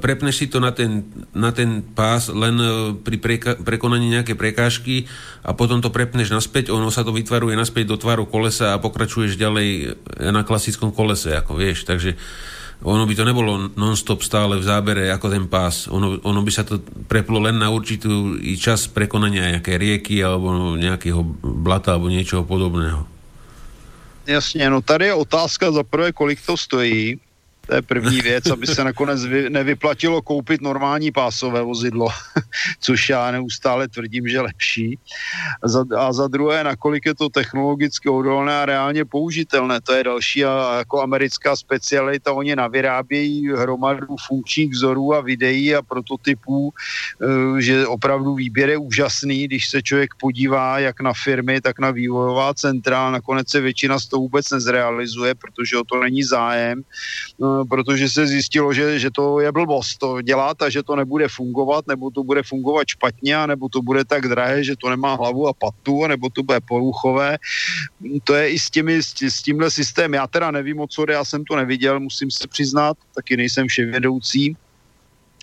prepneš 0.00 0.42
si 0.42 0.46
to 0.50 0.58
na 0.58 0.74
ten, 0.74 1.06
na 1.30 1.54
ten 1.54 1.86
pás 1.86 2.34
len 2.34 2.58
e, 2.58 2.98
pri 2.98 3.14
preka- 3.20 3.54
prekonaní 3.62 4.10
nejaké 4.10 4.34
prekážky 4.34 5.06
a 5.46 5.54
potom 5.54 5.78
to 5.78 5.94
prepneš 5.94 6.34
naspäť, 6.34 6.74
ono 6.74 6.90
sa 6.90 7.06
to 7.06 7.14
vytvaruje 7.14 7.54
naspäť 7.54 7.94
do 7.94 8.00
tvaru 8.00 8.26
kolesa 8.26 8.74
a 8.74 8.82
pokračuješ 8.82 9.38
ďalej 9.38 9.94
na 10.34 10.42
klasickom 10.42 10.90
kolese, 10.90 11.36
ako 11.38 11.54
vieš. 11.54 11.86
Takže 11.86 12.18
ono 12.84 13.08
by 13.08 13.14
to 13.16 13.24
nebolo 13.24 13.72
non-stop 13.72 14.20
stále 14.20 14.60
v 14.60 14.64
zábere 14.68 15.08
ako 15.08 15.32
ten 15.32 15.48
pás. 15.48 15.88
Ono, 15.88 16.20
ono 16.20 16.40
by 16.44 16.52
sa 16.52 16.68
to 16.68 16.84
preplo 17.08 17.40
len 17.40 17.56
na 17.56 17.72
určitú 17.72 18.36
čas 18.60 18.84
prekonania 18.92 19.56
nejaké 19.56 19.80
rieky 19.80 20.20
alebo 20.20 20.76
nejakého 20.76 21.24
blata 21.40 21.96
alebo 21.96 22.12
niečoho 22.12 22.44
podobného. 22.44 23.08
Jasně, 24.26 24.70
no 24.70 24.80
tady 24.80 25.04
je 25.04 25.14
otázka 25.14 25.72
za 25.72 25.82
prvé, 25.82 26.12
kolik 26.12 26.40
to 26.46 26.56
stojí. 26.56 27.20
To 27.66 27.74
je 27.74 27.82
první 27.82 28.20
věc, 28.20 28.46
aby 28.46 28.66
se 28.66 28.84
nakonec 28.84 29.24
vy, 29.24 29.50
nevyplatilo 29.50 30.22
koupit 30.22 30.60
normální 30.60 31.12
pásové 31.12 31.62
vozidlo, 31.62 32.08
což 32.80 33.08
já 33.08 33.30
neustále 33.30 33.88
tvrdím, 33.88 34.28
že 34.28 34.40
lepší. 34.40 34.98
A 35.62 35.68
za, 35.68 35.84
a 35.98 36.12
za 36.12 36.28
druhé, 36.28 36.64
nakolik 36.64 37.06
je 37.06 37.14
to 37.14 37.28
technologicky 37.28 38.08
odolné 38.08 38.56
a 38.56 38.66
reálně 38.66 39.04
použitelné. 39.04 39.80
To 39.80 39.92
je 39.92 40.04
další 40.04 40.44
a 40.44 40.78
jako 40.78 41.02
americká 41.02 41.56
specialita. 41.56 42.32
Oni 42.32 42.56
navyrábějí 42.56 43.48
hromadu 43.48 44.16
funkčních 44.26 44.70
vzorů 44.70 45.14
a 45.14 45.20
videí 45.20 45.74
a 45.74 45.82
prototypů, 45.82 46.70
e, 46.70 47.62
že 47.62 47.86
opravdu 47.86 48.34
výběr 48.34 48.70
je 48.70 48.78
úžasný, 48.78 49.44
když 49.44 49.68
se 49.68 49.82
člověk 49.82 50.10
podívá 50.20 50.78
jak 50.78 51.00
na 51.00 51.12
firmy, 51.24 51.60
tak 51.60 51.78
na 51.78 51.90
vývojová 51.90 52.54
centra. 52.54 53.10
Nakonec 53.10 53.50
se 53.50 53.60
většina 53.60 53.98
z 53.98 54.06
toho 54.06 54.20
vůbec 54.20 54.50
nezrealizuje, 54.50 55.34
protože 55.34 55.76
o 55.76 55.84
to 55.84 56.00
není 56.00 56.22
zájem 56.22 56.80
e, 56.80 57.53
protože 57.68 58.08
se 58.08 58.26
zjistilo, 58.26 58.72
že, 58.72 58.98
že 58.98 59.10
to 59.10 59.40
je 59.40 59.52
blbost 59.52 59.98
to 59.98 60.22
dělat 60.22 60.62
a 60.62 60.70
že 60.70 60.82
to 60.82 60.96
nebude 60.96 61.28
fungovat, 61.28 61.86
nebo 61.86 62.10
to 62.10 62.24
bude 62.24 62.42
fungovat 62.42 62.88
špatně, 62.88 63.46
nebo 63.46 63.68
to 63.68 63.82
bude 63.82 64.04
tak 64.04 64.28
drahé, 64.28 64.64
že 64.64 64.74
to 64.76 64.90
nemá 64.90 65.14
hlavu 65.14 65.48
a 65.48 65.52
patu, 65.52 66.06
nebo 66.06 66.30
to 66.30 66.42
bude 66.42 66.60
poruchové. 66.60 67.38
To 68.24 68.34
je 68.34 68.50
i 68.50 68.58
s, 68.58 68.70
těmi, 68.70 69.02
s, 69.02 69.22
s 69.22 69.42
tímhle 69.42 69.70
systémem. 69.70 70.14
Já 70.14 70.26
teda 70.26 70.50
nevím, 70.50 70.80
o 70.80 70.86
co 70.86 71.04
já 71.10 71.24
jsem 71.24 71.44
to 71.44 71.56
neviděl, 71.56 72.00
musím 72.00 72.30
se 72.30 72.48
přiznat, 72.48 72.96
taky 73.14 73.36
nejsem 73.36 73.68
vševědoucí. 73.68 74.56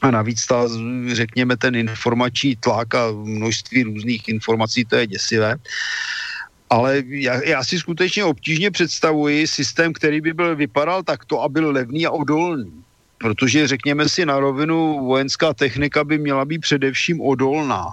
A 0.02 0.12
navíc 0.12 0.46
ta, 0.46 0.68
řekněme, 1.14 1.58
ten 1.58 1.76
informační 1.76 2.56
tlak 2.56 2.96
a 2.96 3.12
množství 3.12 3.84
různých 3.84 4.30
informací, 4.30 4.86
to 4.86 4.96
je 4.96 5.08
děsivé. 5.08 5.56
Ale 6.72 7.03
já, 7.07 7.43
já 7.43 7.64
si 7.64 7.80
skutečně 7.80 8.23
obtížně 8.23 8.72
představuji 8.72 9.48
systém, 9.48 9.93
který 9.93 10.22
by 10.22 10.34
byl 10.34 10.56
vypadal 10.56 11.03
takto 11.03 11.41
a 11.41 11.49
byl 11.49 11.72
levný 11.72 12.06
a 12.06 12.11
odolný. 12.11 12.72
Protože 13.18 13.68
řekněme 13.68 14.10
si 14.10 14.26
na 14.26 14.39
rovinu, 14.39 15.06
vojenská 15.06 15.53
technika 15.53 16.03
by 16.03 16.18
měla 16.18 16.45
být 16.45 16.60
především 16.60 17.22
odolná. 17.22 17.88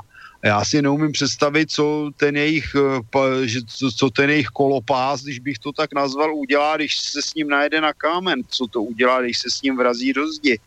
Já 0.44 0.64
si 0.64 0.82
neumím 0.82 1.12
představit, 1.12 1.70
co 1.70 2.10
ten 2.16 2.36
jejich, 2.36 2.76
eh, 2.78 3.90
co 3.96 4.10
ten 4.10 4.30
jejich 4.30 4.46
kolopás, 4.46 5.22
když 5.22 5.38
bych 5.38 5.58
to 5.58 5.72
tak 5.72 5.94
nazval, 5.94 6.34
udělá, 6.34 6.76
když 6.76 6.98
se 6.98 7.22
s 7.22 7.34
ním 7.34 7.48
najede 7.48 7.80
na 7.80 7.92
kámen. 7.92 8.42
Co 8.48 8.66
to 8.66 8.82
udělá, 8.82 9.22
když 9.22 9.38
se 9.38 9.50
s 9.50 9.62
ním 9.62 9.76
vrazí 9.76 10.12
do 10.12 10.32
zdi. 10.32 10.58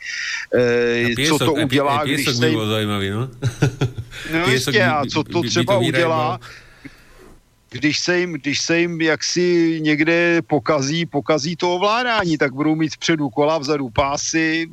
E, 0.56 1.28
co 1.28 1.40
to 1.40 1.54
udělá, 1.54 2.04
když 2.04 2.26
se... 2.26 2.34
Zajímavý, 2.34 3.10
no? 3.10 3.30
No 4.34 4.52
jistě, 4.52 4.84
a 4.84 5.06
co 5.06 5.24
to 5.24 5.42
třeba 5.42 5.78
udělá, 5.78 6.40
když 7.72 8.00
se 8.00 8.20
jim, 8.20 8.34
když 8.34 8.62
se 8.62 8.80
jim 8.80 9.02
jaksi 9.02 9.80
někde 9.82 10.42
pokazí, 10.42 11.06
pokazí 11.06 11.56
to 11.56 11.76
ovládání, 11.76 12.38
tak 12.38 12.54
budou 12.54 12.76
mít 12.76 12.98
předu 12.98 13.30
kola, 13.30 13.58
vzadu 13.58 13.90
pásy, 13.90 14.68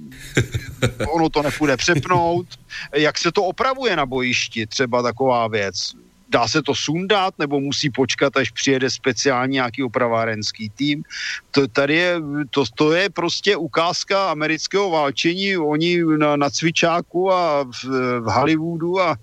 ono 1.12 1.29
to 1.29 1.43
nepůjde 1.43 1.77
přepnout. 1.77 2.47
Jak 2.95 3.19
se 3.19 3.33
to 3.33 3.45
opravuje 3.45 3.97
na 3.97 4.07
bojišti, 4.07 4.66
třeba 4.66 5.03
taková 5.03 5.49
věc? 5.49 5.95
Dá 6.29 6.49
se 6.49 6.63
to 6.63 6.75
sundat, 6.75 7.35
nebo 7.39 7.61
musí 7.61 7.91
počkat, 7.91 8.37
až 8.37 8.51
přijede 8.51 8.91
speciální 8.91 9.55
nějaký 9.55 9.83
opravárenský 9.83 10.71
tým. 10.71 11.03
To, 11.51 11.69
tady 11.69 11.95
je, 11.95 12.15
to, 12.51 12.65
to 12.75 12.93
je 12.93 13.11
prostě 13.11 13.57
ukázka 13.57 14.31
amerického 14.31 14.91
válčení. 14.91 15.57
Oni 15.57 16.05
na, 16.19 16.37
na 16.37 16.51
cvičáku 16.51 17.33
a 17.33 17.65
v, 17.65 17.85
v 18.21 18.27
Hollywoodu 18.27 19.01
a 19.01 19.17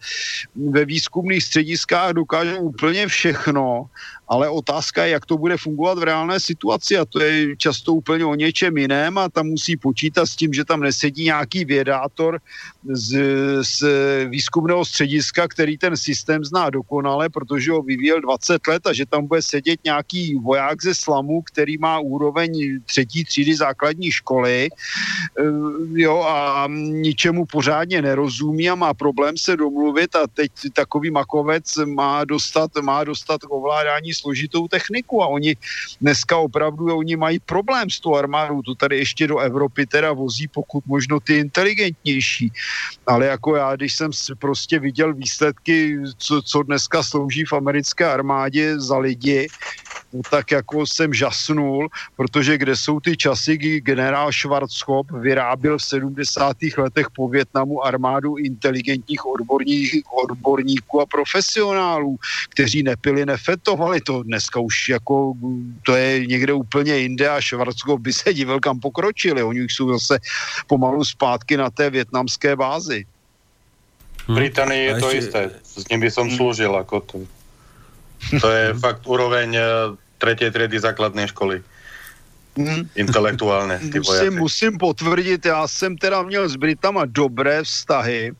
ve 0.56 0.86
výzkumných 0.86 1.44
střediskách 1.44 2.14
dokážou 2.14 2.58
úplně 2.58 3.08
všechno 3.08 3.86
ale 4.28 4.50
otázka 4.50 5.06
je, 5.06 5.12
jak 5.12 5.26
to 5.26 5.38
bude 5.38 5.58
fungovat 5.58 6.00
v 6.00 6.04
reálné 6.04 6.40
situaci 6.40 6.98
a 6.98 7.06
to 7.06 7.20
je 7.20 7.58
často 7.58 7.94
úplně 7.94 8.26
o 8.26 8.36
něčem 8.36 8.78
jiném 8.78 9.18
a 9.18 9.30
tam 9.30 9.48
musí 9.48 9.78
počítat 9.78 10.26
s 10.26 10.36
tím, 10.36 10.54
že 10.54 10.66
tam 10.66 10.80
nesedí 10.80 11.24
nějaký 11.24 11.66
vědátor 11.66 12.40
z, 12.84 13.18
z 13.62 13.84
výzkumného 14.26 14.86
střediska, 14.86 15.48
který 15.48 15.78
ten 15.78 15.98
systém 15.98 16.46
zná 16.46 16.70
dokonale, 16.70 17.30
protože 17.30 17.72
ho 17.72 17.82
vyvíjel 17.82 18.22
20 18.22 18.68
let 18.68 18.88
a 18.88 18.94
že 18.94 19.06
tam 19.06 19.28
bude 19.28 19.42
sedět 19.42 19.80
nějaký 19.84 20.36
voják 20.36 20.84
ze 20.84 20.96
slamu, 20.96 21.42
který 21.42 21.78
má 21.78 22.00
úroveň 22.00 22.80
třetí 22.86 23.24
třídy 23.26 23.56
základní 23.56 24.12
školy 24.12 24.70
eh, 24.70 25.44
jo, 25.94 26.22
a 26.22 26.68
ničemu 26.78 27.46
pořádně 27.46 28.02
nerozumí 28.02 28.70
a 28.70 28.76
má 28.76 28.94
problém 28.94 29.38
se 29.38 29.58
domluvit 29.58 30.16
a 30.16 30.28
teď 30.34 30.52
takový 30.74 31.12
makovec 31.12 31.66
má 31.86 32.26
dostat, 32.26 32.72
má 32.82 33.04
dostat 33.04 33.42
ovládání 33.50 34.14
složitou 34.16 34.68
techniku 34.68 35.24
a 35.24 35.28
oni 35.28 35.56
dneska 36.02 36.38
opravdu 36.38 36.98
oni 36.98 37.16
mají 37.16 37.40
problém 37.40 37.90
s 37.90 38.00
tou 38.00 38.16
armádou, 38.16 38.62
to 38.62 38.76
tady 38.76 38.98
ještě 38.98 39.28
do 39.28 39.40
Evropy 39.40 39.86
teda 39.86 40.14
vozí 40.14 40.48
pokud 40.48 40.86
možno 40.86 41.20
ty 41.20 41.38
inteligentnější, 41.38 42.52
ale 43.08 43.26
jako 43.26 43.56
já, 43.56 43.76
když 43.76 43.94
jsem 43.94 44.12
prostě 44.40 44.80
viděl 44.80 45.14
výsledky, 45.14 46.00
co, 46.18 46.42
co 46.42 46.64
dneska 46.64 47.04
slouží 47.04 47.46
v 47.46 47.54
americké 47.54 48.06
armádě 48.06 48.80
za 48.80 48.98
lidi, 48.98 49.48
tak 50.32 50.52
jako 50.52 50.88
jsem 50.88 51.14
žasnul, 51.14 51.88
protože 52.16 52.58
kde 52.58 52.76
jsou 52.76 53.00
ty 53.00 53.18
časy, 53.18 53.58
kdy 53.58 53.82
generál 53.82 54.32
Schwarzkopf 54.32 55.12
vyráběl 55.12 55.78
v 55.78 55.84
70. 55.84 56.58
letech 56.78 57.08
po 57.16 57.28
Větnamu 57.28 57.86
armádu 57.86 58.36
inteligentních 58.36 59.26
odborníků, 59.26 60.10
odborníků 60.24 61.02
a 61.02 61.06
profesionálů, 61.06 62.18
kteří 62.50 62.84
nepili, 62.84 63.26
nefetovali, 63.26 64.02
to 64.02 64.24
dneska 64.24 64.60
už 64.60 64.90
jako, 64.90 65.34
to 65.84 65.96
je 65.96 66.26
někde 66.26 66.54
úplně 66.54 66.98
jinde 66.98 67.30
a 67.30 67.42
Švarcko 67.42 67.98
by 67.98 68.14
se 68.14 68.34
divil, 68.34 68.60
kam 68.60 68.80
pokročili. 68.80 69.44
Oni 69.44 69.66
už 69.66 69.76
jsou 69.76 69.92
zase 69.92 70.20
pomalu 70.68 71.06
zpátky 71.06 71.58
na 71.58 71.70
té 71.70 71.90
větnamské 71.90 72.56
bázi. 72.56 73.06
V 74.28 74.34
Británii 74.34 74.86
je 74.86 74.96
to 75.00 75.14
isté. 75.14 75.42
S 75.64 75.86
by 75.86 76.10
som 76.10 76.28
hmm. 76.28 76.38
slúžil. 76.38 76.74
Ako 76.74 76.98
to. 77.06 77.18
to 78.42 78.50
je 78.50 78.74
fakt 78.74 79.06
úroveň 79.06 79.50
eh, 79.54 79.66
tretej 80.18 80.52
triedy 80.52 80.80
základnej 80.80 81.28
školy. 81.32 81.64
Hmm. 82.56 82.88
Intelektuálne. 82.96 83.84
Musím, 83.84 84.34
musím 84.40 84.74
potvrdit, 84.78 85.46
já 85.46 85.68
jsem 85.68 85.98
teda 85.98 86.24
měl 86.24 86.50
s 86.50 86.56
Britama 86.56 87.04
dobré 87.06 87.64
vztahy 87.64 88.32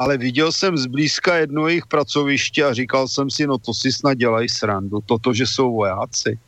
ale 0.00 0.16
viděl 0.16 0.52
jsem 0.52 0.76
zblízka 0.76 1.36
jedno 1.36 1.68
jejich 1.68 1.86
pracoviště 1.86 2.64
a 2.64 2.72
říkal 2.72 3.08
jsem 3.08 3.30
si, 3.30 3.46
no 3.46 3.58
to 3.58 3.74
si 3.74 3.92
snad 3.92 4.14
dělají 4.14 4.48
srandu, 4.48 5.04
toto, 5.06 5.34
že 5.34 5.46
jsou 5.46 5.72
vojáci. 5.76 6.38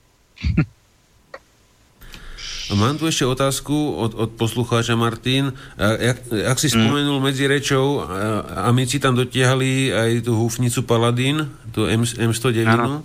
Mám 2.72 2.96
tu 2.96 3.04
ešte 3.04 3.28
otázku 3.28 4.00
od, 4.00 4.16
od 4.16 4.30
poslucháča 4.40 4.96
Martin. 4.96 5.52
Jak, 5.76 6.24
jak 6.32 6.56
si 6.56 6.72
hmm. 6.72 6.80
spomenul 6.80 7.20
mm. 7.20 7.24
medzi 7.28 7.44
rečou, 7.44 8.00
amici 8.48 8.96
tam 8.96 9.12
dotiahli 9.12 9.92
aj 9.92 10.10
tú 10.24 10.40
húfnicu 10.40 10.80
Paladin, 10.80 11.52
tú 11.68 11.84
M, 11.84 12.00
M109. 12.00 12.64
Ano. 12.64 13.04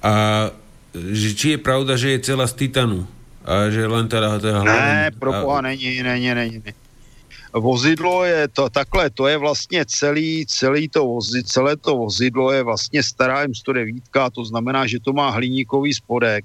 A 0.00 0.48
že, 0.94 1.28
či 1.34 1.46
je 1.54 1.58
pravda, 1.58 1.96
že 1.96 2.16
je 2.16 2.24
celá 2.24 2.46
z 2.46 2.66
titanu? 2.66 3.06
A 3.44 3.70
že 3.72 3.86
len 3.86 4.08
teda... 4.08 4.38
teda 4.38 4.62
ne, 4.62 5.10
pro 5.18 5.32
boha, 5.32 5.60
není, 5.60 6.02
není, 6.02 6.34
není 6.34 6.62
vozidlo 7.54 8.24
je 8.24 8.48
to 8.48 8.70
takhle, 8.70 9.10
to 9.10 9.26
je 9.26 9.36
vlastně 9.36 9.84
celý, 9.86 10.46
celý 10.46 10.88
to 10.88 11.06
vozi, 11.06 11.44
celé 11.44 11.76
to 11.76 11.96
vozidlo 11.96 12.52
je 12.52 12.62
vlastně 12.62 13.02
stará 13.02 13.46
M109, 13.46 14.30
to 14.34 14.44
znamená, 14.44 14.86
že 14.86 15.00
to 15.00 15.12
má 15.12 15.30
hliníkový 15.30 15.94
spodek. 15.94 16.44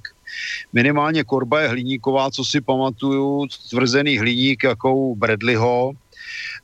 Minimálně 0.74 1.24
korba 1.24 1.62
je 1.62 1.68
hliníková, 1.68 2.32
co 2.32 2.46
si 2.46 2.62
pamatuju, 2.62 3.48
tvrzený 3.70 4.18
hliník 4.18 4.64
jako 4.64 4.96
u 4.96 5.16
Bradleyho, 5.16 5.92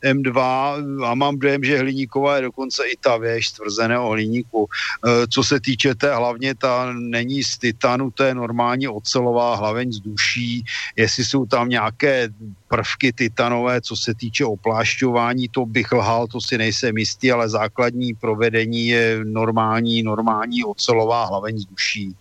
M2 0.04 0.40
a 1.06 1.16
mám 1.16 1.40
dojem, 1.40 1.64
že 1.64 1.80
hliníková 1.80 2.36
je 2.36 2.42
dokonce 2.42 2.84
i 2.88 2.98
ta 2.98 3.18
věž 3.18 3.52
tvrzeného 3.52 4.10
hliníku. 4.10 4.68
E, 4.68 5.28
co 5.28 5.44
se 5.44 5.60
týče 5.60 5.96
té 5.96 6.16
hlavně, 6.16 6.56
ta 6.56 6.94
není 6.94 7.44
z 7.44 7.58
titanu, 7.58 8.12
to 8.12 8.24
je 8.24 8.36
normální 8.36 8.88
ocelová 8.88 9.56
hlaveň 9.56 9.92
z 9.92 10.00
duší. 10.00 10.66
Jestli 10.96 11.26
jsou 11.26 11.46
tam 11.46 11.70
nějaké 11.70 12.30
prvky 12.68 13.14
titanové, 13.14 13.82
co 13.82 13.96
se 13.96 14.14
týče 14.14 14.46
oplášťování, 14.46 15.50
to 15.50 15.66
bych 15.66 15.92
lhal, 15.92 16.28
to 16.28 16.42
si 16.42 16.58
nejsem 16.58 16.98
jistý, 16.98 17.32
ale 17.32 17.50
základní 17.50 18.14
provedení 18.14 18.88
je 18.88 19.20
normální, 19.24 20.04
normální 20.04 20.64
ocelová 20.64 21.26
hlaveň 21.26 21.58
z 21.60 21.66
duší 21.66 22.16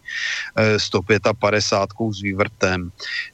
155 0.76 2.14
s 2.14 2.20
vývrtem 2.20 2.90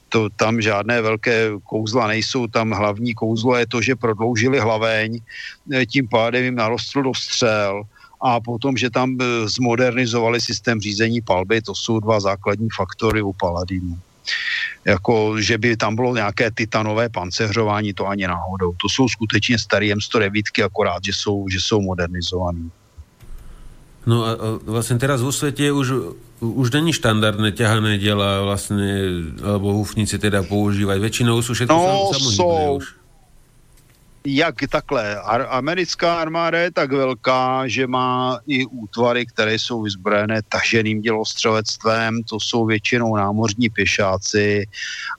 to 0.08 0.28
tam 0.30 0.60
žádné 0.60 1.02
velké 1.02 1.50
kouzla 1.64 2.06
nejsou, 2.06 2.46
tam 2.46 2.70
hlavní 2.70 3.14
kouzlo 3.14 3.56
je 3.56 3.66
to, 3.66 3.82
že 3.82 3.96
prodloužili 4.36 4.60
hlaveň, 4.60 5.10
e, 5.72 5.86
tím 5.86 6.08
pádem 6.08 6.44
jim 6.44 6.54
narostl 6.54 7.02
dostřel 7.02 7.82
a 8.20 8.40
potom, 8.40 8.76
že 8.76 8.90
tam 8.90 9.16
e, 9.16 9.48
zmodernizovali 9.48 10.40
systém 10.40 10.80
řízení 10.80 11.20
palby, 11.20 11.62
to 11.62 11.74
jsou 11.74 12.00
dva 12.00 12.20
základní 12.20 12.68
faktory 12.76 13.22
u 13.22 13.32
Paladinu. 13.32 13.98
Jako, 14.84 15.40
že 15.40 15.58
by 15.58 15.76
tam 15.76 15.96
bylo 15.96 16.14
nějaké 16.14 16.50
titanové 16.50 17.08
panceřování, 17.08 17.94
to 17.94 18.06
ani 18.06 18.26
náhodou. 18.26 18.74
To 18.82 18.88
jsou 18.88 19.08
skutečně 19.08 19.58
staré 19.58 19.86
M109, 19.86 20.64
akorát, 20.64 20.98
že 21.04 21.12
jsou, 21.12 21.48
že 21.48 21.58
jsou 21.60 21.80
modernizované. 21.80 22.68
No 24.06 24.22
a, 24.22 24.30
a 24.38 24.46
vlastne 24.62 25.02
teraz 25.02 25.18
vo 25.18 25.34
svete 25.34 25.66
už, 25.74 26.14
už 26.38 26.70
není 26.70 26.94
štandardné 26.94 27.50
ťahané 27.50 27.98
diela 27.98 28.46
vlastne, 28.46 28.86
alebo 29.42 29.82
húfnice 29.82 30.22
teda 30.22 30.46
používať. 30.46 31.02
Väčšinou 31.02 31.42
sú 31.42 31.58
všetko 31.58 31.74
no, 31.74 32.14
sú, 32.14 32.46
už 32.78 33.05
jak 34.28 34.54
takhle, 34.70 35.20
ar, 35.20 35.46
americká 35.50 36.18
armáda 36.18 36.58
je 36.58 36.70
tak 36.70 36.92
velká, 36.92 37.68
že 37.68 37.86
má 37.86 38.38
i 38.46 38.66
útvary, 38.66 39.26
které 39.26 39.54
jsou 39.54 39.82
vyzbrojené 39.82 40.42
taženým 40.48 41.00
dělostřelectvem, 41.00 42.22
to 42.22 42.40
jsou 42.40 42.66
většinou 42.66 43.16
námořní 43.16 43.68
pěšáci 43.70 44.66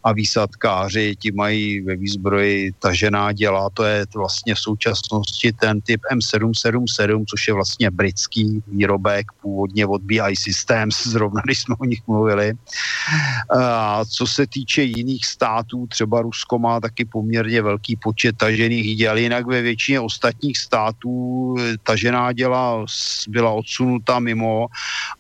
a 0.04 0.12
výsadkáři, 0.12 1.16
ti 1.20 1.32
mají 1.32 1.82
ve 1.82 1.96
výzbroji 1.96 2.72
tažená 2.80 3.32
děla, 3.32 3.70
to 3.74 3.84
je 3.84 4.06
vlastně 4.16 4.56
v 4.56 4.60
současnosti 4.60 5.52
ten 5.52 5.82
typ 5.82 6.02
M777, 6.12 7.26
což 7.30 7.48
je 7.48 7.54
vlastně 7.54 7.92
britský 7.92 8.64
výrobek, 8.68 9.26
původně 9.42 9.86
od 9.86 10.02
BI 10.02 10.36
Systems, 10.36 11.08
zrovna 11.08 11.42
když 11.46 11.60
jsme 11.60 11.76
o 11.80 11.86
nich 11.86 12.02
mluvili. 12.08 12.54
A 13.60 14.06
co 14.06 14.28
se 14.28 14.48
týče 14.48 14.84
jiných 14.84 15.26
států, 15.26 15.88
třeba 15.88 16.22
Rusko 16.22 16.60
má 16.60 16.80
taky 16.80 17.06
poměrně 17.06 17.62
velký 17.62 17.96
počet 17.96 18.38
tažených 18.38 18.97
děl, 18.98 19.18
jinak 19.18 19.46
ve 19.46 19.62
většině 19.62 20.00
ostatních 20.00 20.58
států 20.58 21.14
eh, 21.60 21.78
ta 21.84 21.96
žená 21.96 22.34
děla 22.34 22.86
byla 23.30 23.52
odsunuta 23.52 24.20
mimo 24.20 24.68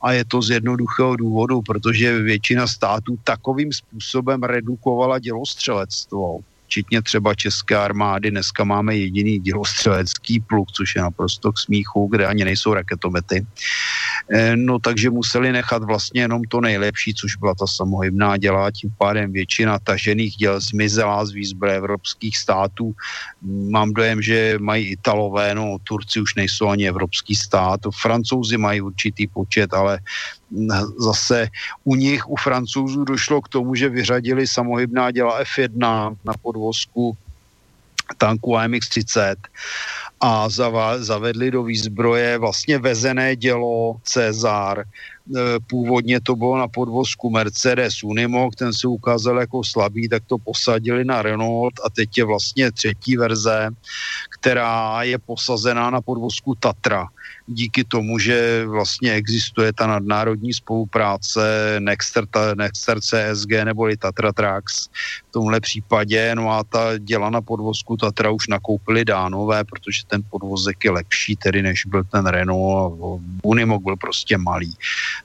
a 0.01 0.11
je 0.11 0.25
to 0.25 0.41
z 0.41 0.49
jednoduchého 0.49 1.15
důvodu, 1.15 1.61
protože 1.61 2.19
většina 2.19 2.67
států 2.67 3.17
takovým 3.23 3.73
způsobem 3.73 4.43
redukovala 4.43 5.19
dělostřelectvo 5.19 6.39
včetně 6.67 7.01
třeba 7.01 7.35
České 7.35 7.75
armády. 7.75 8.31
Dneska 8.31 8.63
máme 8.63 8.95
jediný 8.95 9.39
dělostřelecký 9.39 10.39
pluk, 10.39 10.71
což 10.71 10.95
je 10.95 11.01
naprosto 11.01 11.51
k 11.51 11.59
smíchu, 11.59 12.07
kde 12.11 12.27
ani 12.27 12.43
nejsou 12.45 12.73
raketomety. 12.73 13.45
Eh, 14.31 14.55
no 14.55 14.79
takže 14.79 15.09
museli 15.09 15.51
nechat 15.51 15.83
vlastně 15.83 16.21
jenom 16.21 16.43
to 16.43 16.61
nejlepší, 16.61 17.13
což 17.13 17.35
byla 17.35 17.55
ta 17.55 17.67
samohybná 17.67 18.37
děla, 18.37 18.71
tím 18.71 18.91
pádem 18.97 19.31
většina 19.31 19.79
tažených 19.79 20.35
děl 20.35 20.59
zmizela 20.59 21.25
z 21.25 21.31
výzbroje 21.31 21.75
evropských 21.77 22.37
států. 22.37 22.91
Mám 23.71 23.93
dojem, 23.93 24.21
že 24.21 24.59
mají 24.59 24.85
Italové, 24.99 25.55
no 25.55 25.77
Turci 25.83 26.19
už 26.19 26.35
nejsou 26.35 26.67
ani 26.67 26.87
evropský 26.87 27.35
stát, 27.35 27.79
Francouzi 28.01 28.57
mají 28.57 28.81
určitý 28.81 29.27
počet, 29.27 29.73
ale 29.73 29.99
zase 30.97 31.47
u 31.83 31.95
nich, 31.95 32.29
u 32.29 32.35
francouzů 32.35 33.03
došlo 33.03 33.41
k 33.41 33.49
tomu, 33.49 33.75
že 33.75 33.89
vyřadili 33.89 34.47
samohybná 34.47 35.11
děla 35.11 35.43
F1 35.43 36.15
na 36.25 36.33
podvozku 36.41 37.17
tanku 38.17 38.55
AMX-30 38.55 39.35
a 40.21 40.47
zavedli 40.97 41.51
do 41.51 41.63
výzbroje 41.63 42.37
vlastně 42.37 42.77
vezené 42.77 43.35
dělo 43.35 43.95
Cezar. 44.03 44.79
E, 44.79 44.83
původně 45.67 46.21
to 46.21 46.35
bylo 46.35 46.57
na 46.57 46.67
podvozku 46.67 47.29
Mercedes 47.29 48.03
Unimog, 48.03 48.55
ten 48.55 48.73
se 48.73 48.87
ukázal 48.87 49.39
jako 49.39 49.63
slabý, 49.63 50.09
tak 50.09 50.23
to 50.27 50.37
posadili 50.37 51.05
na 51.05 51.21
Renault 51.21 51.73
a 51.85 51.89
teď 51.89 52.17
je 52.17 52.23
vlastně 52.23 52.71
třetí 52.71 53.17
verze, 53.17 53.69
která 54.39 55.03
je 55.03 55.17
posazená 55.17 55.89
na 55.89 56.01
podvozku 56.01 56.55
Tatra 56.55 57.07
díky 57.47 57.83
tomu, 57.83 58.19
že 58.19 58.65
vlastně 58.65 59.13
existuje 59.13 59.73
ta 59.73 59.87
nadnárodní 59.87 60.53
spolupráce 60.53 61.75
Nexter, 61.79 62.25
ta, 62.25 62.55
Nexter 62.55 62.99
CSG 62.99 63.51
nebo 63.63 63.87
Tatra 63.99 64.33
Trax 64.33 64.89
v 65.29 65.31
tomhle 65.31 65.59
případě, 65.59 66.35
no 66.35 66.51
a 66.51 66.63
ta 66.63 66.97
děla 66.97 67.29
na 67.29 67.41
podvozku 67.41 67.97
Tatra 67.97 68.31
už 68.31 68.47
nakoupili 68.47 69.05
dánové, 69.05 69.63
protože 69.63 70.01
ten 70.07 70.21
podvozek 70.29 70.83
je 70.83 70.91
lepší 70.91 71.35
tedy 71.35 71.61
než 71.61 71.85
byl 71.85 72.03
ten 72.03 72.25
Renault 72.25 73.21
Unimog 73.43 73.83
byl 73.83 73.95
prostě 73.95 74.37
malý, 74.37 74.73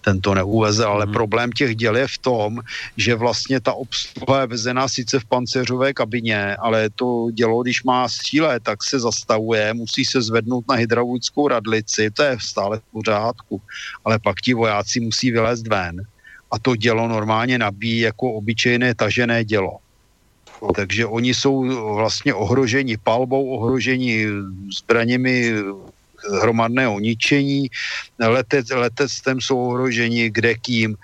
ten 0.00 0.20
to 0.20 0.34
neuveze, 0.34 0.84
ale 0.84 1.06
mm. 1.06 1.12
problém 1.12 1.52
těch 1.52 1.76
děl 1.76 1.96
je 1.96 2.08
v 2.08 2.18
tom, 2.18 2.60
že 2.96 3.14
vlastně 3.14 3.60
ta 3.60 3.72
obsluha 3.72 4.40
je 4.40 4.46
vezená 4.46 4.88
sice 4.88 5.20
v 5.20 5.24
pancéřové 5.24 5.92
kabině, 5.92 6.56
ale 6.56 6.90
to 6.90 7.28
dělo, 7.32 7.62
když 7.62 7.82
má 7.82 8.08
stříle, 8.08 8.60
tak 8.60 8.84
se 8.84 9.00
zastavuje, 9.00 9.74
musí 9.74 10.04
se 10.04 10.22
zvednout 10.22 10.64
na 10.68 10.74
hydraulickou 10.74 11.48
radlici, 11.48 12.10
to 12.10 12.22
je 12.22 12.36
stále 12.40 12.78
v 12.78 12.82
pořádku, 12.92 13.62
ale 14.04 14.18
pak 14.18 14.40
ti 14.40 14.54
vojáci 14.54 15.00
musí 15.00 15.30
vylézt 15.30 15.68
ven 15.68 16.06
a 16.50 16.58
to 16.58 16.76
dělo 16.76 17.08
normálně 17.08 17.58
nabíjí 17.58 17.98
jako 17.98 18.32
obyčejné 18.32 18.94
tažené 18.94 19.44
dělo. 19.44 19.81
Takže 20.70 21.06
oni 21.06 21.34
jsou 21.34 21.64
vlastně 21.94 22.34
ohroženi 22.34 22.96
palbou, 22.96 23.48
ohroženi 23.48 24.26
zbraněmi 24.78 25.52
hromadného 26.30 27.00
ničení, 27.00 27.66
letec, 28.18 28.70
letectvem 28.70 29.40
jsou 29.40 29.58
ohroženi 29.58 30.30
kde 30.30 30.54
kým. 30.54 30.94
E, 30.94 30.96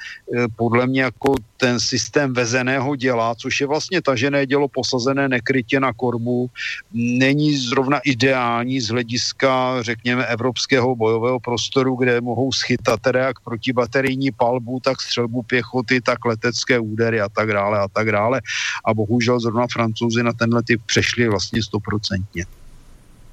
podle 0.56 0.86
mě 0.86 1.02
jako 1.02 1.34
ten 1.56 1.80
systém 1.80 2.32
vezeného 2.34 2.96
děla, 2.96 3.34
což 3.34 3.60
je 3.60 3.66
vlastně 3.66 4.02
tažené 4.02 4.46
dělo 4.46 4.68
posazené 4.68 5.28
nekrytě 5.28 5.80
na 5.80 5.92
korbu, 5.92 6.50
není 6.92 7.56
zrovna 7.56 7.98
ideální 7.98 8.80
z 8.80 8.88
hlediska, 8.88 9.82
řekněme, 9.82 10.26
evropského 10.26 10.96
bojového 10.96 11.40
prostoru, 11.40 11.96
kde 11.96 12.20
mohou 12.20 12.52
schytat 12.52 13.00
teda 13.00 13.20
jak 13.20 13.40
protibaterijní 13.40 14.30
palbu, 14.30 14.80
tak 14.80 15.00
střelbu 15.00 15.42
pěchoty, 15.42 16.00
tak 16.00 16.24
letecké 16.24 16.78
údery 16.78 17.20
a 17.20 17.28
tak 17.28 17.52
dále 17.52 17.78
a 17.78 17.88
tak 17.88 18.12
dále. 18.12 18.40
A 18.84 18.94
bohužel 18.94 19.40
zrovna 19.40 19.66
francouzi 19.72 20.22
na 20.22 20.32
tenhle 20.32 20.62
typ 20.62 20.80
přešli 20.86 21.28
vlastně 21.28 21.62
stoprocentně. 21.62 22.44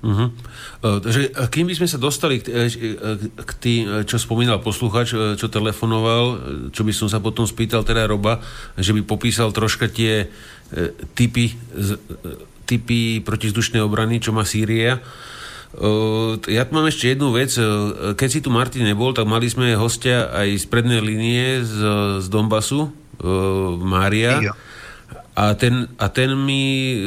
Uh-huh. 0.06 0.30
Takže 1.02 1.34
kým 1.50 1.66
by 1.66 1.74
sme 1.74 1.88
sa 1.90 1.98
dostali 1.98 2.38
k, 2.38 2.70
e, 2.70 2.70
k 3.42 3.52
tým, 3.58 4.06
čo 4.06 4.22
spomínal 4.22 4.62
posluchač, 4.62 5.18
čo 5.18 5.48
telefonoval, 5.50 6.24
čo 6.70 6.86
by 6.86 6.94
som 6.94 7.10
sa 7.10 7.18
potom 7.18 7.50
spýtal 7.50 7.82
teda 7.82 8.06
Roba, 8.06 8.38
že 8.78 8.94
by 8.94 9.02
popísal 9.02 9.50
troška 9.50 9.90
tie 9.90 10.30
typy, 11.18 11.58
typy 12.70 13.22
protizdušnej 13.26 13.82
obrany, 13.82 14.22
čo 14.22 14.30
má 14.30 14.46
Sýria. 14.46 15.02
Ja 16.50 16.64
tu 16.64 16.72
mám 16.72 16.88
ešte 16.88 17.12
jednu 17.12 17.34
vec. 17.34 17.54
Keď 18.16 18.30
si 18.30 18.40
tu 18.46 18.54
Martin 18.54 18.86
nebol, 18.86 19.12
tak 19.12 19.26
mali 19.26 19.50
sme 19.50 19.74
hostia 19.74 20.30
aj 20.32 20.64
z 20.64 20.66
prednej 20.70 21.02
linie 21.02 21.66
z, 21.66 21.74
z 22.22 22.26
Donbasu, 22.30 22.94
Mária. 23.82 24.54
Ja 24.54 24.54
a 25.36 25.52
ten, 25.60 25.92
a 26.00 26.08
ten 26.08 26.32
mi 26.32 26.96
e, 26.96 26.98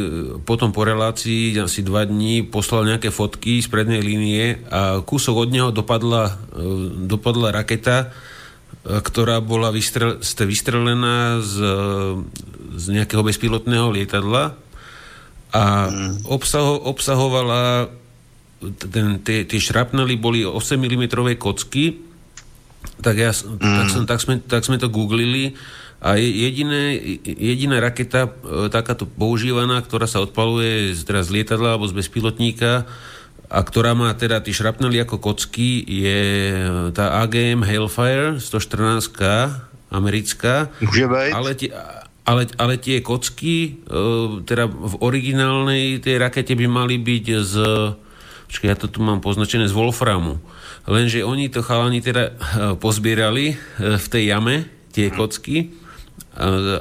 potom 0.44 0.68
po 0.68 0.84
relácii 0.84 1.56
asi 1.64 1.80
dva 1.80 2.04
dní 2.04 2.44
poslal 2.44 2.84
nejaké 2.84 3.08
fotky 3.08 3.64
z 3.64 3.72
prednej 3.72 4.04
línie 4.04 4.60
a 4.68 5.00
kúsok 5.00 5.48
od 5.48 5.50
neho 5.50 5.72
dopadla, 5.72 6.36
e, 6.52 6.62
dopadla 7.08 7.56
raketa, 7.56 8.12
e, 8.84 9.00
ktorá 9.00 9.40
bola 9.40 9.72
vystrel, 9.72 10.20
vystrelená 10.20 11.40
z, 11.40 11.56
z 12.76 12.84
nejakého 13.00 13.24
bezpilotného 13.24 13.88
lietadla 13.96 14.52
a 15.56 15.88
mm. 15.88 16.28
obsaho, 16.28 16.84
obsahovala 16.84 17.88
ten, 18.92 19.24
tie, 19.24 19.48
tie 19.48 19.56
šrapnely 19.56 20.20
boli 20.20 20.44
8 20.44 20.76
mm 20.76 21.40
kocky 21.40 22.04
tak, 23.00 23.16
ja, 23.16 23.32
mm. 23.32 23.56
tak, 23.56 23.86
som, 23.88 24.02
tak, 24.04 24.20
sme, 24.20 24.34
tak 24.44 24.62
sme 24.68 24.76
to 24.76 24.92
googlili 24.92 25.56
a 25.98 26.14
jediné, 26.14 26.94
jediná 27.26 27.82
raketa, 27.82 28.30
e, 28.30 28.70
takáto 28.70 29.02
používaná, 29.02 29.82
ktorá 29.82 30.06
sa 30.06 30.22
odpaluje 30.22 30.94
z, 30.94 31.02
teda 31.02 31.26
z 31.26 31.30
lietadla 31.34 31.74
alebo 31.74 31.90
z 31.90 31.98
bezpilotníka 31.98 32.86
a 33.50 33.58
ktorá 33.66 33.98
má 33.98 34.14
teda 34.14 34.38
tie 34.38 34.54
šrapnely 34.54 35.02
ako 35.02 35.18
kocky, 35.18 35.82
je 35.82 36.20
tá 36.94 37.18
AGM 37.26 37.66
Hellfire 37.66 38.38
114 38.38 39.10
americká. 39.90 40.70
Môže. 40.78 41.02
Ale 41.08 41.50
tie, 41.58 41.74
ale, 42.22 42.46
ale 42.60 42.78
tie 42.78 43.02
kocky, 43.02 43.82
e, 43.82 43.98
teda 44.46 44.70
v 44.70 44.94
originálnej 45.02 45.98
tej 45.98 46.22
rakete 46.22 46.54
by 46.54 46.66
mali 46.70 47.02
byť 47.02 47.26
z 47.42 47.54
počkej, 48.48 48.70
ja 48.70 48.78
to 48.78 48.88
tu 48.88 49.04
mám 49.04 49.18
poznačené 49.20 49.68
z 49.68 49.76
Wolframu. 49.76 50.40
Lenže 50.88 51.20
oni 51.20 51.52
to 51.52 51.60
chalani 51.66 51.98
teda 51.98 52.22
e, 52.22 52.32
pozbierali 52.78 53.58
v 53.82 54.06
tej 54.06 54.30
jame, 54.30 54.70
tie 54.94 55.10
kocky 55.10 55.77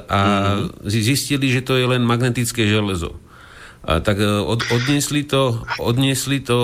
a 0.06 0.20
mhm. 0.54 0.86
zistili, 0.86 1.50
že 1.50 1.66
to 1.66 1.74
je 1.74 1.86
len 1.86 2.06
magnetické 2.06 2.70
železo. 2.70 3.18
A 3.88 3.98
tak 4.04 4.20
e, 4.20 4.26
od, 4.26 4.62
odniesli, 4.70 5.24
to, 5.24 5.64
odniesli 5.80 6.44
to 6.44 6.58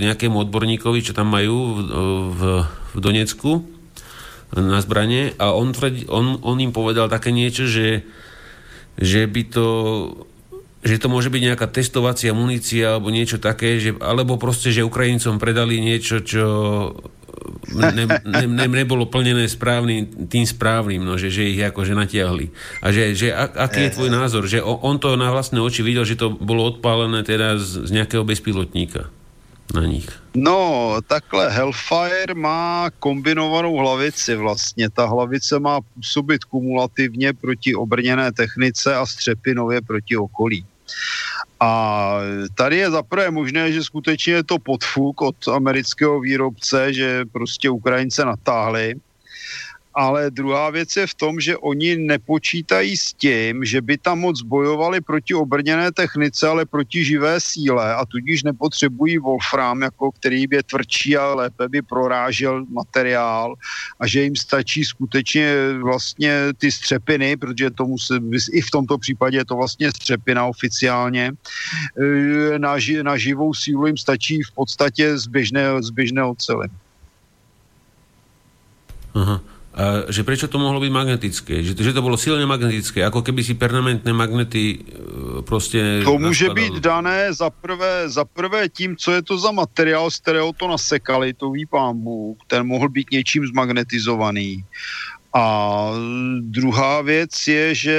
nejakému 0.00 0.48
odborníkovi, 0.48 1.04
čo 1.04 1.12
tam 1.14 1.30
majú 1.30 1.76
v, 1.76 1.78
v, 2.34 2.40
v 2.94 2.98
Donecku 2.98 3.68
na 4.54 4.78
zbranie 4.78 5.34
a 5.42 5.50
on, 5.50 5.74
on, 6.08 6.38
on 6.38 6.56
im 6.62 6.70
povedal 6.70 7.10
také 7.10 7.34
niečo, 7.34 7.66
že, 7.66 8.06
že 8.94 9.26
by 9.26 9.42
to 9.50 9.66
že 10.84 11.00
to 11.00 11.08
môže 11.08 11.32
byť 11.32 11.42
nejaká 11.48 11.64
testovacia 11.72 12.36
munícia 12.36 13.00
alebo 13.00 13.08
niečo 13.08 13.40
také, 13.40 13.80
že, 13.80 13.96
alebo 14.04 14.36
proste, 14.36 14.68
že 14.68 14.84
Ukrajincom 14.84 15.40
predali 15.40 15.80
niečo, 15.80 16.20
čo 16.20 16.46
ne, 17.74 18.06
ne, 18.24 18.46
ne, 18.46 18.66
nebolo 18.68 19.06
plnené 19.06 19.48
správnym, 19.48 20.28
tým 20.28 20.46
správnym, 20.46 21.02
no, 21.04 21.18
že, 21.18 21.30
že 21.30 21.48
ich 21.48 21.60
akože 21.60 21.94
natiahli. 21.94 22.50
A 22.82 22.92
že, 22.92 23.14
že 23.14 23.28
a, 23.34 23.48
aký 23.68 23.88
je 23.88 23.94
tvoj 23.94 24.10
názor? 24.10 24.46
Že 24.46 24.62
on 24.62 24.98
to 24.98 25.16
na 25.16 25.30
vlastné 25.30 25.60
oči 25.60 25.82
videl, 25.82 26.04
že 26.04 26.18
to 26.18 26.32
bolo 26.32 26.66
odpálené 26.68 27.22
teda 27.22 27.58
z, 27.58 27.88
z 27.88 27.90
nejakého 27.90 28.24
bezpilotníka 28.24 29.08
na 29.72 29.86
nich. 29.86 30.06
No, 30.34 30.92
takhle 31.06 31.50
Hellfire 31.50 32.34
má 32.34 32.90
kombinovanou 32.98 33.76
hlavici 33.76 34.34
vlastně. 34.34 34.88
Ta 34.90 35.06
hlavice 35.06 35.58
má 35.58 35.80
působit 35.80 36.44
kumulativně 36.44 37.32
proti 37.32 37.74
obrněné 37.74 38.32
technice 38.32 38.94
a 38.94 39.06
střepinově 39.06 39.80
proti 39.80 40.16
okolí. 40.16 40.64
A 41.60 42.18
tady 42.54 42.76
je 42.76 42.90
zaprvé 42.90 43.30
možné, 43.30 43.72
že 43.72 43.84
skutečně 43.84 44.32
je 44.32 44.44
to 44.44 44.58
podfuk 44.58 45.20
od 45.20 45.48
amerického 45.48 46.20
výrobce, 46.20 46.92
že 46.92 47.24
prostě 47.32 47.70
Ukrajince 47.70 48.24
natáhli 48.24 48.94
ale 49.94 50.30
druhá 50.30 50.70
věc 50.70 50.96
je 50.96 51.06
v 51.06 51.14
tom, 51.14 51.40
že 51.40 51.56
oni 51.56 51.96
nepočítají 51.96 52.96
s 52.96 53.12
tím, 53.12 53.64
že 53.64 53.80
by 53.80 53.98
tam 53.98 54.18
moc 54.20 54.42
bojovali 54.42 55.00
proti 55.00 55.34
obrněné 55.34 55.92
technice, 55.92 56.48
ale 56.48 56.66
proti 56.66 57.04
živé 57.04 57.40
síle 57.40 57.94
a 57.94 58.06
tudíž 58.06 58.42
nepotřebují 58.42 59.18
Wolfram, 59.18 59.82
jako 59.82 60.12
který 60.12 60.46
by 60.46 60.56
je 60.56 60.62
tvrdší 60.62 61.16
a 61.16 61.34
lépe 61.34 61.68
by 61.68 61.82
prorážel 61.82 62.66
materiál 62.66 63.54
a 64.00 64.06
že 64.06 64.22
jim 64.22 64.36
stačí 64.36 64.84
skutečně 64.84 65.54
vlastně 65.82 66.52
ty 66.58 66.72
střepiny, 66.72 67.36
protože 67.36 67.70
tomu 67.70 67.98
se, 67.98 68.18
i 68.52 68.60
v 68.60 68.70
tomto 68.70 68.98
případě 68.98 69.38
je 69.38 69.44
to 69.44 69.56
vlastně 69.56 69.90
střepina 69.90 70.46
oficiálně, 70.46 71.32
e, 72.52 72.58
na, 72.58 72.76
na 73.02 73.16
živou 73.16 73.54
sílu 73.54 73.86
jim 73.86 73.96
stačí 73.96 74.42
v 74.42 74.50
podstatě 74.54 75.18
zběžné, 75.18 75.82
zběžné 75.82 76.24
ocely. 76.24 76.68
Aha. 79.14 79.53
A 79.74 80.06
že 80.06 80.22
prečo 80.22 80.46
to 80.46 80.62
mohlo 80.62 80.78
byť 80.78 80.92
magnetické? 80.94 81.54
Že, 81.66 81.74
že 81.74 81.90
to 81.90 81.98
bolo 81.98 82.14
silne 82.14 82.46
magnetické, 82.46 83.02
ako 83.02 83.26
keby 83.26 83.42
si 83.42 83.58
permanentné 83.58 84.14
magnety 84.14 84.78
e, 84.78 85.42
prostě... 85.42 86.00
To 86.04 86.18
může 86.18 86.50
být 86.50 86.74
dané 86.78 87.34
za 87.34 87.50
prvé, 87.50 88.06
za 88.06 88.24
prvé 88.24 88.68
tím, 88.68 88.96
co 88.96 89.12
je 89.12 89.22
to 89.22 89.38
za 89.38 89.50
materiál, 89.50 90.10
z 90.10 90.16
kterého 90.20 90.52
to 90.52 90.68
nasekali, 90.68 91.34
to 91.34 91.50
ví 91.50 91.66
pán 91.66 91.98
Bůh, 91.98 92.38
ten 92.46 92.66
mohl 92.66 92.88
být 92.88 93.10
něčím 93.10 93.46
zmagnetizovaný. 93.46 94.64
A 95.34 95.90
druhá 96.40 97.02
věc 97.02 97.46
je, 97.46 97.74
že, 97.74 97.98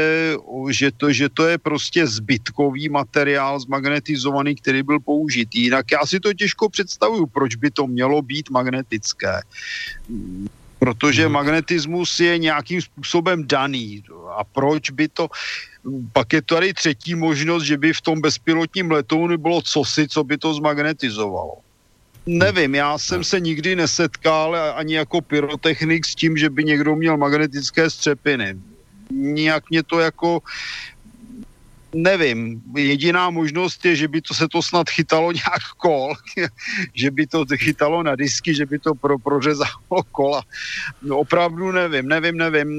že, 0.69 0.91
to, 0.91 1.11
že 1.11 1.29
to 1.29 1.47
je 1.47 1.57
prostě 1.57 2.07
zbytkový 2.07 2.89
materiál 2.89 3.59
zmagnetizovaný, 3.59 4.55
který 4.55 4.83
byl 4.83 4.99
použitý. 4.99 5.61
Jinak 5.61 5.91
já 5.91 6.05
si 6.05 6.19
to 6.19 6.33
těžko 6.33 6.69
představuju, 6.69 7.25
proč 7.25 7.55
by 7.55 7.71
to 7.71 7.87
mělo 7.87 8.21
být 8.21 8.49
magnetické 8.49 9.43
protože 10.79 11.23
hmm. 11.23 11.31
magnetismus 11.31 12.19
je 12.19 12.37
nějakým 12.37 12.81
způsobem 12.81 13.47
daný. 13.47 14.03
A 14.37 14.43
proč 14.43 14.89
by 14.89 15.07
to... 15.07 15.29
Pak 16.13 16.33
je 16.33 16.41
tady 16.41 16.73
třetí 16.73 17.15
možnost, 17.15 17.63
že 17.63 17.77
by 17.77 17.93
v 17.93 18.01
tom 18.01 18.21
bezpilotním 18.21 18.91
letounu 18.91 19.37
bylo 19.37 19.61
cosi, 19.61 20.07
co 20.07 20.23
by 20.23 20.37
to 20.37 20.53
zmagnetizovalo. 20.53 21.57
Nevím, 22.25 22.75
já 22.75 22.97
jsem 22.97 23.23
se 23.23 23.39
nikdy 23.39 23.75
nesetkal 23.75 24.57
ani 24.75 24.95
jako 24.95 25.21
pyrotechnik 25.21 26.05
s 26.05 26.15
tím, 26.15 26.37
že 26.37 26.49
by 26.49 26.63
někdo 26.63 26.95
měl 26.95 27.17
magnetické 27.17 27.89
střepiny. 27.89 28.57
Nijak 29.11 29.69
mě 29.69 29.83
to 29.83 29.99
jako 29.99 30.41
nevím, 31.95 32.61
jediná 32.75 33.29
možnost 33.29 33.85
je, 33.85 33.95
že 33.95 34.07
by 34.07 34.21
to 34.21 34.33
se 34.33 34.47
to 34.47 34.61
snad 34.61 34.89
chytalo 34.89 35.31
nějak 35.31 35.63
kol, 35.77 36.13
že 36.93 37.11
by 37.11 37.27
to 37.27 37.45
chytalo 37.55 38.03
na 38.03 38.15
disky, 38.15 38.55
že 38.55 38.65
by 38.65 38.79
to 38.79 38.95
pro, 38.95 39.19
prořezalo 39.19 40.03
kola. 40.11 40.43
No, 41.01 41.17
opravdu 41.17 41.71
nevím, 41.71 42.07
nevím, 42.07 42.37
nevím. 42.37 42.69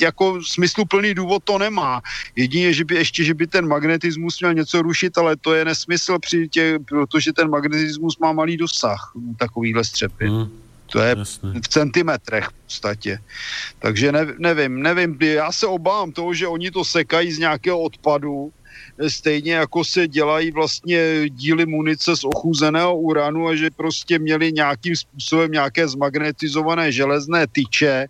Jako 0.00 0.42
smysluplný 0.44 1.14
důvod 1.14 1.44
to 1.44 1.58
nemá. 1.58 2.02
Jedině, 2.36 2.72
že 2.72 2.84
by 2.84 2.94
ještě, 2.94 3.24
že 3.24 3.34
by 3.34 3.46
ten 3.46 3.68
magnetismus 3.68 4.40
měl 4.40 4.54
něco 4.54 4.82
rušit, 4.82 5.18
ale 5.18 5.36
to 5.36 5.54
je 5.54 5.64
nesmysl, 5.64 6.18
při 6.18 6.48
tě, 6.48 6.78
protože 6.88 7.32
ten 7.32 7.50
magnetismus 7.50 8.18
má 8.18 8.32
malý 8.32 8.56
dosah 8.56 9.12
takovýhle 9.38 9.84
střepy. 9.84 10.26
Hmm. 10.28 10.61
To 10.92 11.00
je 11.00 11.14
Jasne. 11.18 11.60
v 11.60 11.68
centimetrech 11.68 12.44
v 12.44 12.52
podstatě. 12.52 13.18
Takže 13.78 14.12
ne, 14.12 14.26
nevím, 14.38 14.82
nevím, 14.82 15.16
já 15.20 15.52
se 15.52 15.66
obávám 15.66 16.12
toho, 16.12 16.34
že 16.34 16.46
oni 16.46 16.70
to 16.70 16.84
sekají 16.84 17.32
z 17.32 17.38
nějakého 17.38 17.80
odpadu, 17.80 18.52
stejně 19.08 19.54
jako 19.54 19.84
se 19.84 20.08
dělají 20.08 20.50
vlastně 20.50 21.30
díly 21.30 21.66
munice 21.66 22.16
z 22.16 22.24
ochuzeného 22.24 22.96
uranu 22.96 23.48
a 23.48 23.56
že 23.56 23.70
prostě 23.70 24.18
měli 24.18 24.52
nějakým 24.52 24.96
způsobem 24.96 25.52
nějaké 25.52 25.88
zmagnetizované 25.88 26.92
železné 26.92 27.46
tyče 27.46 28.06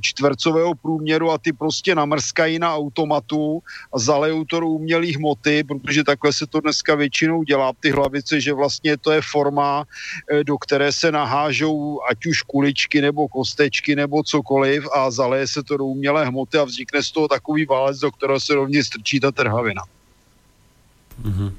čtvercového 0.00 0.74
průměru 0.74 1.30
a 1.30 1.38
ty 1.38 1.52
prostě 1.52 1.94
namrskají 1.94 2.58
na 2.58 2.74
automatu 2.74 3.62
a 3.94 3.98
zalejou 3.98 4.44
to 4.44 4.60
do 4.60 4.66
umělých 4.66 5.16
hmoty, 5.16 5.64
protože 5.64 6.04
takhle 6.04 6.32
se 6.32 6.46
to 6.46 6.60
dneska 6.60 6.94
většinou 6.94 7.42
dělá, 7.42 7.72
ty 7.80 7.90
hlavice, 7.90 8.40
že 8.40 8.52
vlastně 8.52 8.96
to 8.96 9.12
je 9.12 9.20
forma, 9.20 9.84
eh, 10.32 10.44
do 10.44 10.58
které 10.58 10.92
se 10.92 11.12
nahážou 11.12 12.00
ať 12.10 12.26
už 12.26 12.42
kuličky 12.42 13.00
nebo 13.00 13.28
kostečky 13.28 13.96
nebo 13.96 14.22
cokoliv 14.22 14.84
a 14.94 15.10
zaleje 15.10 15.48
se 15.48 15.62
to 15.62 15.76
do 15.76 15.84
umělé 15.84 16.26
hmoty 16.26 16.58
a 16.58 16.64
vznikne 16.64 17.02
z 17.02 17.10
toho 17.10 17.28
takový 17.28 17.64
válec, 17.64 17.98
do 17.98 18.10
kterého 18.10 18.40
se 18.40 18.54
rovně 18.54 18.84
strčí 18.84 19.20
ta 19.20 19.32
trhavina. 19.32 19.82
Uh-huh. 21.20 21.50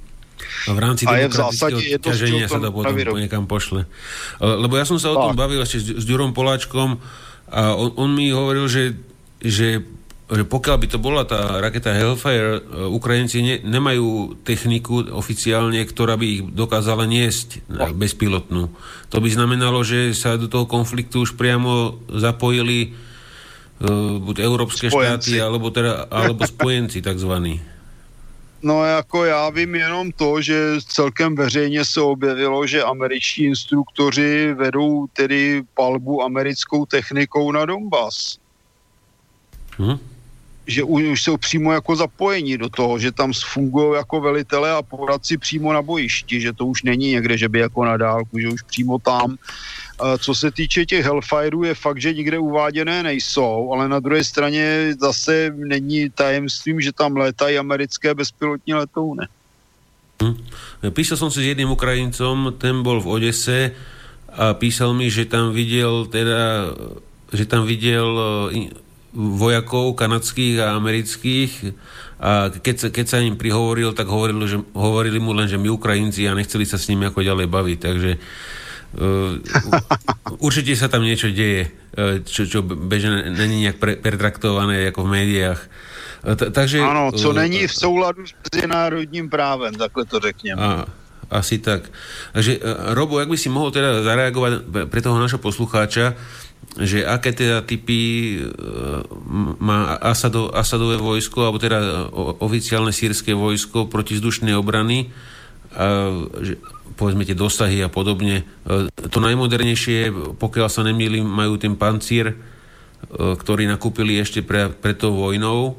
A 0.68 0.72
v 0.72 0.80
rámci 0.80 1.04
a 1.08 1.16
demokratického 1.28 2.00
ťaženia 2.00 2.46
sa 2.48 2.60
to 2.60 2.72
potom 2.72 2.96
niekam 3.20 3.46
pošle. 3.48 3.86
Lebo 4.40 4.74
ja 4.80 4.88
som 4.88 4.98
sa 5.00 5.12
o 5.12 5.20
tom 5.20 5.36
bavil 5.36 5.60
ešte 5.64 5.80
s, 5.80 5.86
s 6.00 6.04
Ďurom 6.08 6.32
Poláčkom 6.32 7.00
a 7.54 7.78
on, 7.78 7.94
on 8.00 8.10
mi 8.16 8.34
hovoril, 8.34 8.66
že, 8.66 8.98
že, 9.44 9.84
že 10.26 10.44
pokiaľ 10.48 10.78
by 10.82 10.88
to 10.90 10.98
bola 10.98 11.22
tá 11.28 11.62
raketa 11.62 11.94
Hellfire, 11.94 12.58
e, 12.58 12.62
Ukrajinci 12.90 13.46
ne, 13.46 13.56
nemajú 13.62 14.40
techniku 14.42 15.06
oficiálne, 15.14 15.84
ktorá 15.86 16.18
by 16.18 16.26
ich 16.26 16.42
dokázala 16.50 17.06
niesť 17.06 17.62
no. 17.70 17.94
bezpilotnú. 17.94 18.74
To 19.14 19.18
by 19.22 19.30
znamenalo, 19.30 19.86
že 19.86 20.18
sa 20.18 20.40
do 20.40 20.50
toho 20.50 20.66
konfliktu 20.66 21.28
už 21.28 21.38
priamo 21.38 22.02
zapojili 22.10 22.90
uh, 22.90 24.18
buď 24.18 24.42
európske 24.42 24.90
spojenci. 24.90 25.38
štáty, 25.38 25.44
alebo, 25.44 25.70
teda, 25.70 26.10
alebo 26.10 26.42
spojenci 26.42 27.06
takzvaní. 27.06 27.62
No 28.64 28.86
jako 28.86 29.26
já 29.26 29.50
vím 29.50 29.76
jenom 29.76 30.12
to, 30.12 30.42
že 30.42 30.82
celkem 30.88 31.36
veřejně 31.36 31.86
se 31.86 32.02
objevilo, 32.02 32.68
že 32.68 32.84
američtí 32.84 33.46
instruktoři 33.46 34.54
vedou 34.54 35.08
tedy 35.14 35.64
palbu 35.74 36.24
americkou 36.24 36.86
technikou 36.86 37.52
na 37.52 37.66
Donbass. 37.66 38.38
Hmm? 39.78 40.00
Že 40.68 40.84
už 40.84 41.24
jsou 41.24 41.38
přímo 41.38 41.72
jako 41.72 41.96
zapojení 41.96 42.58
do 42.58 42.70
toho, 42.70 43.00
že 43.00 43.12
tam 43.12 43.34
fungují 43.34 43.96
jako 43.96 44.22
velitele 44.22 44.72
a 44.72 44.82
poradci 44.82 45.38
přímo 45.38 45.74
na 45.74 45.82
bojišti, 45.82 46.42
že 46.42 46.54
to 46.54 46.66
už 46.66 46.84
není 46.84 47.12
někde, 47.12 47.38
že 47.38 47.50
by 47.50 47.60
jako 47.60 47.86
na 47.86 47.98
dálku, 47.98 48.40
že 48.40 48.50
už 48.50 48.62
přímo 48.62 49.00
tam 49.00 49.38
co 50.20 50.36
se 50.36 50.52
týče 50.52 50.86
těch 50.86 51.06
Hellfireů, 51.06 51.64
je 51.64 51.76
fakt, 51.76 52.02
že 52.02 52.14
nikde 52.14 52.40
uváděné 52.40 53.04
nejsou, 53.04 53.72
ale 53.74 53.90
na 53.90 54.00
druhé 54.00 54.24
straně 54.24 54.96
zase 55.00 55.54
není 55.56 56.10
tajemstvím, 56.10 56.82
že 56.82 56.92
tam 56.92 57.18
létají 57.18 57.58
americké 57.58 58.16
bezpilotní 58.16 58.74
letouny. 58.74 59.26
Hm. 60.24 60.38
Písal 60.94 61.18
som 61.18 61.32
si 61.34 61.42
s 61.42 61.52
jedným 61.52 61.74
Ukrajincom, 61.74 62.56
ten 62.62 62.86
bol 62.86 63.02
v 63.02 63.08
Odese 63.08 63.60
a 64.30 64.54
písal 64.54 64.94
mi, 64.94 65.10
že 65.10 65.26
tam 65.26 65.52
videl 65.52 66.06
teda, 66.06 66.72
že 67.34 67.44
tam 67.50 67.66
videl 67.66 68.08
e, 68.54 68.70
vojakov 69.14 69.94
kanadských 69.94 70.60
a 70.66 70.76
amerických 70.76 71.52
a 72.18 72.50
keď 72.50 72.76
sa, 72.76 72.88
keď 72.90 73.06
sa 73.06 73.18
im 73.22 73.38
prihovoril, 73.38 73.94
tak 73.94 74.10
hovorili, 74.10 74.50
že, 74.50 74.58
hovorili 74.74 75.22
mu 75.22 75.38
len, 75.38 75.46
že 75.46 75.62
my 75.62 75.70
Ukrajinci 75.70 76.26
a 76.26 76.34
nechceli 76.34 76.66
sa 76.66 76.82
s 76.82 76.90
nimi 76.90 77.06
ako 77.06 77.22
ďalej 77.22 77.48
baviť, 77.48 77.80
takže 77.80 78.12
Uh, 78.94 79.42
určite 80.38 80.78
sa 80.78 80.86
tam 80.86 81.02
niečo 81.02 81.34
deje, 81.34 81.66
uh, 81.66 82.22
čo, 82.22 82.46
čo 82.46 82.62
bežne 82.62 83.26
není 83.34 83.66
nejak 83.66 83.82
pre, 83.82 83.98
pretraktované 83.98 84.86
ako 84.94 85.10
v 85.10 85.14
médiách. 85.18 85.62
T- 86.22 86.54
takže, 86.54 86.78
ano, 86.78 87.10
co 87.10 87.34
uh, 87.34 87.42
není 87.42 87.66
v 87.66 87.74
souladu 87.74 88.22
s 88.22 88.38
medzinárodním 88.38 89.34
právem, 89.34 89.74
takhle 89.74 90.06
to 90.06 90.22
řekněme. 90.22 90.62
A, 90.62 90.86
asi 91.34 91.58
tak. 91.58 91.90
Takže, 92.38 92.62
Robo, 92.94 93.18
jak 93.18 93.34
by 93.34 93.38
si 93.38 93.50
mohol 93.50 93.74
teda 93.74 94.06
zareagovať 94.06 94.86
pre 94.94 95.02
toho 95.02 95.18
našho 95.18 95.42
poslucháča, 95.42 96.14
že 96.74 97.06
aké 97.06 97.38
teda 97.38 97.62
typy 97.62 98.42
uh, 98.42 99.06
má 99.62 99.94
Asado, 100.02 100.50
Asadové 100.50 100.98
vojsko, 100.98 101.46
alebo 101.46 101.62
teda 101.62 102.10
oficiálne 102.42 102.90
sírske 102.90 103.38
vojsko 103.38 103.86
protizdušnej 103.90 104.58
obrany, 104.58 105.14
uh, 105.78 106.26
že, 106.42 106.58
povedzme 106.96 107.26
tie 107.26 107.38
dosahy 107.38 107.82
a 107.82 107.90
podobne. 107.90 108.46
E, 108.64 108.88
to 109.10 109.18
najmodernejšie, 109.20 110.14
pokiaľ 110.38 110.68
sa 110.70 110.86
nemýlim, 110.86 111.26
majú 111.26 111.58
ten 111.58 111.74
pancír, 111.74 112.34
e, 112.34 112.36
ktorý 113.12 113.66
nakúpili 113.68 114.22
ešte 114.22 114.46
pre, 114.46 114.70
pred 114.70 114.96
tou 114.96 115.18
vojnou. 115.18 115.76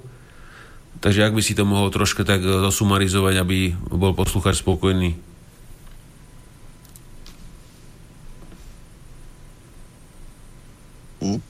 Takže 0.98 1.24
ak 1.24 1.36
by 1.36 1.42
si 1.42 1.54
to 1.54 1.68
mohol 1.68 1.92
troška 1.92 2.26
tak 2.26 2.42
zosumarizovať, 2.42 3.34
aby 3.40 3.58
bol 3.92 4.16
posluchač 4.16 4.60
spokojný. 4.60 5.16
Hm? 11.24 11.40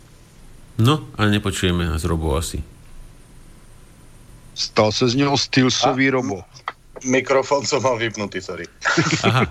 No, 0.78 1.10
ale 1.18 1.34
nepočujeme 1.34 1.98
z 1.98 2.04
Robo 2.06 2.38
asi. 2.38 2.62
Stal 4.54 4.94
sa 4.94 5.10
z 5.10 5.18
neho 5.18 5.34
stylsový 5.34 6.14
Robo. 6.14 6.46
Mikrofón 7.02 7.66
som 7.66 7.82
mal 7.82 7.98
vypnutý, 7.98 8.38
sorry. 8.38 8.70
Aha. 9.26 9.50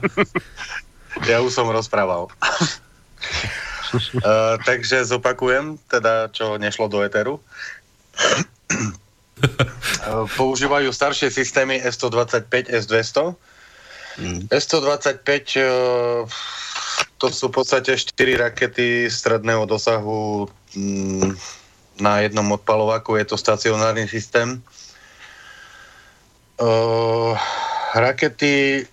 ja 1.29 1.43
už 1.43 1.51
som 1.51 1.67
rozprával. 1.67 2.31
uh, 2.31 4.55
takže 4.63 5.03
zopakujem, 5.03 5.75
teda 5.91 6.31
čo 6.31 6.55
nešlo 6.55 6.87
do 6.87 7.03
Eteru. 7.03 7.43
uh, 9.43 10.23
používajú 10.39 10.87
staršie 10.95 11.35
systémy 11.35 11.83
S-125, 11.83 12.71
S-200. 12.71 13.35
Mm. 14.23 14.47
S-125 14.47 15.59
uh, 15.59 16.23
to 17.17 17.31
sú 17.31 17.47
v 17.49 17.63
podstate 17.63 17.95
4 17.95 18.15
rakety 18.37 19.07
stredného 19.07 19.63
dosahu 19.63 20.49
mm, 20.75 21.33
na 22.01 22.19
jednom 22.25 22.45
odpalovaku. 22.51 23.15
Je 23.21 23.25
to 23.29 23.37
stacionárny 23.39 24.07
systém 24.09 24.61
Uh, 26.53 27.33
rakety 27.97 28.85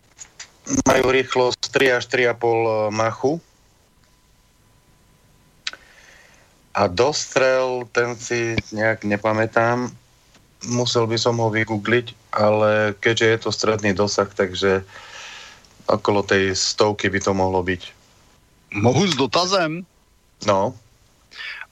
majú 0.89 1.13
rýchlosť 1.13 1.61
3 1.71 1.99
až 2.01 2.05
3,5 2.09 2.41
eh, 2.41 2.65
machu. 2.89 3.33
A 6.71 6.87
dostrel, 6.89 7.85
ten 7.93 8.17
si 8.17 8.57
nejak 8.73 9.03
nepamätám, 9.05 9.91
musel 10.71 11.05
by 11.11 11.19
som 11.19 11.37
ho 11.43 11.51
vygoogliť, 11.51 12.15
ale 12.33 12.95
keďže 12.97 13.27
je 13.27 13.39
to 13.43 13.51
stredný 13.51 13.91
dosah, 13.93 14.31
takže 14.31 14.87
okolo 15.87 16.23
tej 16.23 16.57
stovky 16.57 17.09
by 17.11 17.21
to 17.21 17.33
mohlo 17.35 17.63
byť. 17.63 17.83
Mohu 18.75 19.07
s 19.07 19.15
dotazem? 19.15 19.87
No. 20.47 20.75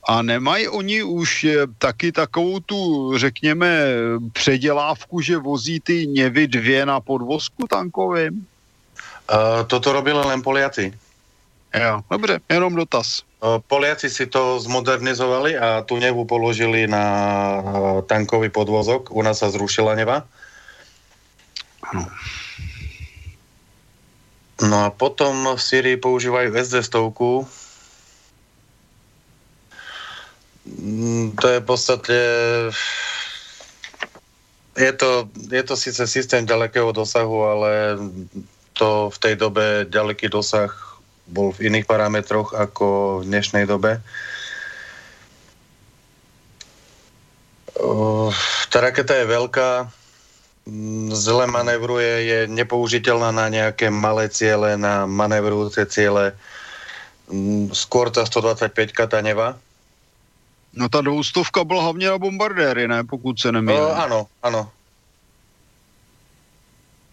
A 0.09 0.22
nemají 0.22 0.68
oni 0.68 1.02
už 1.02 1.44
eh, 1.44 1.66
taky 1.78 2.12
takovou 2.12 2.60
tu, 2.60 2.78
řekněme, 3.18 3.68
předělávku, 4.32 5.20
že 5.20 5.36
vozí 5.36 5.80
ty 5.80 6.06
něvy 6.06 6.48
dvě 6.48 6.86
na 6.86 7.01
podvozku 7.01 7.66
tankovým? 7.68 8.47
Uh, 9.28 9.60
toto 9.68 9.93
robili 9.93 10.24
len 10.24 10.43
Poliaci. 10.43 10.93
Jo, 11.74 12.01
dobře, 12.10 12.40
jenom 12.48 12.74
dotaz. 12.74 13.22
Uh, 13.44 13.60
Poliaci 13.68 14.10
si 14.10 14.26
to 14.26 14.60
zmodernizovali 14.60 15.59
a 15.59 15.85
tu 15.85 16.01
nevu 16.01 16.24
položili 16.24 16.86
na 16.89 17.05
uh, 17.60 18.02
tankový 18.09 18.48
podvozok. 18.48 19.12
U 19.12 19.20
nás 19.22 19.44
sa 19.44 19.52
zrušila 19.52 19.93
neva. 19.94 20.24
Ano. 21.93 22.09
No 24.59 24.86
a 24.86 24.89
potom 24.90 25.55
v 25.55 25.60
Syrii 25.60 25.97
používajú 25.98 26.51
SD 26.51 26.82
stovku, 26.82 27.47
Mm, 30.76 31.32
To 31.40 31.47
je 31.48 31.59
v 31.60 31.64
podstate... 31.64 32.16
Je 34.78 34.93
to, 34.94 35.26
je 35.51 35.62
to 35.62 35.74
síce 35.74 36.06
systém 36.06 36.47
ďalekého 36.47 36.94
dosahu, 36.94 37.43
ale 37.43 37.98
to 38.78 39.10
v 39.10 39.18
tej 39.18 39.35
dobe 39.35 39.90
ďaleký 39.90 40.30
dosah 40.30 40.70
bol 41.26 41.51
v 41.51 41.66
iných 41.66 41.82
parametroch 41.82 42.55
ako 42.55 43.18
v 43.20 43.26
dnešnej 43.26 43.66
dobe. 43.66 43.98
Tá 48.70 48.78
raketa 48.78 49.18
je 49.18 49.26
veľká, 49.26 49.90
zle 51.12 51.47
manevruje, 51.47 52.12
je 52.24 52.39
nepoužiteľná 52.47 53.32
na 53.32 53.47
nejaké 53.49 53.89
malé 53.89 54.28
ciele, 54.28 54.77
na 54.77 55.09
manevrujúce 55.09 55.86
ciele. 55.89 56.36
Skôr 57.73 58.12
tá 58.12 58.24
125 58.24 58.73
tá 59.09 59.20
nevá. 59.20 59.57
No 60.73 60.89
ta 60.89 61.01
dvoustovka 61.01 61.65
byla 61.65 61.82
hlavně 61.82 62.09
na 62.09 62.19
bombardéry, 62.19 62.89
ne? 62.89 63.05
Pokud 63.05 63.40
se 63.40 63.53
nemýlím. 63.53 63.82
Uh, 63.82 64.01
áno, 64.01 64.20
áno. 64.43 64.62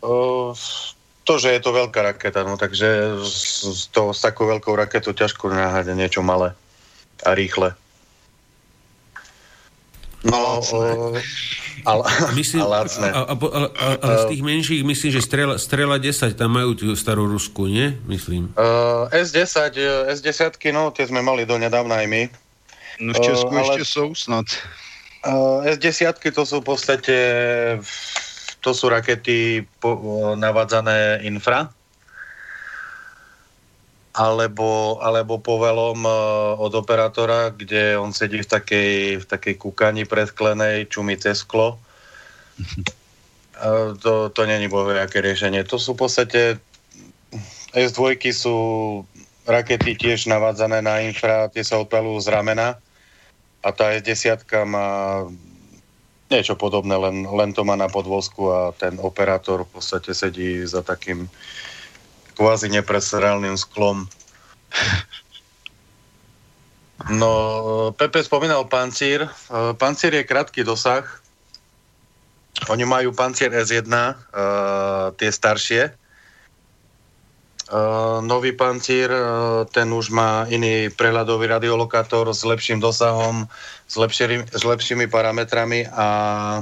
Uh, 0.04 0.54
to, 1.24 1.40
že 1.40 1.50
je 1.58 1.60
to 1.64 1.72
veľká 1.74 2.02
raketa, 2.02 2.44
no 2.46 2.60
takže 2.62 3.18
s, 3.26 3.90
to, 3.90 4.14
s 4.14 4.22
takou 4.22 4.46
veľkou 4.46 4.76
raketou 4.76 5.18
ťažko 5.18 5.50
náhľadať 5.50 5.96
niečo 5.98 6.22
malé 6.22 6.54
a 7.26 7.34
rýchle. 7.34 7.74
No, 10.30 10.62
uh, 10.62 11.18
ale, 11.84 12.04
myslím, 12.40 12.64
a 12.64 12.68
lacné. 12.80 13.08
A, 13.12 13.22
a, 13.28 13.34
a, 13.36 13.60
a, 13.68 13.88
a 14.00 14.10
z 14.24 14.26
tých 14.32 14.44
menších 14.48 14.82
myslím, 14.88 15.12
že 15.12 15.22
strela, 15.22 15.56
strela 15.60 16.00
10, 16.00 16.32
tam 16.40 16.56
majú 16.56 16.72
tú 16.78 16.88
starú 16.96 17.28
Rusku, 17.28 17.68
nie? 17.68 18.00
Myslím. 18.08 18.56
Uh, 18.56 19.12
S10, 19.12 19.76
S10, 20.16 20.56
no 20.72 20.96
tie 20.96 21.04
sme 21.04 21.20
mali 21.20 21.44
do 21.44 21.60
nedávna 21.60 22.00
aj 22.00 22.08
my. 22.08 22.24
No 23.04 23.12
v 23.12 23.20
Česku 23.20 23.52
uh, 23.52 23.60
ale, 23.60 23.76
ešte 23.76 23.84
sú 23.84 24.16
snad. 24.16 24.48
Uh, 25.28 25.68
S10 25.68 26.16
to 26.32 26.48
sú 26.48 26.64
v 26.64 26.66
podstate 26.72 27.18
to 28.64 28.72
sú 28.74 28.90
rakety 28.90 29.68
po, 29.78 30.34
navádzané 30.40 31.28
infra 31.28 31.75
alebo, 34.16 35.04
alebo 35.04 35.44
povelom 35.44 36.08
uh, 36.08 36.56
od 36.56 36.72
operátora, 36.72 37.52
kde 37.52 38.00
on 38.00 38.16
sedí 38.16 38.40
v 38.40 38.48
takej, 38.48 38.94
v 39.20 39.26
takej 39.28 39.56
kúkani 39.60 40.08
predklenej, 40.08 40.88
čumí 40.88 41.20
cez 41.20 41.44
sklo. 41.44 41.76
Uh, 43.60 43.92
to, 44.00 44.32
to 44.32 44.42
není 44.48 44.72
aké 44.72 45.20
riešenie. 45.20 45.68
To 45.68 45.76
sú 45.76 46.00
v 46.00 46.08
podstate 46.08 46.64
S2 47.76 48.16
sú 48.32 48.56
rakety 49.44 50.00
tiež 50.00 50.32
navádzané 50.32 50.80
na 50.80 51.04
infra, 51.04 51.52
tie 51.52 51.62
sa 51.68 51.84
odpalujú 51.84 52.24
z 52.24 52.32
ramena 52.32 52.80
a 53.60 53.70
tá 53.76 53.92
S10 54.00 54.48
má 54.64 55.22
niečo 56.32 56.56
podobné, 56.58 56.96
len, 56.96 57.28
len 57.28 57.52
to 57.54 57.68
má 57.68 57.76
na 57.78 57.92
podvozku 57.92 58.50
a 58.50 58.60
ten 58.74 58.98
operátor 58.98 59.68
v 59.68 59.78
podstate 59.78 60.16
sedí 60.16 60.64
za 60.66 60.82
takým 60.82 61.30
kvázi 62.36 62.68
neprestrelným 62.70 63.56
sklom. 63.56 64.06
No, 67.12 67.32
Pepe 67.96 68.24
spomínal 68.24 68.66
pancír. 68.66 69.28
Pancír 69.78 70.14
je 70.16 70.24
krátky 70.24 70.64
dosah. 70.64 71.06
Oni 72.72 72.88
majú 72.88 73.12
pancír 73.12 73.52
S1, 73.52 73.92
uh, 73.92 74.16
tie 75.20 75.30
staršie. 75.30 75.92
Uh, 77.66 78.24
nový 78.24 78.56
pancír, 78.56 79.12
uh, 79.12 79.68
ten 79.68 79.92
už 79.92 80.14
má 80.14 80.48
iný 80.48 80.88
prehľadový 80.94 81.52
radiolokátor 81.52 82.32
s 82.32 82.48
lepším 82.48 82.80
dosahom, 82.80 83.50
s, 83.90 83.96
lepšími, 84.00 84.56
s 84.56 84.64
lepšími 84.64 85.06
parametrami 85.12 85.90
a 85.90 86.08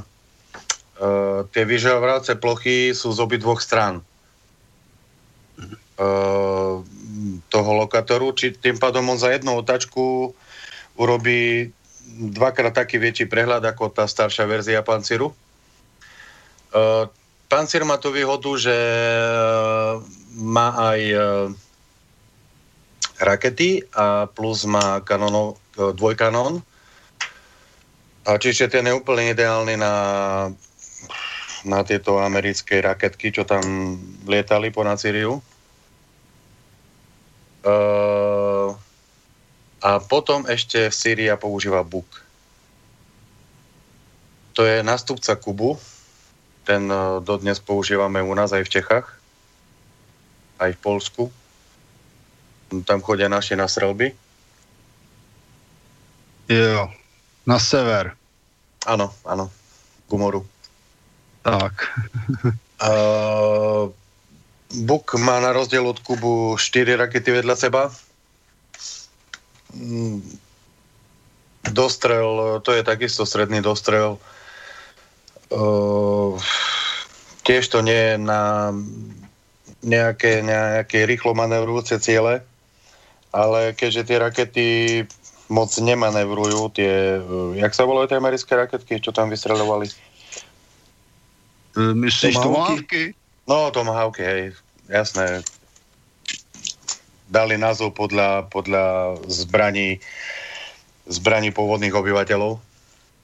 uh, 0.02 1.45
tie 1.54 1.64
vyžovacie 1.68 2.41
plochy 2.41 2.95
sú 2.95 3.14
z 3.14 3.20
obi 3.22 3.38
dvoch 3.38 3.62
strán 3.62 4.02
toho 7.49 7.71
lokátoru, 7.73 8.34
či 8.34 8.55
tým 8.55 8.81
pádom 8.81 9.05
on 9.13 9.19
za 9.19 9.30
jednu 9.30 9.53
otačku 9.57 10.34
urobí 10.97 11.69
dvakrát 12.13 12.73
taký 12.73 13.01
väčší 13.01 13.25
prehľad 13.25 13.65
ako 13.65 13.89
tá 13.89 14.05
staršia 14.05 14.45
verzia 14.45 14.81
pancíru. 14.85 15.34
Uh, 16.73 17.09
pancír 17.49 17.85
má 17.85 18.01
tú 18.01 18.09
výhodu, 18.09 18.49
že 18.57 18.77
má 20.34 20.73
aj 20.93 20.99
rakety 23.21 23.85
a 23.93 24.25
plus 24.25 24.65
má 24.65 24.99
kanonov, 25.05 25.61
dvojkanón. 25.77 26.65
A 28.23 28.39
čiže 28.39 28.71
ten 28.71 28.88
je 28.88 28.95
úplne 28.95 29.35
ideálny 29.35 29.75
na, 29.75 29.95
na 31.67 31.80
tieto 31.84 32.23
americké 32.23 32.80
raketky, 32.80 33.35
čo 33.35 33.43
tam 33.43 33.61
lietali 34.25 34.71
po 34.71 34.81
Nacíriu. 34.81 35.43
Uh, 37.64 38.76
a 39.80 39.99
potom 40.03 40.44
ešte 40.48 40.91
v 40.91 40.95
Syria 40.95 41.40
používa 41.40 41.84
Buk. 41.84 42.07
To 44.53 44.68
je 44.68 44.84
nastupca 44.84 45.35
Kubu. 45.40 45.80
Ten 46.68 46.91
uh, 46.91 47.23
dodnes 47.23 47.60
používame 47.64 48.19
u 48.19 48.31
nás 48.35 48.52
aj 48.52 48.68
v 48.68 48.73
Čechách 48.80 49.23
aj 50.64 50.72
v 50.77 50.80
Polsku. 50.80 51.23
Tam 52.88 53.03
chodia 53.03 53.30
naši 53.30 53.53
na 53.53 53.68
strelby. 53.69 54.15
Jo, 56.49 56.90
na 57.45 57.57
sever. 57.60 58.15
Áno, 58.84 59.14
áno, 59.23 59.48
Gumoru. 60.10 60.44
Tak. 61.44 61.73
uh, 62.84 63.91
Buk 64.74 65.14
má 65.22 65.38
na 65.38 65.54
rozdiel 65.54 65.86
od 65.86 66.02
Kubu 66.02 66.58
4 66.58 66.98
rakety 66.98 67.30
vedľa 67.30 67.56
seba. 67.56 67.94
Mm, 69.78 70.22
dostrel, 71.70 72.58
to 72.66 72.74
je 72.74 72.82
takisto 72.82 73.26
stredný 73.26 73.62
dostrel. 73.62 74.18
Uh, 75.54 76.34
tiež 77.45 77.70
to 77.70 77.86
nie 77.86 77.94
je 77.94 78.16
na 78.18 78.74
nejaké, 79.86 80.41
nejaké 80.41 81.06
rýchlo 81.06 81.38
manevrujúce 81.38 82.00
ciele, 82.02 82.41
ale 83.30 83.78
keďže 83.78 84.08
tie 84.08 84.18
rakety 84.18 84.68
moc 85.52 85.70
nemanevrujú, 85.78 86.72
tie, 86.74 87.20
jak 87.60 87.74
sa 87.76 87.86
volajú 87.86 88.10
tie 88.10 88.18
americké 88.18 88.58
raketky, 88.58 89.04
čo 89.04 89.14
tam 89.14 89.30
vystreľovali? 89.30 89.86
Eh, 91.78 91.94
myslíš 91.94 92.36
Tomahawky? 92.41 93.14
No, 93.44 93.72
Tomahawky, 93.72 94.24
hej, 94.24 94.44
jasné. 94.88 95.44
Dali 97.28 97.60
názov 97.60 97.98
podľa, 97.98 98.48
podľa 98.48 99.18
zbraní, 99.28 99.99
zbraní 101.10 101.52
pôvodných 101.52 101.95
obyvateľov 101.95 102.61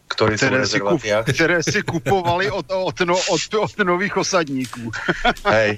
ktorí 0.09 0.33
sú 0.35 0.49
v 0.49 0.59
rezerváciách. 0.65 1.23
Si, 1.29 1.33
ktoré 1.37 1.57
si 1.61 1.79
kupovali 1.85 2.49
od, 2.49 2.65
od, 2.65 2.97
no, 3.05 3.15
od, 3.15 3.41
od 3.61 3.73
nových 3.85 4.17
osadníků. 4.17 4.89
Hej, 5.55 5.77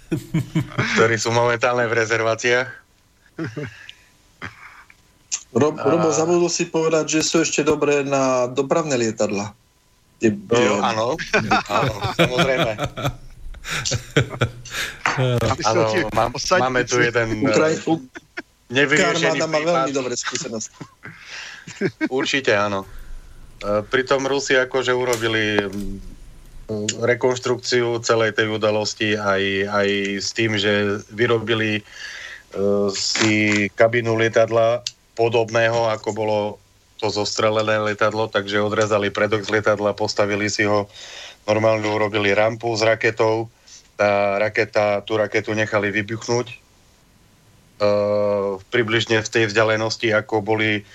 ktorí 0.95 1.15
sú 1.19 1.35
momentálne 1.35 1.85
v 1.85 1.93
rezerváciách. 1.93 2.67
Rob, 5.51 5.75
a... 5.75 5.83
Robo, 5.83 6.09
zabudol 6.15 6.47
si 6.47 6.71
povedať, 6.71 7.19
že 7.19 7.27
sú 7.27 7.43
ešte 7.43 7.67
dobré 7.67 8.07
na 8.07 8.47
dopravné 8.47 8.95
lietadla. 8.95 9.51
Je, 10.23 10.31
jo, 10.31 10.79
áno, 10.79 11.19
áno, 11.81 11.93
samozrejme. 12.15 12.71
Áno, 15.67 15.81
mám, 16.15 16.31
máme 16.33 16.81
tu 16.87 16.97
jeden 16.97 17.45
Ukraj, 17.45 17.77
u, 17.85 18.01
nevyriešený 18.71 19.39
má 19.45 19.59
veľmi 19.61 19.91
dobré 19.93 20.15
skúsenosti. 20.15 20.73
Určite 22.09 22.55
áno. 22.57 22.87
E, 23.61 23.85
pritom 23.85 24.25
Rusi 24.25 24.57
akože 24.57 24.95
urobili 24.95 25.61
rekonštrukciu 27.01 27.99
celej 27.99 28.39
tej 28.39 28.47
udalosti 28.55 29.19
aj, 29.19 29.43
aj 29.67 29.87
s 30.23 30.29
tým, 30.31 30.55
že 30.55 31.03
vyrobili 31.11 31.83
uh, 31.83 32.87
si 32.95 33.67
kabinu 33.75 34.15
lietadla 34.15 34.79
podobného, 35.19 35.91
ako 35.91 36.09
bolo 36.15 36.37
to 37.01 37.09
zostrelené 37.09 37.81
lietadlo, 37.81 38.29
takže 38.29 38.61
odrezali 38.61 39.09
predok 39.09 39.43
z 39.43 39.59
lietadla, 39.59 39.97
postavili 39.97 40.47
si 40.47 40.63
ho, 40.63 40.85
normálne 41.47 41.87
urobili 41.87 42.33
rampu 42.33 42.77
s 42.77 42.81
raketou, 42.81 43.49
tá 43.97 44.39
raketa, 44.41 45.01
tú 45.05 45.17
raketu 45.17 45.53
nechali 45.53 45.91
vybuchnúť 45.93 46.47
uh, 46.51 46.57
približne 48.73 49.21
v 49.21 49.31
tej 49.31 49.45
vzdialenosti, 49.49 50.13
ako 50.13 50.41
boli 50.41 50.85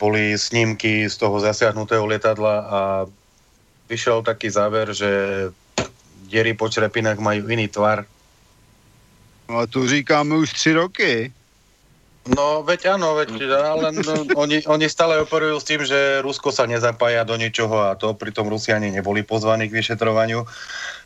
boli 0.00 0.32
snímky 0.32 1.04
z 1.12 1.14
toho 1.20 1.36
zasiahnutého 1.44 2.08
lietadla 2.08 2.56
a 2.64 3.04
vyšiel 3.84 4.24
taký 4.24 4.48
záver, 4.48 4.96
že 4.96 5.10
diery 6.24 6.56
po 6.56 6.72
črepinách 6.72 7.20
majú 7.20 7.44
iný 7.52 7.68
tvar. 7.68 8.08
No 9.52 9.60
a 9.60 9.68
to 9.68 9.84
říkáme 9.84 10.40
už 10.40 10.52
tři 10.52 10.72
roky. 10.72 11.32
No, 12.28 12.60
veď 12.60 13.00
áno, 13.00 13.16
veď, 13.16 13.48
ale 13.48 13.96
no, 13.96 14.28
oni, 14.36 14.60
oni 14.68 14.86
stále 14.92 15.16
operujú 15.24 15.56
s 15.56 15.64
tým, 15.64 15.80
že 15.88 16.20
Rusko 16.20 16.52
sa 16.52 16.68
nezapája 16.68 17.24
do 17.24 17.32
ničoho 17.40 17.80
a 17.80 17.96
to 17.96 18.12
pritom 18.12 18.44
Rusiani 18.44 18.92
neboli 18.92 19.24
pozvaní 19.24 19.72
k 19.72 19.76
vyšetrovaniu. 19.80 20.44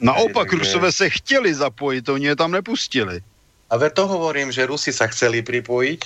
Naopak, 0.02 0.50
takže... 0.50 0.58
Rusové 0.58 0.90
se 0.92 1.10
chtěli 1.10 1.54
zapojit, 1.54 2.08
oni 2.08 2.26
je 2.26 2.36
tam 2.36 2.50
nepustili. 2.50 3.22
A 3.70 3.76
veď 3.76 3.92
to 3.94 4.04
hovorím, 4.10 4.52
že 4.52 4.66
Rusi 4.66 4.90
sa 4.92 5.06
chceli 5.06 5.42
pripojiť, 5.42 6.00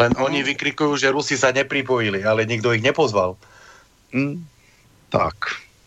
len 0.00 0.10
no. 0.16 0.24
oni 0.24 0.40
vykrikujú, 0.42 0.96
že 0.96 1.12
Rusi 1.12 1.36
sa 1.36 1.52
nepripojili, 1.52 2.24
ale 2.24 2.48
nikto 2.48 2.72
ich 2.72 2.82
nepozval. 2.82 3.36
Mm, 4.16 4.40
tak. 5.12 5.36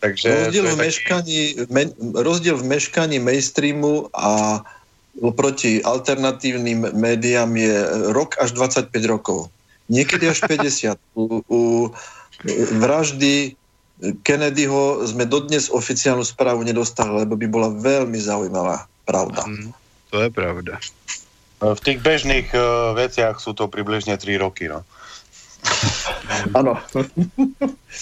Takže 0.04 0.52
rozdiel, 0.52 0.68
v 0.68 0.76
meškaní, 0.76 1.40
me, 1.72 1.82
rozdiel 2.12 2.56
v 2.60 2.64
meškaní 2.76 3.18
mainstreamu 3.18 4.12
a 4.12 4.60
oproti 5.22 5.82
alternatívnym 5.82 6.94
médiám 6.94 7.50
je 7.54 7.74
rok 8.10 8.34
až 8.42 8.54
25 8.56 8.90
rokov. 9.06 9.52
Niekedy 9.92 10.32
až 10.32 10.42
50. 10.48 10.96
U, 11.14 11.44
u 11.46 11.60
vraždy 12.80 13.54
Kennedyho 14.26 15.06
sme 15.06 15.24
dodnes 15.24 15.70
oficiálnu 15.70 16.26
správu 16.26 16.66
nedostali, 16.66 17.24
lebo 17.24 17.38
by 17.38 17.46
bola 17.46 17.68
veľmi 17.70 18.18
zaujímavá 18.18 18.90
pravda. 19.06 19.46
Mm, 19.46 19.70
to 20.10 20.16
je 20.18 20.30
pravda. 20.34 20.82
V 21.62 21.80
tých 21.80 22.02
bežných 22.02 22.50
uh, 22.52 22.92
veciach 22.98 23.38
sú 23.38 23.54
to 23.54 23.70
približne 23.70 24.18
3 24.18 24.42
roky. 24.42 24.66
No. 24.66 24.82
Áno. 26.52 26.76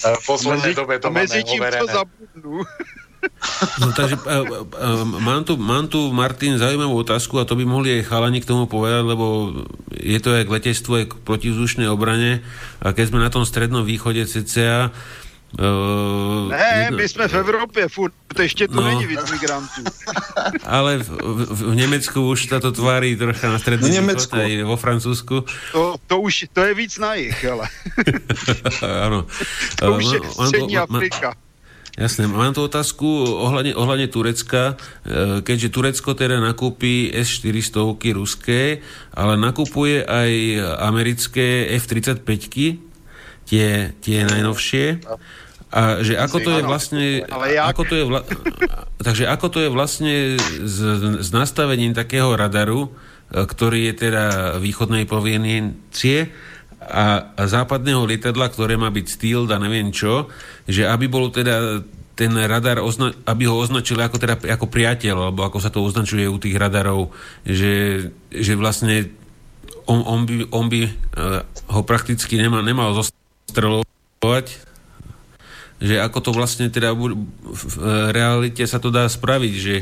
v 0.01 0.23
poslednej 0.27 0.75
dobe 0.75 0.99
to 0.99 1.13
máme 1.13 1.29
overené. 1.29 1.93
No 3.79 3.91
takže 3.95 4.15
uh, 4.15 4.67
uh, 4.67 5.03
mám, 5.03 5.43
tu, 5.43 5.57
mám 5.57 5.87
tu, 5.87 6.11
Martin, 6.11 6.59
zaujímavú 6.59 6.95
otázku 7.03 7.39
a 7.39 7.47
to 7.47 7.55
by 7.55 7.63
mohli 7.63 7.99
aj 7.99 8.07
chalani 8.11 8.39
k 8.43 8.49
tomu 8.49 8.67
povedať, 8.67 9.03
lebo 9.03 9.55
je 9.95 10.19
to 10.19 10.35
aj 10.35 10.43
k 10.47 10.53
letectvu, 10.53 10.91
aj 10.95 11.05
k 11.11 11.13
protivzdušnej 11.23 11.87
obrane 11.87 12.43
a 12.83 12.91
keď 12.91 13.05
sme 13.11 13.19
na 13.23 13.31
tom 13.31 13.47
strednom 13.47 13.87
východe 13.87 14.23
CCA, 14.27 14.91
Uh, 15.59 16.49
ne, 16.49 16.89
my 16.91 17.09
jsme 17.09 17.27
v 17.27 17.33
Evropě, 17.33 17.89
furt, 17.89 18.13
ještě 18.41 18.67
tu 18.67 18.73
no, 18.73 18.81
není 18.81 19.05
víc 19.07 19.31
migrantů. 19.31 19.83
Ale 20.65 20.97
v, 20.97 21.09
v, 21.09 21.71
v 21.71 21.75
Německu 21.75 22.29
už 22.29 22.45
to 22.45 22.71
tváří 22.71 23.15
trocha 23.15 23.49
na 23.49 23.59
stredný 23.59 23.89
východ, 23.89 24.33
aj 24.33 24.63
vo 24.63 24.77
Francúzsku. 24.77 25.45
To, 25.71 25.95
to 26.07 26.19
už, 26.19 26.45
to 26.53 26.61
je 26.65 26.73
víc 26.73 26.97
na 26.97 27.13
jich, 27.13 27.45
ale. 27.45 27.69
Áno. 29.05 29.29
to 29.77 29.93
už 29.93 30.05
je 30.13 30.19
střední 30.25 30.77
Afrika. 30.77 31.37
Jasné, 31.93 32.25
mám 32.25 32.57
tu 32.57 32.65
otázku 32.65 33.05
ohľadne, 33.37 33.77
ohľadne 33.77 34.09
Turecka, 34.09 34.73
e, 35.05 35.45
keďže 35.45 35.69
Turecko 35.69 36.17
teda 36.17 36.41
nakúpi 36.41 37.13
S-400 37.13 38.17
ruské, 38.17 38.81
ale 39.13 39.37
nakupuje 39.37 40.01
aj 40.01 40.31
americké 40.89 41.69
F-35, 41.77 42.25
tie, 43.45 43.93
tie 43.93 44.17
najnovšie. 44.25 45.05
A 45.73 46.01
že 46.01 46.17
ako 46.17 46.37
to 46.41 46.49
je 46.57 46.61
vlastne... 46.65 47.05
Ako 47.61 47.85
to 47.85 47.93
je 47.93 48.05
vla, 48.09 48.25
takže 49.05 49.29
ako 49.29 49.47
to 49.53 49.59
je 49.61 49.69
vlastne 49.69 50.13
s, 50.41 50.77
s 51.21 51.29
nastavením 51.29 51.93
takého 51.93 52.33
radaru, 52.33 52.89
e, 52.89 53.45
ktorý 53.45 53.93
je 53.93 54.09
teda 54.09 54.25
východnej 54.57 55.05
proveniencie, 55.05 56.33
a, 56.87 57.05
a 57.35 57.43
západného 57.47 58.03
lietadla, 58.03 58.51
ktoré 58.51 58.75
má 58.75 58.91
byť 58.91 59.05
steel 59.07 59.47
a 59.49 59.57
neviem 59.57 59.89
čo, 59.89 60.27
že 60.67 60.87
aby 60.87 61.07
bol 61.07 61.31
teda 61.31 61.83
ten 62.13 62.29
radar, 62.45 62.77
ozna- 62.85 63.15
aby 63.25 63.49
ho 63.49 63.57
označili 63.57 64.05
ako, 64.05 64.21
teda, 64.21 64.35
ako 64.37 64.69
priateľ, 64.69 65.15
alebo 65.29 65.41
ako 65.49 65.57
sa 65.57 65.73
to 65.73 65.81
označuje 65.81 66.29
u 66.29 66.37
tých 66.37 66.53
radarov, 66.53 67.09
že, 67.41 68.07
že 68.29 68.53
vlastne 68.53 69.09
on, 69.89 70.05
on 70.05 70.21
by, 70.29 70.35
on 70.53 70.65
by 70.69 70.81
uh, 70.87 71.41
ho 71.73 71.81
prakticky 71.81 72.37
nemal, 72.37 72.61
nemal 72.61 72.93
zostrelovať, 72.93 74.47
že 75.83 75.99
ako 75.99 76.19
to 76.23 76.31
vlastne 76.31 76.71
teda 76.71 76.95
v 76.95 77.75
realite 78.13 78.63
sa 78.63 78.79
to 78.79 78.87
dá 78.87 79.03
spraviť, 79.09 79.53
že 79.57 79.75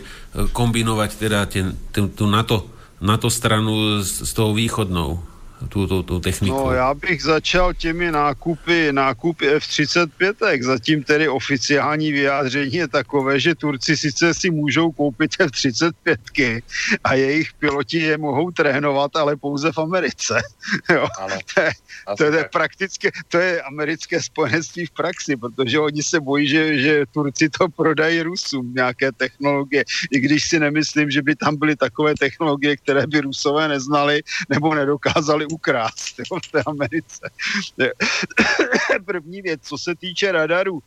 kombinovať 0.55 1.09
teda 1.19 1.45
ten, 1.45 1.77
ten, 1.93 2.09
tú 2.09 2.25
NATO, 2.25 2.65
NATO 2.97 3.29
stranu 3.29 4.01
s, 4.01 4.25
s 4.25 4.31
tou 4.33 4.55
východnou 4.55 5.30
tu, 5.69 5.88
tu, 5.88 6.03
tu 6.03 6.19
techniku? 6.19 6.55
No 6.55 6.71
já 6.71 6.93
bych 6.93 7.23
začal 7.23 7.73
těmi 7.73 8.11
nákupy, 8.11 8.93
nákupy 8.93 9.47
F-35. 9.47 10.63
Zatím 10.63 11.03
tedy 11.03 11.29
oficiální 11.29 12.11
vyjádření 12.11 12.73
je 12.73 12.88
takové, 12.88 13.39
že 13.39 13.55
Turci 13.55 13.97
sice 13.97 14.33
si 14.33 14.49
můžou 14.49 14.91
koupit 14.91 15.31
F-35 15.39 16.61
a 17.03 17.13
jejich 17.13 17.53
piloti 17.53 17.97
je 17.99 18.17
mohou 18.17 18.51
trénovat, 18.51 19.15
ale 19.15 19.35
pouze 19.35 19.71
v 19.71 19.77
Americe. 19.77 20.41
jo. 20.93 21.07
Ano. 21.19 21.35
To, 21.55 21.61
je, 21.61 21.71
to, 22.17 22.23
je 22.23 22.49
prakticky, 22.51 23.11
to 23.27 23.38
je 23.38 23.61
americké 23.61 24.21
spojenství 24.21 24.85
v 24.85 24.91
praxi, 24.91 25.38
protože 25.38 25.79
oni 25.79 26.03
se 26.03 26.19
bojí, 26.19 26.47
že, 26.47 26.77
že 26.77 27.05
Turci 27.11 27.49
to 27.49 27.69
prodají 27.69 28.21
Rusům, 28.21 28.73
nějaké 28.73 29.11
technologie. 29.11 29.83
I 30.11 30.19
když 30.19 30.49
si 30.49 30.59
nemyslím, 30.59 31.11
že 31.11 31.21
by 31.21 31.35
tam 31.35 31.55
byly 31.55 31.75
takové 31.75 32.13
technologie, 32.19 32.77
které 32.77 33.07
by 33.07 33.21
Rusové 33.21 33.67
neznali 33.67 34.21
nebo 34.49 34.75
nedokázali 34.75 35.45
ukrást 35.51 36.19
jo, 36.31 36.39
v 36.45 36.51
té 36.51 36.63
Americe. 36.65 37.29
První 39.05 39.41
věc, 39.41 39.61
co 39.63 39.77
se 39.77 39.95
týče 39.95 40.31
radarů. 40.31 40.79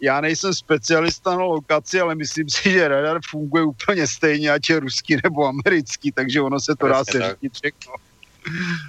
Já 0.00 0.20
nejsem 0.20 0.54
specialista 0.54 1.30
na 1.30 1.44
lokaci, 1.44 2.00
ale 2.00 2.14
myslím 2.14 2.50
si, 2.50 2.70
že 2.70 2.88
radar 2.88 3.20
funguje 3.30 3.64
úplně 3.64 4.06
stejně, 4.06 4.50
ať 4.50 4.70
je 4.70 4.80
ruský 4.80 5.16
nebo 5.24 5.46
americký, 5.46 6.12
takže 6.12 6.40
ono 6.40 6.60
se 6.60 6.76
to 6.76 6.86
Presne 6.86 7.20
dá 7.20 7.28
se 7.28 7.36
říct 7.42 7.54
všechno. 7.54 7.94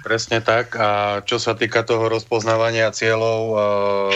Presne 0.04 0.44
tak. 0.44 0.76
A 0.76 1.20
čo 1.24 1.40
sa 1.40 1.56
týka 1.56 1.80
toho 1.80 2.12
rozpoznávania 2.12 2.92
cieľov, 2.92 3.40
uh, 3.56 4.12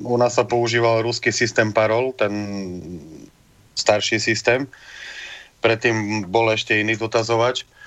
u 0.00 0.16
nás 0.16 0.32
sa 0.32 0.48
používal 0.48 1.04
ruský 1.04 1.28
systém 1.28 1.68
parol, 1.68 2.16
ten 2.16 2.32
starší 3.76 4.16
systém. 4.16 4.64
Predtým 5.60 6.24
bol 6.32 6.48
ešte 6.56 6.80
iný 6.80 6.96
dotazovač. 6.96 7.68
Uh, 7.68 7.79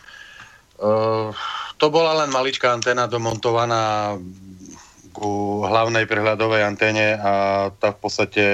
to 1.77 1.85
bola 1.91 2.23
len 2.23 2.29
maličká 2.33 2.73
anténa 2.73 3.05
domontovaná 3.05 4.15
ku 5.13 5.61
hlavnej 5.61 6.09
prehľadovej 6.09 6.61
anténe 6.65 7.13
a 7.15 7.33
tá 7.77 7.93
v 7.93 7.99
podstate 8.01 8.45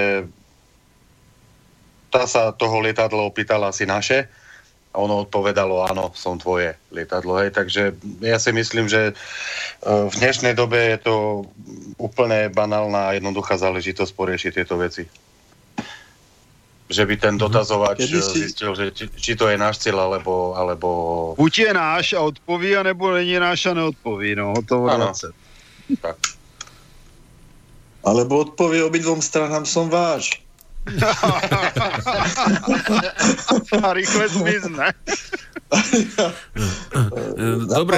tá 2.11 2.25
sa 2.25 2.51
toho 2.51 2.83
lietadla 2.83 3.23
opýtala 3.23 3.71
asi 3.71 3.87
naše 3.87 4.27
a 4.89 4.97
ono 4.97 5.21
odpovedalo, 5.29 5.85
áno, 5.85 6.09
som 6.17 6.41
tvoje 6.41 6.73
lietadlo. 6.89 7.37
Hej. 7.37 7.53
Takže 7.53 7.93
ja 8.25 8.41
si 8.41 8.49
myslím, 8.49 8.89
že 8.89 9.13
e, 9.13 9.13
v 9.85 10.13
dnešnej 10.17 10.57
dobe 10.57 10.97
je 10.97 10.99
to 11.05 11.15
úplne 12.01 12.49
banálna 12.49 13.13
a 13.13 13.15
jednoduchá 13.15 13.61
záležitosť 13.61 14.11
poriešiť 14.17 14.51
tieto 14.57 14.81
veci 14.81 15.05
že 16.89 17.05
by 17.05 17.15
ten 17.21 17.37
mhm. 17.37 17.41
dotazovač 17.45 18.09
si... 18.09 18.17
zistil, 18.17 18.73
že 18.73 18.89
či, 18.91 19.05
či 19.13 19.37
to 19.37 19.45
je 19.45 19.61
náš 19.61 19.85
cieľ, 19.85 20.09
alebo, 20.09 20.57
alebo... 20.57 20.87
Buď 21.37 21.69
je 21.69 21.71
náš 21.73 22.05
a 22.17 22.25
odpoví, 22.25 22.73
anebo 22.73 23.13
není 23.13 23.37
náš 23.37 23.69
a 23.69 23.77
neodpoví, 23.77 24.33
no, 24.33 24.57
hotovo 24.57 24.89
20. 24.89 25.29
Tak. 26.01 26.17
Alebo 27.99 28.39
odpovie 28.41 28.81
obidvom 28.81 29.21
stranám 29.21 29.69
som 29.69 29.91
váš. 29.91 30.41
a 33.83 33.93
rýchle 33.93 34.29
zmizne. 34.29 34.93
Dobre. 37.77 37.97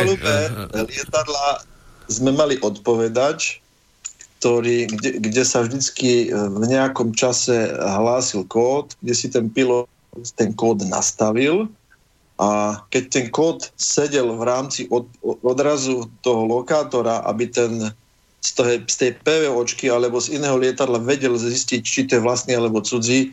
Na 0.75 0.83
lietadla 0.83 1.63
sme 2.11 2.35
mali 2.35 2.59
odpovedač, 2.59 3.60
ktorý, 4.41 4.89
kde, 4.89 5.21
kde 5.21 5.43
sa 5.45 5.61
vždycky 5.61 6.33
e, 6.33 6.33
v 6.33 6.65
nejakom 6.65 7.13
čase 7.13 7.77
hlásil 7.77 8.49
kód, 8.49 8.97
kde 9.05 9.13
si 9.13 9.29
ten 9.29 9.45
pilot 9.53 9.85
ten 10.35 10.51
kód 10.51 10.83
nastavil 10.89 11.71
a 12.41 12.81
keď 12.89 13.03
ten 13.07 13.25
kód 13.31 13.69
sedel 13.77 14.33
v 14.35 14.43
rámci 14.43 14.89
od, 14.89 15.07
odrazu 15.45 16.09
toho 16.25 16.43
lokátora, 16.49 17.23
aby 17.29 17.47
ten 17.47 17.93
z, 18.41 18.49
toho, 18.57 18.69
z 18.89 18.95
tej 18.97 19.11
PVOčky 19.21 19.87
alebo 19.87 20.17
z 20.17 20.41
iného 20.41 20.57
lietadla 20.57 20.97
vedel 20.97 21.37
zistiť, 21.37 21.81
či 21.85 22.09
to 22.09 22.17
je 22.17 22.25
vlastný 22.25 22.57
alebo 22.57 22.81
cudzí, 22.81 23.31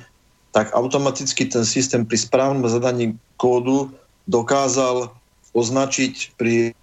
tak 0.53 0.69
automaticky 0.77 1.49
ten 1.49 1.65
systém 1.65 2.05
pri 2.05 2.21
správnom 2.21 2.69
zadaní 2.69 3.17
kódu 3.41 3.89
dokázal 4.29 5.09
označiť 5.57 6.37
pri 6.37 6.77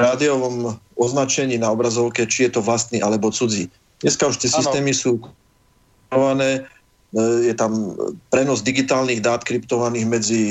rádiovom 0.00 0.80
označení 0.96 1.60
na 1.60 1.72
obrazovke, 1.72 2.24
či 2.24 2.48
je 2.48 2.56
to 2.56 2.60
vlastný 2.64 3.00
alebo 3.04 3.28
cudzí. 3.28 3.68
Dneska 4.00 4.32
už 4.32 4.40
tie 4.40 4.48
systémy 4.48 4.96
ano. 4.96 5.00
sú 5.00 5.10
kryptované, 6.08 6.50
e, 6.56 7.52
je 7.52 7.54
tam 7.54 7.94
prenos 8.32 8.64
digitálnych 8.64 9.20
dát 9.20 9.44
kryptovaných 9.44 10.06
medzi 10.08 10.42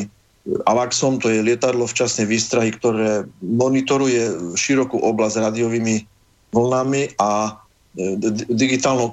AVAXom, 0.66 1.20
to 1.22 1.30
je 1.30 1.46
lietadlo 1.46 1.86
včasnej 1.86 2.30
výstrahy, 2.30 2.74
ktoré 2.74 3.28
monitoruje 3.44 4.56
širokú 4.58 4.98
oblasť 4.98 5.46
radiovými 5.50 6.06
vlnami 6.54 7.18
a 7.22 7.54
e, 7.98 8.16
digitálnou 8.50 9.10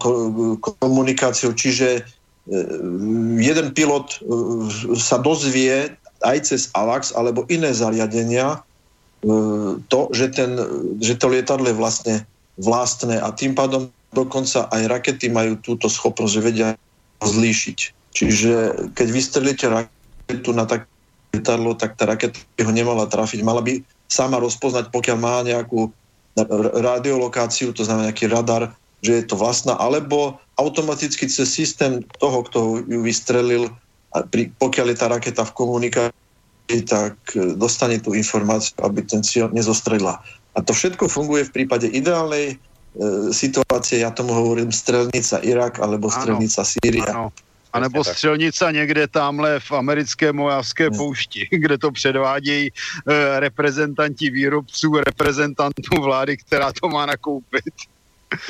komunikáciou, 0.61 1.53
čiže 1.57 2.01
e, 2.01 2.03
jeden 3.41 3.73
pilot 3.73 4.21
sa 4.97 5.21
dozvie 5.21 5.93
aj 6.25 6.39
cez 6.49 6.73
AVAX 6.73 7.13
alebo 7.13 7.45
iné 7.53 7.73
zariadenia, 7.77 8.65
to, 9.90 10.01
že, 10.15 10.27
ten, 10.31 10.55
že 11.03 11.19
to 11.19 11.27
lietadlo 11.27 11.66
je 11.70 11.77
vlastne 11.77 12.15
vlastné 12.57 13.19
a 13.19 13.35
tým 13.35 13.59
pádom 13.59 13.90
dokonca 14.15 14.70
aj 14.70 14.82
rakety 14.86 15.28
majú 15.28 15.59
túto 15.61 15.90
schopnosť, 15.90 16.32
že 16.32 16.40
vedia 16.47 16.69
zlíšiť. 17.20 17.78
Čiže 18.16 18.53
keď 18.97 19.09
vystrelíte 19.12 19.66
raketu 19.69 20.57
na 20.57 20.65
tak 20.65 20.89
lietadlo, 21.35 21.77
tak 21.77 21.98
tá 22.01 22.09
raketa 22.09 22.39
by 22.57 22.62
ho 22.65 22.73
nemala 22.73 23.05
trafiť. 23.05 23.44
Mala 23.44 23.61
by 23.61 23.85
sama 24.09 24.40
rozpoznať, 24.40 24.89
pokiaľ 24.89 25.19
má 25.20 25.44
nejakú 25.44 25.93
radiolokáciu, 26.81 27.77
to 27.77 27.85
znamená 27.85 28.12
nejaký 28.12 28.28
radar, 28.28 28.73
že 29.05 29.20
je 29.20 29.24
to 29.28 29.36
vlastná, 29.36 29.77
alebo 29.77 30.40
automaticky 30.57 31.28
cez 31.28 31.53
systém 31.53 32.01
toho, 32.16 32.44
kto 32.48 32.59
ju 32.89 33.01
vystrelil, 33.05 33.69
pokiaľ 34.57 34.86
je 34.93 34.97
tá 34.97 35.07
raketa 35.12 35.43
v 35.44 35.57
komunikácii, 35.57 36.26
tak 36.82 37.14
e, 37.38 37.55
dostane 37.55 38.02
tú 38.02 38.12
informáciu, 38.12 38.74
aby 38.82 39.02
ten 39.06 39.22
cieľ 39.22 39.55
nezostrelila. 39.55 40.18
A 40.56 40.59
to 40.62 40.74
všetko 40.74 41.06
funguje 41.06 41.47
v 41.47 41.55
prípade 41.62 41.86
ideálnej 41.86 42.55
e, 42.55 42.56
situácie, 43.30 44.02
ja 44.02 44.10
tomu 44.10 44.34
hovorím 44.34 44.74
strelnica 44.74 45.38
Irak 45.47 45.78
alebo 45.78 46.10
strelnica 46.10 46.66
ano, 46.66 46.70
Sýria. 46.70 47.10
Ano. 47.12 47.26
A 47.72 47.80
nebo 47.80 48.05
střelnica 48.05 48.70
někde 48.70 49.06
tamhle 49.09 49.60
v 49.60 49.72
americké 49.72 50.32
mojavské 50.32 50.90
poušti, 50.90 51.48
kde 51.51 51.78
to 51.78 51.93
předvádějí 51.93 52.68
e, 52.68 52.72
reprezentanti 53.40 54.30
výrobců, 54.30 54.97
reprezentantů 54.97 56.02
vlády, 56.02 56.36
která 56.36 56.72
to 56.72 56.88
má 56.88 57.06
nakoupit. 57.06 57.74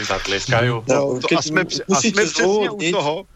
Zatleskají. 0.06 0.68
No, 0.68 0.84
to, 1.20 1.38
a 1.38 1.43
jsme, 1.43 1.64
a 1.94 2.01
jsme 2.01 2.24
přesně 2.24 2.70
u 2.70 2.90
toho, 2.90 3.26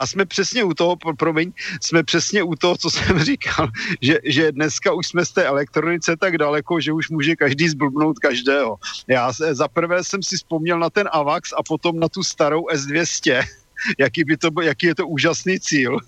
a 0.00 0.06
jsme 0.06 0.26
přesně 0.26 0.64
u 0.64 0.74
toho, 0.74 0.96
promiň, 1.16 1.52
jsme 1.80 2.02
přesně 2.02 2.42
u 2.42 2.54
toho, 2.54 2.76
co 2.76 2.90
jsem 2.90 3.18
říkal, 3.30 3.68
že, 4.00 4.18
že 4.24 4.52
dneska 4.52 4.92
už 4.92 5.06
jsme 5.06 5.24
z 5.24 5.32
té 5.32 5.44
elektronice 5.44 6.16
tak 6.16 6.38
daleko, 6.38 6.80
že 6.80 6.92
už 6.92 7.10
může 7.10 7.36
každý 7.36 7.68
zblbnout 7.68 8.18
každého. 8.18 8.76
Já 9.06 9.32
za 9.32 9.68
prvé 9.68 10.04
jsem 10.04 10.22
si 10.22 10.36
vzpomněl 10.36 10.78
na 10.78 10.90
ten 10.90 11.08
AVAX 11.12 11.52
a 11.52 11.62
potom 11.62 12.00
na 12.00 12.08
tu 12.08 12.22
starou 12.22 12.66
S200, 12.66 13.44
jaký, 13.98 14.24
by 14.24 14.36
to, 14.36 14.48
jaký 14.62 14.86
je 14.86 14.94
to 14.94 15.06
úžasný 15.06 15.60
cíl. 15.60 15.98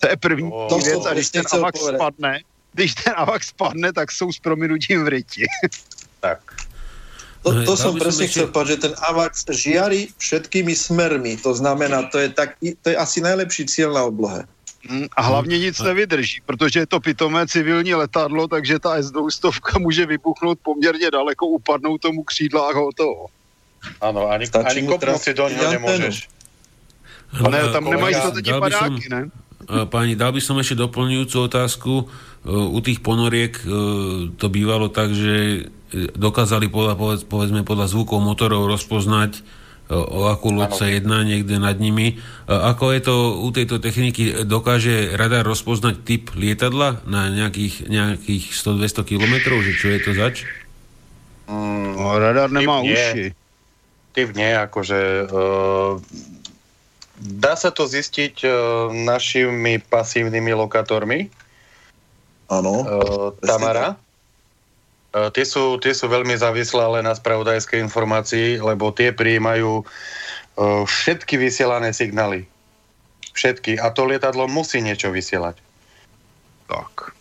To 0.00 0.08
je 0.08 0.16
první 0.16 0.50
oh, 0.52 0.84
věc 0.84 1.06
a 1.06 1.14
když 1.14 1.30
ten 1.30 1.44
AVAX 1.52 1.80
spadne, 1.80 2.40
když 2.72 2.94
ten 2.94 3.12
AVAX 3.16 3.46
spadne, 3.46 3.92
tak 3.92 4.12
jsou 4.12 4.32
s 4.32 4.38
prominutím 4.38 5.04
v 5.04 5.08
ryti. 5.08 5.44
Tak. 6.20 6.67
To, 7.48 7.64
to 7.64 7.74
som 7.80 7.92
presne 7.96 8.28
chcel 8.28 8.52
povedať, 8.52 8.72
že 8.76 8.84
ten 8.88 8.94
AVAX 9.08 9.48
žiari 9.48 10.12
všetkými 10.20 10.76
smermi. 10.76 11.40
To 11.40 11.56
znamená, 11.56 12.12
to 12.12 12.20
je, 12.20 12.28
tak, 12.28 12.60
to 12.60 12.86
je 12.92 12.96
asi 12.96 13.24
najlepší 13.24 13.64
cieľ 13.64 13.96
na 13.96 14.02
oblohe. 14.04 14.44
Mm, 14.88 15.10
a 15.16 15.22
hlavně 15.22 15.58
nic 15.58 15.80
nevydrží, 15.80 16.40
protože 16.46 16.80
je 16.80 16.86
to 16.86 17.00
pitomé 17.00 17.46
civilní 17.46 17.94
letadlo, 17.94 18.48
takže 18.48 18.78
ta 18.78 19.02
S-200 19.02 19.80
může 19.80 20.06
vybuchnout 20.06 20.58
poměrně 20.62 21.10
daleko, 21.10 21.46
upadnout 21.46 22.00
tomu 22.00 22.22
křídla 22.22 22.68
a 22.68 22.74
hotovo. 22.74 23.26
Ano, 24.00 24.28
ani, 24.28 24.46
ani 24.64 24.86
kopnout 24.86 25.22
si 25.22 25.34
do 25.34 25.48
něho 25.48 25.70
nemůžeš. 25.70 26.28
Ne, 27.50 27.72
tam 27.72 27.84
nemají 27.90 28.14
to 28.22 28.30
teď 28.30 28.50
padáky, 28.58 29.08
ne? 29.10 29.30
Páni, 29.68 30.16
dal 30.16 30.32
by 30.32 30.40
som 30.40 30.56
ešte 30.56 30.80
doplňujúcu 30.80 31.36
otázku. 31.44 32.08
U 32.48 32.78
tých 32.80 33.04
ponoriek 33.04 33.52
to 34.40 34.46
bývalo 34.48 34.88
tak, 34.88 35.12
že 35.12 35.68
dokázali 35.94 36.68
podľa, 36.68 37.24
povedzme 37.26 37.64
podľa 37.64 37.86
zvukov 37.88 38.20
motorov 38.20 38.68
rozpoznať 38.68 39.40
o 39.88 40.28
akú 40.28 40.52
loď 40.52 40.70
sa 40.76 40.86
jedná 40.86 41.24
niekde 41.24 41.56
nad 41.56 41.80
nimi. 41.80 42.20
Ako 42.44 42.92
je 42.92 43.00
to 43.00 43.14
u 43.40 43.48
tejto 43.48 43.80
techniky? 43.80 44.44
Dokáže 44.44 45.16
radar 45.16 45.48
rozpoznať 45.48 46.04
typ 46.04 46.36
lietadla 46.36 47.00
na 47.08 47.32
nejakých, 47.32 47.88
nejakých 47.88 48.52
100-200 48.52 49.08
kilometrov? 49.08 49.64
Že 49.64 49.72
čo 49.80 49.86
je 49.88 49.98
to 50.04 50.10
zač? 50.12 50.44
Mm, 51.48 51.96
no, 51.96 52.20
radar 52.20 52.52
nemá 52.52 52.84
typ 52.84 52.92
uši. 52.92 53.24
Nie. 53.32 53.36
Typ 54.12 54.28
nie, 54.36 54.52
akože 54.52 55.00
uh, 55.30 55.96
dá 57.16 57.56
sa 57.56 57.72
to 57.72 57.88
zistiť 57.88 58.44
uh, 58.44 58.52
našimi 58.92 59.80
pasívnymi 59.80 60.52
lokátormi. 60.52 61.32
Áno. 62.52 62.74
Uh, 62.84 63.28
Tamara. 63.40 63.96
E, 65.14 65.30
tie 65.32 65.44
sú, 65.44 65.80
tie 65.80 65.96
sú 65.96 66.08
veľmi 66.08 66.36
závislé 66.36 66.80
ale 66.84 67.00
na 67.00 67.16
spravodajské 67.16 67.80
informácii, 67.80 68.60
lebo 68.60 68.92
tie 68.92 69.12
prijímajú 69.12 69.80
e, 69.80 69.84
všetky 70.84 71.40
vysielané 71.40 71.96
signály. 71.96 72.44
Všetky. 73.32 73.78
A 73.80 73.94
to 73.94 74.04
lietadlo 74.04 74.50
musí 74.50 74.82
niečo 74.84 75.08
vysielať. 75.14 75.56
Tak. 76.68 77.16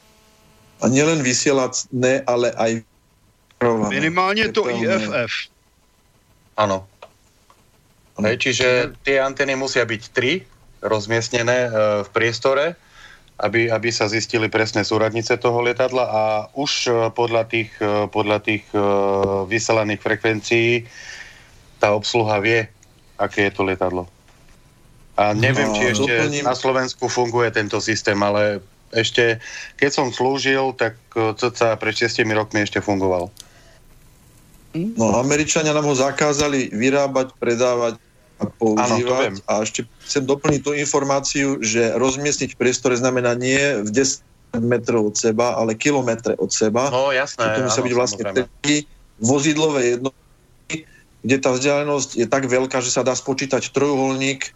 A 0.81 0.85
nielen 0.91 1.23
vysielať, 1.23 1.89
ne, 1.93 2.21
ale 2.27 2.53
aj 2.57 2.71
Minimálne 3.89 4.53
to 4.53 4.69
IFF. 4.69 5.49
Áno. 6.61 6.85
Hej, 8.21 8.37
čiže 8.37 8.67
tie 9.01 9.17
anteny 9.21 9.57
musia 9.57 9.85
byť 9.85 10.01
tri 10.13 10.45
rozmiestnené 10.81 11.57
e, 11.65 11.69
v 12.05 12.09
priestore 12.13 12.77
aby, 13.37 13.69
aby 13.69 13.89
sa 13.93 14.09
zistili 14.09 14.49
presné 14.49 14.81
súradnice 14.81 15.37
toho 15.37 15.61
lietadla 15.61 16.05
a 16.09 16.21
už 16.57 16.71
e, 16.89 16.91
podľa 17.13 17.43
tých, 17.45 17.69
e, 17.77 18.09
podľa 18.09 18.41
tých 18.41 18.65
e, 18.73 18.81
vyselaných 19.45 20.01
frekvencií 20.01 20.69
tá 21.77 21.93
obsluha 21.93 22.41
vie, 22.41 22.65
aké 23.21 23.49
je 23.49 23.53
to 23.53 23.61
lietadlo. 23.61 24.09
A 25.17 25.37
neviem, 25.37 25.69
no, 25.69 25.77
či 25.77 25.93
ešte 25.93 26.09
doplním... 26.09 26.45
na 26.45 26.57
Slovensku 26.57 27.05
funguje 27.05 27.53
tento 27.53 27.77
systém, 27.77 28.17
ale 28.17 28.61
ešte, 28.89 29.37
keď 29.77 29.89
som 29.93 30.07
slúžil, 30.09 30.73
tak 30.73 30.97
cca 31.13 31.77
pred 31.77 31.93
6 31.93 32.21
rokmi 32.33 32.65
ešte 32.65 32.81
fungoval. 32.81 33.29
No, 34.77 35.17
Američania 35.17 35.73
nám 35.73 35.89
ho 35.89 35.95
zakázali 35.97 36.69
vyrábať, 36.69 37.33
predávať 37.41 37.97
a 38.37 38.45
používať. 38.45 39.41
Ano, 39.41 39.49
a 39.49 39.53
ešte 39.65 39.89
chcem 40.05 40.23
doplniť 40.23 40.61
tú 40.61 40.71
informáciu, 40.77 41.57
že 41.61 41.93
rozmiestniť 41.97 42.53
v 42.53 42.59
priestore 42.59 42.93
znamená 42.93 43.33
nie 43.33 43.81
v 43.81 43.89
10 43.89 44.21
metrov 44.61 45.13
od 45.13 45.15
seba, 45.17 45.57
ale 45.57 45.77
kilometre 45.77 46.37
od 46.37 46.49
seba. 46.53 46.89
No 46.93 47.09
jasné. 47.11 47.57
To 47.57 47.59
musí 47.65 47.81
byť 47.81 47.93
vlastne 47.93 48.23
tri 48.61 48.85
vozidlové 49.17 49.97
jednotky, 49.97 50.85
kde 51.25 51.37
tá 51.41 51.49
vzdialenosť 51.53 52.09
je 52.21 52.27
tak 52.29 52.45
veľká, 52.45 52.77
že 52.79 52.93
sa 52.93 53.01
dá 53.01 53.17
spočítať 53.17 53.73
trojuholník, 53.73 54.53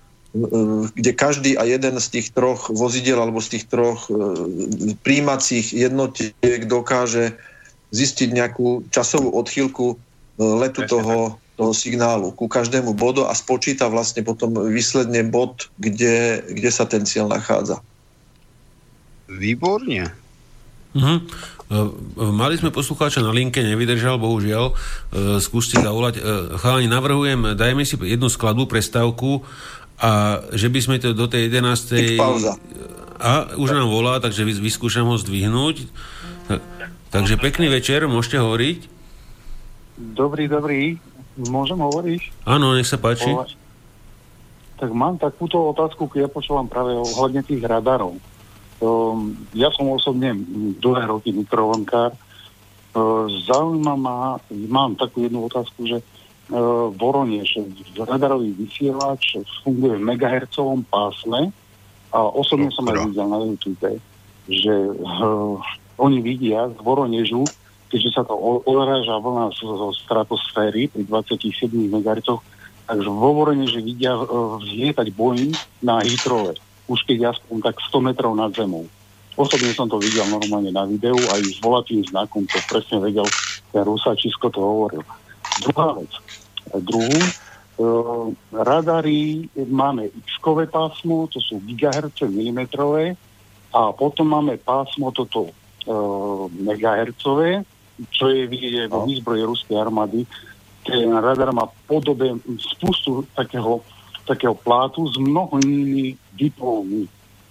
kde 0.96 1.12
každý 1.12 1.60
a 1.60 1.68
jeden 1.68 2.00
z 2.00 2.08
tých 2.08 2.32
troch 2.32 2.72
vozidiel 2.72 3.20
alebo 3.20 3.44
z 3.44 3.60
tých 3.60 3.66
troch 3.68 4.08
e, 4.08 4.16
príjmacích 5.04 5.76
jednotiek 5.76 6.72
dokáže 6.72 7.36
zistiť 7.92 8.32
nejakú 8.32 8.88
časovú 8.96 9.36
odchýlku 9.36 9.88
e, 9.92 9.96
letu 10.40 10.88
toho, 10.88 11.36
toho 11.62 11.78
signálu 11.78 12.34
ku 12.34 12.50
každému 12.50 12.98
bodu 12.98 13.30
a 13.30 13.38
spočíta 13.38 13.86
vlastne 13.86 14.26
potom 14.26 14.50
výsledne 14.66 15.22
bod, 15.22 15.70
kde, 15.78 16.42
kde 16.50 16.70
sa 16.74 16.90
ten 16.90 17.06
cieľ 17.06 17.30
nachádza. 17.30 17.86
Výborne. 19.30 20.10
Uh-huh. 20.98 21.22
Mali 22.18 22.58
sme 22.58 22.74
poslucháča 22.74 23.22
na 23.22 23.30
linke, 23.30 23.62
nevydržal, 23.62 24.18
bohužiaľ. 24.18 24.74
Skúste 25.38 25.78
zavolať. 25.78 26.18
Chalani, 26.58 26.90
navrhujem, 26.90 27.54
dajme 27.54 27.86
si 27.86 27.94
jednu 27.96 28.28
skladbu, 28.28 28.66
prestávku 28.66 29.46
a 30.02 30.42
že 30.58 30.68
by 30.68 30.80
sme 30.82 30.98
to 30.98 31.14
do 31.14 31.30
tej 31.30 31.48
11. 31.48 32.18
A 33.22 33.54
už 33.54 33.70
nám 33.70 33.86
volá, 33.86 34.18
takže 34.18 34.44
vyskúšam 34.44 35.06
ho 35.06 35.16
zdvihnúť. 35.16 35.86
Takže 37.14 37.38
pekný 37.38 37.70
večer, 37.70 38.10
môžete 38.10 38.42
hovoriť. 38.42 38.80
Dobrý, 40.02 40.50
dobrý. 40.50 40.98
Môžem 41.40 41.80
hovoriť? 41.80 42.44
Áno, 42.44 42.76
nech 42.76 42.90
sa 42.90 43.00
páči. 43.00 43.32
Tak 44.82 44.90
mám 44.92 45.16
takúto 45.22 45.62
otázku, 45.72 46.10
keď 46.10 46.28
ja 46.28 46.30
počúvam 46.30 46.66
práve 46.66 46.98
ohľadne 46.98 47.46
tých 47.46 47.62
radarov. 47.64 48.18
Um, 48.82 49.38
ja 49.54 49.70
som 49.70 49.94
osobne 49.94 50.34
dlhé 50.82 51.06
roky 51.06 51.30
mikrovlnkár. 51.32 52.18
Uh, 52.92 53.30
zaujíma 53.48 53.94
ma, 53.96 54.42
mám 54.68 54.98
takú 54.98 55.24
jednu 55.24 55.46
otázku, 55.48 55.86
že 55.86 56.02
uh, 56.02 56.90
Voroniež, 56.98 57.62
radarový 57.96 58.52
vysielač 58.58 59.38
funguje 59.62 60.02
v 60.02 60.04
megahercovom 60.04 60.84
pásme 60.90 61.54
a 62.12 62.20
osobne 62.26 62.74
som 62.74 62.90
aj 62.90 63.08
videl 63.08 63.28
na 63.30 63.40
YouTube, 63.40 64.02
že 64.50 64.74
uh, 64.98 65.56
oni 66.02 66.20
vidia 66.20 66.68
z 66.74 66.78
Voronežu 66.82 67.46
keďže 67.92 68.16
sa 68.16 68.24
to 68.24 68.34
odráža 68.64 69.20
vlna 69.20 69.52
zo 69.52 69.92
stratosféry 69.92 70.88
pri 70.88 71.04
27 71.04 71.68
MHz, 71.92 72.40
takže 72.88 73.10
vo 73.12 73.30
Vorene, 73.36 73.68
že 73.68 73.84
vidia 73.84 74.16
uh, 74.16 74.56
vzlietať 74.64 75.12
Boeing 75.12 75.52
na 75.84 76.00
Hitrove, 76.00 76.56
už 76.88 77.04
keď 77.04 77.36
aspoň 77.36 77.68
tak 77.68 77.76
100 77.92 78.08
metrov 78.08 78.32
nad 78.32 78.56
zemou. 78.56 78.88
Osobne 79.36 79.72
som 79.76 79.88
to 79.92 80.00
videl 80.00 80.28
normálne 80.28 80.72
na 80.72 80.88
videu, 80.88 81.16
aj 81.16 81.40
s 81.44 81.60
volatým 81.60 82.04
znakom, 82.08 82.48
to 82.48 82.60
presne 82.68 83.04
vedel 83.04 83.28
ten 83.72 83.84
Rusačisko 83.84 84.48
to 84.52 84.60
hovoril. 84.60 85.04
Druhá 85.64 86.00
vec. 86.00 86.12
Druhú, 86.72 87.20
uh, 87.20 88.28
radary 88.56 89.52
máme 89.56 90.12
X-kové 90.28 90.68
pásmo, 90.68 91.28
to 91.28 91.44
sú 91.44 91.60
gigaherce 91.64 92.28
milimetrové, 92.28 93.20
a 93.72 93.96
potom 93.96 94.28
máme 94.28 94.60
pásmo 94.60 95.16
toto 95.16 95.48
uh, 95.48 96.46
megahercové, 96.52 97.64
čo 98.10 98.34
je 98.34 98.50
vidieť 98.50 98.90
vo 98.90 99.06
výzbroji 99.06 99.44
ruskej 99.46 99.78
armády, 99.78 100.26
ten 100.82 101.14
radar 101.14 101.54
má 101.54 101.70
podobe 101.86 102.34
spustu 102.58 103.22
takého, 103.38 103.86
takého 104.26 104.58
plátu 104.58 105.06
s 105.06 105.16
mnohými 105.22 106.18
diplommi. 106.34 107.06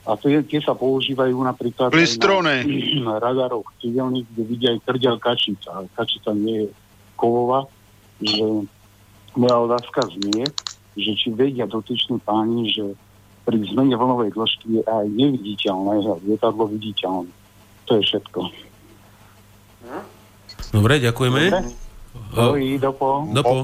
A 0.09 0.19
to 0.19 0.33
je, 0.33 0.43
tie 0.43 0.59
sa 0.59 0.75
používajú 0.75 1.39
napríklad 1.39 1.95
aj 1.95 2.07
na, 2.19 2.67
na 3.07 3.15
radaroch 3.23 3.69
civilných, 3.79 4.27
kde 4.35 4.43
vidia 4.43 4.71
aj 4.75 4.83
krďal 4.83 5.17
kačica. 5.23 5.87
Kačica 5.95 6.35
nie 6.35 6.67
je 6.67 6.69
kovová, 7.15 7.71
že 8.19 8.67
moja 9.39 9.57
otázka 9.63 10.11
znie, 10.19 10.49
že 10.99 11.11
či 11.15 11.31
vedia 11.31 11.71
dotyční 11.71 12.19
páni, 12.27 12.75
že 12.75 12.99
pri 13.47 13.63
zmene 13.71 13.95
vlnovej 13.95 14.35
dĺžky 14.35 14.81
je 14.81 14.83
aj 14.83 15.07
neviditeľné 15.07 16.03
lietadlo 16.27 16.67
viditeľné. 16.67 17.31
To 17.87 17.91
je 17.99 18.03
všetko. 18.03 18.41
Dobre, 20.71 21.03
ďakujeme. 21.03 21.43
Dobre. 22.31 22.79
dopo. 22.79 23.27
Dopo. 23.35 23.55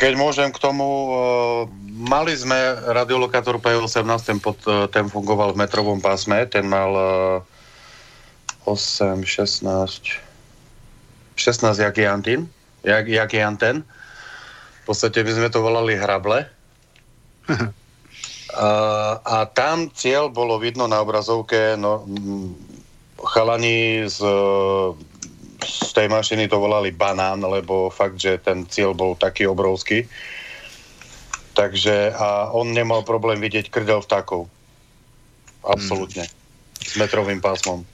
Keď 0.00 0.12
môžem 0.16 0.48
k 0.48 0.56
tomu, 0.56 0.88
uh, 1.12 1.68
mali 1.84 2.32
sme 2.32 2.56
radiolokátor 2.88 3.60
P18, 3.60 4.00
ten, 4.24 4.40
pod, 4.40 4.56
uh, 4.64 4.88
ten 4.88 5.12
fungoval 5.12 5.52
v 5.52 5.60
metrovom 5.60 6.00
pásme, 6.00 6.48
ten 6.48 6.64
mal 6.64 7.44
uh, 7.44 7.44
8, 8.64 9.20
16, 9.20 9.60
16 11.36 11.84
jak 11.84 11.96
je 11.96 12.08
antín, 12.08 12.40
jak, 12.80 13.04
jak 13.04 13.28
je 13.28 13.44
anten. 13.44 13.76
V 14.80 14.84
podstate 14.88 15.20
by 15.20 15.32
sme 15.36 15.48
to 15.52 15.60
volali 15.60 15.92
hrable. 16.00 16.48
a, 18.56 18.68
a 19.36 19.36
tam 19.52 19.92
cieľ 19.92 20.32
bolo 20.32 20.56
vidno 20.56 20.88
na 20.88 21.04
obrazovke, 21.04 21.76
no, 21.76 22.08
chalani 23.20 24.08
z 24.08 24.24
z 25.64 25.90
tej 25.92 26.08
mašiny 26.08 26.48
to 26.48 26.60
volali 26.60 26.90
banán, 26.94 27.40
lebo 27.44 27.92
fakt, 27.92 28.16
že 28.20 28.40
ten 28.40 28.64
cieľ 28.66 28.96
bol 28.96 29.12
taký 29.16 29.46
obrovský. 29.46 30.08
Takže 31.54 32.14
a 32.14 32.54
on 32.54 32.72
nemal 32.72 33.04
problém 33.04 33.42
vidieť 33.42 33.68
krdel 33.68 34.00
vtákov. 34.00 34.48
Absolutne. 35.66 36.24
Hmm. 36.24 36.36
S 36.80 36.94
metrovým 36.96 37.40
pásmom. 37.44 37.84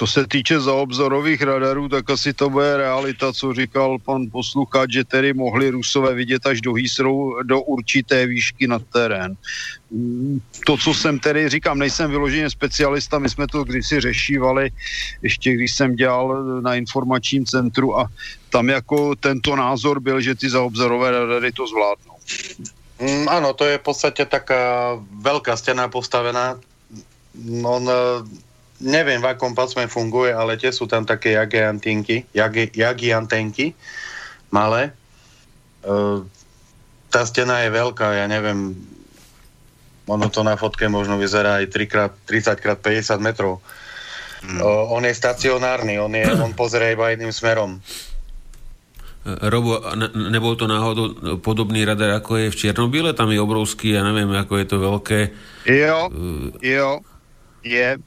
Co 0.00 0.06
se 0.06 0.26
týče 0.26 0.60
zaobzorových 0.60 1.42
radarů, 1.42 1.88
tak 1.88 2.10
asi 2.10 2.32
to 2.32 2.50
bude 2.50 2.76
realita, 2.76 3.32
co 3.32 3.52
říkal 3.52 3.98
pan 3.98 4.32
posluchač, 4.32 4.92
že 4.92 5.04
tedy 5.04 5.32
mohli 5.36 5.70
Rusové 5.70 6.14
vidět 6.14 6.46
až 6.46 6.60
do 6.60 6.72
Hýsrou 6.72 7.42
do 7.42 7.60
určité 7.60 8.26
výšky 8.26 8.64
na 8.66 8.78
terén. 8.78 9.36
Mm, 9.90 10.40
to, 10.66 10.76
co 10.76 10.94
jsem 10.94 11.18
tedy 11.20 11.48
říkám, 11.48 11.78
nejsem 11.78 12.10
vyloženě 12.10 12.50
specialista, 12.50 13.18
my 13.18 13.28
jsme 13.28 13.46
to 13.46 13.64
kdysi 13.64 14.00
řešívali, 14.00 14.72
ještě 15.22 15.52
když 15.52 15.74
jsem 15.74 15.96
dělal 15.96 16.44
na 16.64 16.74
informačním 16.74 17.44
centru 17.44 17.98
a 17.98 18.08
tam 18.48 18.68
jako 18.68 19.14
tento 19.20 19.56
názor 19.56 20.00
byl, 20.00 20.20
že 20.20 20.34
ty 20.34 20.50
zaobzorové 20.50 21.10
radary 21.10 21.52
to 21.52 21.66
zvládnou. 21.68 22.16
Mm, 23.04 23.28
áno, 23.28 23.52
to 23.52 23.68
je 23.68 23.76
v 23.76 23.84
podstate 23.84 24.24
taká 24.24 24.96
veľká 25.20 25.60
stena 25.60 25.92
postavená. 25.92 26.56
On 27.60 27.84
neviem, 28.80 29.20
v 29.20 29.30
akom 29.30 29.52
pásme 29.52 29.86
funguje, 29.86 30.32
ale 30.32 30.56
tie 30.56 30.72
sú 30.72 30.88
tam 30.88 31.04
také 31.04 31.36
jagiantinky, 31.36 32.24
jagi, 32.32 33.08
antenky, 33.12 33.76
malé. 34.48 34.90
E, 35.84 36.24
tá 37.12 37.22
stena 37.28 37.60
je 37.64 37.70
veľká, 37.70 38.16
ja 38.16 38.26
neviem, 38.26 38.74
ono 40.10 40.26
to 40.32 40.42
na 40.42 40.56
fotke 40.58 40.88
možno 40.90 41.20
vyzerá 41.20 41.62
aj 41.62 41.70
30 41.70 42.56
x 42.58 42.66
50 42.82 43.20
metrov. 43.20 43.62
O, 44.40 44.96
on 44.96 45.04
je 45.04 45.12
stacionárny, 45.12 46.00
on, 46.00 46.16
je, 46.16 46.24
on 46.40 46.56
pozrie 46.56 46.96
iba 46.96 47.12
jedným 47.12 47.30
smerom. 47.30 47.76
Robo, 49.20 49.84
ne, 50.00 50.08
nebol 50.32 50.56
to 50.56 50.64
náhodou 50.64 51.36
podobný 51.44 51.84
radar, 51.84 52.16
ako 52.16 52.40
je 52.40 52.46
v 52.48 52.56
Černobyle? 52.56 53.12
Tam 53.12 53.28
je 53.28 53.36
obrovský, 53.36 53.92
ja 53.92 54.00
neviem, 54.00 54.32
ako 54.32 54.54
je 54.56 54.66
to 54.66 54.76
veľké. 54.80 55.20
Jo, 55.68 56.08
jo, 56.64 57.04
je. 57.60 58.00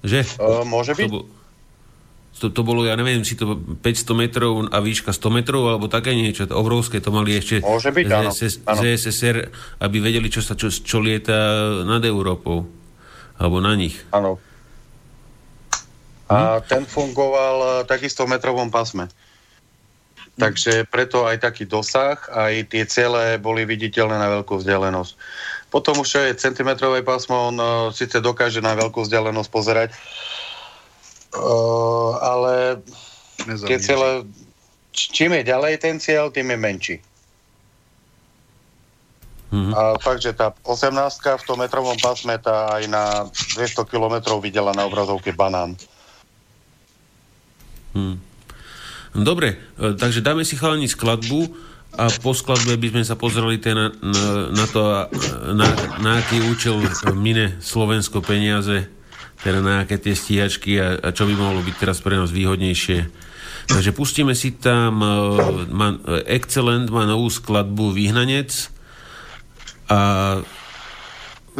Že? 0.00 0.20
Uh, 0.40 0.64
môže 0.64 0.96
byť. 0.96 1.08
To, 1.08 1.20
to, 2.40 2.48
to 2.48 2.62
bolo, 2.64 2.88
ja 2.88 2.96
neviem, 2.96 3.20
či 3.20 3.36
to 3.36 3.58
500 3.58 4.16
metrov 4.16 4.52
a 4.72 4.80
výška 4.80 5.12
100 5.12 5.36
metrov, 5.36 5.68
alebo 5.68 5.92
také 5.92 6.16
niečo, 6.16 6.48
to 6.48 6.56
obrovské, 6.56 7.02
to 7.04 7.12
mali 7.12 7.36
ešte 7.36 7.60
Môže 7.60 7.92
byť, 7.92 8.06
z, 8.08 8.12
áno, 8.16 8.30
SS, 8.32 8.54
áno. 8.64 8.80
z 8.80 8.82
SSR, 8.96 9.36
aby 9.84 9.96
vedeli, 10.00 10.32
čo, 10.32 10.40
sa, 10.40 10.56
čo, 10.56 10.72
čo 10.72 11.04
lieta 11.04 11.36
nad 11.84 12.00
Európou. 12.00 12.64
Alebo 13.36 13.60
na 13.60 13.76
nich. 13.76 14.00
Áno. 14.12 14.40
A 16.30 16.60
hm? 16.60 16.64
ten 16.64 16.82
fungoval 16.88 17.56
e, 17.60 17.68
takisto 17.84 18.24
v 18.24 18.36
metrovom 18.36 18.72
pásme. 18.72 19.10
Takže 20.40 20.88
preto 20.88 21.28
aj 21.28 21.44
taký 21.44 21.68
dosah, 21.68 22.16
aj 22.32 22.72
tie 22.72 22.88
ciele 22.88 23.36
boli 23.36 23.68
viditeľné 23.68 24.16
na 24.16 24.40
veľkú 24.40 24.56
vzdialenosť. 24.56 25.12
Potom 25.70 26.02
už 26.02 26.08
čo 26.10 26.18
je 26.18 26.34
centimetrové 26.34 27.06
pásmo, 27.06 27.54
on 27.54 27.56
uh, 27.56 27.94
síce 27.94 28.18
dokáže 28.18 28.58
na 28.58 28.74
veľkú 28.74 29.06
vzdialenosť 29.06 29.50
pozerať, 29.50 29.88
uh, 31.38 32.18
ale 32.18 32.82
tie 33.46 33.78
cieľe, 33.78 34.26
čím 34.90 35.38
je 35.38 35.42
ďalej 35.46 35.74
ten 35.78 35.96
cieľ, 36.02 36.34
tým 36.34 36.50
je 36.50 36.58
menší. 36.58 36.96
Mm-hmm. 39.50 39.74
A 39.74 39.98
fakt, 39.98 40.22
že 40.22 40.30
tá 40.30 40.54
18 40.62 40.94
v 41.42 41.46
tom 41.46 41.58
metrovom 41.58 41.98
pásme 41.98 42.38
tá 42.38 42.70
aj 42.78 42.86
na 42.86 43.26
200 43.58 43.82
km 43.90 44.38
videla 44.38 44.70
na 44.70 44.86
obrazovke 44.86 45.34
banán. 45.34 45.74
Hmm. 47.90 48.22
Dobre, 49.10 49.58
e, 49.74 49.98
takže 49.98 50.22
dáme 50.22 50.46
si 50.46 50.54
chalani 50.54 50.86
skladbu 50.86 51.50
a 51.98 52.06
po 52.22 52.30
skladbe 52.30 52.78
by 52.78 52.88
sme 52.94 53.02
sa 53.02 53.18
pozreli 53.18 53.58
na, 53.74 53.90
na, 53.90 54.24
na 54.54 54.66
to, 54.70 54.82
na, 55.52 55.66
na 55.98 56.10
aký 56.22 56.38
účel 56.46 56.78
mine 57.18 57.58
Slovensko 57.58 58.22
peniaze, 58.22 58.86
teda 59.42 59.58
na 59.58 59.82
aké 59.82 59.98
tie 59.98 60.14
stíhačky 60.14 60.78
a, 60.78 60.96
a 61.02 61.08
čo 61.10 61.26
by 61.26 61.34
mohlo 61.34 61.60
byť 61.66 61.76
teraz 61.76 61.98
pre 61.98 62.14
nás 62.14 62.30
výhodnejšie. 62.30 62.98
Takže 63.70 63.90
pustíme 63.94 64.34
si 64.38 64.54
tam 64.54 65.02
uh, 65.02 65.66
má, 65.70 65.98
Excellent 66.26 66.90
má 66.90 67.06
novú 67.06 67.30
skladbu 67.30 67.94
Vyhnanec 67.94 68.50
a 69.90 69.98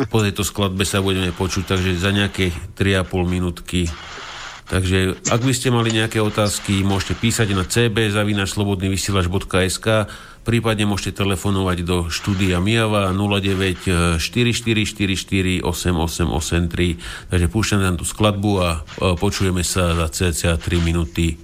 po 0.06 0.18
tejto 0.22 0.46
skladbe 0.46 0.86
sa 0.86 1.02
budeme 1.02 1.34
počuť, 1.34 1.74
takže 1.74 1.98
za 1.98 2.14
nejaké 2.14 2.54
3,5 2.78 3.26
minútky 3.26 3.90
Takže 4.70 5.18
ak 5.26 5.42
by 5.42 5.50
ste 5.50 5.74
mali 5.74 5.90
nejaké 5.90 6.22
otázky, 6.22 6.86
môžete 6.86 7.18
písať 7.18 7.58
na 7.58 7.66
cb.slobodnyvysielač.sk 7.66 10.06
prípadne 10.40 10.88
môžete 10.88 11.20
telefonovať 11.20 11.84
do 11.84 12.08
štúdia 12.08 12.64
Mijava 12.64 13.12
09 13.12 14.16
4444 14.22 15.60
8883 15.66 16.96
takže 17.28 17.46
púšťam 17.50 17.84
tam 17.84 18.00
tú 18.00 18.08
skladbu 18.08 18.52
a 18.62 18.80
počujeme 19.20 19.60
sa 19.66 20.06
za 20.06 20.08
cca 20.08 20.56
3 20.56 20.80
minúty. 20.80 21.36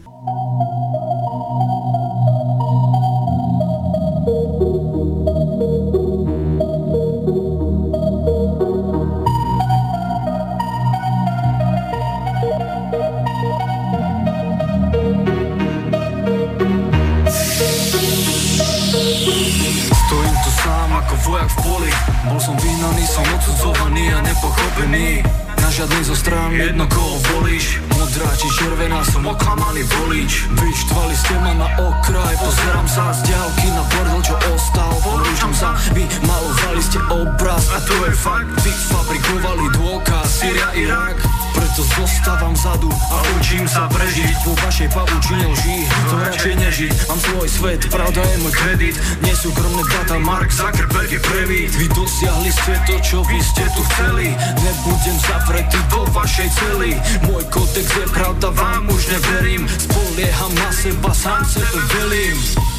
Pochopený 24.41 25.25
Na 25.57 25.69
žiadnej 25.73 26.05
zo 26.07 26.15
strán 26.15 26.53
jedno 26.55 26.87
koho 26.87 27.19
volíš. 27.35 27.83
Modrá 27.97 28.31
či 28.39 28.47
červená 28.55 29.03
som 29.03 29.27
oklamaný 29.27 29.83
volič. 29.83 30.47
Vyštvali 30.55 31.15
ste 31.17 31.35
ma 31.43 31.53
na 31.59 31.69
okraj 31.81 32.35
Pozerám 32.39 32.87
sa 32.87 33.11
z 33.11 33.35
ďalky 33.35 33.67
na 33.75 33.83
bordel 33.91 34.21
čo 34.23 34.37
ostal. 34.55 34.93
Porúčam 35.03 35.53
sa, 35.57 35.75
vy 35.91 36.07
malovali 36.23 36.83
ste 36.85 37.03
obraz. 37.11 37.67
A 37.75 37.83
to 37.83 37.97
je 38.07 38.13
fakt, 38.15 38.51
vy 38.63 38.73
fabrikovali 38.95 39.67
dôkaz. 39.75 40.29
Syria, 40.31 40.71
Irak 40.79 41.36
preto 41.57 41.81
zostávam 41.97 42.53
vzadu 42.53 42.93
a 42.93 43.17
učím 43.41 43.65
sa 43.65 43.89
prežiť. 43.89 44.37
Vo 44.45 44.53
vašej 44.61 44.89
pavučine 44.93 45.45
lží, 45.49 45.77
to 45.89 46.15
radšej 46.21 46.55
nežiť. 46.61 46.93
Mám 47.09 47.21
svoj 47.25 47.49
svet, 47.49 47.81
pravda 47.89 48.21
je 48.21 48.37
môj 48.45 48.55
kredit. 48.55 48.97
Nesúkromné 49.25 49.83
data, 49.89 50.21
Mark 50.21 50.53
Zuckerberg 50.53 51.09
je 51.09 51.21
prevít 51.21 51.73
Vy 51.81 51.87
dosiahli 51.97 52.51
ste 52.53 52.75
to, 52.85 52.95
čo 53.01 53.19
vy 53.25 53.39
ste 53.41 53.65
tu 53.73 53.81
chceli. 53.97 54.37
Nebudem 54.61 55.17
zavretý 55.25 55.81
vo 55.89 56.05
vašej 56.13 56.49
celi 56.53 56.93
Môj 57.25 57.45
kodex 57.49 57.87
je 57.89 58.07
pravda, 58.13 58.53
vám 58.53 58.93
už 58.93 59.03
neverím. 59.09 59.65
Spolieham 59.65 60.53
na 60.61 60.71
seba, 60.73 61.11
sám 61.17 61.43
sebe 61.49 61.81
velím 61.97 62.76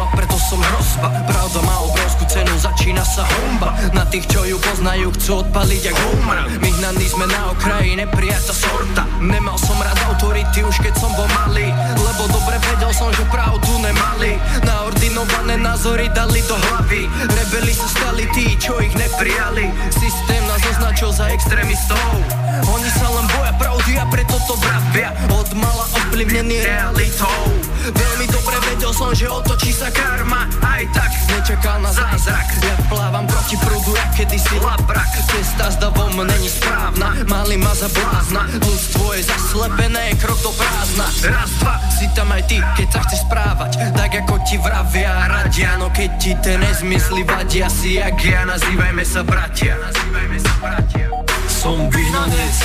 a 0.00 0.06
preto 0.12 0.36
som 0.36 0.60
hrozba. 0.60 1.08
Pravda 1.26 1.58
má 1.64 1.76
obrovskú 1.86 2.24
cenu, 2.28 2.52
začína 2.58 3.02
sa 3.02 3.24
homba. 3.24 3.74
Na 3.92 4.04
tých, 4.08 4.28
čo 4.28 4.44
ju 4.44 4.56
poznajú, 4.60 5.12
chcú 5.16 5.46
odpaliť 5.46 5.82
jak 5.90 5.96
humra 5.96 6.44
My 6.60 6.70
hnaní 6.80 7.06
sme 7.08 7.26
na 7.28 7.52
okraji, 7.52 7.98
neprijata 7.98 8.52
sorta. 8.52 9.04
Nemal 9.20 9.56
som 9.58 9.76
rád 9.80 9.98
autority 10.12 10.62
už 10.64 10.76
keď 10.80 10.94
som 10.96 11.10
bol 11.16 11.28
malý 11.44 11.68
Lebo 11.96 12.22
dobre 12.30 12.56
vedel 12.60 12.92
som, 12.92 13.10
že 13.12 13.24
pravdu 13.28 13.72
nemali. 13.80 14.38
Naordinované 14.64 15.56
názory 15.60 16.08
dali 16.12 16.40
do 16.46 16.56
hlavy. 16.56 17.08
Rebeli 17.26 17.72
sa 17.72 17.88
stali 17.88 18.24
tí, 18.32 18.56
čo 18.56 18.78
ich 18.80 18.94
neprijali. 18.94 19.68
Systém 19.90 20.42
nás 20.46 20.62
označil 20.66 21.10
za 21.12 21.28
extrémistov 21.32 22.45
Oni 22.64 22.88
sa 22.88 23.06
len 23.12 23.26
boja 23.28 23.52
pravdy 23.60 23.92
a 24.00 24.04
preto 24.08 24.36
to 24.48 24.54
vravia. 24.56 25.12
Od 25.28 25.48
mala 25.52 25.84
ovplyvnený 25.92 26.64
realitou. 26.64 27.40
Veľmi 27.86 28.26
dobre 28.32 28.56
vedel 28.72 28.92
som, 28.96 29.12
že 29.12 29.28
otočí 29.28 29.70
sa 29.70 29.92
karma. 29.92 30.48
Aj 30.64 30.82
tak 30.96 31.12
nečakal 31.28 31.84
na 31.84 31.92
zázrak. 31.92 32.48
Ja 32.64 32.74
plávam 32.88 33.28
proti 33.28 33.60
prúdu, 33.60 33.92
ja 33.92 34.06
kedysi 34.16 34.56
labrak. 34.64 35.10
Cesta 35.28 35.68
zda 35.70 35.92
vo 35.92 36.08
mne 36.16 36.32
není 36.32 36.48
správna. 36.48 37.12
Mali 37.28 37.60
ma 37.60 37.72
za 37.76 37.92
blázna 37.92 38.48
Ľudstvo 38.56 39.12
je 39.14 39.22
zaslepené, 39.28 40.16
krok 40.16 40.40
do 40.40 40.50
prázdna. 40.56 41.06
Raz, 41.28 41.50
dva, 41.60 41.76
si 41.92 42.06
tam 42.16 42.32
aj 42.32 42.42
ty, 42.48 42.58
keď 42.80 42.88
sa 42.88 43.00
chceš 43.04 43.20
správať. 43.28 43.72
Tak 43.92 44.10
ako 44.24 44.34
ti 44.48 44.56
vravia 44.58 45.28
radia 45.28 45.76
No 45.76 45.92
keď 45.92 46.10
ti 46.16 46.32
ten 46.40 46.62
nezmysly 46.62 47.22
vadia 47.22 47.68
si 47.68 48.00
jak 48.00 48.16
ja. 48.24 48.48
Nazývajme 48.48 49.04
sa 49.04 49.20
bratia. 49.20 49.76
Nazývajme 49.76 50.38
sa 50.40 50.54
bratia 50.62 51.25
Som 51.66 51.90
vyhnanec. 51.90 52.56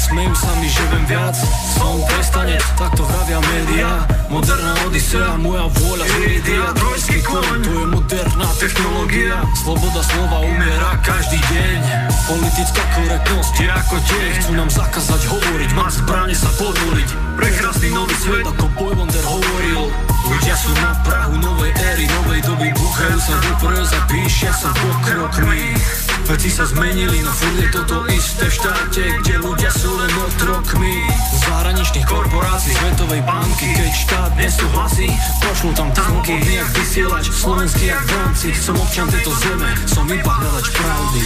Smejú 0.00 0.32
sa 0.32 0.48
mi, 0.56 0.72
že 0.72 0.80
viem 0.88 1.04
viac. 1.04 1.36
Som 1.76 2.00
prestanec, 2.08 2.64
tak 2.80 2.96
to 2.96 3.04
vravia 3.04 3.44
média 3.44 4.08
Moderná 4.32 4.72
odisea, 4.88 5.36
moja 5.36 5.68
vôľa 5.68 6.08
zriedia 6.16 6.72
Trojský 6.72 7.20
koň, 7.28 7.60
to 7.60 7.72
je 7.76 7.86
moderná 7.92 8.48
technológia. 8.56 9.36
Sloboda 9.52 10.00
slova 10.00 10.48
umiera 10.48 10.96
každý 11.04 11.36
deň. 11.36 11.80
Politická 12.24 12.84
korektnosť 12.96 13.54
je 13.60 13.68
ako 13.68 13.96
deň 14.00 14.30
Chcú 14.40 14.52
nám 14.56 14.70
zakázať 14.72 15.22
hovoriť, 15.28 15.70
má 15.76 15.86
zbrane 15.92 16.32
sa 16.32 16.48
povoliť 16.56 17.08
Prekrásny 17.36 17.92
nový 17.92 18.16
svet, 18.16 18.48
ako 18.48 18.64
Bojvonder 18.80 19.24
hovoril. 19.28 19.92
Ľudia 20.24 20.56
sú 20.56 20.72
na 20.80 20.96
prahu 21.04 21.36
novej 21.36 21.76
éry, 21.92 22.08
novej 22.16 22.40
doby. 22.48 22.72
Buchajú 22.72 23.18
sa 23.20 23.36
do 23.44 23.52
preza, 23.60 24.00
píšia 24.08 24.56
sa 24.56 24.72
pokrokmi 24.72 26.07
Veci 26.28 26.52
sa 26.52 26.68
zmenili, 26.68 27.24
no 27.24 27.32
furt 27.32 27.56
je 27.56 27.68
toto 27.72 28.04
isté 28.12 28.44
v 28.44 28.52
štáte 28.52 29.00
Kde 29.24 29.40
ľudia 29.40 29.72
sú 29.72 29.88
len 29.96 30.12
otrokmi. 30.28 31.00
Zahraničných 31.40 32.04
korporácií, 32.04 32.76
Svetovej 32.76 33.24
banky 33.24 33.72
Keď 33.72 33.92
štát 33.96 34.32
nesúhlasí, 34.36 35.08
pošlú 35.40 35.72
tam 35.72 35.88
tanky 35.96 36.36
Jak 36.52 36.68
vysielač, 36.76 37.32
slovenský 37.32 37.88
jak 37.88 38.04
v 38.04 38.12
rámci. 38.12 38.48
Som 38.52 38.76
občan 38.76 39.08
tejto 39.08 39.32
zeme, 39.40 39.72
som 39.88 40.04
iba 40.04 40.28
hľadač 40.28 40.68
pravdy 40.68 41.24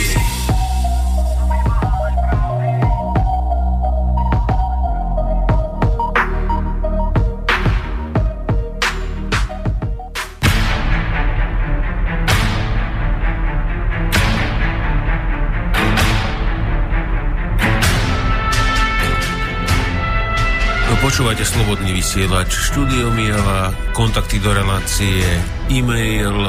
Počúvate 21.03 21.43
Slobodný 21.43 21.99
vysielač, 21.99 22.71
štúdio 22.71 23.11
Mijava, 23.11 23.75
kontakty 23.91 24.39
do 24.39 24.55
relácie, 24.55 25.27
e-mail 25.67 26.47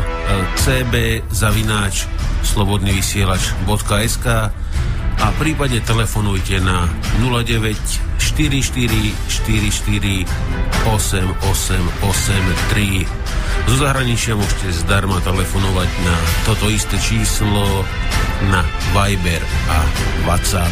cb 0.61 1.25
zavináč 1.34 2.05
slobodnyvysielač.sk 2.45 4.27
a 5.17 5.25
v 5.34 5.35
prípade 5.41 5.81
telefonujte 5.81 6.61
na 6.61 6.85
09 7.17 7.73
44 8.21 9.25
44 9.25 10.21
8883. 10.85 13.09
Zo 13.65 13.75
zahraničia 13.81 14.38
môžete 14.38 14.69
zdarma 14.85 15.17
telefonovať 15.25 15.89
na 16.05 16.13
toto 16.45 16.69
isté 16.69 17.01
číslo 17.01 17.81
na 18.53 18.61
Viber 18.93 19.41
a 19.65 19.81
WhatsApp. 20.30 20.69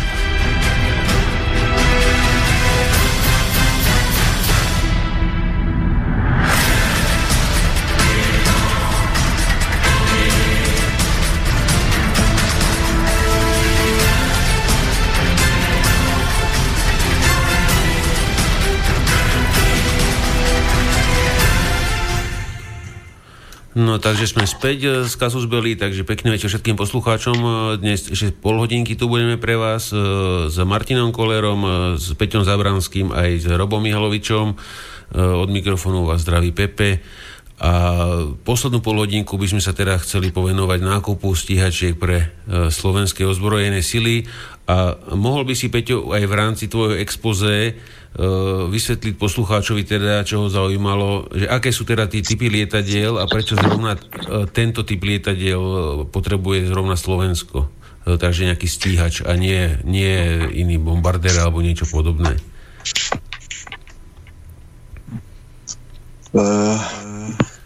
No 23.71 24.03
takže 24.03 24.27
sme 24.27 24.43
späť 24.43 24.79
e, 24.83 24.89
z 25.07 25.13
Kasus 25.15 25.47
Belli, 25.47 25.79
takže 25.79 26.03
pekný 26.03 26.35
večer 26.35 26.51
všetkým 26.51 26.75
poslucháčom. 26.75 27.37
E, 27.39 27.49
dnes 27.79 28.03
ešte 28.03 28.35
pol 28.35 28.59
hodinky 28.59 28.99
tu 28.99 29.07
budeme 29.07 29.39
pre 29.39 29.55
vás 29.55 29.95
e, 29.95 29.97
s 30.51 30.59
Martinom 30.59 31.15
Kolerom, 31.15 31.95
s 31.95 32.11
Peťom 32.11 32.43
Zabranským 32.43 33.15
aj 33.15 33.29
s 33.39 33.47
Robom 33.47 33.79
Mihalovičom. 33.79 34.59
Od 35.11 35.49
mikrofónu 35.51 36.07
vás 36.07 36.23
zdraví 36.23 36.55
Pepe. 36.55 37.03
A 37.59 37.71
poslednú 38.47 38.79
polhodinku 38.79 39.35
by 39.35 39.51
sme 39.51 39.59
sa 39.59 39.75
teda 39.75 39.99
chceli 39.99 40.31
povenovať 40.31 40.79
nákupu 40.79 41.35
stíhačiek 41.35 41.99
pre 41.99 42.31
slovenské 42.47 43.27
ozbrojené 43.27 43.83
sily. 43.83 44.23
A 44.71 44.95
mohol 45.11 45.43
by 45.43 45.51
si, 45.51 45.67
Peťo, 45.67 46.15
aj 46.15 46.23
v 46.23 46.33
rámci 46.33 46.71
tvojho 46.71 46.95
expoze 46.95 47.75
vysvetliť 48.67 49.15
poslucháčovi 49.15 49.87
teda, 49.87 50.27
čo 50.27 50.43
ho 50.43 50.47
zaujímalo, 50.51 51.31
že 51.31 51.47
aké 51.47 51.71
sú 51.71 51.87
teda 51.87 52.11
tie 52.11 52.19
typy 52.19 52.51
lietadiel 52.51 53.15
a 53.15 53.23
prečo 53.23 53.55
zrovna 53.55 53.95
tento 54.51 54.83
typ 54.83 54.99
lietadiel 54.99 55.63
potrebuje 56.11 56.67
zrovna 56.67 56.99
Slovensko. 56.99 57.71
Takže 58.01 58.49
nejaký 58.49 58.67
stíhač 58.67 59.21
a 59.21 59.37
nie, 59.37 59.77
nie 59.85 60.41
iný 60.57 60.81
bombardér 60.81 61.37
alebo 61.37 61.61
niečo 61.61 61.85
podobné. 61.87 62.35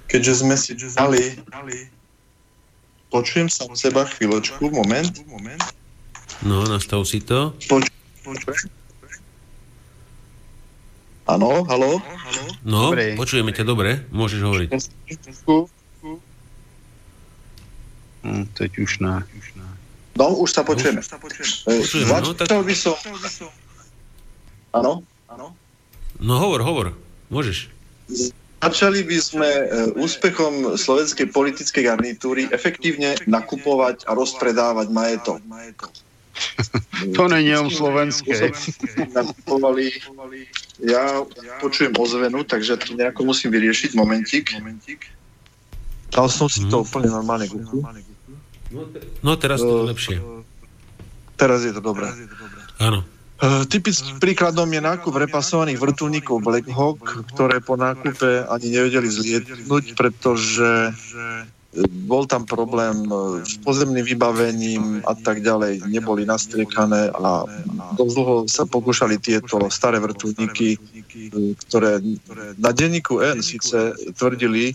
keďže 0.09 0.33
sme 0.41 0.57
si 0.57 0.73
dali 0.73 1.37
počujem 3.13 3.47
sa 3.47 3.63
seba 3.77 4.03
chvíľočku, 4.03 4.73
moment. 4.73 5.13
No, 6.43 6.67
nastav 6.67 7.05
si 7.07 7.23
to. 7.23 7.55
Počujem. 8.25 8.84
Áno, 11.25 11.65
halo? 11.65 11.97
No, 12.61 12.93
dobre. 12.93 13.17
počujeme 13.17 13.49
ťa 13.49 13.65
dobre, 13.65 14.05
môžeš 14.13 14.39
hovoriť. 14.45 14.69
Hm, 18.25 18.45
teď 18.53 18.71
už 18.77 19.01
ne. 19.01 19.25
No, 20.15 20.25
už 20.37 20.49
sa 20.53 20.61
počujeme. 20.61 21.01
Už 21.01 21.09
sa 21.09 21.17
počujeme. 21.17 22.21
no, 22.21 22.37
tak... 22.37 22.47
by 22.53 22.75
som... 22.77 22.93
Áno? 24.77 25.01
Áno? 25.25 25.57
No 26.21 26.33
hovor, 26.37 26.61
hovor, 26.61 26.87
môžeš. 27.33 27.73
Začali 28.61 29.01
by 29.05 29.17
sme 29.17 29.49
e, 29.49 29.63
úspechom 29.97 30.77
slovenskej 30.77 31.29
politickej 31.29 31.85
garnitúry 31.85 32.49
efektívne 32.49 33.17
nakupovať 33.25 34.05
a 34.09 34.13
rozpredávať 34.13 34.87
majetok. 34.89 35.41
To 37.15 37.27
není 37.27 37.55
o 37.55 37.69
slovenské. 37.69 38.51
Nakupovali 39.15 39.91
ja 40.83 41.23
počujem 41.63 41.95
ozvenu, 41.95 42.43
takže 42.43 42.75
to 42.75 42.99
nejako 42.99 43.31
musím 43.31 43.55
vyriešiť. 43.55 43.95
Momentík. 43.95 44.51
Dal 46.11 46.27
som 46.27 46.51
si 46.51 46.67
to 46.67 46.79
mhm. 46.79 46.83
úplne 46.83 47.09
normálne. 47.11 47.47
No 49.23 49.31
teraz 49.39 49.63
to 49.63 49.71
je 49.71 49.87
lepšie. 49.95 50.15
Teraz 51.35 51.63
je 51.63 51.71
to 51.75 51.79
dobré. 51.83 52.11
Áno. 52.79 53.03
Uh, 53.35 53.67
typickým 53.67 54.15
príkladom 54.23 54.63
je 54.71 54.79
nákup 54.79 55.11
repasovaných 55.11 55.75
vrtulníkov 55.75 56.39
Black 56.39 56.71
Hawk, 56.71 57.27
ktoré 57.35 57.59
po 57.59 57.75
nákupe 57.75 58.47
ani 58.47 58.67
nevedeli 58.71 59.11
zlietnúť, 59.11 59.91
pretože 59.99 60.95
bol 62.07 62.23
tam 62.23 62.47
problém 62.47 63.03
e, 63.07 63.43
s 63.43 63.59
pozemným 63.59 64.05
vybavením 64.05 65.03
a 65.03 65.11
tak 65.11 65.43
ďalej, 65.43 65.83
neboli 65.91 66.23
nastriekané 66.23 67.11
a 67.11 67.43
dosť 67.99 68.13
dlho 68.15 68.35
sa 68.47 68.63
pokúšali 68.63 69.19
tieto 69.19 69.59
staré 69.67 69.99
vrtulníky, 69.99 70.75
e, 70.75 70.79
ktoré 71.67 71.99
na 72.55 72.71
denníku 72.71 73.19
N 73.19 73.43
síce 73.43 73.91
tvrdili, 74.15 74.71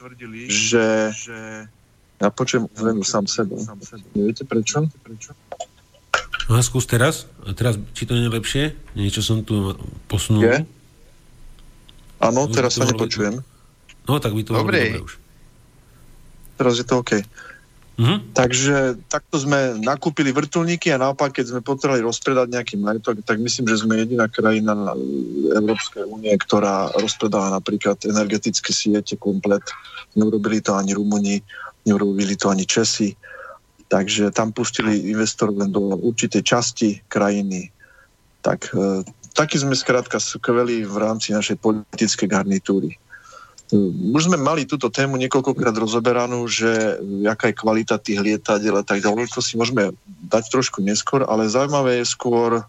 že 0.48 1.14
ja 2.20 2.28
počujem 2.28 2.68
zvenu 2.76 3.00
sám 3.00 3.24
sebe. 3.24 3.56
Neviete 4.12 4.44
prečo? 4.44 4.84
No 6.50 6.58
a 6.58 6.62
skús 6.66 6.84
teraz. 6.84 7.30
A 7.46 7.54
teraz, 7.54 7.78
či 7.94 8.04
to 8.04 8.18
nie 8.18 8.26
je 8.26 8.36
lepšie? 8.36 8.64
Niečo 8.98 9.22
som 9.22 9.40
tu 9.46 9.72
posunul. 10.10 10.44
Je? 10.44 10.58
Áno, 12.20 12.50
teraz 12.50 12.76
sa 12.76 12.84
nepočujem. 12.84 13.40
No, 14.04 14.18
tak 14.18 14.34
by 14.34 14.42
to 14.42 14.52
bolo 14.52 14.66
dobre 14.66 14.98
už. 14.98 15.19
Teraz 16.60 16.76
je 16.76 16.84
to 16.84 17.00
OK. 17.00 17.24
Mhm. 18.00 18.32
Takže 18.32 18.76
takto 19.12 19.36
sme 19.36 19.76
nakúpili 19.76 20.32
vrtulníky 20.32 20.88
a 20.88 20.96
naopak, 20.96 21.36
keď 21.36 21.52
sme 21.52 21.60
potrebovali 21.60 22.00
rozpredať 22.00 22.48
nejaký 22.48 22.74
majetok, 22.80 23.20
tak 23.20 23.36
myslím, 23.44 23.68
že 23.68 23.84
sme 23.84 24.00
jediná 24.00 24.24
krajina 24.24 24.96
Európskej 25.52 26.08
únie, 26.08 26.32
ktorá 26.32 26.88
rozpredala 26.96 27.60
napríklad 27.60 28.00
energetické 28.08 28.72
siete 28.72 29.20
komplet. 29.20 29.60
Neurobili 30.16 30.64
to 30.64 30.72
ani 30.80 30.96
Rumuni, 30.96 31.44
neurobili 31.84 32.40
to 32.40 32.48
ani 32.48 32.64
Česi. 32.64 33.12
Takže 33.92 34.32
tam 34.32 34.56
pustili 34.56 35.12
investor 35.12 35.52
len 35.52 35.68
do 35.68 35.92
určitej 36.00 36.40
časti 36.40 37.04
krajiny. 37.04 37.68
Tak, 38.40 38.72
e, 38.72 39.04
taký 39.36 39.60
sme 39.60 39.76
skrátka 39.76 40.16
skvelí 40.16 40.88
v 40.88 40.96
rámci 40.96 41.36
našej 41.36 41.60
politickej 41.60 42.28
garnitúry. 42.32 42.96
Už 44.14 44.26
sme 44.26 44.34
mali 44.34 44.66
túto 44.66 44.90
tému 44.90 45.14
niekoľkokrát 45.14 45.74
rozoberanú, 45.78 46.42
že 46.50 46.98
jaká 47.22 47.54
je 47.54 47.58
kvalita 47.58 48.02
tých 48.02 48.18
lietadiel 48.18 48.82
a 48.82 48.84
tak 48.84 48.98
ďalej. 48.98 49.30
To 49.30 49.38
si 49.38 49.54
môžeme 49.54 49.94
dať 50.26 50.50
trošku 50.50 50.82
neskôr, 50.82 51.22
ale 51.22 51.46
zaujímavé 51.46 52.02
je 52.02 52.10
skôr 52.10 52.66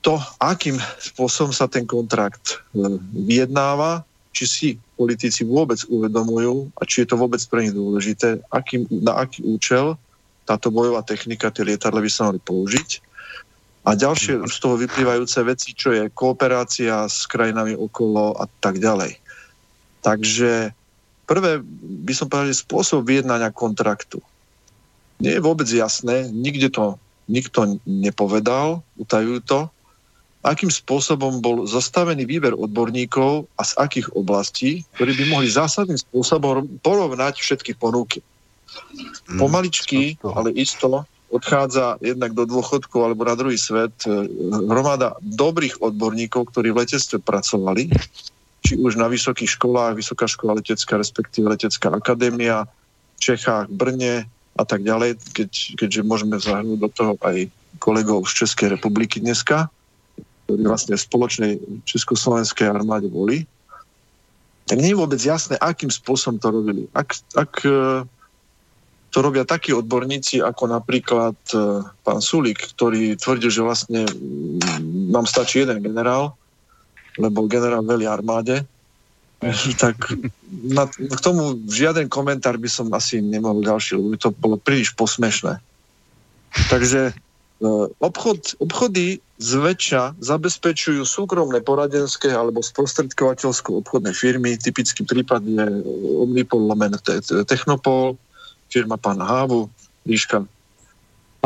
to, 0.00 0.16
akým 0.40 0.80
spôsobom 0.96 1.52
sa 1.52 1.68
ten 1.68 1.84
kontrakt 1.84 2.64
e, 2.72 2.96
vyjednáva, 3.12 4.06
či 4.32 4.44
si 4.46 4.68
politici 4.94 5.42
vôbec 5.42 5.82
uvedomujú 5.90 6.70
a 6.78 6.86
či 6.86 7.04
je 7.04 7.08
to 7.12 7.16
vôbec 7.18 7.42
pre 7.50 7.66
nich 7.66 7.74
dôležité, 7.74 8.40
akým, 8.48 8.86
na 8.88 9.18
aký 9.20 9.42
účel 9.44 9.98
táto 10.48 10.72
bojová 10.72 11.04
technika, 11.04 11.52
tie 11.52 11.66
lietadla 11.68 12.00
by 12.00 12.08
sa 12.08 12.32
mali 12.32 12.40
použiť. 12.40 13.04
A 13.84 13.92
ďalšie 13.92 14.44
z 14.48 14.56
toho 14.60 14.80
vyplývajúce 14.80 15.38
veci, 15.44 15.76
čo 15.76 15.92
je 15.92 16.08
kooperácia 16.12 17.04
s 17.08 17.28
krajinami 17.28 17.76
okolo 17.76 18.36
a 18.36 18.48
tak 18.60 18.80
ďalej. 18.80 19.27
Takže 20.00 20.72
prvé 21.28 21.60
by 22.06 22.12
som 22.14 22.26
povedal, 22.30 22.50
že 22.50 22.64
spôsob 22.64 23.04
vyjednania 23.04 23.52
kontraktu. 23.52 24.22
Nie 25.18 25.38
je 25.38 25.44
vôbec 25.44 25.66
jasné, 25.66 26.30
nikde 26.30 26.70
to 26.70 26.96
nikto 27.28 27.76
nepovedal, 27.84 28.80
utajujú 28.96 29.44
to, 29.44 29.60
akým 30.40 30.72
spôsobom 30.72 31.44
bol 31.44 31.68
zastavený 31.68 32.24
výber 32.24 32.56
odborníkov 32.56 33.50
a 33.58 33.62
z 33.66 33.72
akých 33.76 34.08
oblastí, 34.16 34.86
ktorí 34.96 35.12
by 35.18 35.24
mohli 35.28 35.48
zásadným 35.52 36.00
spôsobom 36.00 36.80
porovnať 36.80 37.42
všetky 37.42 37.76
ponuky. 37.76 38.24
Mm, 39.28 39.38
Pomaličky, 39.42 40.16
ale 40.24 40.54
isto 40.56 41.04
odchádza 41.28 42.00
jednak 42.00 42.32
do 42.32 42.48
dôchodku 42.48 43.04
alebo 43.04 43.28
na 43.28 43.36
druhý 43.36 43.60
svet 43.60 43.92
eh, 44.08 44.24
hromada 44.70 45.18
dobrých 45.20 45.84
odborníkov, 45.84 46.54
ktorí 46.54 46.72
v 46.72 46.80
letectve 46.86 47.20
pracovali 47.20 47.92
či 48.68 48.76
už 48.76 49.00
na 49.00 49.08
vysokých 49.08 49.56
školách, 49.56 49.96
Vysoká 49.96 50.28
škola 50.28 50.60
letecká, 50.60 51.00
respektíve 51.00 51.48
Letecká 51.48 51.88
akadémia 51.88 52.68
v 53.16 53.16
Čechách, 53.16 53.72
Brne 53.72 54.28
a 54.60 54.64
tak 54.68 54.84
ďalej, 54.84 55.16
keď, 55.32 55.50
keďže 55.80 56.04
môžeme 56.04 56.36
zahrnúť 56.36 56.76
do 56.76 56.90
toho 56.92 57.12
aj 57.24 57.48
kolegov 57.80 58.28
z 58.28 58.44
Českej 58.44 58.76
republiky 58.76 59.24
dneska, 59.24 59.72
ktorí 60.44 60.68
vlastne 60.68 61.00
v 61.00 61.06
spoločnej 61.08 61.52
československej 61.88 62.68
armáde 62.68 63.08
boli, 63.08 63.48
tak 64.68 64.84
nie 64.84 64.92
je 64.92 65.00
vôbec 65.00 65.16
jasné, 65.16 65.56
akým 65.56 65.88
spôsobom 65.88 66.36
to 66.36 66.52
robili. 66.52 66.84
Ak, 66.92 67.16
ak 67.32 67.64
e, 67.64 68.04
to 69.08 69.18
robia 69.24 69.48
takí 69.48 69.72
odborníci, 69.72 70.44
ako 70.44 70.76
napríklad 70.76 71.40
e, 71.56 71.88
pán 72.04 72.20
Sulík, 72.20 72.76
ktorý 72.76 73.16
tvrdil, 73.16 73.48
že 73.48 73.64
vlastne 73.64 74.04
nám 75.08 75.24
stačí 75.24 75.64
jeden 75.64 75.80
generál, 75.80 76.36
lebo 77.18 77.50
generál 77.50 77.82
veli 77.82 78.06
armáde, 78.06 78.64
tak 79.82 79.96
na, 80.50 80.90
k 80.90 81.20
tomu 81.22 81.54
žiaden 81.70 82.10
komentár 82.10 82.58
by 82.58 82.66
som 82.66 82.90
asi 82.90 83.22
nemohol 83.22 83.62
ďalší, 83.62 83.94
lebo 83.94 84.08
by 84.14 84.18
to 84.18 84.30
bolo 84.34 84.56
príliš 84.58 84.90
posmešné. 84.98 85.62
Takže 86.72 87.00
e, 87.10 87.12
obchod, 88.02 88.58
obchody 88.58 89.22
zväčša 89.38 90.18
zabezpečujú 90.18 91.06
súkromné 91.06 91.62
poradenské 91.62 92.34
alebo 92.34 92.58
sprostredkovateľsko 92.58 93.78
obchodné 93.86 94.10
firmy. 94.10 94.58
Typický 94.58 95.06
prípad 95.06 95.46
je 95.46 95.66
Omnipol 96.26 96.66
lomen 96.66 96.98
Technopol, 97.46 98.18
firma 98.66 98.98
pána 98.98 99.22
Hávu, 99.22 99.70
Líška. 100.02 100.42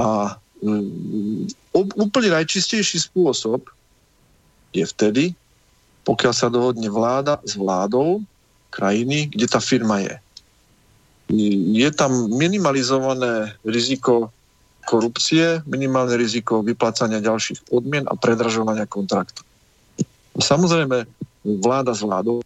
A 0.00 0.40
um, 0.64 1.44
úplne 1.76 2.32
najčistejší 2.32 3.12
spôsob 3.12 3.68
je 4.72 4.88
vtedy, 4.88 5.36
pokiaľ 6.02 6.32
sa 6.34 6.50
dohodne 6.50 6.90
vláda 6.90 7.38
s 7.46 7.54
vládou 7.54 8.22
krajiny, 8.72 9.30
kde 9.30 9.46
tá 9.46 9.60
firma 9.62 10.02
je. 10.02 10.16
Je 11.72 11.88
tam 11.94 12.28
minimalizované 12.32 13.56
riziko 13.64 14.32
korupcie, 14.84 15.62
minimálne 15.64 16.18
riziko 16.18 16.60
vyplácania 16.60 17.22
ďalších 17.22 17.70
odmien 17.70 18.04
a 18.10 18.18
predražovania 18.18 18.84
kontraktu. 18.90 19.46
Samozrejme, 20.36 21.06
vláda 21.62 21.94
s 21.94 22.02
vládou 22.02 22.42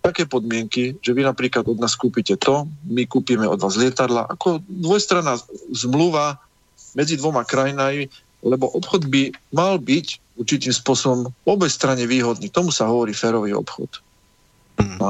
také 0.00 0.24
podmienky, 0.24 0.96
že 1.04 1.12
vy 1.12 1.26
napríklad 1.28 1.68
od 1.68 1.76
nás 1.76 1.92
kúpite 1.92 2.32
to, 2.40 2.64
my 2.88 3.04
kúpime 3.04 3.44
od 3.44 3.60
vás 3.60 3.76
lietadla, 3.76 4.32
ako 4.32 4.64
dvojstranná 4.64 5.36
zmluva 5.76 6.40
medzi 6.96 7.20
dvoma 7.20 7.44
krajinami, 7.44 8.08
lebo 8.40 8.72
obchod 8.72 9.04
by 9.12 9.28
mal 9.52 9.76
byť 9.76 10.06
určitým 10.40 10.72
spôsobom 10.72 11.28
obe 11.44 11.68
strane 11.68 12.08
výhodný. 12.08 12.48
Tomu 12.48 12.72
sa 12.72 12.88
hovorí 12.88 13.12
férový 13.12 13.52
obchod. 13.52 14.00
Mm. 14.80 14.96
A 14.96 15.08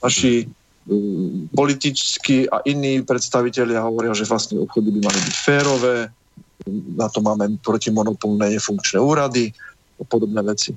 naši 0.00 0.48
mm, 0.88 1.52
politickí 1.52 2.48
a 2.48 2.64
iní 2.64 3.04
predstavitelia 3.04 3.84
hovoria, 3.84 4.16
že 4.16 4.24
vlastne 4.24 4.56
obchody 4.56 4.88
by 4.88 5.00
mali 5.04 5.20
byť 5.20 5.36
férové, 5.36 6.08
na 6.96 7.08
to 7.08 7.20
máme 7.20 7.60
protimonopolné 7.64 8.56
nefunkčné 8.56 9.00
úrady 9.00 9.52
a 10.00 10.04
podobné 10.04 10.40
veci. 10.44 10.72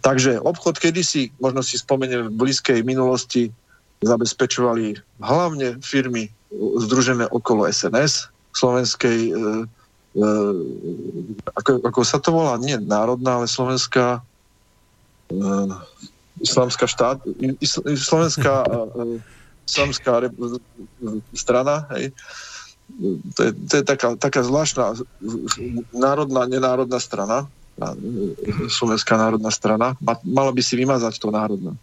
Takže 0.00 0.40
obchod 0.40 0.80
kedysi, 0.80 1.32
možno 1.40 1.60
si 1.60 1.76
spomeniem 1.80 2.32
v 2.32 2.38
blízkej 2.38 2.80
minulosti, 2.84 3.52
zabezpečovali 3.98 4.94
hlavne 5.18 5.82
firmy 5.82 6.30
združené 6.54 7.26
okolo 7.34 7.66
SNS, 7.66 8.30
slovenskej 8.54 9.18
E, 9.28 9.32
ako, 11.54 11.70
ako 11.84 12.00
sa 12.02 12.18
to 12.18 12.34
volá, 12.34 12.58
nie 12.58 12.78
národná, 12.78 13.38
ale 13.38 13.46
slovenská 13.46 14.18
uh, 14.18 15.70
islamská 16.42 16.86
štát, 16.86 17.18
is, 17.62 17.78
slovenská 17.78 18.54
uh, 18.66 19.18
islamská 19.68 20.12
rep, 20.26 20.34
strana, 21.36 21.84
hej, 21.96 22.10
to 23.36 23.40
je, 23.44 23.50
to 23.68 23.72
je 23.76 23.84
taká, 23.84 24.16
taká 24.16 24.40
zvláštna 24.40 24.96
národná, 25.92 26.48
nenárodná 26.48 26.96
strana, 26.96 27.44
Slovenská 28.66 29.14
národná 29.14 29.54
strana, 29.54 29.94
mala 30.26 30.50
by 30.50 30.58
si 30.58 30.74
vymazať 30.74 31.14
to 31.22 31.30
národná. 31.30 31.78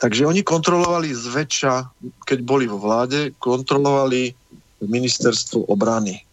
Takže 0.00 0.26
oni 0.26 0.42
kontrolovali 0.42 1.12
zväčša, 1.12 1.86
keď 2.26 2.38
boli 2.40 2.66
vo 2.66 2.80
vláde, 2.80 3.36
kontrolovali 3.38 4.32
ministerstvo 4.80 5.68
obrany 5.68 6.24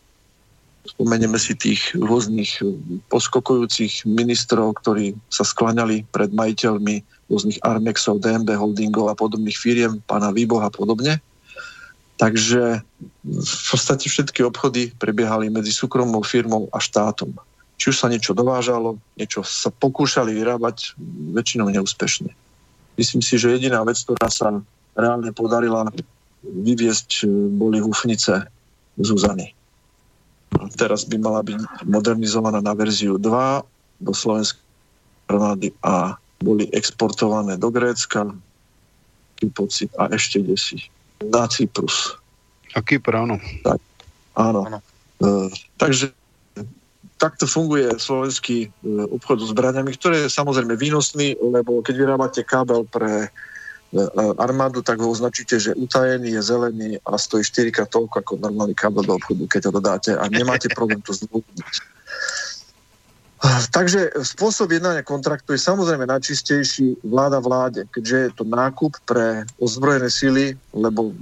Spomenieme 0.87 1.35
si 1.35 1.51
tých 1.51 1.91
rôznych 1.99 2.63
eh, 2.63 2.71
poskokujúcich 3.11 4.07
ministrov, 4.07 4.79
ktorí 4.79 5.13
sa 5.27 5.43
skláňali 5.43 6.07
pred 6.09 6.31
majiteľmi 6.31 7.03
rôznych 7.27 7.59
Armexov, 7.61 8.23
DMB 8.23 8.55
holdingov 8.55 9.11
a 9.11 9.15
podobných 9.15 9.59
firiem, 9.59 9.99
pána 10.07 10.31
Výboha 10.31 10.71
a 10.71 10.73
podobne. 10.73 11.19
Takže 12.17 12.81
v 13.27 13.63
podstate 13.69 14.09
všetky 14.09 14.41
obchody 14.41 14.89
prebiehali 14.97 15.53
medzi 15.53 15.69
súkromnou 15.69 16.25
firmou 16.25 16.65
a 16.73 16.81
štátom. 16.81 17.35
Či 17.77 17.93
už 17.93 17.97
sa 18.01 18.09
niečo 18.09 18.33
dovážalo, 18.33 18.97
niečo 19.19 19.45
sa 19.45 19.69
pokúšali 19.69 20.33
vyrábať, 20.33 20.97
väčšinou 21.35 21.69
neúspešne. 21.69 22.33
Myslím 22.97 23.21
si, 23.21 23.37
že 23.37 23.53
jediná 23.53 23.85
vec, 23.85 24.01
ktorá 24.01 24.33
sa 24.33 24.49
reálne 24.97 25.29
podarila 25.29 25.85
vyviesť, 26.41 27.27
eh, 27.27 27.29
boli 27.53 27.77
hufnice 27.83 28.49
Zuzany. 28.97 29.56
Teraz 30.77 31.03
by 31.05 31.17
mala 31.19 31.41
byť 31.43 31.87
modernizovaná 31.87 32.63
na 32.63 32.73
verziu 32.73 33.19
2 33.19 34.03
do 34.03 34.13
slovenskej 34.13 34.61
armády 35.27 35.75
a 35.83 36.15
boli 36.39 36.69
exportované 36.71 37.59
do 37.59 37.67
Grécka, 37.73 38.31
pocit, 39.53 39.93
a 40.01 40.09
ešte 40.09 40.41
desi. 40.41 40.81
Na 41.21 41.45
Cyprus. 41.45 42.17
A 42.73 42.81
Kypr, 42.81 43.13
áno. 43.13 43.37
Tak, 43.61 43.79
áno. 44.37 44.65
áno. 44.65 44.79
E, 45.21 45.49
takže 45.77 46.13
takto 47.21 47.45
funguje 47.45 47.89
slovenský 47.97 48.69
e, 48.69 48.69
obchod 49.13 49.41
so 49.41 49.47
zbraniami, 49.49 49.93
ktorý 49.93 50.25
je 50.25 50.33
samozrejme 50.33 50.73
výnosný, 50.77 51.37
lebo 51.37 51.81
keď 51.85 51.95
vyrábate 52.01 52.41
kábel 52.45 52.85
pre 52.89 53.29
armádu, 54.37 54.83
tak 54.83 54.99
ho 54.99 55.07
označíte, 55.07 55.59
že 55.59 55.71
utajený 55.73 56.35
je 56.35 56.41
zelený 56.41 56.89
a 57.07 57.15
stojí 57.15 57.43
4 57.43 57.71
krát 57.71 57.89
toľko 57.89 58.19
ako 58.19 58.33
normálny 58.43 58.75
kábel 58.75 59.03
do 59.07 59.15
obchodu, 59.15 59.47
keď 59.47 59.61
ho 59.67 59.71
dodáte 59.79 60.11
a 60.11 60.27
nemáte 60.27 60.67
problém 60.75 60.99
to 60.99 61.15
zdôvodniť. 61.15 61.75
Takže 63.69 64.17
spôsob 64.25 64.73
jednania 64.73 65.05
kontraktu 65.05 65.53
je 65.53 65.61
samozrejme 65.61 66.09
najčistejší 66.09 67.05
vláda 67.05 67.37
vláde, 67.37 67.85
keďže 67.93 68.17
je 68.17 68.31
to 68.33 68.43
nákup 68.43 68.97
pre 69.05 69.45
ozbrojené 69.61 70.09
sily, 70.09 70.45
lebo 70.73 71.13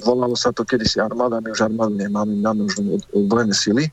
volalo 0.00 0.32
sa 0.32 0.48
to 0.48 0.64
kedysi 0.64 0.96
armáda, 0.96 1.44
my 1.44 1.52
už 1.52 1.60
armádu 1.60 1.92
nemáme, 1.92 2.40
máme 2.40 2.64
už 2.66 2.80
ozbrojené 3.12 3.52
sily. 3.52 3.84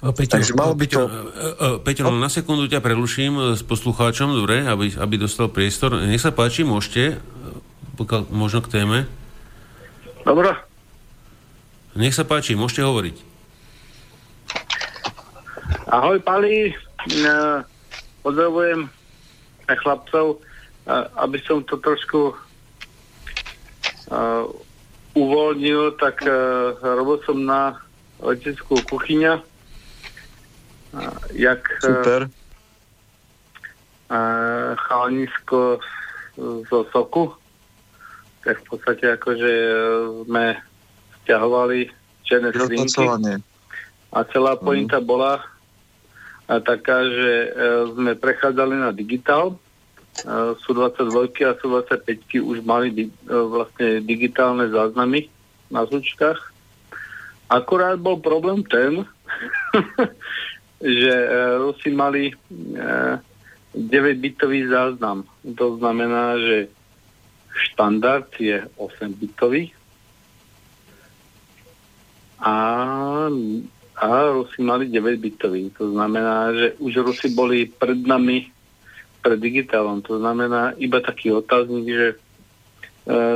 Peťo, 0.00 0.32
Takže 0.32 0.56
malo 0.56 0.72
by 0.72 0.86
to... 0.88 1.00
Peťo, 1.84 2.08
no. 2.08 2.16
na 2.16 2.32
sekundu 2.32 2.64
ťa 2.72 2.80
preruším 2.80 3.52
s 3.52 3.60
poslucháčom, 3.60 4.32
dobre, 4.32 4.64
aby, 4.64 4.96
aby 4.96 5.14
dostal 5.20 5.52
priestor. 5.52 5.92
Nech 6.00 6.24
sa 6.24 6.32
páči, 6.32 6.64
môžete, 6.64 7.20
pokiaľ 8.00 8.32
možno 8.32 8.64
k 8.64 8.80
téme. 8.80 9.04
Dobre. 10.24 10.56
Nech 12.00 12.16
sa 12.16 12.24
páči, 12.24 12.56
môžete 12.56 12.80
hovoriť. 12.80 13.16
Ahoj, 15.92 16.16
Pali. 16.24 16.72
Pozdravujem 18.24 18.88
aj 19.68 19.76
chlapcov, 19.84 20.40
aby 21.20 21.38
som 21.44 21.60
to 21.68 21.76
trošku 21.76 22.32
uvoľnil, 25.12 26.00
tak 26.00 26.24
robil 26.80 27.20
som 27.28 27.44
na 27.44 27.76
leteckú 28.24 28.80
kuchyňa 28.88 29.49
jak 31.32 31.60
Super. 31.80 32.28
Uh, 34.10 34.74
chalanisko 34.74 35.78
zo 36.70 36.80
soku. 36.90 37.30
Tak 38.42 38.58
v 38.64 38.66
podstate 38.72 39.04
akože 39.14 39.52
sme 40.26 40.58
stiahovali 41.22 41.86
černé 42.26 42.50
slinky. 42.50 43.06
A 44.10 44.18
celá 44.34 44.58
mhm. 44.58 44.62
pointa 44.64 44.98
mm. 44.98 45.06
bola 45.06 45.44
a 46.50 46.58
taká, 46.58 47.06
že 47.06 47.30
uh, 47.30 47.94
sme 47.94 48.18
prechádzali 48.18 48.74
na 48.74 48.90
digitál. 48.90 49.54
Sú 50.66 50.74
22 50.74 51.46
a 51.46 51.54
sú 51.62 51.70
25 51.70 52.42
už 52.42 52.66
mali 52.66 52.90
di- 52.90 53.14
vlastne 53.24 54.02
digitálne 54.02 54.66
záznamy 54.68 55.30
na 55.70 55.86
zvučkách. 55.86 56.50
Akurát 57.46 57.96
bol 57.96 58.18
problém 58.18 58.60
ten, 58.66 59.06
že 60.80 61.12
e, 61.12 61.28
Rusi 61.60 61.92
mali 61.92 62.32
9-bitový 63.76 64.64
e, 64.64 64.68
záznam. 64.68 65.28
To 65.44 65.76
znamená, 65.76 66.40
že 66.40 66.56
štandard 67.52 68.32
je 68.40 68.64
8-bitový 68.80 69.76
a, 72.40 72.56
a 74.00 74.06
Rusi 74.32 74.60
mali 74.64 74.88
9-bitový. 74.88 75.76
To 75.76 75.92
znamená, 75.92 76.56
že 76.56 76.66
už 76.80 77.04
Rusi 77.04 77.28
boli 77.36 77.68
pred 77.68 78.00
nami 78.00 78.48
pred 79.20 79.36
digitálom. 79.36 80.00
To 80.08 80.16
znamená 80.16 80.72
iba 80.80 81.04
taký 81.04 81.28
otáznik, 81.36 81.86
že 81.92 82.08
e, 82.08 82.16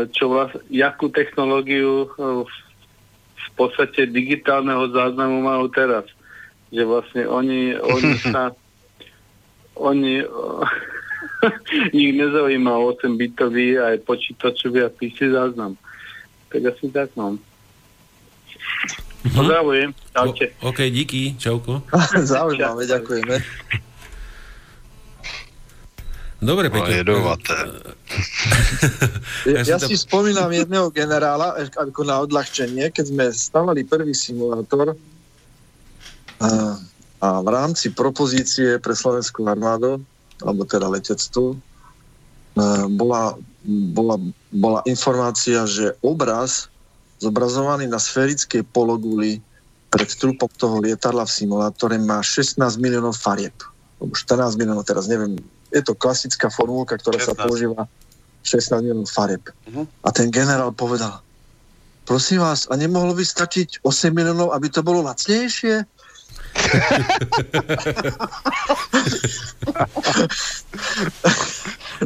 čo 0.08 0.32
vlastne, 0.32 0.64
jakú 0.72 1.12
technológiu 1.12 2.08
v 3.36 3.50
podstate 3.52 4.08
digitálneho 4.08 4.88
záznamu 4.90 5.44
majú 5.44 5.68
teraz 5.68 6.08
že 6.74 6.82
vlastne 6.82 7.22
oni, 7.30 7.78
oni 7.78 8.10
sa 8.34 8.50
oni 9.78 10.22
ich 12.02 12.10
nezaujíma 12.14 12.72
8 12.78 13.18
bitový 13.18 13.78
aj 13.78 14.02
počítačový 14.06 14.86
a 14.86 14.90
PC 14.90 15.30
záznam. 15.30 15.78
Tak 16.50 16.60
asi 16.70 16.86
tak 16.90 17.10
no. 17.18 17.38
Pozdravujem, 19.24 19.96
čaute. 20.12 20.52
O, 20.60 20.68
OK, 20.68 20.84
díky, 20.92 21.34
čauko. 21.40 21.80
Zaujímavé, 22.30 22.84
ďakujeme. 22.84 23.36
Dobre, 26.44 26.68
Peťo. 26.68 26.92
jedovaté. 26.92 27.56
ja, 29.48 29.64
ja 29.64 29.78
si 29.80 29.96
spomínam 29.96 30.52
jedného 30.52 30.92
generála, 30.92 31.56
ako 31.72 32.04
na 32.04 32.20
odľahčenie, 32.20 32.92
keď 32.92 33.04
sme 33.08 33.24
stavali 33.32 33.80
prvý 33.88 34.12
simulátor, 34.12 34.92
a, 36.40 36.78
a 37.20 37.28
v 37.42 37.48
rámci 37.48 37.92
propozície 37.92 38.78
pre 38.82 38.94
Slovenskú 38.96 39.46
armádu, 39.46 40.02
alebo 40.42 40.66
teda 40.66 40.90
letectvu, 40.90 41.56
bola, 42.94 43.34
bola, 43.66 44.16
bola 44.54 44.80
informácia, 44.86 45.66
že 45.66 45.94
obraz 46.06 46.70
zobrazovaný 47.18 47.90
na 47.90 47.98
sférickej 47.98 48.66
pologuli 48.70 49.42
pred 49.90 50.10
trupom 50.10 50.50
toho 50.58 50.82
lietadla 50.82 51.22
v 51.22 51.34
simulátore 51.34 51.94
má 52.02 52.18
16 52.18 52.58
miliónov 52.82 53.14
farieb. 53.14 53.54
Alebo 54.02 54.14
14 54.18 54.58
miliónov, 54.58 54.86
teraz 54.86 55.06
neviem. 55.06 55.38
Je 55.70 55.82
to 55.82 55.94
klasická 55.94 56.50
formulka, 56.50 56.98
ktorá 56.98 57.18
16. 57.18 57.26
sa 57.30 57.34
používa 57.38 57.80
16 58.42 58.82
miliónov 58.82 59.10
farieb. 59.10 59.42
Uh-huh. 59.70 59.86
A 60.02 60.10
ten 60.10 60.34
generál 60.34 60.74
povedal, 60.74 61.22
prosím 62.02 62.42
vás, 62.42 62.66
a 62.68 62.74
nemohlo 62.74 63.14
by 63.14 63.22
stačiť 63.22 63.86
8 63.86 64.10
miliónov, 64.10 64.50
aby 64.50 64.66
to 64.66 64.82
bolo 64.82 65.06
lacnejšie? 65.06 65.86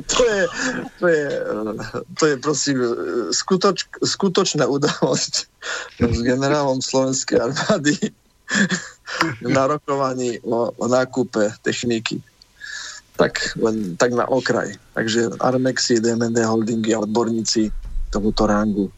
To, 0.07 0.25
je, 0.25 0.47
to, 0.99 1.09
je, 1.09 1.43
to 2.19 2.27
je 2.27 2.37
prosím 2.37 2.79
skutoč, 3.31 3.85
skutočná 4.05 4.67
udalosť 4.67 5.35
s 6.01 6.19
generálom 6.25 6.81
Slovenskej 6.83 7.41
armády 7.41 7.95
na 9.45 9.67
rokovaní 9.67 10.41
o, 10.41 10.73
o 10.73 10.87
nákupe 10.89 11.53
techniky. 11.63 12.23
Tak 13.19 13.59
len 13.59 13.99
tak 13.99 14.15
na 14.15 14.31
okraj. 14.31 14.79
Takže 14.95 15.35
Armexy, 15.43 15.99
DMD 15.99 16.39
holdingy 16.47 16.95
a 16.95 17.03
odborníci 17.03 17.75
tomuto 18.15 18.47
rangu. 18.47 18.89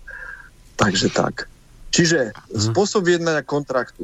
Takže 0.77 1.09
tak. 1.09 1.50
Čiže 1.91 2.31
spôsob 2.55 3.11
jednania 3.11 3.43
kontraktu. 3.43 3.99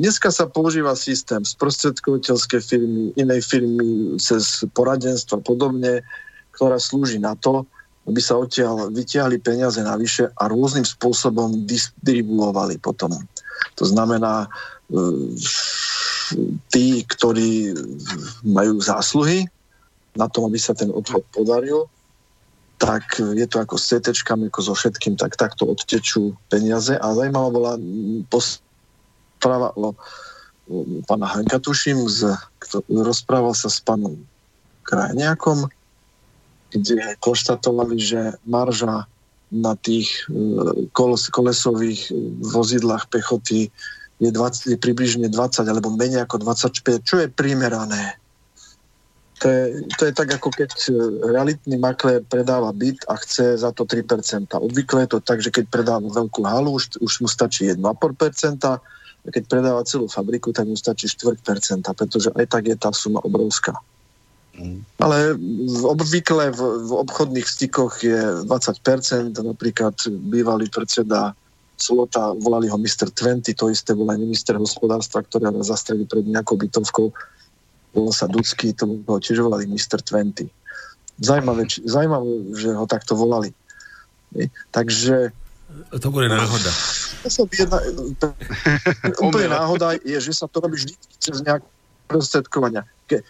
Dneska 0.00 0.28
sa 0.28 0.44
používa 0.44 0.92
systém 0.92 1.40
sprostredkovateľské 1.40 2.60
firmy, 2.60 3.16
inej 3.16 3.40
firmy 3.48 4.20
cez 4.20 4.68
poradenstvo 4.76 5.40
a 5.40 5.44
podobne, 5.44 6.04
ktorá 6.52 6.76
slúži 6.76 7.16
na 7.16 7.32
to, 7.40 7.64
aby 8.04 8.20
sa 8.20 8.36
odtiaľ 8.36 8.92
vytiahli 8.92 9.40
peniaze 9.40 9.80
navyše 9.80 10.28
a 10.28 10.44
rôznym 10.50 10.84
spôsobom 10.84 11.64
distribuovali 11.64 12.76
potom. 12.76 13.16
To 13.80 13.84
znamená, 13.88 14.44
e, 14.44 14.48
tí, 16.68 17.00
ktorí 17.06 17.72
majú 18.44 18.76
zásluhy 18.82 19.48
na 20.12 20.28
tom, 20.28 20.52
aby 20.52 20.58
sa 20.60 20.76
ten 20.76 20.92
odhod 20.92 21.24
podaril, 21.32 21.88
tak 22.82 23.22
je 23.22 23.46
to 23.46 23.62
ako 23.62 23.78
s 23.78 23.94
CT, 23.94 24.10
ako 24.26 24.58
so 24.58 24.74
všetkým, 24.74 25.14
tak 25.14 25.38
takto 25.38 25.70
odtečú 25.70 26.34
peniaze. 26.50 26.98
A 26.98 27.14
zaujímavá 27.14 27.48
bola 27.54 27.72
správa 29.38 29.70
o, 29.78 29.94
pána 31.06 31.30
Hanka, 31.30 31.62
tuším, 31.62 32.10
z, 32.10 32.34
kto, 32.58 32.82
rozprával 32.90 33.54
sa 33.54 33.70
s 33.70 33.78
pánom 33.78 34.18
Krajniakom, 34.82 35.70
kde 36.74 37.14
konštatovali, 37.22 38.02
že 38.02 38.34
marža 38.50 39.06
na 39.54 39.78
tých 39.78 40.26
e, 40.26 40.90
koles, 40.90 41.30
kolesových 41.30 42.10
vozidlách 42.42 43.06
pechoty 43.14 43.70
je, 44.18 44.30
20, 44.30 44.74
je 44.74 44.78
približne 44.80 45.28
20 45.30 45.70
alebo 45.70 45.94
menej 45.94 46.26
ako 46.26 46.42
25, 46.42 47.06
čo 47.06 47.14
je 47.22 47.28
primerané 47.30 48.21
to 49.42 49.50
je, 49.50 49.62
to 49.98 50.02
je 50.06 50.12
tak, 50.14 50.30
ako 50.38 50.54
keď 50.54 50.70
e, 50.86 50.92
realitný 51.34 51.74
maklér 51.74 52.22
predáva 52.22 52.70
byt 52.70 53.02
a 53.10 53.18
chce 53.18 53.58
za 53.58 53.74
to 53.74 53.82
3%. 53.82 54.06
Obvykle 54.54 55.02
je 55.02 55.10
to 55.10 55.18
tak, 55.18 55.42
že 55.42 55.50
keď 55.50 55.66
predáva 55.66 56.06
veľkú 56.06 56.46
halu, 56.46 56.78
už, 56.78 57.02
už 57.02 57.26
mu 57.26 57.28
stačí 57.28 57.66
1,5%, 57.66 57.82
a 58.70 58.78
keď 59.26 59.42
predáva 59.50 59.82
celú 59.82 60.06
fabriku, 60.06 60.54
tak 60.54 60.70
mu 60.70 60.78
stačí 60.78 61.10
4%, 61.10 61.42
pretože 61.90 62.30
aj 62.38 62.46
tak 62.46 62.70
je 62.70 62.76
tá 62.78 62.94
suma 62.94 63.18
obrovská. 63.26 63.74
Mm. 64.54 64.86
Ale 65.02 65.34
v 65.66 65.84
obvykle 65.90 66.54
v, 66.54 66.60
v 66.86 66.92
obchodných 67.02 67.46
stykoch 67.46 67.98
je 67.98 68.46
20%, 68.46 69.34
napríklad 69.42 69.94
bývalý 70.30 70.70
predseda 70.70 71.34
Slota, 71.82 72.30
volali 72.38 72.70
ho 72.70 72.78
Mr. 72.78 73.10
20, 73.10 73.58
to 73.58 73.66
isté 73.66 73.90
bol 73.90 74.06
aj 74.06 74.22
minister 74.22 74.54
hospodárstva, 74.54 75.26
ktorý 75.26 75.50
nás 75.50 75.66
zastrelil 75.66 76.06
pred 76.06 76.22
nejakou 76.30 76.54
bytovkou 76.54 77.10
volal 77.92 78.12
sa 78.12 78.26
Ducky, 78.28 78.72
to 78.72 78.88
ho 79.04 79.18
tiež 79.20 79.44
volali 79.44 79.68
Mr. 79.68 80.00
20. 80.00 80.48
Zaujímavé, 81.20 81.68
zaujímavé, 81.84 82.56
že 82.56 82.68
ho 82.72 82.86
takto 82.88 83.14
volali. 83.14 83.52
Takže... 84.72 85.30
To 85.92 86.08
bude 86.12 86.28
náhoda. 86.28 86.72
Jedna, 87.52 87.78
úplne 89.28 89.48
náhoda 89.48 89.94
je, 90.02 90.18
že 90.18 90.32
sa 90.34 90.50
to 90.50 90.60
robí 90.60 90.76
vždy 90.76 90.94
cez 91.20 91.38
nejaké 91.44 91.64
prostredkovania. 92.10 92.82
Ke, 93.06 93.22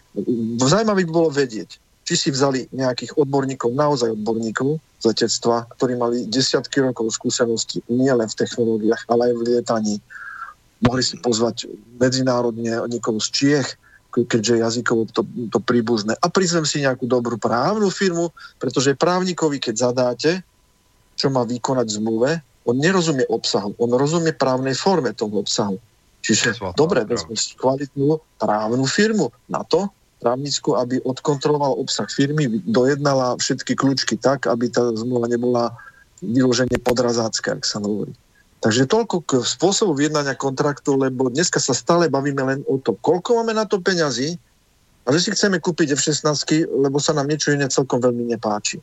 zaujímavé 0.59 1.07
by 1.07 1.13
bolo 1.13 1.29
vedieť, 1.31 1.77
či 2.03 2.15
si 2.19 2.29
vzali 2.35 2.67
nejakých 2.75 3.15
odborníkov, 3.15 3.71
naozaj 3.77 4.17
odborníkov 4.17 4.81
z 5.03 5.05
letectva, 5.07 5.71
ktorí 5.79 5.95
mali 5.99 6.27
desiatky 6.27 6.83
rokov 6.83 7.15
skúsenosti 7.15 7.83
nielen 7.87 8.27
v 8.27 8.39
technológiách, 8.39 9.03
ale 9.07 9.31
aj 9.31 9.35
v 9.39 9.43
lietaní. 9.47 9.95
Mohli 10.83 11.03
si 11.03 11.15
pozvať 11.23 11.71
medzinárodne 12.03 12.91
niekoho 12.91 13.23
z 13.23 13.29
Čiech, 13.31 13.69
keďže 14.13 14.61
jazykovo 14.61 15.09
to, 15.09 15.25
to 15.49 15.59
príbuzné. 15.65 16.13
A 16.21 16.29
prizvem 16.29 16.69
si 16.69 16.85
nejakú 16.85 17.09
dobrú 17.09 17.41
právnu 17.41 17.89
firmu, 17.89 18.29
pretože 18.61 18.93
právnikovi, 18.93 19.57
keď 19.57 19.75
zadáte, 19.89 20.45
čo 21.17 21.33
má 21.33 21.49
vykonať 21.49 21.87
v 21.89 21.97
zmluve, 21.97 22.31
on 22.69 22.77
nerozumie 22.79 23.27
obsahu, 23.27 23.75
on 23.81 23.91
rozumie 23.97 24.37
právnej 24.37 24.77
forme 24.77 25.11
toho 25.17 25.43
obsahu. 25.43 25.81
Čiže 26.23 26.55
dobre, 26.79 27.03
vezme 27.03 27.35
kvalitnú 27.59 28.23
právnu 28.39 28.87
firmu 28.87 29.35
na 29.51 29.67
to, 29.67 29.91
právnickú, 30.23 30.79
aby 30.79 31.03
odkontroloval 31.03 31.83
obsah 31.83 32.07
firmy, 32.07 32.47
dojednala 32.63 33.35
všetky 33.43 33.75
kľúčky 33.75 34.15
tak, 34.15 34.47
aby 34.47 34.71
tá 34.71 34.87
zmluva 34.95 35.27
nebola 35.27 35.75
vyloženie 36.23 36.79
podrazácka, 36.79 37.59
ak 37.59 37.67
sa 37.67 37.83
hovorí. 37.83 38.15
Takže 38.63 38.87
toľko 38.87 39.17
k 39.27 39.31
spôsobu 39.43 39.99
vyjednania 39.99 40.39
kontraktu, 40.39 40.95
lebo 40.95 41.27
dneska 41.27 41.59
sa 41.59 41.75
stále 41.75 42.07
bavíme 42.07 42.47
len 42.47 42.61
o 42.71 42.79
to, 42.79 42.95
koľko 42.95 43.43
máme 43.43 43.59
na 43.59 43.67
to 43.67 43.83
peňazí 43.83 44.39
a 45.03 45.09
že 45.11 45.19
si 45.19 45.29
chceme 45.35 45.59
kúpiť 45.59 45.99
F-16, 45.99 46.71
lebo 46.71 47.03
sa 47.03 47.11
nám 47.11 47.27
niečo 47.27 47.51
iné 47.51 47.67
celkom 47.67 47.99
veľmi 47.99 48.31
nepáči. 48.31 48.79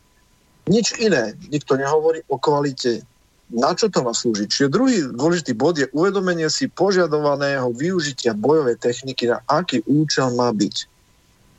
Nič 0.67 0.99
iné. 0.99 1.31
Nikto 1.47 1.79
nehovorí 1.79 2.19
o 2.27 2.35
kvalite. 2.35 3.07
Na 3.55 3.71
čo 3.71 3.87
to 3.87 4.03
má 4.03 4.11
slúžiť? 4.11 4.47
Čiže 4.51 4.67
druhý 4.67 4.99
dôležitý 5.15 5.55
bod 5.55 5.79
je 5.79 5.87
uvedomenie 5.95 6.51
si 6.51 6.67
požiadovaného 6.67 7.71
využitia 7.71 8.35
bojovej 8.35 8.77
techniky, 8.83 9.31
na 9.31 9.39
aký 9.47 9.79
účel 9.87 10.35
má 10.35 10.51
byť. 10.51 10.75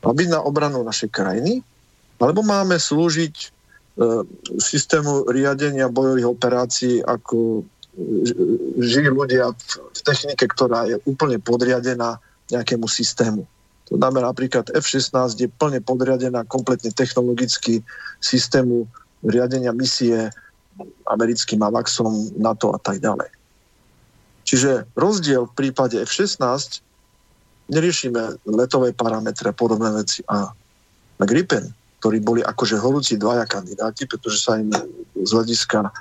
Má 0.05 0.13
byť 0.13 0.27
na 0.29 0.39
obranu 0.45 0.85
našej 0.85 1.09
krajiny, 1.09 1.65
alebo 2.21 2.45
máme 2.45 2.77
slúžiť 2.77 3.33
e, 3.33 3.47
systému 4.61 5.25
riadenia 5.27 5.89
bojových 5.89 6.29
operácií 6.29 7.01
ako 7.01 7.65
žijú 8.79 9.11
ľudia 9.11 9.51
v 9.91 9.99
technike, 10.03 10.47
ktorá 10.47 10.87
je 10.87 10.95
úplne 11.03 11.37
podriadená 11.43 12.19
nejakému 12.51 12.87
systému. 12.87 13.43
To 13.91 13.99
znamená 13.99 14.31
napríklad 14.31 14.71
F-16 14.71 15.35
je 15.35 15.51
plne 15.51 15.83
podriadená 15.83 16.47
kompletne 16.47 16.95
technologicky 16.95 17.83
systému 18.23 18.87
riadenia 19.27 19.75
misie 19.75 20.31
americkým 21.11 21.59
AVAXom, 21.59 22.39
NATO 22.39 22.71
a 22.71 22.79
tak 22.79 23.03
ďalej. 23.03 23.27
Čiže 24.47 24.87
rozdiel 24.95 25.51
v 25.51 25.53
prípade 25.53 25.99
F-16 25.99 26.79
neriešime 27.71 28.39
letové 28.47 28.95
parametre 28.95 29.51
a 29.51 29.55
podobné 29.55 29.91
veci. 29.91 30.23
A 30.31 30.51
na 31.19 31.25
Gripen, 31.27 31.71
ktorí 31.99 32.23
boli 32.23 32.41
akože 32.41 32.79
horúci 32.79 33.19
dvaja 33.19 33.45
kandidáti, 33.45 34.07
pretože 34.07 34.41
sa 34.41 34.57
im 34.57 34.71
z 35.19 35.29
hľadiska 35.29 35.91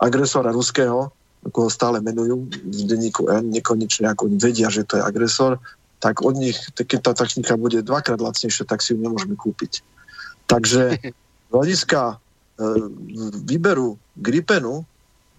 agresora 0.00 0.50
ruského, 0.50 1.12
ako 1.44 1.68
ho 1.68 1.70
stále 1.70 2.00
menujú 2.00 2.48
v 2.48 2.80
denníku 2.88 3.28
N, 3.28 3.52
nekonečne 3.52 4.08
ako 4.12 4.32
vedia, 4.40 4.72
že 4.72 4.84
to 4.84 5.00
je 5.00 5.04
agresor, 5.04 5.60
tak 6.00 6.24
od 6.24 6.36
nich, 6.40 6.56
keď 6.72 7.12
tá 7.12 7.12
technika 7.12 7.60
bude 7.60 7.84
dvakrát 7.84 8.20
lacnejšia, 8.20 8.64
tak 8.64 8.80
si 8.80 8.96
ju 8.96 8.98
nemôžeme 9.00 9.36
kúpiť. 9.36 9.84
Takže 10.48 10.96
z 11.48 11.50
hľadiska 11.52 12.00
e, 12.08 12.14
výberu 13.44 14.00
Gripenu 14.16 14.84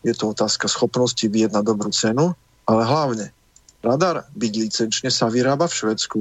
je 0.06 0.14
to 0.14 0.34
otázka 0.34 0.70
schopnosti 0.70 1.26
vyjednať 1.26 1.64
dobrú 1.66 1.90
cenu, 1.90 2.34
ale 2.70 2.82
hlavne 2.86 3.34
radar 3.82 4.30
byť 4.38 4.54
licenčne 4.58 5.10
sa 5.10 5.30
vyrába 5.30 5.66
v 5.66 5.78
Švedsku, 5.78 6.20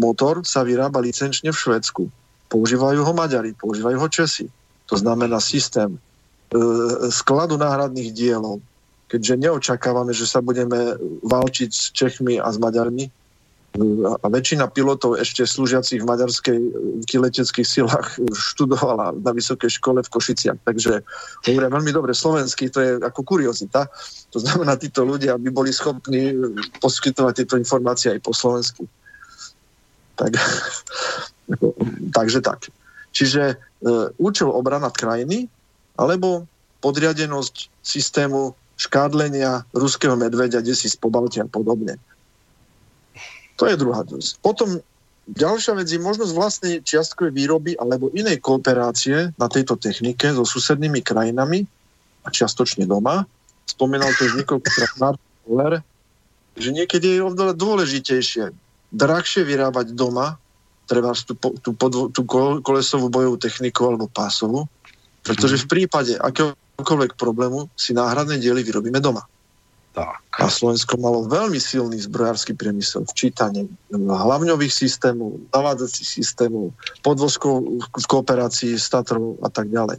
motor 0.00 0.44
sa 0.44 0.64
vyrába 0.64 1.00
licenčne 1.00 1.52
v 1.52 1.60
Švedsku, 1.60 2.04
používajú 2.52 3.00
ho 3.04 3.12
Maďari, 3.16 3.56
používajú 3.56 3.96
ho 3.96 4.08
Česi. 4.08 4.48
To 4.92 4.96
znamená 4.96 5.40
systém 5.40 5.96
skladu 7.10 7.54
náhradných 7.54 8.10
dielov. 8.10 8.58
Keďže 9.10 9.42
neočakávame, 9.42 10.14
že 10.14 10.26
sa 10.26 10.38
budeme 10.38 10.94
válčiť 11.26 11.70
s 11.70 11.90
Čechmi 11.90 12.38
a 12.38 12.46
s 12.46 12.62
Maďarmi, 12.62 13.10
e, 13.10 13.12
a 14.06 14.26
väčšina 14.30 14.70
pilotov 14.70 15.18
ešte 15.18 15.42
slúžiacich 15.42 16.02
v 16.02 16.10
maďarskej 16.10 16.58
leteckých 17.10 17.66
silách 17.66 18.18
študovala 18.30 19.18
na 19.18 19.30
vysokej 19.34 19.82
škole 19.82 19.98
v 20.06 20.12
Košiciach. 20.14 20.62
Takže 20.62 21.02
hovoria 21.50 21.74
veľmi 21.74 21.90
dobre 21.90 22.14
slovensky, 22.14 22.70
to 22.70 22.78
je 22.78 22.90
ako 23.02 23.26
kuriozita. 23.26 23.90
To 24.30 24.38
znamená, 24.38 24.78
títo 24.78 25.02
ľudia 25.02 25.34
by 25.42 25.50
boli 25.50 25.74
schopní 25.74 26.34
poskytovať 26.78 27.42
tieto 27.42 27.54
informácie 27.58 28.14
aj 28.14 28.20
po 28.22 28.30
slovensku. 28.30 28.86
Tak, 30.14 30.38
takže 32.18 32.38
tak. 32.46 32.70
Čiže 33.10 33.42
e, 33.42 33.54
účel 34.22 34.54
obrana 34.54 34.94
krajiny 34.94 35.50
alebo 36.00 36.48
podriadenosť 36.80 37.68
systému 37.84 38.56
škádlenia 38.80 39.68
ruského 39.76 40.16
medveďa, 40.16 40.64
kde 40.64 40.72
si 40.72 40.88
z 40.88 40.96
a 40.96 41.44
podobne. 41.44 42.00
To 43.60 43.68
je 43.68 43.76
druhá 43.76 44.00
vec. 44.08 44.40
Potom 44.40 44.80
ďalšia 45.28 45.76
vec 45.76 45.92
je 45.92 46.00
možnosť 46.00 46.32
vlastnej 46.32 46.74
čiastkovej 46.80 47.36
výroby 47.36 47.76
alebo 47.76 48.08
inej 48.16 48.40
kooperácie 48.40 49.36
na 49.36 49.46
tejto 49.52 49.76
technike 49.76 50.32
so 50.32 50.48
susednými 50.48 51.04
krajinami 51.04 51.68
a 52.24 52.32
čiastočne 52.32 52.88
doma. 52.88 53.28
Spomínal 53.68 54.08
to 54.16 54.32
už 54.32 54.40
niekoľkokrát 54.40 54.88
že 56.56 56.72
niekedy 56.72 57.20
je 57.20 57.20
oveľa 57.20 57.54
dôležitejšie 57.54 58.48
drahšie 58.90 59.46
vyrábať 59.46 59.94
doma, 59.94 60.34
treba 60.90 61.14
tú, 61.14 61.36
tú, 61.62 61.70
tú 62.10 62.22
kolesovú 62.64 63.06
bojovú 63.06 63.38
techniku 63.38 63.86
alebo 63.86 64.10
pásovú, 64.10 64.66
pretože 65.22 65.60
v 65.64 65.66
prípade 65.68 66.16
akéhokoľvek 66.16 67.14
problému 67.16 67.68
si 67.76 67.92
náhradné 67.92 68.40
diely 68.40 68.64
vyrobíme 68.64 68.98
doma. 69.00 69.24
Tak. 69.90 70.22
A 70.38 70.46
Slovensko 70.46 71.02
malo 71.02 71.26
veľmi 71.26 71.58
silný 71.58 71.98
zbrojársky 71.98 72.54
priemysel 72.54 73.02
v 73.10 73.16
čítaní 73.18 73.66
hlavňových 73.90 74.70
systémov, 74.70 75.42
navádzacích 75.50 76.22
systémov, 76.22 76.70
podvozkov 77.02 77.82
v 77.82 78.06
kooperácii 78.06 78.78
s 78.78 78.86
Tatrou 78.86 79.34
a 79.42 79.50
tak 79.50 79.66
ďalej. 79.66 79.98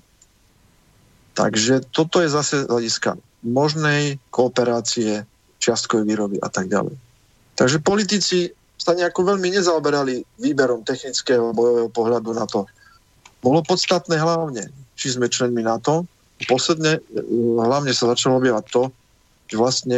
Takže 1.36 1.84
toto 1.92 2.24
je 2.24 2.32
zase 2.32 2.72
hľadiska 2.72 3.20
možnej 3.44 4.16
kooperácie 4.32 5.28
čiastkovej 5.60 6.08
výroby 6.08 6.38
a 6.40 6.48
tak 6.48 6.72
ďalej. 6.72 6.96
Takže 7.60 7.78
politici 7.84 8.50
sa 8.80 8.98
nejako 8.98 9.36
veľmi 9.36 9.54
nezaoberali 9.54 10.26
výberom 10.42 10.82
technického 10.82 11.54
bojového 11.54 11.90
pohľadu 11.94 12.34
na 12.34 12.50
to. 12.50 12.66
Bolo 13.42 13.66
podstatné 13.66 14.22
hlavne 14.22 14.70
či 15.02 15.18
sme 15.18 15.26
členmi 15.26 15.66
NATO. 15.66 16.06
Posledne 16.46 17.02
e, 17.02 17.22
hlavne 17.58 17.90
sa 17.90 18.14
začalo 18.14 18.38
objavať 18.38 18.66
to, 18.70 18.84
že 19.50 19.56
vlastne 19.58 19.98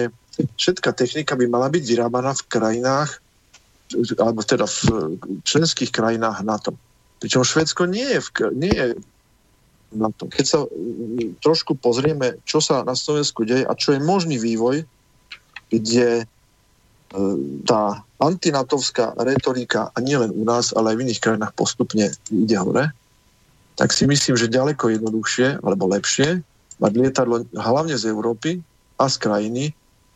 všetká 0.56 0.96
technika 0.96 1.36
by 1.36 1.52
mala 1.52 1.68
byť 1.68 1.84
vyrábaná 1.84 2.32
v 2.32 2.48
krajinách, 2.48 3.20
alebo 4.18 4.42
teda 4.42 4.64
v 4.66 4.80
členských 5.44 5.92
krajinách 5.92 6.42
NATO. 6.48 6.72
Pričom 7.20 7.44
Švedsko 7.44 7.86
nie 7.86 8.08
je, 8.16 8.20
v, 8.24 8.30
nie 8.56 8.74
je 8.74 8.88
NATO. 9.94 10.26
Keď 10.32 10.46
sa 10.48 10.60
trošku 11.44 11.78
pozrieme, 11.78 12.40
čo 12.48 12.64
sa 12.64 12.82
na 12.82 12.96
Slovensku 12.96 13.44
deje 13.44 13.68
a 13.68 13.76
čo 13.76 13.94
je 13.94 14.02
možný 14.02 14.40
vývoj, 14.40 14.88
kde 15.68 16.24
e, 16.24 16.26
tá 17.68 18.02
antinatovská 18.24 19.20
retorika, 19.20 19.92
a 19.94 20.00
nielen 20.00 20.32
u 20.32 20.48
nás, 20.48 20.72
ale 20.72 20.96
aj 20.96 20.98
v 20.98 21.04
iných 21.12 21.22
krajinách 21.22 21.54
postupne 21.60 22.08
ide 22.32 22.58
hore, 22.58 22.90
tak 23.76 23.90
si 23.94 24.06
myslím, 24.06 24.38
že 24.38 24.52
ďaleko 24.52 24.94
jednoduchšie 24.94 25.66
alebo 25.66 25.90
lepšie 25.90 26.46
mať 26.78 26.92
lietadlo 26.94 27.46
hlavne 27.58 27.98
z 27.98 28.10
Európy 28.10 28.62
a 29.02 29.10
z 29.10 29.16
krajiny, 29.18 29.64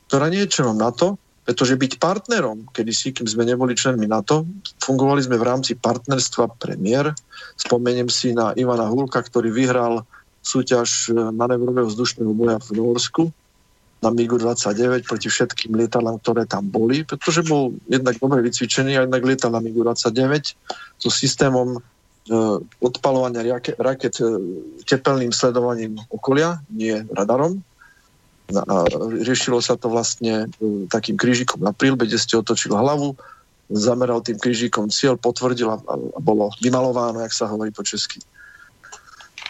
ktorá 0.10 0.30
nie 0.30 0.46
je 0.46 0.54
členom 0.54 0.78
NATO, 0.78 1.18
pretože 1.48 1.80
byť 1.80 2.04
partnerom, 2.04 2.68
kedy 2.76 2.92
si, 2.92 3.16
kým 3.16 3.24
sme 3.24 3.48
neboli 3.48 3.72
členmi 3.72 4.04
NATO, 4.04 4.44
fungovali 4.84 5.24
sme 5.24 5.40
v 5.40 5.48
rámci 5.48 5.80
partnerstva 5.80 6.60
premiér. 6.60 7.16
Spomeniem 7.56 8.12
si 8.12 8.36
na 8.36 8.52
Ivana 8.60 8.92
Hulka, 8.92 9.24
ktorý 9.24 9.56
vyhral 9.56 10.04
súťaž 10.44 11.12
manevrového 11.16 11.88
vzdušného 11.88 12.36
boja 12.36 12.60
v 12.68 12.70
Norsku 12.76 13.24
na 14.04 14.14
MiG-29 14.14 15.08
proti 15.10 15.28
všetkým 15.32 15.74
lietadlám, 15.74 16.22
ktoré 16.22 16.46
tam 16.46 16.70
boli, 16.70 17.02
pretože 17.02 17.42
bol 17.48 17.74
jednak 17.90 18.20
dobre 18.22 18.46
vycvičený 18.46 19.00
a 19.00 19.08
jednak 19.08 19.24
lietal 19.26 19.50
na 19.56 19.64
MiG-29 19.64 20.54
so 21.02 21.10
systémom 21.10 21.80
E, 21.80 21.97
odpalovania 22.84 23.44
raket 23.80 24.16
e, 24.20 24.26
tepelným 24.84 25.32
sledovaním 25.32 26.00
okolia, 26.12 26.60
nie 26.72 27.04
radarom. 27.16 27.64
A 28.48 28.88
riešilo 29.28 29.60
sa 29.60 29.76
to 29.76 29.92
vlastne 29.92 30.48
e, 30.48 30.88
takým 30.88 31.20
krížikom 31.20 31.60
na 31.60 31.76
prílbe, 31.76 32.08
kde 32.08 32.20
ste 32.20 32.40
otočil 32.40 32.76
hlavu, 32.76 33.16
zameral 33.72 34.24
tým 34.24 34.40
krížikom 34.40 34.88
cieľ, 34.88 35.20
potvrdil 35.20 35.68
a 35.68 35.80
bolo 36.24 36.52
vymalováno, 36.64 37.20
jak 37.24 37.36
sa 37.36 37.52
hovorí 37.52 37.72
po 37.76 37.84
česky. 37.84 38.24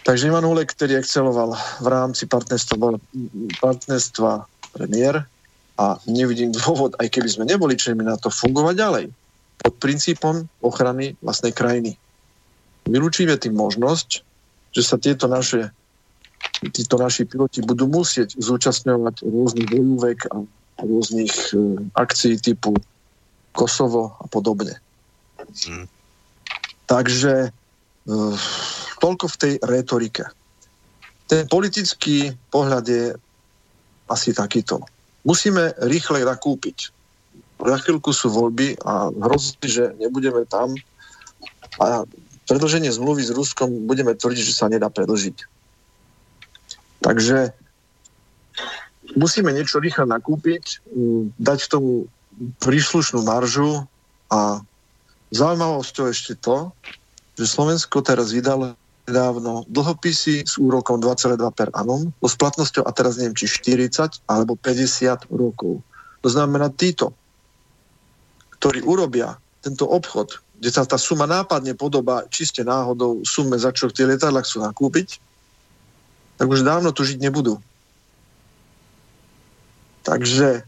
Takže 0.02 0.32
Ivan 0.32 0.48
Hulek, 0.48 0.72
ktorý 0.72 0.98
exceloval 0.98 1.54
v 1.84 1.88
rámci 1.92 2.26
partnerstva, 2.26 2.80
partnerstva 3.60 4.32
premiér 4.74 5.28
a 5.78 6.00
nevidím 6.10 6.50
dôvod, 6.50 6.98
aj 6.98 7.12
keby 7.12 7.30
sme 7.30 7.46
neboli 7.46 7.78
členmi 7.78 8.08
na 8.08 8.18
to, 8.18 8.34
fungovať 8.34 8.76
ďalej 8.78 9.06
pod 9.62 9.74
princípom 9.84 10.48
ochrany 10.64 11.18
vlastnej 11.20 11.52
krajiny 11.52 12.00
vylúčime 12.88 13.36
tým 13.38 13.56
možnosť, 13.56 14.24
že 14.74 14.82
sa 14.82 14.96
tieto 14.98 15.28
naše 15.28 15.72
títo 16.74 16.98
naši 16.98 17.26
piloti 17.26 17.62
budú 17.62 17.86
musieť 17.90 18.34
zúčastňovať 18.38 19.26
rôznych 19.26 19.68
bojúvek 19.70 20.20
a 20.34 20.42
rôznych 20.82 21.34
e, 21.54 21.82
akcií 21.94 22.38
typu 22.42 22.74
Kosovo 23.54 24.14
a 24.22 24.26
podobne. 24.30 24.78
Takže 26.86 27.50
uh, 27.50 28.38
toľko 29.02 29.26
v 29.34 29.40
tej 29.42 29.54
retorike. 29.66 30.30
Ten 31.26 31.50
politický 31.50 32.38
pohľad 32.54 32.86
je 32.86 33.06
asi 34.14 34.30
takýto. 34.32 34.86
Musíme 35.26 35.74
rýchle 35.90 36.22
nakúpiť. 36.22 36.94
Za 37.58 37.78
chvíľku 37.82 38.14
sú 38.14 38.30
voľby 38.30 38.78
a 38.86 39.10
hrozí, 39.10 39.58
že 39.66 39.98
nebudeme 39.98 40.46
tam 40.46 40.78
a 41.82 42.06
predlženie 42.48 42.90
zmluvy 42.90 43.28
s 43.28 43.36
Ruskom 43.36 43.86
budeme 43.86 44.16
tvrdiť, 44.16 44.44
že 44.44 44.56
sa 44.56 44.72
nedá 44.72 44.88
predlžiť. 44.88 45.38
Takže 47.04 47.52
musíme 49.20 49.52
niečo 49.54 49.84
rýchle 49.84 50.08
nakúpiť, 50.08 50.82
dať 51.38 51.60
tomu 51.70 52.08
príslušnú 52.64 53.22
maržu 53.28 53.86
a 54.32 54.64
zaujímavosťou 55.36 56.06
ešte 56.08 56.40
to, 56.40 56.72
že 57.38 57.46
Slovensko 57.46 58.02
teraz 58.02 58.32
vydalo 58.32 58.74
nedávno 59.08 59.64
dlhopisy 59.72 60.44
s 60.44 60.60
úrokom 60.60 61.00
2,2 61.00 61.40
per 61.56 61.72
annum, 61.72 62.12
so 62.20 62.28
splatnosťou 62.28 62.84
a 62.84 62.92
teraz 62.92 63.16
neviem, 63.16 63.36
či 63.40 63.48
40 63.48 64.28
alebo 64.28 64.60
50 64.60 65.32
rokov. 65.32 65.80
To 66.26 66.30
znamená 66.32 66.68
títo, 66.76 67.16
ktorí 68.60 68.84
urobia 68.84 69.40
tento 69.64 69.88
obchod, 69.88 70.44
kde 70.58 70.70
sa 70.74 70.84
tá 70.84 70.98
suma 70.98 71.30
nápadne 71.30 71.78
podobá 71.78 72.26
čiste 72.34 72.66
náhodou 72.66 73.22
sume, 73.22 73.54
za 73.58 73.70
čo 73.70 73.94
tie 73.94 74.10
lietadla 74.10 74.42
chcú 74.42 74.66
nakúpiť, 74.66 75.22
tak 76.38 76.48
už 76.50 76.66
dávno 76.66 76.90
tu 76.94 77.06
žiť 77.06 77.22
nebudú. 77.22 77.62
Takže 80.02 80.48
e, 80.58 80.62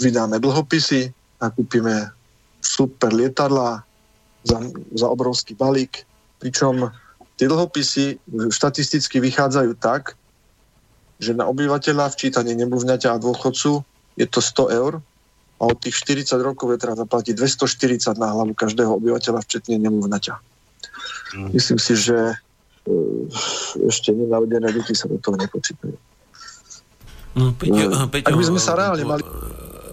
vydáme 0.00 0.40
dlhopisy, 0.40 1.12
nakúpime 1.40 2.08
super 2.64 3.12
lietadla 3.12 3.84
za, 4.44 4.58
za 4.96 5.06
obrovský 5.08 5.52
balík, 5.52 6.08
pričom 6.40 6.88
tie 7.36 7.46
dlhopisy 7.50 8.18
štatisticky 8.48 9.20
vychádzajú 9.20 9.72
tak, 9.76 10.16
že 11.18 11.34
na 11.34 11.50
obyvateľa 11.50 12.14
včítanie 12.14 12.54
nemluvňaťa 12.54 13.18
a 13.18 13.22
dôchodcu 13.22 13.82
je 14.14 14.26
to 14.26 14.40
100 14.40 14.78
eur 14.78 14.92
a 15.58 15.62
od 15.66 15.78
tých 15.82 15.94
40 16.22 16.38
rokov 16.38 16.70
je 16.70 16.78
treba 16.78 16.94
zaplatiť 16.94 17.34
240 17.34 18.14
na 18.14 18.30
hlavu 18.30 18.54
každého 18.54 18.94
obyvateľa 18.94 19.42
včetne 19.42 19.82
nemluvňaťa. 19.82 20.34
Mm. 21.34 21.50
Myslím 21.50 21.78
si, 21.82 21.98
že 21.98 22.14
e, 22.14 22.34
ešte 23.90 24.14
nenarodené 24.14 24.70
deti 24.70 24.94
sa 24.94 25.10
do 25.10 25.18
toho 25.18 25.34
nepočítajú. 25.34 25.96
No, 27.38 27.54
Peťo, 27.58 27.84
no, 27.90 28.06
Peťo, 28.06 28.30
Ak 28.30 28.38
by 28.38 28.46
sme 28.46 28.60
sa 28.62 28.78
reálne 28.78 29.02
mali... 29.02 29.22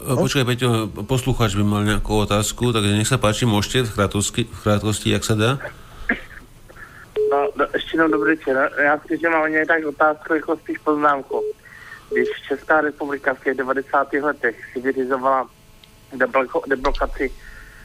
No? 0.06 0.22
Počkaj, 0.22 0.46
Peťo, 0.46 0.70
poslucháč 1.10 1.58
by 1.58 1.66
mal 1.66 1.82
nejakú 1.82 2.14
otázku, 2.14 2.70
takže 2.70 2.94
nech 2.94 3.10
sa 3.10 3.18
páči, 3.18 3.50
môžete 3.50 3.90
v 3.90 3.92
krátkosti, 3.98 4.42
v 4.46 4.60
krátkosti 4.62 5.08
jak 5.10 5.26
sa 5.26 5.34
dá. 5.34 5.52
No, 7.32 7.50
no, 7.56 7.66
ještě 7.74 7.98
jenom 7.98 8.12
dobrý 8.12 8.36
večer. 8.36 8.72
Já 8.84 9.00
si 9.00 9.18
že 9.18 9.30
mám 9.30 9.52
tak 9.68 9.86
otázku 9.86 10.34
jako 10.34 10.58
spíš 10.58 10.78
poznámku. 10.78 11.42
Když 12.12 12.28
Česká 12.48 12.82
republika 12.82 13.34
v 13.34 13.44
těch 13.44 13.58
90. 13.58 14.14
letech 14.14 14.56
si 14.74 14.80
vyřizovala 14.80 15.50
deblokaci 16.68 17.32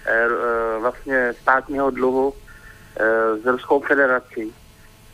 eh, 0.06 0.24
eh, 0.24 0.78
vlastně 0.80 1.34
státního 1.42 1.90
dluhu 1.90 2.34
eh, 2.96 3.36
s 3.42 3.46
Ruskou 3.46 3.80
federací, 3.80 4.54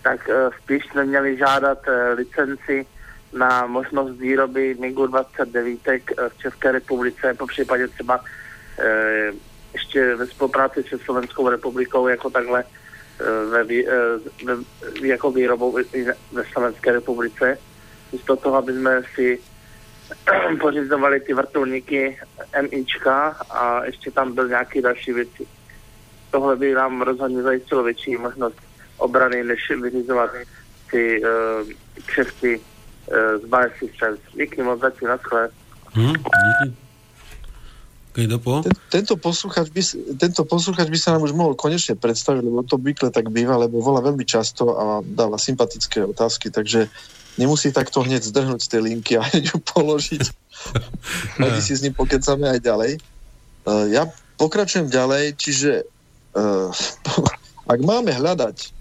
tak 0.03 0.31
spíš 0.63 0.87
jsme 0.87 1.05
měli 1.05 1.37
žádat 1.37 1.79
licenci 2.15 2.87
na 3.33 3.67
možnost 3.67 4.19
výroby 4.19 4.77
MIGu 4.81 5.07
29 5.07 5.89
eh, 5.89 5.99
v 6.29 6.39
České 6.39 6.73
republice, 6.73 7.35
po 7.35 7.47
případě 7.47 7.89
třeba 7.89 8.21
ještě 9.73 10.15
ve 10.15 10.27
spolupráci 10.27 10.83
s 10.83 11.05
Slovenskou 11.05 11.49
republikou 11.49 12.09
jako 12.09 12.31
takhle 12.31 12.65
ve, 13.51 13.65
ve, 13.65 14.57
jako 15.03 15.31
výrobou 15.31 15.79
ve 16.33 16.45
Slovenské 16.45 16.93
republice. 16.93 17.59
Místo 18.13 18.37
toho, 18.37 18.57
aby 18.57 18.73
jsme 18.73 19.03
si 19.15 19.41
pořizovali 20.61 21.21
ty 21.21 21.35
vrtulníky 21.35 22.19
MIčka 22.71 23.37
a 23.51 23.85
ještě 23.85 24.11
tam 24.11 24.35
byl 24.35 24.49
nějaký 24.49 24.83
další 24.83 25.13
věci. 25.13 25.47
Tohle 26.31 26.57
by 26.57 26.75
nám 26.75 27.03
rozhodně 27.03 27.43
zajistilo 27.43 27.83
větší 27.83 28.17
možnost 28.17 28.57
obrany, 28.97 29.45
než 29.45 29.71
vyřizovat 29.83 30.31
ty 30.91 31.23
uh, 31.23 31.69
křevky 32.07 32.61
uh, 32.61 33.43
z 33.43 33.45
Biosys 33.45 34.21
Díky 34.35 34.63
moc, 34.63 34.81
zatím, 34.81 35.09
naschle. 35.09 35.49
Hmm, 35.93 36.13
díky. 36.13 36.87
Ten, 38.17 38.73
tento, 38.89 39.21
posluchač 39.21 39.69
by, 39.69 39.83
tento 40.17 40.49
posluchač 40.49 40.89
by 40.89 40.97
sa 40.97 41.13
nám 41.13 41.29
už 41.29 41.37
mohol 41.37 41.53
konečne 41.53 42.01
predstaviť, 42.01 42.49
lebo 42.49 42.65
to 42.65 42.81
obvykle 42.81 43.13
tak 43.13 43.29
býva, 43.29 43.61
lebo 43.61 43.85
volá 43.85 44.01
veľmi 44.01 44.25
často 44.25 44.73
a 44.73 44.85
dáva 45.05 45.37
sympatické 45.37 46.01
otázky, 46.01 46.49
takže 46.49 46.89
nemusí 47.37 47.73
takto 47.73 48.03
hneď 48.03 48.25
zdrhnúť 48.25 48.61
z 48.65 48.69
tej 48.69 48.81
linky 48.85 49.13
a 49.21 49.25
ju 49.49 49.57
položiť. 49.61 50.25
My 51.41 51.61
si 51.61 51.77
s 51.77 51.85
ním 51.85 51.93
pokecame 51.97 52.49
aj 52.49 52.61
ďalej. 52.65 52.93
Uh, 53.67 53.87
ja 53.93 54.09
pokračujem 54.41 54.89
ďalej, 54.89 55.37
čiže 55.37 55.85
uh, 56.37 56.69
ak 57.73 57.81
máme 57.81 58.13
hľadať 58.13 58.73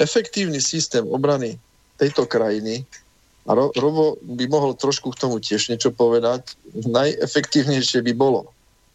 efektívny 0.00 0.58
systém 0.58 1.06
obrany 1.06 1.60
tejto 2.00 2.26
krajiny, 2.26 2.82
a 3.44 3.52
Ro- 3.52 3.72
Robo 3.76 4.16
by 4.24 4.48
mohol 4.48 4.72
trošku 4.72 5.12
k 5.12 5.20
tomu 5.20 5.36
tiež 5.36 5.68
niečo 5.68 5.92
povedať. 5.92 6.56
Najefektívnejšie 6.72 8.00
by 8.00 8.12
bolo, 8.16 8.48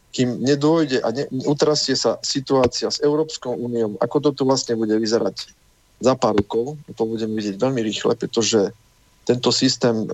kým 0.09 0.41
nedôjde 0.41 1.05
a 1.05 1.13
ne, 1.13 1.29
utrasie 1.45 1.93
sa 1.93 2.17
situácia 2.25 2.89
s 2.89 2.97
Európskou 2.97 3.53
úniou, 3.53 3.93
ako 4.01 4.17
to 4.25 4.29
tu 4.33 4.41
vlastne 4.49 4.73
bude 4.73 4.97
vyzerať 4.97 5.53
za 5.99 6.15
pár 6.15 6.35
rokov, 6.39 6.79
to 6.95 7.03
budeme 7.03 7.35
vidieť 7.35 7.59
veľmi 7.59 7.81
rýchle, 7.83 8.15
pretože 8.15 8.71
tento 9.27 9.51
systém 9.51 9.93
e, 9.93 10.07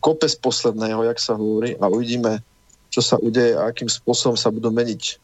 kope 0.00 0.26
z 0.26 0.36
posledného, 0.40 1.06
jak 1.12 1.18
sa 1.20 1.38
hovorí, 1.38 1.76
a 1.78 1.86
uvidíme, 1.86 2.42
čo 2.90 3.04
sa 3.04 3.20
udeje 3.20 3.54
a 3.54 3.70
akým 3.70 3.86
spôsobom 3.86 4.34
sa 4.34 4.50
budú 4.50 4.72
meniť 4.72 5.02
e, 5.04 5.14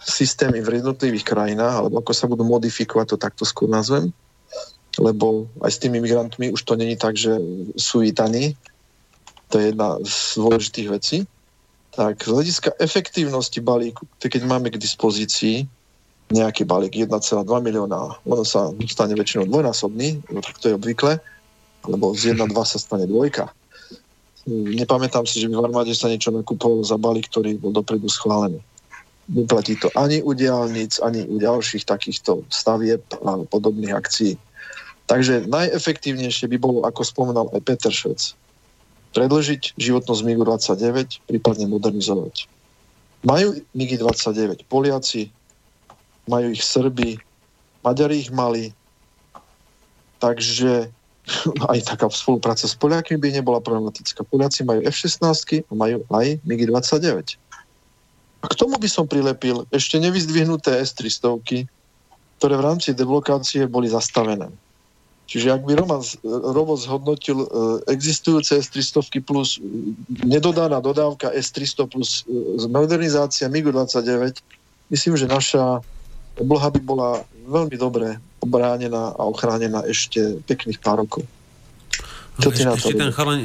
systémy 0.00 0.62
v 0.62 0.80
jednotlivých 0.80 1.26
krajinách, 1.26 1.74
alebo 1.82 2.00
ako 2.00 2.12
sa 2.14 2.30
budú 2.30 2.46
modifikovať, 2.46 3.06
to 3.12 3.16
takto 3.20 3.44
skôr 3.44 3.68
nazvem 3.68 4.14
lebo 5.00 5.48
aj 5.64 5.72
s 5.72 5.80
tými 5.80 6.04
migrantmi 6.04 6.52
už 6.52 6.62
to 6.68 6.76
není 6.76 6.96
tak, 6.96 7.16
že 7.16 7.32
sú 7.76 8.04
vítaní. 8.04 8.56
To 9.48 9.60
je 9.60 9.72
jedna 9.72 9.96
z 10.04 10.36
dôležitých 10.36 10.88
vecí. 10.88 11.18
Tak 11.92 12.24
z 12.24 12.28
hľadiska 12.28 12.70
efektívnosti 12.80 13.60
balíku, 13.60 14.08
keď 14.20 14.44
máme 14.44 14.72
k 14.72 14.80
dispozícii 14.80 15.68
nejaký 16.32 16.64
balík 16.64 16.96
1,2 16.96 17.44
milióna, 17.44 18.16
ono 18.24 18.44
sa 18.48 18.72
stane 18.88 19.12
väčšinou 19.12 19.46
dvojnásobný, 19.46 20.24
no 20.32 20.40
tak 20.40 20.56
to 20.58 20.72
je 20.72 20.78
obvykle, 20.80 21.20
lebo 21.86 22.16
z 22.16 22.32
1,2 22.32 22.48
sa 22.64 22.78
stane 22.80 23.04
dvojka. 23.04 23.52
Nepamätám 24.48 25.22
si, 25.22 25.38
že 25.38 25.46
by 25.46 25.54
v 25.54 25.64
armáde 25.70 25.94
sa 25.94 26.10
niečo 26.10 26.34
nakupovalo 26.34 26.82
za 26.82 26.98
balík, 26.98 27.30
ktorý 27.30 27.62
bol 27.62 27.70
dopredu 27.70 28.10
schválený. 28.10 28.58
Neplatí 29.30 29.78
to 29.78 29.86
ani 29.94 30.18
u 30.18 30.34
diálnic, 30.34 30.98
ani 30.98 31.22
u 31.30 31.38
ďalších 31.38 31.86
takýchto 31.86 32.42
stavieb 32.50 33.06
a 33.22 33.46
podobných 33.46 33.94
akcií. 33.94 34.34
Takže 35.06 35.46
najefektívnejšie 35.46 36.50
by 36.50 36.58
bolo, 36.58 36.82
ako 36.82 37.06
spomenal 37.06 37.46
aj 37.54 37.62
Peter 37.62 37.94
Švec, 37.94 38.34
predlžiť 39.14 39.78
životnosť 39.78 40.20
MiG-29, 40.26 41.28
prípadne 41.30 41.66
modernizovať. 41.70 42.50
Majú 43.22 43.62
MiG-29 43.78 44.66
Poliaci, 44.66 45.30
majú 46.26 46.54
ich 46.54 46.62
Srby, 46.62 47.18
Maďari 47.82 48.22
ich 48.22 48.30
mali, 48.30 48.70
takže 50.22 50.90
aj 51.72 51.78
taká 51.86 52.06
spolupráca 52.10 52.66
s 52.66 52.74
Poliakmi 52.78 53.18
by 53.18 53.28
nebola 53.42 53.58
problematická. 53.58 54.22
Poliaci 54.26 54.62
majú 54.62 54.82
F-16 54.86 55.66
a 55.66 55.72
majú 55.74 56.02
aj 56.14 56.38
MiG-29. 56.46 57.38
A 58.42 58.46
k 58.50 58.58
tomu 58.58 58.74
by 58.74 58.88
som 58.90 59.06
prilepil 59.06 59.66
ešte 59.70 60.02
nevyzdvihnuté 60.02 60.82
S-300, 60.82 61.66
ktoré 62.38 62.54
v 62.58 62.66
rámci 62.66 62.90
deblokácie 62.90 63.70
boli 63.70 63.86
zastavené. 63.86 64.50
Čiže 65.30 65.54
ak 65.54 65.62
by 65.62 65.72
Roman, 65.78 66.02
Robo 66.26 66.74
zhodnotil 66.74 67.46
e, 67.46 67.48
existujúce 67.94 68.58
S-300 68.58 69.22
plus 69.22 69.62
e, 69.62 69.94
nedodaná 70.26 70.82
dodávka 70.82 71.30
S-300 71.30 71.86
plus 71.86 72.26
e, 72.26 72.66
modernizácia 72.66 73.46
MiG-29, 73.46 74.42
myslím, 74.90 75.14
že 75.14 75.30
naša 75.30 75.80
obloha 76.38 76.68
by 76.72 76.80
bola 76.80 77.10
veľmi 77.48 77.76
dobre 77.76 78.16
obránená 78.40 79.14
a 79.14 79.22
ochránená 79.26 79.84
ešte 79.86 80.40
pekných 80.46 80.78
pár 80.82 81.04
rokov. 81.04 81.26
Čo 82.40 82.48
ešte, 82.48 82.64
ešte, 82.64 82.94
ten 82.96 83.12
chalaň, 83.12 83.40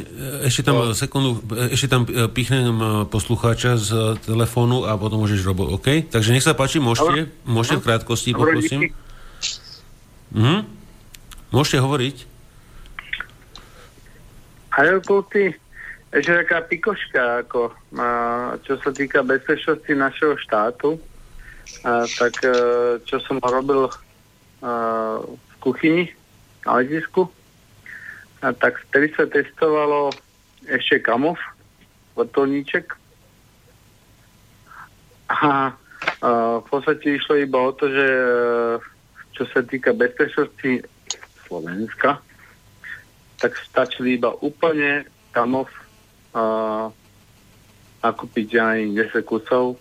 ešte 0.48 0.64
tam 0.64 0.76
no. 0.80 0.96
sekundu, 0.96 1.44
ešte 1.76 1.92
tam 1.92 2.08
pichnem 2.32 3.06
poslucháča 3.12 3.76
z 3.76 4.16
telefónu 4.24 4.88
a 4.88 4.96
potom 4.96 5.28
môžeš 5.28 5.44
robo, 5.44 5.68
OK? 5.76 6.08
Takže 6.08 6.32
nech 6.32 6.46
sa 6.46 6.56
páči, 6.56 6.80
môžete, 6.80 7.28
môžete 7.44 7.84
v 7.84 7.86
krátkosti, 7.86 8.32
poprosím. 8.32 8.96
Mhm. 10.32 10.64
Môžete 11.52 11.84
hovoriť. 11.84 12.16
Halo, 14.72 15.04
kluci, 15.04 15.52
ešte 16.16 16.32
taká 16.48 16.64
pikoška, 16.64 17.44
ako, 17.44 17.76
a, 18.00 18.08
čo 18.64 18.80
sa 18.80 18.92
týka 18.96 19.20
bezpečnosti 19.26 19.90
našeho 19.92 20.40
štátu, 20.40 20.96
a, 20.96 21.02
tak 22.18 22.34
a, 22.44 22.54
čo 23.04 23.18
som 23.24 23.42
robil 23.42 23.88
a, 23.88 23.92
v 25.24 25.54
kuchyni 25.60 26.12
na 26.66 26.84
letisku, 26.84 27.32
tak 28.42 28.78
vtedy 28.90 29.10
sa 29.18 29.26
testovalo 29.26 30.14
ešte 30.70 31.02
kamov, 31.02 31.40
vrtulníček. 32.14 32.94
A, 35.28 35.40
a 35.42 36.30
v 36.62 36.66
podstate 36.70 37.18
išlo 37.18 37.40
iba 37.42 37.60
o 37.60 37.72
to, 37.74 37.90
že 37.90 38.08
e, 38.08 38.24
čo 39.36 39.44
sa 39.52 39.66
týka 39.66 39.92
bezpečnosti 39.92 40.86
Slovenska, 41.48 42.22
tak 43.38 43.54
stačili 43.58 44.18
iba 44.18 44.34
úplne 44.42 45.06
kamov 45.32 45.70
nakúpiť 48.02 48.50
aj 48.58 48.78
10 49.18 49.26
kusov. 49.26 49.78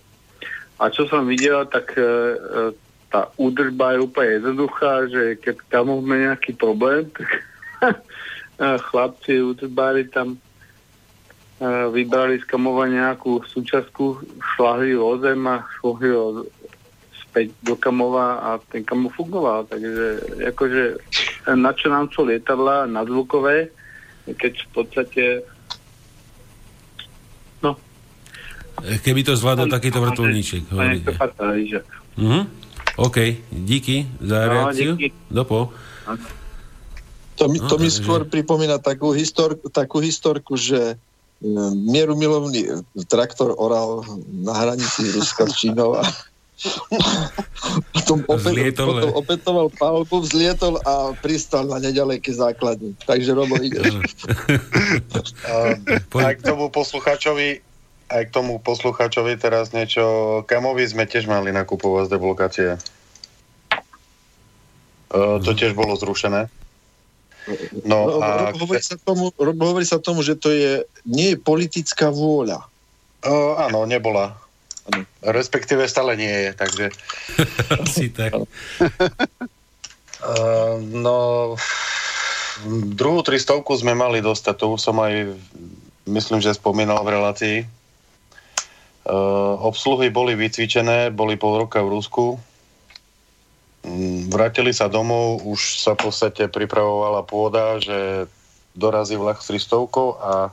A 0.77 0.93
čo 0.93 1.09
som 1.09 1.25
videl, 1.25 1.65
tak 1.69 1.97
uh, 1.97 2.69
tá 3.09 3.31
údržba 3.39 3.97
je 3.97 4.05
úplne 4.05 4.31
jednoduchá, 4.37 5.09
že 5.09 5.39
keď 5.41 5.55
tam 5.73 5.89
máme 5.89 6.29
nejaký 6.29 6.53
problém, 6.53 7.09
tak 7.17 7.29
chlapci 8.59 9.41
údržbári 9.41 10.09
tam 10.09 10.37
uh, 10.37 11.87
vybrali 11.89 12.41
z 12.41 12.45
kamova 12.45 12.89
nejakú 12.89 13.41
súčasku, 13.49 14.21
šlahli 14.55 14.97
o 14.97 15.17
zem 15.21 15.41
a 15.49 15.65
šlahli 15.79 16.09
ho 16.13 16.45
späť 17.27 17.53
do 17.61 17.77
kamova 17.77 18.41
a 18.41 18.49
ten 18.73 18.81
kamov 18.81 19.13
fungoval. 19.13 19.69
Takže 19.69 20.05
akože 20.53 20.83
na 21.53 21.71
čo 21.73 21.93
nám 21.93 22.09
sú 22.09 22.25
lietadla 22.25 22.89
nadzvukové, 22.89 23.69
keď 24.25 24.53
v 24.57 24.69
podstate 24.73 25.23
Keby 28.77 29.21
to 29.25 29.33
zvládol 29.33 29.67
takýto 29.73 29.99
vrtulníček. 30.01 30.69
Mhm. 32.17 32.41
OK, 32.97 33.17
díky 33.51 34.09
za 34.21 34.47
reakciu. 34.49 34.91
No, 34.91 34.97
díky. 34.97 35.09
Dopo. 35.29 35.69
To 37.37 37.45
mi, 37.45 37.61
to 37.61 37.77
no, 37.77 37.81
mi 37.85 37.89
skôr 37.93 38.25
že... 38.25 38.33
pripomína 38.33 38.81
takú, 38.81 39.13
histor, 39.13 39.53
takú 39.69 40.01
historku, 40.01 40.57
že 40.57 40.97
mieru 41.77 42.17
milovný 42.17 42.81
traktor 43.05 43.53
oral 43.53 44.01
na 44.41 44.57
hranici 44.57 45.05
Ruska 45.13 45.45
s 45.45 45.61
Čínou 45.61 46.01
a 46.01 46.03
potom, 47.93 48.25
opäť, 48.25 48.73
potom 48.73 49.13
opetoval 49.13 49.69
palbu, 49.77 50.25
vzlietol 50.25 50.81
a 50.81 51.13
pristal 51.21 51.69
na 51.69 51.77
nedalekej 51.77 52.33
základni. 52.33 52.97
Takže 53.05 53.37
Robo 53.37 53.61
ide. 53.61 53.77
a 56.17 56.33
k 56.33 56.41
tomu 56.41 56.73
posluchačovi 56.73 57.61
aj 58.07 58.23
k 58.27 58.33
tomu 58.33 58.59
poslucháčovi 58.59 59.35
teraz 59.35 59.75
niečo. 59.75 60.41
Kamovi 60.47 60.87
sme 60.87 61.03
tiež 61.07 61.27
mali 61.27 61.51
nakupovať 61.51 62.07
z 62.07 62.13
deblokácie. 62.15 62.69
Uh, 65.07 65.39
to 65.43 65.55
tiež 65.55 65.71
bolo 65.75 65.95
zrušené. 65.95 66.51
No, 67.87 68.19
no 68.19 68.19
a... 68.19 68.51
Hovorí, 68.51 68.83
sa 68.83 68.99
tomu, 68.99 69.31
hovorí 69.39 69.87
sa 69.87 70.03
tomu, 70.03 70.19
že 70.19 70.35
to 70.35 70.51
je, 70.51 70.83
nie 71.07 71.31
je 71.35 71.37
politická 71.39 72.11
vôľa. 72.11 72.67
Uh, 73.23 73.55
áno, 73.55 73.87
nebola. 73.87 74.35
Ano. 74.91 75.07
Respektíve 75.23 75.87
stále 75.87 76.19
nie 76.19 76.31
je, 76.31 76.51
takže... 76.55 76.85
Asi 77.83 78.11
tak. 78.11 78.35
uh, 78.35 78.47
no, 80.79 81.55
druhú 82.95 83.23
tristovku 83.23 83.75
sme 83.79 83.95
mali 83.95 84.19
dostať, 84.19 84.55
to 84.59 84.75
už 84.75 84.79
som 84.83 84.99
aj 84.99 85.31
myslím, 86.07 86.39
že 86.43 86.55
spomínal 86.55 87.03
v 87.03 87.13
relácii. 87.15 87.57
Uh, 89.07 89.55
obsluhy 89.63 90.11
boli 90.11 90.35
vycvičené, 90.35 91.15
boli 91.15 91.39
pol 91.39 91.63
roka 91.63 91.79
v 91.79 91.95
Rusku. 91.95 92.25
Um, 93.87 94.27
vrátili 94.27 94.75
sa 94.75 94.91
domov, 94.91 95.47
už 95.47 95.79
sa 95.79 95.95
v 95.95 96.11
podstate 96.11 96.51
pripravovala 96.51 97.23
pôda, 97.23 97.79
že 97.79 98.27
dorazí 98.75 99.15
vlak 99.15 99.39
s 99.39 99.47
300 99.47 100.19
a 100.19 100.51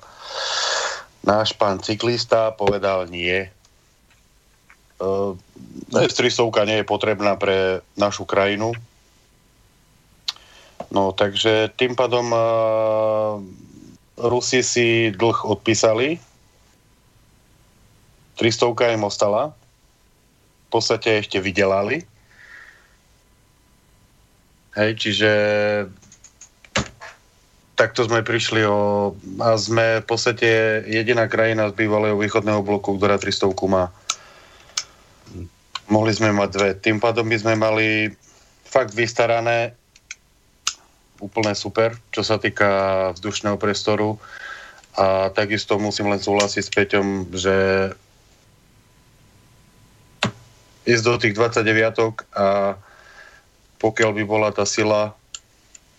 náš 1.26 1.50
pán 1.58 1.82
cyklista 1.82 2.54
povedal 2.54 3.10
nie. 3.10 3.50
Uh, 5.02 5.34
F-300 5.90 6.46
nie 6.70 6.78
je 6.78 6.86
potrebná 6.86 7.34
pre 7.34 7.82
našu 7.98 8.22
krajinu. 8.22 8.70
No 10.94 11.10
takže 11.10 11.74
tým 11.74 11.98
pádom 11.98 12.30
Rusi 14.14 14.62
si 14.62 15.10
dlh 15.10 15.42
odpísali, 15.42 16.22
300 18.36 18.94
im 18.94 19.06
ostala. 19.06 19.54
V 20.66 20.68
podstate 20.70 21.22
ešte 21.22 21.38
vydelali. 21.38 22.02
Hej, 24.74 24.90
čiže 24.98 25.30
takto 27.78 28.02
sme 28.06 28.26
prišli 28.26 28.66
o... 28.66 29.14
A 29.38 29.54
sme 29.54 30.02
v 30.02 30.06
podstate 30.06 30.82
jediná 30.90 31.30
krajina 31.30 31.70
z 31.70 31.78
bývalého 31.78 32.18
východného 32.18 32.62
bloku, 32.66 32.98
ktorá 32.98 33.18
300 33.22 33.54
má. 33.70 33.94
Mohli 35.86 36.12
sme 36.16 36.34
mať 36.34 36.48
dve. 36.50 36.70
Tým 36.74 36.98
pádom 36.98 37.28
by 37.28 37.36
sme 37.38 37.54
mali 37.54 38.10
fakt 38.66 38.96
vystarané 38.98 39.78
úplne 41.22 41.54
super, 41.54 41.94
čo 42.10 42.26
sa 42.26 42.42
týka 42.42 43.12
vzdušného 43.14 43.54
priestoru. 43.54 44.18
A 44.98 45.30
takisto 45.30 45.78
musím 45.78 46.10
len 46.10 46.18
súhlasiť 46.18 46.62
s 46.62 46.70
Peťom, 46.74 47.06
že 47.34 47.54
ísť 50.84 51.04
do 51.04 51.14
tých 51.16 51.34
29 51.36 52.28
a 52.36 52.76
pokiaľ 53.80 54.10
by 54.16 54.24
bola 54.24 54.48
tá 54.52 54.64
sila 54.64 55.12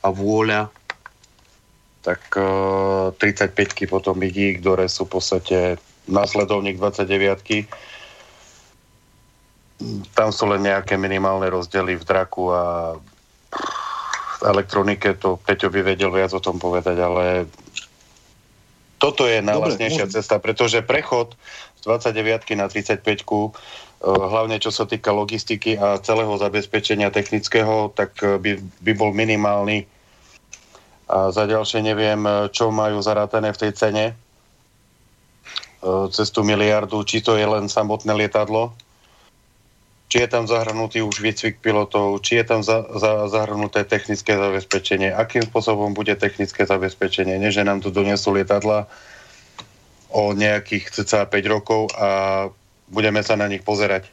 a 0.02 0.08
vôľa, 0.10 0.70
tak 2.06 2.22
uh, 2.38 3.10
35 3.18 3.90
potom 3.90 4.22
vidí, 4.22 4.58
ktoré 4.62 4.86
sú 4.86 5.10
v 5.10 5.18
podstate 5.18 5.58
následovník 6.06 6.78
29 6.78 7.66
tam 10.16 10.32
sú 10.32 10.48
len 10.48 10.64
nejaké 10.64 10.96
minimálne 10.96 11.52
rozdiely 11.52 12.00
v 12.00 12.08
draku 12.08 12.48
a 12.48 12.96
v 14.40 14.42
elektronike 14.48 15.20
to 15.20 15.36
Peťo 15.44 15.68
by 15.68 15.84
vedel 15.84 16.12
viac 16.16 16.32
o 16.32 16.40
tom 16.40 16.60
povedať, 16.60 16.96
ale 16.96 17.50
toto 18.96 19.28
je 19.28 19.44
najlasnejšia 19.44 20.08
cesta, 20.08 20.40
pretože 20.40 20.80
prechod 20.80 21.36
z 21.76 21.92
29 21.92 22.56
na 22.56 22.72
35 22.72 23.04
Eh, 23.04 23.52
hlavne 24.04 24.60
čo 24.60 24.70
sa 24.70 24.84
týka 24.84 25.16
logistiky 25.16 25.80
a 25.80 25.98
celého 26.04 26.36
zabezpečenia 26.36 27.10
technického, 27.10 27.94
tak 27.96 28.16
eh, 28.22 28.38
by, 28.38 28.52
by 28.60 28.92
bol 28.98 29.12
minimálny. 29.16 29.88
A 31.06 31.30
za 31.30 31.46
ďalšie 31.46 31.86
neviem, 31.86 32.22
eh, 32.26 32.50
čo 32.52 32.74
majú 32.74 33.00
zarátané 33.00 33.54
v 33.56 33.62
tej 33.62 33.74
cene. 33.76 34.06
Cez 35.86 36.34
tú 36.34 36.42
miliardu, 36.42 37.06
či 37.06 37.22
to 37.22 37.38
je 37.38 37.46
len 37.46 37.70
samotné 37.70 38.10
lietadlo, 38.10 38.74
či 40.10 40.26
je 40.26 40.28
tam 40.34 40.50
zahrnutý 40.50 41.06
už 41.06 41.22
výcvik 41.22 41.62
pilotov, 41.62 42.26
či 42.26 42.42
je 42.42 42.46
tam 42.50 42.66
za, 42.66 42.90
za, 42.98 43.30
zahrnuté 43.30 43.86
technické 43.86 44.34
zabezpečenie, 44.34 45.14
akým 45.14 45.46
spôsobom 45.46 45.94
bude 45.94 46.18
technické 46.18 46.66
zabezpečenie, 46.66 47.38
nie 47.38 47.54
že 47.54 47.62
nám 47.62 47.86
tu 47.86 47.94
donesú 47.94 48.34
lietadla 48.34 48.90
o 50.10 50.34
nejakých 50.34 50.90
cca 50.90 51.30
5 51.30 51.54
rokov 51.54 51.94
a 51.94 52.10
budeme 52.90 53.22
sa 53.26 53.36
na 53.38 53.48
nich 53.50 53.62
pozerať. 53.66 54.10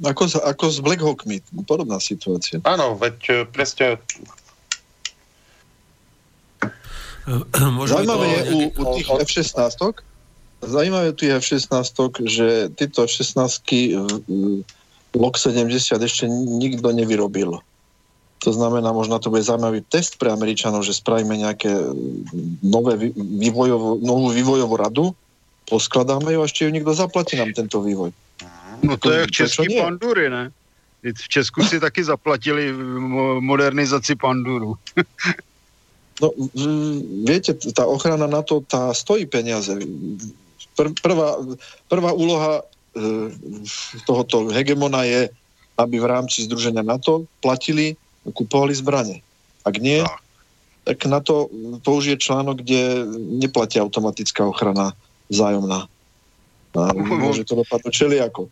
Ako, 0.00 0.32
ako 0.40 0.64
s 0.72 0.80
Black 0.80 1.04
Hawkmi, 1.04 1.44
podobná 1.68 2.00
situácia. 2.00 2.60
Áno, 2.64 2.96
veď 2.96 3.16
e, 3.28 3.32
presne... 3.44 4.00
Zaujímavé 7.92 8.26
je 8.26 8.40
u, 8.48 8.58
u 8.72 8.84
tých 8.96 9.08
F-16 9.12 9.60
Zajímavé 10.60 11.16
tu 11.16 11.24
je 11.24 11.32
F-16, 11.40 11.96
že 12.28 12.68
tieto 12.76 13.08
F-16 13.08 13.64
LOK 15.16 15.34
70 15.40 15.96
ešte 15.96 16.24
nikto 16.28 16.92
nevyrobil. 16.92 17.64
To 18.40 18.50
znamená, 18.52 18.92
možno 18.92 19.20
to 19.20 19.28
bude 19.28 19.44
zaujímavý 19.44 19.84
test 19.88 20.16
pre 20.16 20.32
Američanov, 20.32 20.84
že 20.84 20.96
spravíme 20.96 21.36
nejaké 21.36 21.68
nové 22.64 23.12
vývojovú, 23.16 24.00
novú 24.00 24.32
vývojovú 24.32 24.74
radu, 24.80 25.04
poskladáme 25.70 26.34
ju 26.34 26.42
a 26.42 26.48
ešte 26.50 26.66
ju 26.66 26.70
niekto 26.74 26.90
zaplatí 26.90 27.38
nám 27.38 27.54
tento 27.54 27.78
vývoj. 27.78 28.10
No 28.82 28.98
to 28.98 29.14
je 29.14 29.22
v 29.24 29.30
český 29.30 29.66
pandury, 29.78 30.26
ne? 30.26 30.50
V 31.00 31.28
Česku 31.32 31.64
si 31.64 31.80
taky 31.80 32.04
zaplatili 32.04 32.76
modernizaci 33.40 34.20
panduru. 34.20 34.76
no, 36.20 36.26
viete, 37.24 37.56
tá 37.72 37.88
ochrana 37.88 38.28
na 38.28 38.44
to, 38.44 38.60
tá 38.68 38.92
stojí 38.92 39.24
peniaze. 39.24 39.72
Pr- 40.76 40.92
prvá, 41.00 41.40
prvá 41.88 42.12
úloha 42.12 42.60
e, 42.60 43.32
tohoto 44.04 44.52
hegemona 44.52 45.08
je, 45.08 45.32
aby 45.80 45.96
v 45.96 46.10
rámci 46.12 46.44
združenia 46.44 46.84
NATO 46.84 47.24
platili, 47.40 47.96
kupovali 48.28 48.76
zbranie. 48.76 49.24
Ak 49.64 49.80
nie, 49.80 50.04
tak 50.84 51.00
na 51.08 51.24
to 51.24 51.48
použije 51.80 52.20
článok, 52.20 52.60
kde 52.60 53.08
neplatí 53.40 53.80
automatická 53.80 54.44
ochrana 54.44 54.92
vzájomná. 55.30 55.86
A 56.70 56.94
môže 56.94 57.42
to 57.46 57.58
dopadnúť 57.58 57.94
čeliako. 57.94 58.46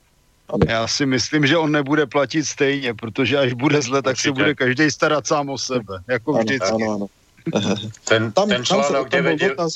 Já 0.69 0.89
si 0.89 1.07
myslím, 1.07 1.47
že 1.47 1.59
on 1.59 1.73
nebude 1.73 2.07
platit 2.07 2.45
stejně, 2.45 2.95
protože 2.95 3.39
až 3.39 3.53
bude 3.53 3.83
zle, 3.83 4.03
tak 4.03 4.17
se 4.21 4.33
bude 4.33 4.55
každý 4.55 4.91
starat 4.91 5.27
sám 5.27 5.51
o 5.51 5.59
sebe, 5.59 6.01
jako 6.09 6.35
Ano, 6.35 6.43
vždycky. 6.45 6.73
ano, 6.73 6.93
ano. 6.95 7.07
Ten, 8.05 8.33
Tam, 8.33 8.49
ten 8.49 8.65
tam, 8.65 8.65
sa, 8.65 8.89
článok 8.89 9.09
tam 9.09 9.25
bol 9.25 9.37
9 9.37 9.43
je, 9.43 9.49
dotaz. 9.49 9.73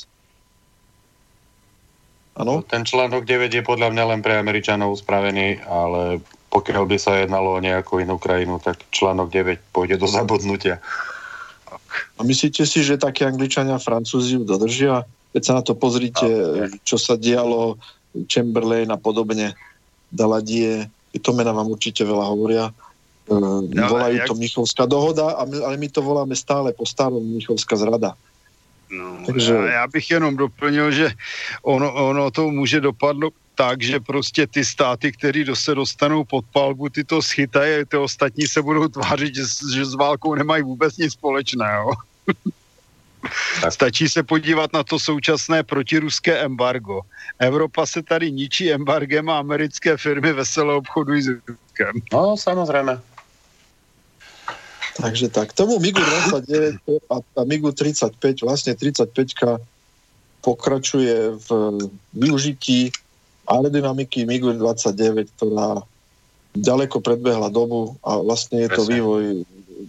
Áno? 2.35 2.65
ten 2.65 2.81
článok 2.85 3.25
9 3.25 3.53
je 3.53 3.61
podľa 3.61 3.93
mňa 3.93 4.03
len 4.09 4.19
pre 4.25 4.33
Američanov 4.41 4.97
spravený, 4.97 5.61
ale 5.69 6.17
pokiaľ 6.49 6.83
by 6.89 6.97
sa 6.97 7.21
jednalo 7.21 7.53
o 7.53 7.61
nejakú 7.61 8.01
inú 8.01 8.17
krajinu, 8.17 8.57
tak 8.57 8.81
článok 8.89 9.29
9 9.29 9.61
pôjde 9.69 10.01
do 10.01 10.09
zabudnutia. 10.09 10.81
A 12.17 12.21
myslíte 12.25 12.65
si, 12.65 12.81
že 12.81 12.97
také 12.97 13.29
Angličania 13.29 13.77
a 13.77 13.81
Francúzi 13.81 14.37
ju 14.37 14.45
dodržia? 14.45 15.05
Keď 15.33 15.41
sa 15.41 15.53
na 15.57 15.63
to 15.65 15.73
pozrite, 15.73 16.25
čo 16.85 16.97
sa 17.01 17.17
dialo, 17.17 17.75
Chamberlain 18.29 18.89
a 18.93 18.97
podobne, 19.01 19.57
Daladie, 20.13 20.85
to 21.17 21.33
mená 21.33 21.49
vám 21.49 21.73
určite 21.73 22.05
veľa 22.05 22.25
hovoria. 22.29 22.65
E, 23.25 23.33
ale 23.33 23.89
volajú 23.89 24.15
jak- 24.21 24.29
to 24.29 24.35
Mnichovská 24.37 24.83
dohoda, 24.85 25.33
ale 25.41 25.75
my 25.77 25.87
to 25.89 26.01
voláme 26.05 26.35
stále 26.37 26.69
po 26.73 26.85
starom 26.85 27.23
Mnichovská 27.23 27.73
zrada. 27.75 28.13
No, 28.93 29.25
Takže- 29.25 29.53
já, 29.53 29.65
já 29.65 29.87
bych 29.87 30.11
jenom 30.11 30.37
doplnil, 30.37 30.91
že 30.91 31.11
ono, 31.65 31.93
ono 31.93 32.31
to 32.31 32.51
může 32.51 32.79
dopadnout 32.81 33.33
tak, 33.55 33.81
že 33.81 33.99
prostě 33.99 34.47
ty 34.47 34.65
státy, 34.65 35.11
které 35.11 35.43
do 35.43 35.55
se 35.55 35.75
dostanou 35.75 36.23
pod 36.25 36.45
palbu, 36.53 36.89
ty 36.89 37.03
to 37.03 37.21
schytají, 37.21 37.85
ty 37.85 37.97
ostatní 37.97 38.45
se 38.47 38.61
budou 38.61 38.87
tvářit, 38.87 39.35
že, 39.35 39.43
že 39.73 39.85
s 39.85 39.93
válkou 39.93 40.35
nemají 40.35 40.63
vůbec 40.63 40.97
nic 40.97 41.13
společného. 41.13 41.89
Stačí 43.69 44.09
se 44.09 44.23
podívat 44.23 44.73
na 44.73 44.83
to 44.83 44.99
současné 44.99 45.63
protiruské 45.63 46.37
embargo. 46.37 47.01
Evropa 47.39 47.85
se 47.85 48.03
tady 48.03 48.31
ničí 48.31 48.71
embargem 48.71 49.29
a 49.29 49.39
americké 49.39 49.97
firmy 49.97 50.33
vesele 50.33 50.75
obchodují 50.75 51.21
s 51.21 51.27
Ruskem. 51.27 52.01
No, 52.13 52.37
samozrejme. 52.37 53.01
Takže 54.93 55.29
tak, 55.29 55.53
tomu 55.53 55.79
MIGu 55.79 56.01
29 56.05 56.75
a, 57.09 57.15
a 57.17 57.41
MIGu 57.43 57.71
35, 57.71 58.45
vlastne 58.45 58.75
35 58.77 59.57
pokračuje 60.45 61.33
v 61.49 61.49
využití 62.13 62.93
aerodynamiky 63.49 64.25
MIGu 64.29 64.53
29, 64.53 65.33
ktorá 65.39 65.81
ďaleko 66.53 67.01
predbehla 67.01 67.49
dobu 67.49 67.97
a 68.05 68.21
vlastne 68.21 68.61
je 68.61 68.69
to 68.69 68.85
Presne. 68.85 68.93
vývoj 68.93 69.23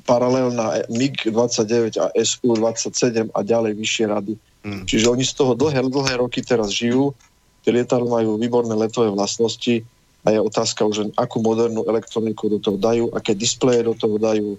paralel 0.02 0.50
na 0.50 0.82
MiG 0.90 1.30
29 1.30 2.02
a 2.02 2.10
SU 2.18 2.50
27 2.58 3.30
a 3.30 3.40
ďalej 3.46 3.72
vyššie 3.78 4.04
rady. 4.10 4.34
Hmm. 4.66 4.82
Čiže 4.88 5.06
oni 5.12 5.24
z 5.24 5.34
toho 5.38 5.54
dlhé, 5.54 5.84
dlhé 5.86 6.18
roky 6.18 6.42
teraz 6.42 6.74
žijú, 6.74 7.14
tie 7.62 7.70
lietadla 7.70 8.20
majú 8.20 8.36
výborné 8.40 8.74
letové 8.74 9.12
vlastnosti 9.14 9.86
a 10.24 10.26
je 10.32 10.40
otázka 10.40 10.88
už, 10.88 11.14
akú 11.14 11.44
modernú 11.44 11.84
elektroniku 11.84 12.48
do 12.48 12.58
toho 12.58 12.80
dajú, 12.80 13.12
aké 13.12 13.36
displeje 13.36 13.84
do 13.84 13.92
toho 13.92 14.16
dajú, 14.16 14.56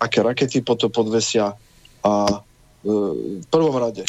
aké 0.00 0.24
rakety 0.24 0.64
po 0.64 0.72
to 0.74 0.88
podvesia 0.88 1.52
a 2.00 2.12
e, 2.32 2.36
v 3.40 3.46
prvom 3.52 3.76
rade 3.76 4.08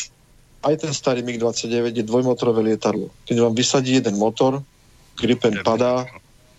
aj 0.63 0.75
ten 0.79 0.91
starý 0.95 1.21
MiG-29 1.27 1.91
je 1.91 2.03
dvojmotorové 2.07 2.73
lietadlo. 2.73 3.11
Keď 3.27 3.35
vám 3.35 3.53
vysadí 3.53 3.99
jeden 3.99 4.15
motor, 4.15 4.63
Gripen 5.19 5.61
padá, 5.61 6.07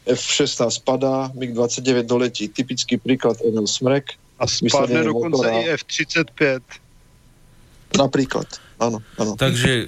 F-16 0.05 0.85
padá, 0.85 1.33
MiG-29 1.33 2.05
doletí. 2.05 2.45
Typický 2.53 3.01
príklad 3.01 3.41
Emil 3.41 3.65
Smrek, 3.65 4.21
A 4.37 4.45
spadne 4.45 5.01
dokonce 5.01 5.49
motora. 5.49 5.65
i 5.65 5.73
F-35. 5.81 6.61
napríklad. 7.97 8.49
Áno, 8.83 9.01
áno. 9.17 9.39
Takže 9.39 9.73
e, 9.73 9.85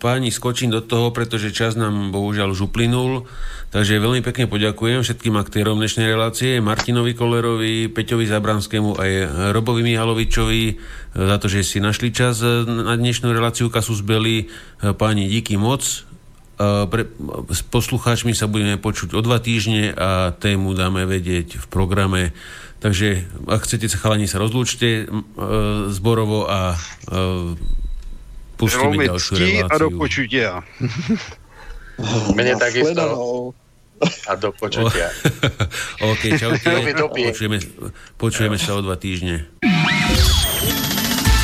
páni, 0.00 0.32
skočím 0.32 0.72
do 0.72 0.80
toho, 0.80 1.12
pretože 1.12 1.52
čas 1.52 1.76
nám 1.76 2.10
bohužiaľ 2.10 2.56
už 2.56 2.72
uplynul. 2.72 3.28
Takže 3.68 4.00
veľmi 4.00 4.24
pekne 4.24 4.48
poďakujem 4.48 5.02
všetkým 5.02 5.34
aktérom 5.34 5.76
dnešnej 5.76 6.08
relácie, 6.08 6.62
Martinovi 6.62 7.12
Kolerovi, 7.12 7.90
Peťovi 7.90 8.24
Zabranskému 8.24 8.96
aj 8.96 9.10
Robovi 9.52 9.84
Mihalovičovi 9.84 10.62
e, 10.66 10.74
za 11.14 11.36
to, 11.36 11.46
že 11.52 11.62
si 11.62 11.78
našli 11.84 12.10
čas 12.10 12.40
e, 12.40 12.64
na 12.64 12.96
dnešnú 12.96 13.28
reláciu 13.30 13.68
Kasus 13.68 14.00
Belli. 14.00 14.48
Páni, 14.80 15.28
díky 15.28 15.60
moc. 15.60 15.84
Pre, 16.54 17.02
s 17.50 17.60
poslucháčmi 17.66 18.30
sa 18.30 18.46
budeme 18.46 18.78
počuť 18.78 19.18
o 19.18 19.20
dva 19.20 19.42
týždne 19.42 19.90
a 19.90 20.30
tému 20.30 20.78
dáme 20.78 21.02
vedieť 21.02 21.58
v 21.58 21.66
programe. 21.66 22.22
Takže 22.78 23.24
ak 23.48 23.64
chcete 23.64 23.88
sa 23.88 23.96
chalani 23.96 24.28
sa 24.28 24.38
rozlúčte 24.38 24.88
e, 25.02 25.04
zborovo 25.88 26.44
a 26.44 26.76
e, 26.76 27.56
pustíme 28.60 29.00
Veľmi 29.00 29.08
ďalšiu 29.08 29.34
ctí 29.34 29.52
a 29.56 29.66
do 29.72 29.88
reláciu. 29.88 29.98
počutia. 29.98 30.48
Mne 32.36 32.54
takisto. 32.60 33.02
A 34.28 34.32
do 34.36 34.52
počutia. 34.52 35.08
OK, 36.12 36.22
čaute. 36.36 36.66
Počujeme, 37.08 37.58
počujeme 38.20 38.56
sa 38.60 38.76
o 38.76 38.80
dva 38.84 39.00
týždne. 39.00 39.48